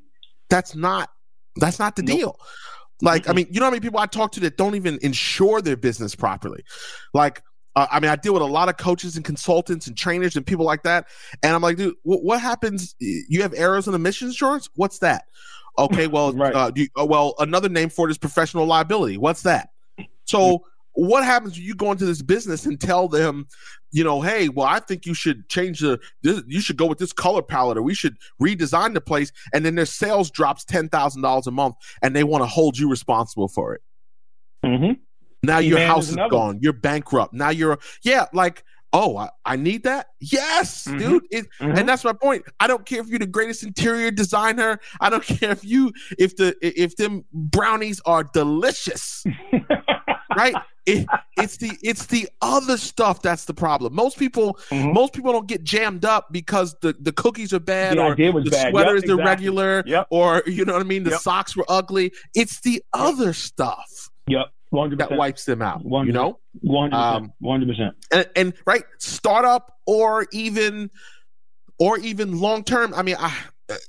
That's 0.50 0.74
not 0.74 1.10
that's 1.56 1.78
not 1.78 1.96
the 1.96 2.02
Nope. 2.02 2.18
deal. 2.18 2.40
Like, 3.02 3.28
I 3.28 3.32
Mm-mm. 3.32 3.36
mean, 3.36 3.46
you 3.50 3.60
know 3.60 3.66
how 3.66 3.70
many 3.70 3.80
people 3.80 4.00
I 4.00 4.06
talk 4.06 4.32
to 4.32 4.40
that 4.40 4.56
don't 4.56 4.74
even 4.74 4.98
insure 5.02 5.60
their 5.60 5.76
business 5.76 6.14
properly. 6.14 6.64
Like, 7.12 7.42
uh, 7.74 7.86
I 7.90 8.00
mean, 8.00 8.10
I 8.10 8.16
deal 8.16 8.32
with 8.32 8.42
a 8.42 8.46
lot 8.46 8.68
of 8.70 8.78
coaches 8.78 9.16
and 9.16 9.24
consultants 9.24 9.86
and 9.86 9.96
trainers 9.96 10.34
and 10.36 10.46
people 10.46 10.64
like 10.64 10.82
that, 10.84 11.06
and 11.42 11.54
I'm 11.54 11.60
like, 11.60 11.76
dude, 11.76 11.94
wh- 12.04 12.24
what 12.24 12.40
happens? 12.40 12.94
You 12.98 13.42
have 13.42 13.52
errors 13.54 13.86
in 13.86 13.94
omissions 13.94 14.30
insurance? 14.32 14.68
What's 14.76 14.98
that? 15.00 15.24
Okay, 15.78 16.06
well, 16.06 16.32
Right. 16.32 16.54
uh, 16.54 16.70
do 16.70 16.80
you, 16.80 16.88
uh, 16.98 17.04
well, 17.04 17.34
another 17.38 17.68
name 17.68 17.90
for 17.90 18.08
it 18.08 18.10
is 18.10 18.16
professional 18.16 18.64
liability. 18.64 19.18
What's 19.18 19.42
that? 19.42 19.68
So, 20.24 20.64
what 20.96 21.24
happens 21.24 21.54
when 21.56 21.64
you 21.64 21.74
go 21.74 21.92
into 21.92 22.04
this 22.06 22.22
business 22.22 22.66
and 22.66 22.80
tell 22.80 23.06
them, 23.08 23.46
you 23.92 24.02
know, 24.02 24.20
hey, 24.20 24.48
well, 24.48 24.66
I 24.66 24.80
think 24.80 25.06
you 25.06 25.14
should 25.14 25.48
change 25.48 25.80
the, 25.80 26.00
this, 26.22 26.42
you 26.46 26.60
should 26.60 26.76
go 26.76 26.86
with 26.86 26.98
this 26.98 27.12
color 27.12 27.42
palette, 27.42 27.78
or 27.78 27.82
we 27.82 27.94
should 27.94 28.16
redesign 28.42 28.94
the 28.94 29.00
place, 29.00 29.30
and 29.54 29.64
then 29.64 29.74
their 29.74 29.86
sales 29.86 30.30
drops 30.30 30.64
ten 30.64 30.88
thousand 30.88 31.22
dollars 31.22 31.46
a 31.46 31.50
month, 31.50 31.76
and 32.02 32.16
they 32.16 32.24
want 32.24 32.42
to 32.42 32.46
hold 32.48 32.78
you 32.78 32.88
responsible 32.90 33.48
for 33.48 33.74
it. 33.74 33.82
Mm-hmm. 34.64 34.92
Now 35.42 35.58
your 35.58 35.78
man 35.78 35.88
house 35.88 36.08
is 36.08 36.16
gone. 36.16 36.58
You're 36.60 36.72
bankrupt. 36.72 37.32
Now 37.34 37.50
you're 37.50 37.78
yeah, 38.02 38.26
like 38.32 38.64
oh, 38.92 39.16
I, 39.18 39.28
I 39.44 39.56
need 39.56 39.82
that. 39.82 40.06
Yes, 40.20 40.86
Mhm. 40.86 40.98
dude. 40.98 41.22
It, 41.30 41.46
Mhm. 41.60 41.78
And 41.78 41.88
that's 41.88 42.02
my 42.02 42.14
point. 42.14 42.44
I 42.60 42.66
don't 42.66 42.86
care 42.86 43.00
if 43.00 43.08
you're 43.08 43.18
the 43.18 43.26
greatest 43.26 43.62
interior 43.62 44.10
designer. 44.10 44.80
I 45.00 45.10
don't 45.10 45.22
care 45.40 45.50
if 45.50 45.64
you 45.64 45.92
if 46.18 46.36
the 46.36 46.56
if 46.62 46.96
them 46.96 47.24
brownies 47.32 48.00
are 48.06 48.24
delicious, 48.24 49.22
right? 50.36 50.54
It, 50.86 51.06
it's 51.36 51.56
the 51.56 51.72
it's 51.82 52.06
the 52.06 52.28
other 52.42 52.76
stuff 52.76 53.20
that's 53.20 53.46
the 53.46 53.54
problem. 53.54 53.92
Most 53.94 54.18
people 54.18 54.54
Mhm. 54.70 54.92
most 54.94 55.12
people 55.14 55.32
don't 55.32 55.48
get 55.48 55.64
jammed 55.64 56.04
up 56.04 56.32
because 56.32 56.76
the 56.80 56.94
the 57.00 57.10
cookies 57.12 57.52
are 57.52 57.58
bad 57.58 57.98
The 57.98 58.02
or 58.02 58.32
was 58.32 58.44
the 58.44 58.50
bad. 58.50 58.70
sweater 58.70 58.90
Yep, 58.90 58.96
is 58.98 59.02
exactly. 59.02 59.24
irregular 59.24 59.82
Yep. 59.86 60.06
or 60.10 60.42
you 60.46 60.64
know 60.64 60.74
what 60.74 60.82
I 60.82 60.84
mean. 60.84 61.02
The 61.02 61.10
Yep. 61.10 61.20
socks 61.20 61.56
were 61.56 61.64
ugly. 61.68 62.12
It's 62.34 62.60
the 62.60 62.82
other 62.92 63.32
stuff 63.32 64.10
Yep. 64.28 64.46
One 64.70 64.90
hundred 64.90 64.98
that 65.00 65.16
wipes 65.16 65.44
them 65.44 65.62
out. 65.62 65.84
One 65.84 66.06
You 66.06 66.12
know. 66.12 66.38
One 66.60 66.90
hundred 66.92 67.04
Um, 67.04 67.22
percent. 67.22 67.32
One 67.40 67.60
hundred 67.60 67.76
percent. 67.76 67.94
and, 68.12 68.28
and 68.36 68.54
right 68.66 68.84
startup 68.98 69.72
or 69.86 70.26
even 70.32 70.90
or 71.78 71.98
even 71.98 72.38
long 72.40 72.62
term 72.64 72.94
i 72.94 73.02
mean 73.02 73.16
i 73.18 73.32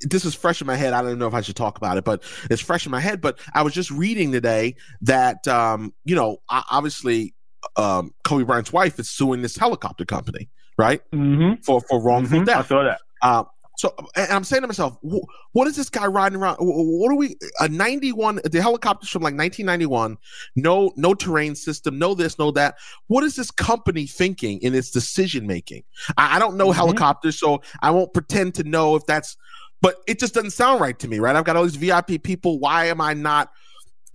this 0.01 0.25
is 0.25 0.33
fresh 0.33 0.61
in 0.61 0.67
my 0.67 0.75
head 0.75 0.93
i 0.93 1.01
don't 1.01 1.19
know 1.19 1.27
if 1.27 1.33
i 1.33 1.41
should 1.41 1.55
talk 1.55 1.77
about 1.77 1.97
it 1.97 2.03
but 2.03 2.23
it's 2.49 2.61
fresh 2.61 2.85
in 2.85 2.91
my 2.91 2.99
head 2.99 3.21
but 3.21 3.39
i 3.53 3.61
was 3.61 3.73
just 3.73 3.91
reading 3.91 4.31
today 4.31 4.75
that 5.01 5.47
um 5.47 5.93
you 6.05 6.15
know 6.15 6.37
obviously 6.49 7.33
um 7.75 8.11
kobe 8.23 8.43
bryant's 8.43 8.73
wife 8.73 8.99
is 8.99 9.09
suing 9.09 9.41
this 9.41 9.55
helicopter 9.57 10.05
company 10.05 10.49
right 10.77 11.01
Mm-hmm. 11.13 11.61
for 11.63 11.81
for 11.81 12.01
wrongful 12.01 12.41
I 12.41 12.43
death 12.43 12.65
I 12.65 12.67
saw 12.67 12.83
that. 12.83 12.99
Uh, 13.21 13.43
so 13.77 13.93
and 14.15 14.31
I'm 14.31 14.43
saying 14.43 14.63
to 14.63 14.67
myself, 14.67 14.97
what 15.51 15.67
is 15.67 15.75
this 15.75 15.89
guy 15.89 16.07
riding 16.07 16.39
around? 16.39 16.57
What 16.59 17.11
are 17.11 17.15
we? 17.15 17.35
A 17.59 17.69
91, 17.69 18.41
the 18.43 18.59
helicopters 18.59 19.09
from 19.09 19.21
like 19.21 19.35
1991, 19.35 20.17
no, 20.55 20.91
no 20.95 21.13
terrain 21.13 21.53
system, 21.53 21.99
no 21.99 22.15
this, 22.15 22.39
no 22.39 22.49
that. 22.51 22.75
What 23.05 23.23
is 23.23 23.35
this 23.35 23.51
company 23.51 24.07
thinking 24.07 24.59
in 24.61 24.73
its 24.73 24.89
decision 24.89 25.45
making? 25.45 25.83
I, 26.17 26.37
I, 26.37 26.39
don't 26.39 26.57
know 26.57 26.69
mm-hmm. 26.69 26.73
helicopters, 26.73 27.39
so 27.39 27.61
I 27.83 27.91
won't 27.91 28.13
pretend 28.13 28.55
to 28.55 28.63
know 28.63 28.95
if 28.95 29.05
that's, 29.05 29.37
but 29.81 29.97
it 30.07 30.19
just 30.19 30.33
doesn't 30.33 30.51
sound 30.51 30.81
right 30.81 30.97
to 30.99 31.07
me, 31.07 31.19
right? 31.19 31.35
I've 31.35 31.45
got 31.45 31.55
all 31.55 31.63
these 31.63 31.75
VIP 31.75 32.23
people. 32.23 32.59
Why 32.59 32.85
am 32.85 33.01
I 33.01 33.13
not? 33.13 33.51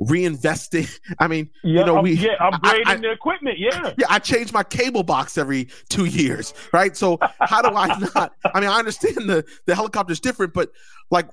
reinvesting. 0.00 0.88
I 1.18 1.28
mean, 1.28 1.50
yeah, 1.62 1.80
you 1.80 1.86
know, 1.86 2.00
we 2.00 2.12
yeah, 2.12 2.36
upgrading 2.40 2.86
I, 2.86 2.92
I, 2.92 2.96
the 2.96 3.10
equipment. 3.10 3.58
Yeah, 3.58 3.92
yeah. 3.98 4.06
I 4.08 4.18
change 4.18 4.52
my 4.52 4.62
cable 4.62 5.02
box 5.02 5.38
every 5.38 5.68
two 5.88 6.06
years, 6.06 6.54
right? 6.72 6.96
So 6.96 7.18
how 7.40 7.62
do 7.62 7.76
I 7.76 7.98
not? 8.14 8.32
I 8.54 8.60
mean, 8.60 8.70
I 8.70 8.78
understand 8.78 9.28
the 9.28 9.44
the 9.66 9.74
helicopter's 9.74 10.20
different, 10.20 10.54
but 10.54 10.70
like 11.10 11.28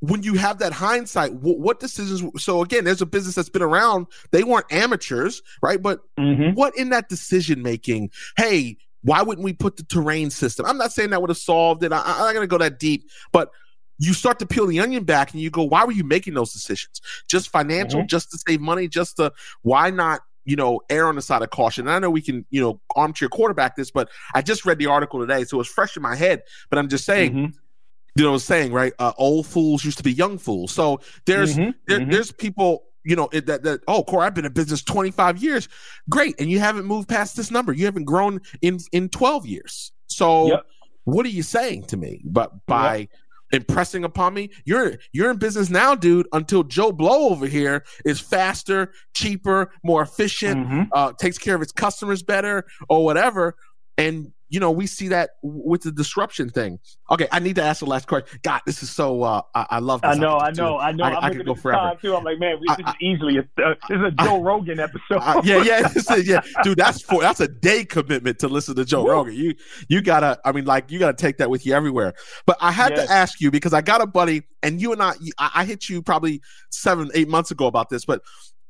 when 0.00 0.22
you 0.22 0.34
have 0.34 0.58
that 0.58 0.72
hindsight, 0.72 1.32
what, 1.34 1.58
what 1.58 1.80
decisions? 1.80 2.22
So 2.42 2.62
again, 2.62 2.84
there's 2.84 3.02
a 3.02 3.06
business 3.06 3.34
that's 3.34 3.48
been 3.48 3.62
around. 3.62 4.06
They 4.32 4.44
weren't 4.44 4.66
amateurs, 4.70 5.42
right? 5.62 5.80
But 5.80 6.00
mm-hmm. 6.18 6.54
what 6.54 6.76
in 6.76 6.90
that 6.90 7.08
decision 7.08 7.62
making? 7.62 8.10
Hey, 8.36 8.76
why 9.02 9.22
wouldn't 9.22 9.44
we 9.44 9.52
put 9.52 9.76
the 9.76 9.84
terrain 9.84 10.30
system? 10.30 10.66
I'm 10.66 10.78
not 10.78 10.92
saying 10.92 11.10
that 11.10 11.20
would 11.20 11.30
have 11.30 11.38
solved 11.38 11.84
it. 11.84 11.92
I, 11.92 12.00
I'm 12.00 12.18
not 12.18 12.34
going 12.34 12.42
to 12.42 12.46
go 12.46 12.58
that 12.58 12.78
deep, 12.78 13.08
but 13.32 13.50
you 14.06 14.14
start 14.14 14.38
to 14.40 14.46
peel 14.46 14.66
the 14.66 14.80
onion 14.80 15.04
back 15.04 15.32
and 15.32 15.40
you 15.40 15.50
go, 15.50 15.62
why 15.62 15.84
were 15.84 15.92
you 15.92 16.04
making 16.04 16.34
those 16.34 16.52
decisions? 16.52 17.00
Just 17.28 17.50
financial, 17.50 18.00
mm-hmm. 18.00 18.08
just 18.08 18.30
to 18.30 18.38
save 18.46 18.60
money, 18.60 18.88
just 18.88 19.16
to 19.16 19.32
why 19.62 19.90
not, 19.90 20.20
you 20.44 20.56
know, 20.56 20.80
err 20.90 21.06
on 21.06 21.16
the 21.16 21.22
side 21.22 21.42
of 21.42 21.50
caution? 21.50 21.86
And 21.86 21.94
I 21.94 21.98
know 21.98 22.10
we 22.10 22.22
can, 22.22 22.44
you 22.50 22.60
know, 22.60 22.80
armchair 22.96 23.28
quarterback 23.28 23.76
this, 23.76 23.90
but 23.90 24.08
I 24.34 24.42
just 24.42 24.64
read 24.64 24.78
the 24.78 24.86
article 24.86 25.20
today, 25.20 25.44
so 25.44 25.60
it's 25.60 25.68
fresh 25.68 25.96
in 25.96 26.02
my 26.02 26.16
head. 26.16 26.42
But 26.70 26.78
I'm 26.78 26.88
just 26.88 27.04
saying, 27.04 27.32
mm-hmm. 27.32 27.52
you 28.16 28.24
know, 28.24 28.36
saying 28.38 28.72
right, 28.72 28.92
uh, 28.98 29.12
old 29.16 29.46
fools 29.46 29.84
used 29.84 29.98
to 29.98 30.04
be 30.04 30.12
young 30.12 30.38
fools. 30.38 30.72
So 30.72 31.00
there's 31.26 31.56
mm-hmm. 31.56 31.70
There, 31.86 32.00
mm-hmm. 32.00 32.10
there's 32.10 32.32
people 32.32 32.84
you 33.06 33.16
know 33.16 33.28
that 33.32 33.62
that 33.62 33.82
oh 33.86 34.02
core 34.02 34.22
i've 34.22 34.32
been 34.32 34.46
in 34.46 34.52
business 34.54 34.82
25 34.82 35.36
years 35.42 35.68
great 36.08 36.34
and 36.40 36.50
you 36.50 36.58
haven't 36.58 36.86
moved 36.86 37.06
past 37.06 37.36
this 37.36 37.50
number 37.50 37.70
you 37.70 37.84
haven't 37.84 38.04
grown 38.04 38.40
in 38.62 38.78
in 38.92 39.10
12 39.10 39.44
years 39.44 39.92
so 40.06 40.46
yep. 40.46 40.66
what 41.04 41.26
are 41.26 41.28
you 41.28 41.42
saying 41.42 41.84
to 41.84 41.98
me 41.98 42.22
but 42.24 42.64
by 42.64 42.96
yep 42.96 43.08
impressing 43.54 44.04
upon 44.04 44.34
me. 44.34 44.50
You're 44.64 44.96
you're 45.12 45.30
in 45.30 45.38
business 45.38 45.70
now, 45.70 45.94
dude. 45.94 46.26
Until 46.32 46.62
Joe 46.62 46.92
Blow 46.92 47.30
over 47.30 47.46
here 47.46 47.84
is 48.04 48.20
faster, 48.20 48.92
cheaper, 49.14 49.72
more 49.82 50.02
efficient, 50.02 50.66
mm-hmm. 50.66 50.82
uh, 50.92 51.12
takes 51.12 51.38
care 51.38 51.54
of 51.54 51.62
its 51.62 51.72
customers 51.72 52.22
better, 52.22 52.66
or 52.88 53.04
whatever. 53.04 53.56
And 53.96 54.32
you 54.54 54.60
know, 54.60 54.70
we 54.70 54.86
see 54.86 55.08
that 55.08 55.30
with 55.42 55.82
the 55.82 55.90
disruption 55.90 56.48
thing. 56.48 56.78
Okay, 57.10 57.26
I 57.32 57.40
need 57.40 57.56
to 57.56 57.62
ask 57.62 57.80
the 57.80 57.86
last 57.86 58.06
question. 58.06 58.38
God, 58.42 58.60
this 58.64 58.84
is 58.84 58.90
so. 58.90 59.24
Uh, 59.24 59.42
I, 59.52 59.66
I 59.68 59.78
love. 59.80 60.02
This. 60.02 60.12
I 60.12 60.14
know, 60.14 60.38
I 60.38 60.52
know, 60.52 60.78
I 60.78 60.92
know. 60.92 61.02
I, 61.02 61.10
I, 61.10 61.26
I 61.26 61.34
could 61.34 61.44
go 61.44 61.56
forever. 61.56 61.98
Too. 62.00 62.14
I'm 62.14 62.22
like, 62.22 62.38
man, 62.38 62.58
we 62.60 62.68
this 62.68 62.86
is 62.86 62.94
easily 63.00 63.38
a, 63.38 63.40
uh, 63.60 63.74
this 63.88 63.98
is 63.98 64.04
a 64.04 64.10
Joe 64.12 64.40
Rogan 64.40 64.78
episode. 64.78 65.44
Yeah, 65.44 65.60
yeah, 65.64 65.88
is, 65.96 66.28
yeah, 66.28 66.40
dude. 66.62 66.78
That's 66.78 67.02
for 67.02 67.20
that's 67.20 67.40
a 67.40 67.48
day 67.48 67.84
commitment 67.84 68.38
to 68.38 68.48
listen 68.48 68.76
to 68.76 68.84
Joe 68.84 69.02
Woo. 69.02 69.10
Rogan. 69.10 69.34
You 69.34 69.56
you 69.88 70.02
gotta. 70.02 70.38
I 70.44 70.52
mean, 70.52 70.66
like, 70.66 70.92
you 70.92 71.00
gotta 71.00 71.16
take 71.16 71.38
that 71.38 71.50
with 71.50 71.66
you 71.66 71.74
everywhere. 71.74 72.14
But 72.46 72.56
I 72.60 72.70
had 72.70 72.92
yes. 72.92 73.08
to 73.08 73.12
ask 73.12 73.40
you 73.40 73.50
because 73.50 73.72
I 73.72 73.80
got 73.80 74.02
a 74.02 74.06
buddy, 74.06 74.42
and 74.62 74.80
you 74.80 74.92
and 74.92 75.02
I, 75.02 75.14
I 75.36 75.64
hit 75.64 75.88
you 75.88 76.00
probably 76.00 76.40
seven, 76.70 77.10
eight 77.14 77.28
months 77.28 77.50
ago 77.50 77.66
about 77.66 77.90
this, 77.90 78.04
but 78.04 78.22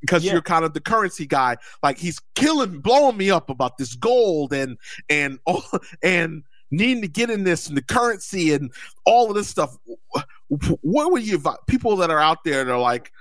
because 0.04 0.22
yeah. 0.22 0.32
you're 0.32 0.42
kind 0.42 0.64
of 0.64 0.74
the 0.74 0.80
currency 0.80 1.26
guy. 1.26 1.56
Like 1.82 1.98
he's 1.98 2.20
killing, 2.34 2.80
blowing 2.80 3.16
me 3.16 3.30
up 3.30 3.48
about 3.48 3.78
this 3.78 3.94
gold 3.94 4.52
and 4.52 4.76
and 5.08 5.38
all 5.46 5.64
and 6.02 6.42
needing 6.70 7.02
to 7.02 7.08
get 7.08 7.30
in 7.30 7.44
this 7.44 7.68
and 7.68 7.76
the 7.76 7.82
currency 7.82 8.52
and 8.52 8.70
all 9.06 9.30
of 9.30 9.36
this 9.36 9.48
stuff. 9.48 9.76
What 10.48 11.12
would 11.12 11.26
you 11.26 11.42
people 11.66 11.96
that 11.96 12.10
are 12.10 12.20
out 12.20 12.44
there 12.44 12.64
that 12.64 12.72
are 12.72 12.78
like, 12.78 13.12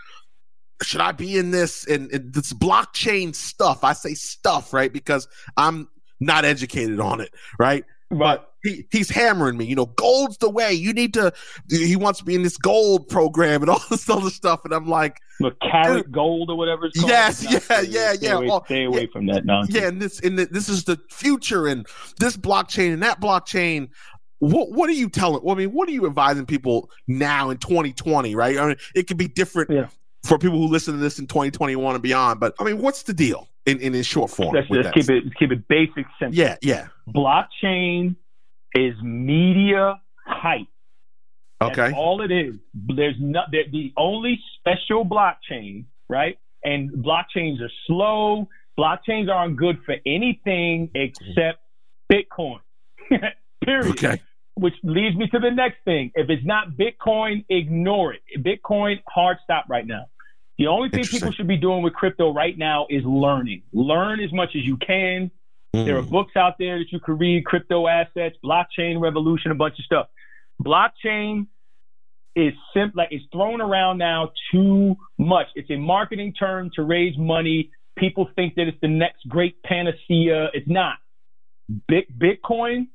should 0.81 1.01
I 1.01 1.13
be 1.13 1.37
in 1.37 1.51
this 1.51 1.87
and, 1.87 2.11
and 2.11 2.33
this 2.33 2.51
blockchain 2.51 3.33
stuff? 3.33 3.83
I 3.83 3.93
say 3.93 4.13
stuff, 4.13 4.73
right? 4.73 4.91
Because 4.91 5.27
I'm 5.55 5.87
not 6.19 6.43
educated 6.43 6.99
on 6.99 7.21
it, 7.21 7.33
right? 7.57 7.85
But 8.17 8.53
he, 8.63 8.87
he's 8.91 9.09
hammering 9.09 9.57
me, 9.57 9.65
you 9.65 9.75
know, 9.75 9.87
gold's 9.87 10.37
the 10.37 10.49
way. 10.49 10.73
You 10.73 10.93
need 10.93 11.13
to. 11.15 11.33
He 11.69 11.95
wants 11.95 12.19
to 12.19 12.25
be 12.25 12.33
in 12.33 12.43
this 12.43 12.57
gold 12.57 13.09
program 13.09 13.61
and 13.61 13.69
all 13.69 13.81
this 13.89 14.09
other 14.09 14.29
stuff, 14.29 14.61
and 14.63 14.73
I'm 14.73 14.87
like, 14.87 15.19
the 15.39 15.51
karat 15.61 16.11
gold 16.11 16.49
or 16.49 16.57
whatever. 16.57 16.85
It's 16.85 16.99
called. 16.99 17.09
Yes, 17.09 17.43
yeah, 17.43 17.59
stay, 17.59 17.83
yeah, 17.89 18.13
stay 18.13 18.27
yeah. 18.27 18.33
Away, 18.33 18.59
stay 18.65 18.83
away 18.85 19.01
yeah, 19.01 19.07
from 19.11 19.25
that 19.27 19.45
nonsense. 19.45 19.75
Yeah, 19.75 19.87
and 19.87 20.01
this 20.01 20.19
and 20.21 20.39
this 20.39 20.69
is 20.69 20.85
the 20.85 20.99
future, 21.09 21.67
and 21.67 21.85
this 22.19 22.37
blockchain 22.37 22.93
and 22.93 23.03
that 23.03 23.19
blockchain. 23.19 23.89
What 24.39 24.71
what 24.71 24.89
are 24.89 24.93
you 24.93 25.09
telling? 25.09 25.43
Well, 25.43 25.55
I 25.55 25.57
mean, 25.57 25.71
what 25.71 25.87
are 25.87 25.93
you 25.93 26.05
advising 26.05 26.45
people 26.45 26.89
now 27.07 27.49
in 27.49 27.57
2020? 27.57 28.35
Right? 28.35 28.57
I 28.57 28.67
mean, 28.67 28.77
it 28.95 29.07
could 29.07 29.17
be 29.17 29.27
different 29.27 29.69
yeah. 29.69 29.87
For 30.25 30.37
people 30.37 30.57
who 30.57 30.67
listen 30.67 30.93
to 30.93 30.99
this 30.99 31.19
in 31.19 31.27
2021 31.27 31.95
and 31.95 32.01
beyond. 32.01 32.39
But 32.39 32.55
I 32.59 32.63
mean, 32.63 32.79
what's 32.79 33.03
the 33.03 33.13
deal 33.13 33.49
in 33.65 33.79
in, 33.79 33.93
in 33.95 34.03
short 34.03 34.31
form? 34.31 34.55
Let's 34.55 34.67
just 34.69 34.93
keep 34.93 35.09
it 35.09 35.23
keep 35.37 35.51
it 35.51 35.67
basic, 35.67 36.05
simple. 36.19 36.35
Yeah, 36.35 36.57
yeah. 36.61 36.87
Blockchain 37.09 38.15
is 38.73 38.95
media 39.01 39.99
hype. 40.25 40.67
Okay. 41.61 41.81
That's 41.81 41.93
all 41.95 42.21
it 42.21 42.31
is. 42.31 42.55
There's 42.73 43.15
not 43.19 43.51
the 43.51 43.93
only 43.97 44.39
special 44.59 45.05
blockchain, 45.05 45.85
right? 46.09 46.37
And 46.63 46.91
blockchains 46.91 47.61
are 47.61 47.71
slow. 47.87 48.47
Blockchains 48.77 49.29
aren't 49.29 49.57
good 49.57 49.77
for 49.85 49.95
anything 50.05 50.89
except 50.95 51.59
Bitcoin. 52.11 52.59
Period. 53.65 53.91
Okay. 53.91 54.21
Which 54.55 54.73
leads 54.83 55.15
me 55.15 55.27
to 55.27 55.39
the 55.39 55.51
next 55.51 55.77
thing. 55.85 56.11
If 56.15 56.29
it's 56.29 56.45
not 56.45 56.71
Bitcoin, 56.71 57.45
ignore 57.49 58.13
it. 58.13 58.21
Bitcoin, 58.37 59.01
hard 59.07 59.37
stop 59.43 59.65
right 59.69 59.85
now. 59.85 60.05
The 60.57 60.67
only 60.67 60.89
thing 60.89 61.03
people 61.03 61.31
should 61.31 61.47
be 61.47 61.57
doing 61.57 61.81
with 61.81 61.93
crypto 61.93 62.33
right 62.33 62.57
now 62.57 62.85
is 62.89 63.03
learning. 63.03 63.63
Learn 63.73 64.19
as 64.19 64.31
much 64.31 64.49
as 64.55 64.63
you 64.63 64.77
can. 64.77 65.31
Mm. 65.75 65.85
There 65.85 65.97
are 65.97 66.03
books 66.03 66.35
out 66.35 66.57
there 66.59 66.77
that 66.77 66.91
you 66.91 66.99
can 66.99 67.17
read, 67.17 67.45
crypto 67.45 67.87
assets, 67.87 68.35
blockchain 68.45 69.01
revolution, 69.01 69.51
a 69.51 69.55
bunch 69.55 69.79
of 69.79 69.85
stuff. 69.85 70.07
Blockchain 70.63 71.47
is 72.35 72.53
simple, 72.73 72.99
like 72.99 73.09
it's 73.11 73.25
thrown 73.31 73.61
around 73.61 73.97
now 73.97 74.31
too 74.51 74.95
much. 75.17 75.47
It's 75.55 75.69
a 75.71 75.75
marketing 75.77 76.33
term 76.33 76.69
to 76.75 76.83
raise 76.83 77.17
money. 77.17 77.71
People 77.97 78.29
think 78.35 78.55
that 78.55 78.67
it's 78.67 78.77
the 78.81 78.87
next 78.87 79.27
great 79.27 79.61
panacea. 79.63 80.49
It's 80.53 80.67
not. 80.67 80.97
Bitcoin, 81.89 82.87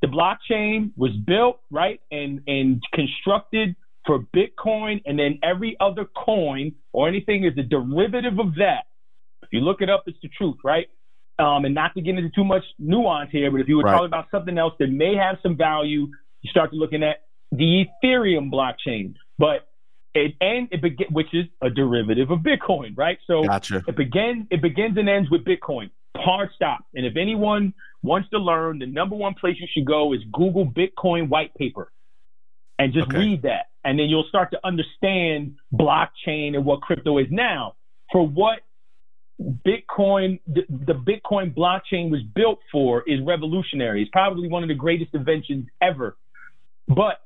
the 0.00 0.08
blockchain 0.08 0.90
was 0.96 1.12
built, 1.12 1.60
right, 1.70 2.00
and, 2.10 2.40
and 2.46 2.82
constructed 2.92 3.76
for 4.06 4.20
Bitcoin, 4.36 5.02
and 5.06 5.18
then 5.18 5.38
every 5.42 5.76
other 5.80 6.04
coin 6.04 6.72
or 6.92 7.08
anything 7.08 7.44
is 7.44 7.52
a 7.58 7.62
derivative 7.62 8.38
of 8.38 8.54
that. 8.56 8.84
If 9.42 9.48
you 9.52 9.60
look 9.60 9.80
it 9.80 9.90
up, 9.90 10.04
it's 10.06 10.18
the 10.22 10.28
truth, 10.28 10.56
right? 10.64 10.86
Um, 11.38 11.64
and 11.64 11.74
not 11.74 11.94
to 11.94 12.00
get 12.00 12.16
into 12.16 12.30
too 12.30 12.44
much 12.44 12.62
nuance 12.78 13.30
here, 13.32 13.50
but 13.50 13.60
if 13.60 13.68
you 13.68 13.76
were 13.76 13.82
right. 13.82 13.92
talking 13.92 14.06
about 14.06 14.26
something 14.30 14.56
else 14.56 14.74
that 14.78 14.88
may 14.88 15.14
have 15.16 15.36
some 15.42 15.56
value, 15.56 16.06
you 16.42 16.50
start 16.50 16.70
to 16.70 16.76
looking 16.76 17.02
at 17.02 17.22
the 17.50 17.84
Ethereum 18.02 18.52
blockchain. 18.52 19.14
But 19.38 19.66
it 20.14 20.34
and 20.40 20.68
it 20.70 20.80
begin, 20.80 21.08
which 21.10 21.26
is 21.32 21.46
a 21.60 21.70
derivative 21.70 22.30
of 22.30 22.40
Bitcoin, 22.40 22.96
right? 22.96 23.18
So 23.26 23.42
gotcha. 23.42 23.82
it 23.86 23.96
begins 23.96 24.46
it 24.50 24.62
begins 24.62 24.96
and 24.96 25.08
ends 25.08 25.28
with 25.30 25.44
Bitcoin. 25.44 25.90
Hard 26.16 26.50
stop. 26.54 26.84
And 26.94 27.04
if 27.04 27.16
anyone 27.16 27.74
wants 28.02 28.30
to 28.30 28.38
learn, 28.38 28.78
the 28.78 28.86
number 28.86 29.16
one 29.16 29.34
place 29.34 29.56
you 29.58 29.66
should 29.74 29.86
go 29.86 30.12
is 30.12 30.20
Google 30.32 30.66
Bitcoin 30.66 31.28
white 31.28 31.52
paper 31.54 31.90
and 32.78 32.92
just 32.92 33.08
okay. 33.08 33.18
read 33.18 33.42
that. 33.42 33.66
And 33.84 33.98
then 33.98 34.06
you'll 34.06 34.26
start 34.28 34.50
to 34.52 34.60
understand 34.64 35.56
blockchain 35.72 36.54
and 36.54 36.64
what 36.64 36.80
crypto 36.80 37.18
is 37.18 37.26
now. 37.30 37.74
For 38.10 38.26
what 38.26 38.60
Bitcoin, 39.40 40.40
the, 40.46 40.62
the, 40.68 40.94
Bitcoin 40.94 41.54
blockchain 41.54 42.10
was 42.10 42.22
built 42.22 42.60
for 42.70 43.02
is 43.06 43.20
revolutionary. 43.20 44.02
It's 44.02 44.10
probably 44.10 44.48
one 44.48 44.62
of 44.62 44.68
the 44.68 44.74
greatest 44.74 45.14
inventions 45.14 45.66
ever. 45.82 46.16
But 46.88 47.20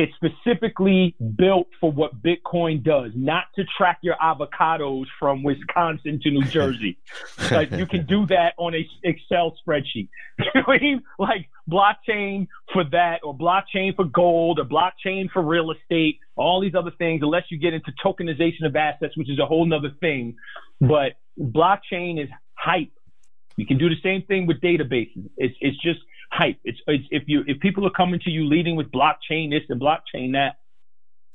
it's 0.00 0.14
specifically 0.14 1.14
built 1.36 1.66
for 1.78 1.92
what 1.92 2.22
Bitcoin 2.22 2.82
does, 2.82 3.12
not 3.14 3.44
to 3.56 3.64
track 3.76 3.98
your 4.00 4.16
avocados 4.16 5.04
from 5.18 5.42
Wisconsin 5.42 6.18
to 6.22 6.30
New 6.30 6.44
Jersey. 6.44 6.98
like 7.50 7.70
you 7.70 7.84
can 7.84 8.06
do 8.06 8.24
that 8.26 8.54
on 8.56 8.74
a 8.74 8.88
Excel 9.04 9.54
spreadsheet. 9.60 10.08
you 10.38 10.46
know 10.54 10.62
I 10.68 10.78
mean? 10.78 11.02
Like 11.18 11.50
blockchain 11.70 12.48
for 12.72 12.84
that, 12.84 13.20
or 13.22 13.36
blockchain 13.36 13.94
for 13.94 14.06
gold, 14.06 14.58
or 14.58 14.64
blockchain 14.64 15.30
for 15.30 15.42
real 15.42 15.70
estate, 15.70 16.18
all 16.34 16.62
these 16.62 16.74
other 16.74 16.92
things, 16.96 17.20
unless 17.22 17.44
you 17.50 17.58
get 17.58 17.74
into 17.74 17.92
tokenization 18.02 18.64
of 18.64 18.74
assets, 18.74 19.18
which 19.18 19.28
is 19.28 19.38
a 19.38 19.44
whole 19.44 19.66
nother 19.66 19.90
thing. 20.00 20.34
But 20.80 21.18
blockchain 21.38 22.22
is 22.22 22.30
hype. 22.54 22.92
You 23.56 23.66
can 23.66 23.76
do 23.76 23.90
the 23.90 24.00
same 24.02 24.22
thing 24.22 24.46
with 24.46 24.62
databases. 24.62 25.28
It's 25.36 25.54
it's 25.60 25.76
just 25.82 26.00
hype. 26.30 26.58
It's, 26.64 26.78
it's 26.86 27.04
if 27.10 27.24
you 27.26 27.42
if 27.46 27.60
people 27.60 27.86
are 27.86 27.90
coming 27.90 28.20
to 28.20 28.30
you 28.30 28.44
leading 28.44 28.76
with 28.76 28.90
blockchain 28.90 29.50
this 29.50 29.62
and 29.68 29.80
blockchain 29.80 30.32
that, 30.32 30.56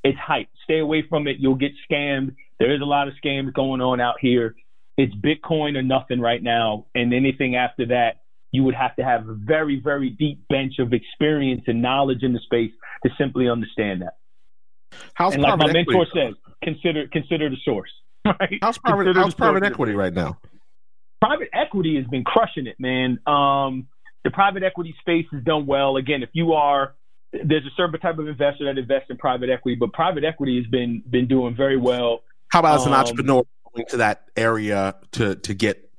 it's 0.04 0.18
hype. 0.18 0.48
Stay 0.64 0.80
away 0.80 1.04
from 1.08 1.28
it. 1.28 1.38
You'll 1.40 1.56
get 1.56 1.72
scammed. 1.90 2.36
There 2.60 2.74
is 2.74 2.82
a 2.82 2.86
lot 2.86 3.08
of 3.08 3.14
scams 3.24 3.54
going 3.54 3.82
on 3.82 4.00
out 4.00 4.16
here. 4.20 4.56
It's 4.98 5.14
Bitcoin 5.16 5.76
or 5.76 5.82
nothing 5.82 6.22
right 6.22 6.42
now, 6.42 6.86
and 6.96 7.14
anything 7.14 7.56
after 7.58 7.88
that, 7.88 8.22
you 8.52 8.64
would 8.64 8.76
have 8.76 8.96
to 8.96 9.04
have 9.04 9.28
a 9.28 9.34
very, 9.34 9.82
very 9.82 10.10
deep 10.10 10.48
bench 10.48 10.80
of 10.80 10.94
experience 10.94 11.64
and 11.68 11.82
knowledge 11.82 12.24
in 12.24 12.32
the 12.32 12.40
space 12.40 12.72
to 13.04 13.12
simply 13.18 13.50
understand 13.50 14.04
that. 14.04 14.16
How's 15.14 15.34
and 15.34 15.44
like 15.44 15.58
my 15.58 15.72
mentor 15.72 16.04
equity? 16.04 16.12
says, 16.14 16.54
consider 16.64 17.08
consider 17.08 17.50
the 17.50 17.58
source. 17.64 17.92
Right? 18.26 18.58
How's 18.60 18.80
private, 18.80 19.16
how's 19.16 19.36
private 19.36 19.62
equity 19.62 19.94
right 19.94 20.12
now? 20.12 20.40
Private 21.22 21.50
equity 21.54 21.96
has 21.98 22.08
been 22.08 22.24
crushing 22.24 22.66
it, 22.66 22.80
man. 22.80 23.20
Um, 23.28 23.86
the 24.26 24.32
private 24.32 24.64
equity 24.64 24.94
space 25.00 25.26
has 25.32 25.42
done 25.44 25.66
well. 25.66 25.96
Again, 25.96 26.24
if 26.24 26.30
you 26.34 26.54
are 26.54 26.96
there's 27.32 27.66
a 27.66 27.70
certain 27.78 28.00
type 28.00 28.18
of 28.18 28.28
investor 28.28 28.66
that 28.66 28.78
invests 28.78 29.10
in 29.10 29.18
private 29.18 29.50
equity, 29.50 29.76
but 29.76 29.94
private 29.94 30.24
equity 30.26 30.58
has 30.58 30.66
been 30.68 31.04
been 31.10 31.28
doing 31.28 31.56
very 31.56 31.78
well. 31.78 32.24
How 32.50 32.60
about 32.60 32.76
as 32.78 32.86
an 32.86 32.94
Um, 32.94 33.00
entrepreneur 33.00 33.44
going 33.74 33.86
to 33.90 33.98
that 33.98 34.26
area 34.36 34.96
to 35.14 35.36
to 35.36 35.54
get 35.54 35.90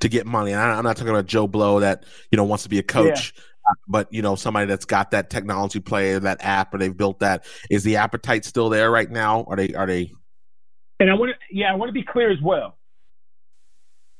to 0.00 0.08
get 0.08 0.26
money? 0.26 0.52
And 0.52 0.60
I, 0.60 0.72
I'm 0.72 0.84
not 0.84 0.96
talking 0.96 1.10
about 1.10 1.26
Joe 1.26 1.46
Blow 1.46 1.80
that 1.80 2.04
you 2.30 2.36
know 2.36 2.44
wants 2.44 2.64
to 2.64 2.68
be 2.68 2.78
a 2.78 2.82
coach, 2.82 3.34
uh, 3.68 3.74
but 3.86 4.12
you 4.12 4.20
know 4.20 4.34
somebody 4.34 4.66
that's 4.66 4.84
got 4.84 5.12
that 5.12 5.30
technology 5.30 5.80
play, 5.80 6.18
that 6.18 6.38
app, 6.40 6.74
or 6.74 6.78
they've 6.78 6.96
built 6.96 7.20
that. 7.20 7.44
Is 7.70 7.84
the 7.84 7.96
appetite 7.96 8.44
still 8.44 8.68
there 8.68 8.90
right 8.90 9.10
now? 9.10 9.44
Are 9.44 9.56
they 9.56 9.74
are 9.74 9.86
they? 9.86 10.12
And 10.98 11.10
I 11.10 11.14
want 11.14 11.32
to, 11.32 11.56
yeah, 11.56 11.70
I 11.70 11.76
want 11.76 11.90
to 11.90 11.92
be 11.92 12.02
clear 12.02 12.32
as 12.32 12.40
well. 12.42 12.78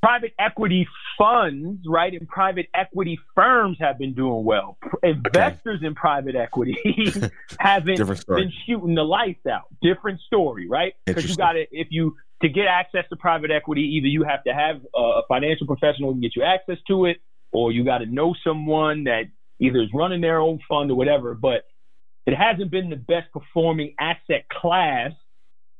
Private 0.02 0.34
equity 0.38 0.86
funds, 1.18 1.82
right, 1.86 2.12
and 2.12 2.28
private 2.28 2.66
equity 2.74 3.18
firms 3.34 3.78
have 3.80 3.98
been 3.98 4.14
doing 4.14 4.44
well. 4.44 4.78
Investors 5.02 5.80
in 5.82 5.94
private 5.94 6.36
equity 6.36 6.76
haven't 7.58 7.96
been 7.96 8.52
shooting 8.66 8.94
the 8.94 9.02
lights 9.02 9.46
out. 9.46 9.64
Different 9.82 10.20
story, 10.20 10.68
right? 10.68 10.94
Because 11.06 11.28
you 11.28 11.36
got 11.36 11.52
to, 11.52 11.66
if 11.72 11.88
you 11.90 12.16
to 12.42 12.48
get 12.48 12.66
access 12.66 13.04
to 13.08 13.16
private 13.16 13.50
equity, 13.50 13.82
either 13.96 14.06
you 14.06 14.24
have 14.24 14.44
to 14.44 14.52
have 14.52 14.80
a 14.94 15.22
financial 15.28 15.66
professional 15.66 16.12
can 16.12 16.20
get 16.20 16.36
you 16.36 16.42
access 16.42 16.78
to 16.88 17.06
it, 17.06 17.18
or 17.52 17.72
you 17.72 17.84
got 17.84 17.98
to 17.98 18.06
know 18.06 18.34
someone 18.44 19.04
that 19.04 19.24
either 19.58 19.80
is 19.80 19.88
running 19.94 20.20
their 20.20 20.38
own 20.38 20.60
fund 20.68 20.90
or 20.90 20.96
whatever. 20.96 21.34
But 21.34 21.64
it 22.26 22.34
hasn't 22.34 22.70
been 22.70 22.90
the 22.90 22.96
best 22.96 23.32
performing 23.32 23.94
asset 23.98 24.48
class 24.50 25.12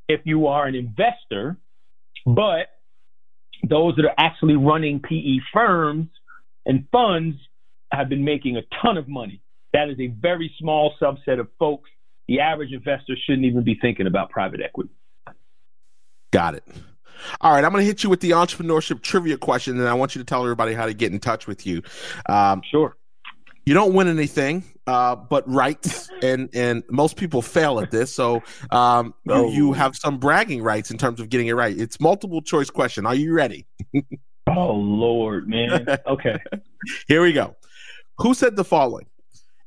if 0.08 0.20
you 0.24 0.46
are 0.46 0.66
an 0.66 0.74
investor, 0.74 1.58
but 2.24 2.68
those 3.68 3.96
that 3.96 4.04
are 4.04 4.14
actually 4.18 4.56
running 4.56 5.00
PE 5.00 5.38
firms 5.52 6.08
and 6.64 6.86
funds 6.90 7.36
have 7.92 8.08
been 8.08 8.24
making 8.24 8.56
a 8.56 8.62
ton 8.82 8.96
of 8.96 9.08
money. 9.08 9.40
That 9.72 9.88
is 9.88 9.98
a 10.00 10.08
very 10.08 10.52
small 10.58 10.94
subset 11.00 11.38
of 11.38 11.48
folks. 11.58 11.90
The 12.28 12.40
average 12.40 12.72
investor 12.72 13.14
shouldn't 13.26 13.44
even 13.44 13.62
be 13.62 13.78
thinking 13.80 14.06
about 14.06 14.30
private 14.30 14.60
equity. 14.60 14.90
Got 16.32 16.54
it. 16.56 16.64
All 17.40 17.52
right, 17.52 17.64
I'm 17.64 17.70
going 17.72 17.82
to 17.82 17.86
hit 17.86 18.02
you 18.02 18.10
with 18.10 18.20
the 18.20 18.32
entrepreneurship 18.32 19.00
trivia 19.00 19.38
question, 19.38 19.78
and 19.78 19.88
I 19.88 19.94
want 19.94 20.14
you 20.14 20.20
to 20.20 20.24
tell 20.24 20.42
everybody 20.42 20.74
how 20.74 20.86
to 20.86 20.94
get 20.94 21.12
in 21.12 21.18
touch 21.18 21.46
with 21.46 21.66
you. 21.66 21.82
Um, 22.28 22.62
Sure. 22.70 22.96
you 23.64 23.74
don't 23.74 23.94
win 23.94 24.08
anything 24.08 24.64
uh, 24.86 25.16
but 25.16 25.48
rights, 25.50 26.08
and 26.22 26.48
and 26.54 26.82
most 26.90 27.16
people 27.16 27.42
fail 27.42 27.80
at 27.80 27.90
this. 27.90 28.14
So 28.14 28.42
um, 28.70 29.14
you, 29.24 29.50
you 29.50 29.72
have 29.72 29.96
some 29.96 30.18
bragging 30.18 30.62
rights 30.62 30.90
in 30.90 30.98
terms 30.98 31.20
of 31.20 31.28
getting 31.28 31.48
it 31.48 31.54
right. 31.54 31.76
It's 31.78 32.00
multiple 32.00 32.40
choice 32.42 32.70
question. 32.70 33.06
Are 33.06 33.14
you 33.14 33.32
ready? 33.32 33.66
Oh 34.48 34.74
Lord, 34.74 35.48
man. 35.48 35.98
Okay. 36.06 36.38
Here 37.08 37.20
we 37.20 37.32
go. 37.32 37.56
Who 38.18 38.32
said 38.32 38.54
the 38.54 38.62
following? 38.64 39.06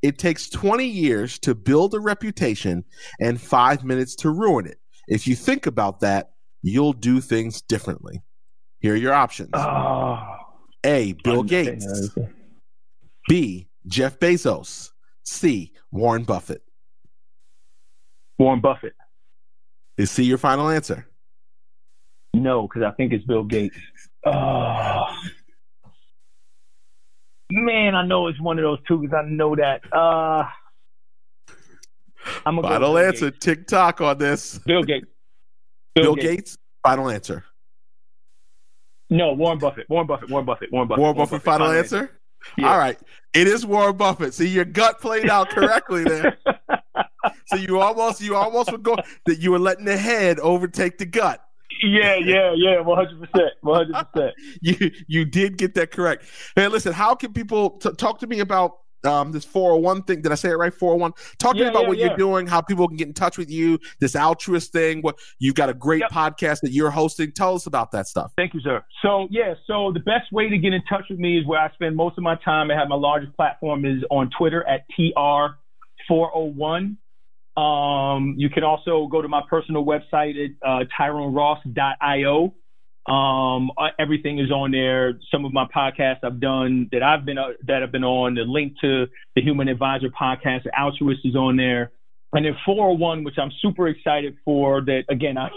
It 0.02 0.18
takes 0.18 0.50
20 0.50 0.86
years 0.86 1.38
to 1.40 1.54
build 1.54 1.94
a 1.94 2.00
reputation 2.00 2.86
and 3.20 3.42
five 3.42 3.84
minutes 3.84 4.16
to 4.16 4.30
ruin 4.30 4.66
it. 4.66 4.78
If 5.10 5.28
you 5.28 5.36
think 5.36 5.66
about 5.66 6.00
that, 6.00 6.32
you'll 6.62 6.94
do 6.94 7.20
things 7.20 7.62
differently. 7.62 8.22
Here 8.80 8.94
are 8.94 8.98
your 8.98 9.14
options 9.14 9.50
Oh, 9.54 10.24
A. 10.86 11.12
Bill 11.26 11.44
Gates, 11.44 12.10
B. 13.28 13.68
Jeff 13.88 14.18
Bezos, 14.18 14.92
C. 15.30 15.72
Warren 15.92 16.24
Buffett. 16.24 16.64
Warren 18.38 18.62
Buffett. 18.62 18.94
Is 19.98 20.10
C 20.10 20.24
your 20.24 20.38
final 20.38 20.70
answer? 20.70 21.08
No, 22.34 22.64
because 22.64 22.84
I 22.84 22.92
think 22.92 23.14
it's 23.14 23.24
Bill 23.26 23.44
Gates. 23.44 23.78
Oh. 24.26 25.04
Man, 27.52 27.96
I 27.96 28.06
know 28.06 28.28
it's 28.28 28.40
one 28.40 28.58
of 28.58 28.64
those 28.64 28.80
two 28.88 29.00
because 29.00 29.16
I 29.16 29.30
know 29.30 29.56
that. 29.56 29.82
Uh, 29.94 30.46
I'm 32.46 32.56
gonna 32.56 32.68
Final 32.68 32.98
answer. 32.98 33.32
Gates. 33.32 33.46
Tick 33.46 33.68
tock 33.68 34.02
on 34.02 34.18
this. 34.18 34.60
Bill 34.60 34.84
Gates. 34.84 35.08
Bill, 35.96 36.16
Gates. 36.16 36.58
Final 36.84 37.10
answer. 37.10 37.44
No, 39.10 39.34
Warren 39.34 39.58
Buffett. 39.58 39.90
Warren 39.90 40.08
Buffett. 40.08 40.30
Warren 40.30 40.46
Buffett. 40.46 40.72
Warren 40.72 40.88
Buffett. 40.88 41.02
Warren 41.02 41.18
Buffett. 41.18 41.42
Final 41.42 41.72
answer. 41.72 42.19
Yeah. 42.58 42.72
All 42.72 42.78
right. 42.78 42.98
It 43.34 43.48
is 43.48 43.66
Warren 43.66 43.96
Buffett. 43.98 44.34
See, 44.34 44.48
your 44.48 44.66
gut 44.66 45.00
played 45.00 45.30
out 45.30 45.50
correctly 45.50 46.04
there. 46.04 46.38
So 47.48 47.58
you 47.58 47.80
almost 47.80 48.22
you 48.22 48.36
almost 48.36 48.72
would 48.72 48.82
go 48.82 48.96
that 49.26 49.40
you 49.40 49.52
were 49.52 49.60
letting 49.60 49.84
the 49.86 49.98
head 49.98 50.40
overtake 50.40 50.98
the 50.98 51.06
gut. 51.06 51.44
yeah, 51.84 52.16
yeah, 52.16 52.54
yeah. 52.56 52.80
One 52.80 52.98
hundred 52.98 53.20
percent. 53.30 53.52
One 53.62 53.92
hundred 53.92 54.08
percent. 54.14 54.36
You 54.62 54.92
you 55.08 55.26
did 55.26 55.58
get 55.58 55.76
that 55.76 55.92
correct. 55.92 56.26
Hey, 56.56 56.68
listen, 56.70 56.94
how 56.94 57.16
can 57.16 57.34
people 57.34 57.72
t- 57.72 57.92
talk 57.98 58.20
to 58.20 58.28
me 58.28 58.40
about 58.40 58.78
um, 59.04 59.32
this 59.32 59.46
401 59.46 60.04
thing? 60.04 60.22
Did 60.22 60.32
I 60.32 60.36
say 60.36 60.50
it 60.50 60.58
right? 60.58 60.74
401. 60.74 61.14
Talk 61.38 61.56
to 61.56 61.62
me 61.62 61.68
about 61.68 61.84
yeah, 61.84 61.88
what 61.88 61.98
yeah. 61.98 62.06
you're 62.08 62.18
doing, 62.18 62.48
how 62.48 62.62
people 62.62 62.88
can 62.88 62.98
get 62.98 63.08
in 63.08 63.14
touch 63.14 63.38
with 63.38 63.50
you, 63.50 63.80
this 64.00 64.16
altruist 64.16 64.72
thing. 64.72 65.02
What 65.02 65.18
you've 65.40 65.56
got 65.56 65.70
a 65.70 65.74
great 65.74 66.00
Yep. 66.02 66.12
podcast 66.12 66.62
that 66.62 66.72
you're 66.72 66.92
hosting. 66.92 67.32
Tell 67.32 67.56
us 67.56 67.66
about 67.66 67.92
that 67.92 68.08
stuff. 68.08 68.32
Thank 68.38 68.54
you, 68.54 68.62
sir. 68.62 68.84
So 69.02 69.28
yeah, 69.30 69.54
so 69.68 69.92
the 69.92 70.00
best 70.00 70.32
way 70.32 70.50
to 70.50 70.58
get 70.58 70.74
in 70.74 70.82
touch 70.90 71.06
with 71.10 71.20
me 71.20 71.38
is 71.40 71.46
where 71.46 71.60
I 71.60 71.72
spend 71.74 71.96
most 71.96 72.18
of 72.18 72.24
my 72.24 72.36
time. 72.36 72.72
I 72.72 72.76
have 72.76 72.88
my 72.88 72.96
largest 72.96 73.36
platform 73.36 73.86
is 73.86 74.04
on 74.10 74.30
Twitter 74.38 74.66
at 74.68 74.86
tr401. 74.98 76.96
Um, 77.58 78.36
you 78.38 78.50
can 78.50 78.64
also 78.64 79.08
go 79.08 79.22
to 79.22 79.28
my 79.28 79.42
personal 79.50 79.84
website 79.86 80.36
at 80.44 80.52
uh, 80.66 80.86
tyroneross.io. 80.98 82.54
Um, 83.10 83.72
uh, 83.76 83.88
everything 83.98 84.38
is 84.38 84.52
on 84.52 84.72
there. 84.72 85.20
Some 85.32 85.44
of 85.44 85.52
my 85.52 85.66
podcasts 85.76 86.20
I've 86.24 86.40
done 86.40 86.90
that 86.92 87.02
I've 87.02 87.26
been 87.26 87.40
uh, 87.40 87.54
that 87.66 87.82
have 87.82 87.92
been 87.92 88.04
on. 88.04 88.36
The 88.36 88.42
link 88.42 88.74
to 88.82 89.08
the 89.36 89.42
Human 89.42 89.68
Advisor 89.68 90.10
podcast, 90.10 90.64
the 90.64 90.72
Altruist, 90.80 91.22
is 91.26 91.36
on 91.36 91.58
there. 91.58 91.92
And 92.34 92.46
then 92.46 92.56
401, 92.64 93.24
which 93.24 93.40
I'm 93.40 93.52
super 93.62 93.88
excited 93.88 94.38
for. 94.46 94.82
That 94.82 95.06
again, 95.10 95.40
I 95.40 95.50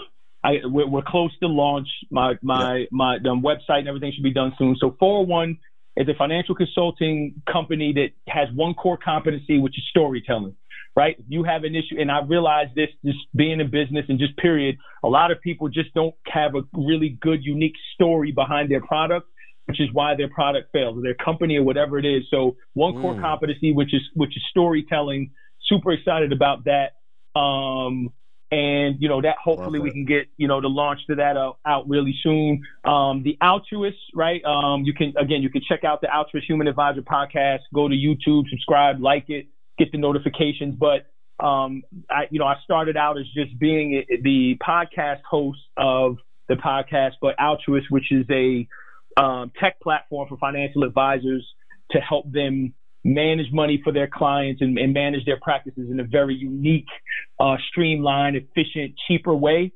I, 0.43 0.53
we're, 0.63 0.87
we're 0.87 1.03
close 1.03 1.31
to 1.41 1.47
launch. 1.47 1.87
My 2.09 2.33
my 2.41 2.85
my 2.91 3.17
um, 3.29 3.43
website 3.43 3.79
and 3.79 3.87
everything 3.87 4.11
should 4.15 4.23
be 4.23 4.33
done 4.33 4.53
soon. 4.57 4.75
So 4.79 4.95
401 4.99 5.59
is 5.97 6.07
a 6.09 6.13
financial 6.17 6.55
consulting 6.55 7.35
company 7.51 7.93
that 7.93 8.31
has 8.31 8.47
one 8.55 8.73
core 8.73 8.97
competency, 8.97 9.59
which 9.59 9.77
is 9.77 9.83
storytelling. 9.91 10.55
Right? 10.95 11.15
You 11.27 11.43
have 11.43 11.63
an 11.63 11.73
issue, 11.75 11.99
and 11.99 12.11
I 12.11 12.21
realize 12.21 12.67
this 12.75 12.89
just 13.03 13.17
being 13.35 13.59
in 13.59 13.71
business 13.71 14.05
and 14.09 14.19
just 14.19 14.37
period. 14.37 14.77
A 15.03 15.07
lot 15.07 15.31
of 15.31 15.41
people 15.41 15.67
just 15.67 15.91
don't 15.95 16.13
have 16.27 16.53
a 16.53 16.61
really 16.75 17.17
good, 17.19 17.43
unique 17.43 17.73
story 17.95 18.31
behind 18.31 18.69
their 18.69 18.81
product, 18.81 19.27
which 19.65 19.79
is 19.81 19.89
why 19.91 20.13
their 20.15 20.29
product 20.29 20.71
fails, 20.71 20.95
or 20.97 21.01
their 21.01 21.15
company, 21.15 21.57
or 21.57 21.63
whatever 21.63 21.97
it 21.97 22.05
is. 22.05 22.23
So 22.29 22.57
one 22.73 22.93
core 23.01 23.15
Mm. 23.15 23.21
competency, 23.21 23.71
which 23.73 23.91
is 23.93 24.01
which 24.13 24.37
is 24.37 24.43
storytelling. 24.51 25.31
Super 25.61 25.93
excited 25.93 26.31
about 26.31 26.65
that. 26.65 26.91
Um, 27.39 28.09
and 28.51 28.97
you 28.99 29.09
know 29.09 29.19
that 29.21 29.37
hopefully 29.43 29.79
we 29.79 29.89
can 29.89 30.05
get 30.05 30.27
you 30.37 30.47
know 30.47 30.61
the 30.61 30.67
launch 30.67 30.99
to 31.07 31.15
that 31.15 31.37
out, 31.37 31.57
out 31.65 31.89
really 31.89 32.13
soon. 32.21 32.61
Um, 32.83 33.23
the 33.23 33.35
Altruist, 33.41 33.97
right? 34.13 34.43
Um, 34.45 34.83
you 34.83 34.93
can 34.93 35.13
again 35.17 35.41
you 35.41 35.49
can 35.49 35.63
check 35.67 35.83
out 35.83 36.01
the 36.01 36.15
Altruist 36.15 36.47
Human 36.47 36.67
Advisor 36.67 37.01
podcast. 37.01 37.61
Go 37.73 37.87
to 37.87 37.95
YouTube, 37.95 38.47
subscribe, 38.49 39.01
like 39.01 39.25
it, 39.29 39.47
get 39.77 39.91
the 39.91 39.97
notifications. 39.97 40.75
But 40.75 41.07
um, 41.43 41.83
I 42.09 42.23
you 42.29 42.39
know 42.39 42.45
I 42.45 42.55
started 42.63 42.97
out 42.97 43.17
as 43.17 43.25
just 43.33 43.57
being 43.59 44.03
the 44.23 44.57
podcast 44.65 45.21
host 45.29 45.59
of 45.77 46.17
the 46.49 46.55
podcast, 46.55 47.13
but 47.21 47.35
Altruist, 47.39 47.87
which 47.89 48.11
is 48.11 48.25
a 48.29 48.67
um, 49.21 49.51
tech 49.59 49.79
platform 49.79 50.27
for 50.27 50.37
financial 50.37 50.83
advisors 50.83 51.45
to 51.91 51.99
help 51.99 52.31
them 52.31 52.73
manage 53.03 53.51
money 53.51 53.81
for 53.83 53.91
their 53.91 54.07
clients 54.07 54.61
and, 54.61 54.77
and 54.77 54.93
manage 54.93 55.25
their 55.25 55.39
practices 55.41 55.89
in 55.91 55.99
a 55.99 56.03
very 56.03 56.35
unique, 56.35 56.87
uh, 57.39 57.55
streamlined, 57.69 58.35
efficient, 58.35 58.95
cheaper 59.07 59.35
way. 59.35 59.71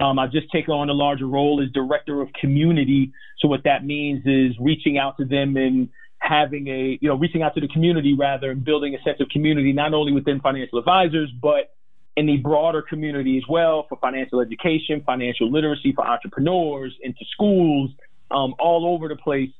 Um, 0.00 0.18
I've 0.18 0.32
just 0.32 0.50
taken 0.50 0.72
on 0.72 0.88
a 0.88 0.92
larger 0.92 1.26
role 1.26 1.62
as 1.62 1.72
director 1.72 2.20
of 2.20 2.28
community. 2.40 3.12
So 3.40 3.48
what 3.48 3.64
that 3.64 3.84
means 3.84 4.22
is 4.26 4.56
reaching 4.60 4.98
out 4.98 5.16
to 5.18 5.24
them 5.24 5.56
and 5.56 5.88
having 6.28 6.68
a, 6.68 6.98
you 7.00 7.08
know, 7.08 7.16
reaching 7.16 7.42
out 7.42 7.54
to 7.54 7.60
the 7.60 7.68
community 7.68 8.14
rather 8.14 8.50
and 8.50 8.64
building 8.64 8.94
a 8.94 9.02
sense 9.02 9.18
of 9.20 9.28
community, 9.30 9.72
not 9.72 9.94
only 9.94 10.12
within 10.12 10.40
financial 10.40 10.78
advisors, 10.78 11.30
but 11.40 11.74
in 12.16 12.26
the 12.26 12.36
broader 12.36 12.82
community 12.82 13.38
as 13.38 13.44
well 13.48 13.86
for 13.88 13.96
financial 14.00 14.40
education, 14.40 15.02
financial 15.06 15.50
literacy 15.50 15.92
for 15.92 16.06
entrepreneurs, 16.06 16.92
into 17.02 17.24
schools, 17.32 17.90
um, 18.30 18.54
all 18.58 18.86
over 18.92 19.08
the 19.08 19.16
place. 19.16 19.50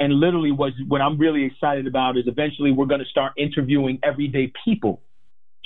And 0.00 0.14
literally, 0.14 0.50
was 0.50 0.72
what 0.88 1.00
I'm 1.00 1.18
really 1.18 1.44
excited 1.44 1.86
about 1.86 2.16
is 2.16 2.24
eventually 2.26 2.72
we're 2.72 2.86
going 2.86 3.00
to 3.00 3.06
start 3.06 3.32
interviewing 3.36 3.98
everyday 4.02 4.52
people. 4.64 5.02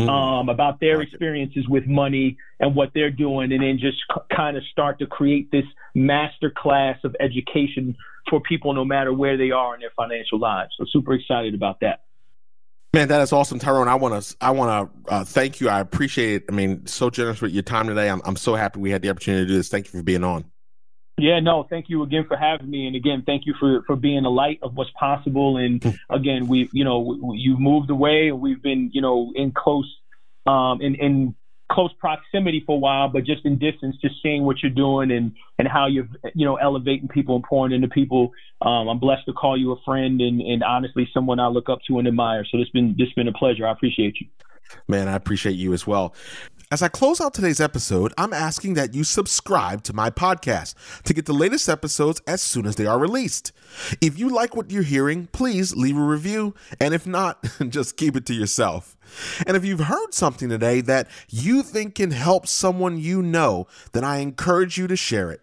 Um, 0.01 0.49
about 0.49 0.81
their 0.81 1.01
experiences 1.01 1.67
with 1.69 1.87
money 1.87 2.37
and 2.61 2.75
what 2.75 2.91
they're 2.95 3.11
doing, 3.11 3.53
and 3.53 3.63
then 3.63 3.79
just 3.79 3.99
c- 4.15 4.37
kind 4.37 4.57
of 4.57 4.63
start 4.71 4.99
to 5.01 5.07
create 5.07 5.51
this 5.51 5.65
master 5.95 6.53
class 6.57 6.99
of 7.05 7.17
education 7.19 7.97
for 8.31 8.41
people, 8.41 8.75
no 8.75 8.85
matter 8.85 9.13
where 9.13 9.37
they 9.37 9.51
are 9.51 9.75
in 9.75 9.81
their 9.81 9.93
financial 9.97 10.39
lives. 10.39 10.71
So 10.79 10.85
super 10.91 11.15
excited 11.15 11.55
about 11.55 11.81
that. 11.81 12.05
Man, 12.95 13.09
that 13.09 13.21
is 13.21 13.33
awesome, 13.33 13.59
Tyrone. 13.59 13.89
I 13.89 13.97
want 13.97 14.23
to, 14.23 14.37
I 14.41 14.51
want 14.51 14.93
to 15.07 15.13
uh, 15.13 15.25
thank 15.25 15.61
you. 15.61 15.69
I 15.69 15.81
appreciate 15.81 16.43
it. 16.43 16.45
I 16.49 16.53
mean, 16.53 16.87
so 16.87 17.11
generous 17.11 17.41
with 17.41 17.53
your 17.53 17.63
time 17.63 17.87
today. 17.87 18.09
I'm, 18.09 18.23
I'm 18.25 18.37
so 18.37 18.55
happy 18.55 18.81
we 18.81 18.91
had 18.91 19.03
the 19.03 19.11
opportunity 19.11 19.45
to 19.45 19.49
do 19.49 19.57
this. 19.57 19.69
Thank 19.69 19.87
you 19.87 19.99
for 19.99 20.03
being 20.03 20.25
on. 20.25 20.45
Yeah, 21.19 21.41
no, 21.41 21.67
thank 21.69 21.89
you 21.89 22.03
again 22.03 22.25
for 22.29 22.37
having 22.37 22.71
me, 22.71 22.87
and 22.87 22.95
again, 22.95 23.23
thank 23.27 23.47
you 23.47 23.55
for 23.59 23.83
for 23.87 23.97
being 23.97 24.23
the 24.23 24.31
light 24.31 24.61
of 24.63 24.75
what's 24.75 24.91
possible. 24.99 25.57
And 25.57 25.85
again, 26.11 26.47
we, 26.47 26.69
you 26.73 26.85
know, 26.85 27.35
you've 27.35 27.61
moved 27.61 27.91
away, 27.91 28.29
and 28.29 28.41
we've 28.41 28.63
been, 28.63 28.91
you 28.93 29.03
know, 29.03 29.33
in 29.35 29.53
close, 29.53 29.93
um, 30.47 30.81
in 30.81 30.95
in 30.95 31.35
close 31.71 31.91
proximity 31.99 32.63
for 32.65 32.77
a 32.77 32.79
while, 32.79 33.09
but 33.09 33.25
just 33.25 33.45
in 33.45 33.59
distance, 33.59 33.97
just 34.01 34.15
seeing 34.23 34.45
what 34.45 34.63
you're 34.63 34.71
doing 34.71 35.11
and 35.11 35.33
and 35.59 35.69
how 35.69 35.87
you're, 35.87 36.09
you 36.35 36.47
know, 36.47 36.57
elevating 36.57 37.09
people 37.09 37.35
and 37.35 37.45
pouring 37.45 37.73
into 37.73 37.89
people. 37.89 38.33
Um, 38.63 38.89
I'm 38.89 38.99
blessed 38.99 39.27
to 39.27 39.33
call 39.33 39.57
you 39.59 39.73
a 39.73 39.81
friend, 39.85 40.21
and 40.21 40.41
and 40.41 40.63
honestly, 40.63 41.09
someone 41.13 41.41
I 41.41 41.49
look 41.49 41.69
up 41.69 41.81
to 41.89 41.99
and 41.99 42.09
admire. 42.09 42.45
So 42.51 42.59
it's 42.59 42.71
been 42.71 42.95
it's 42.99 43.13
been 43.15 43.29
a 43.29 43.33
pleasure. 43.33 43.67
I 43.67 43.73
appreciate 43.73 44.17
you. 44.21 44.29
Man, 44.87 45.09
I 45.09 45.15
appreciate 45.15 45.57
you 45.57 45.73
as 45.73 45.87
well. 45.87 46.15
As 46.71 46.83
I 46.83 46.89
close 46.89 47.19
out 47.19 47.33
today's 47.33 47.63
episode, 47.63 48.13
I'm 48.19 48.35
asking 48.35 48.75
that 48.75 48.93
you 48.93 49.03
subscribe 49.03 49.83
to 49.85 49.95
my 49.95 50.11
podcast 50.11 50.75
to 51.05 51.15
get 51.15 51.25
the 51.25 51.33
latest 51.33 51.67
episodes 51.67 52.21
as 52.27 52.43
soon 52.43 52.67
as 52.67 52.77
they 52.77 52.85
are 52.85 52.99
released. 52.99 53.53
If 54.03 54.19
you 54.19 54.29
like 54.29 54.55
what 54.55 54.71
you're 54.71 54.83
hearing, 54.83 55.29
please 55.29 55.75
leave 55.75 55.97
a 55.97 56.03
review, 56.03 56.55
and 56.79 56.93
if 56.93 57.07
not, 57.07 57.43
just 57.71 57.97
keep 57.97 58.17
it 58.17 58.27
to 58.27 58.35
yourself. 58.35 58.99
And 59.47 59.57
if 59.57 59.65
you've 59.65 59.81
heard 59.81 60.13
something 60.13 60.51
today 60.51 60.83
that 60.83 61.09
you 61.31 61.63
think 61.63 61.95
can 61.95 62.11
help 62.11 62.47
someone 62.47 62.99
you 62.99 63.23
know, 63.23 63.67
then 63.93 64.05
I 64.05 64.19
encourage 64.19 64.77
you 64.77 64.87
to 64.89 64.97
share 64.97 65.31
it. 65.31 65.41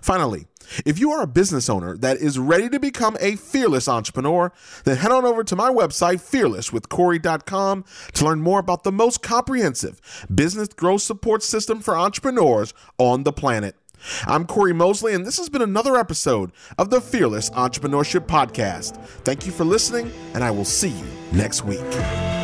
Finally, 0.00 0.46
if 0.84 0.98
you 0.98 1.10
are 1.10 1.22
a 1.22 1.26
business 1.26 1.68
owner 1.68 1.96
that 1.98 2.18
is 2.18 2.38
ready 2.38 2.68
to 2.68 2.80
become 2.80 3.16
a 3.20 3.36
fearless 3.36 3.88
entrepreneur, 3.88 4.52
then 4.84 4.96
head 4.96 5.12
on 5.12 5.24
over 5.24 5.44
to 5.44 5.56
my 5.56 5.70
website, 5.70 6.20
fearlesswithcorey.com, 6.20 7.84
to 8.14 8.24
learn 8.24 8.40
more 8.40 8.58
about 8.58 8.84
the 8.84 8.92
most 8.92 9.22
comprehensive 9.22 10.00
business 10.32 10.68
growth 10.68 11.02
support 11.02 11.42
system 11.42 11.80
for 11.80 11.96
entrepreneurs 11.96 12.74
on 12.98 13.24
the 13.24 13.32
planet. 13.32 13.76
I'm 14.24 14.46
Corey 14.46 14.72
Mosley, 14.72 15.14
and 15.14 15.26
this 15.26 15.36
has 15.38 15.48
been 15.48 15.62
another 15.62 15.96
episode 15.96 16.52
of 16.78 16.90
the 16.90 17.00
Fearless 17.00 17.50
Entrepreneurship 17.50 18.26
Podcast. 18.26 18.96
Thank 19.24 19.46
you 19.46 19.52
for 19.52 19.64
listening, 19.64 20.10
and 20.34 20.42
I 20.42 20.50
will 20.50 20.64
see 20.64 20.90
you 20.90 21.06
next 21.32 21.64
week. 21.64 22.39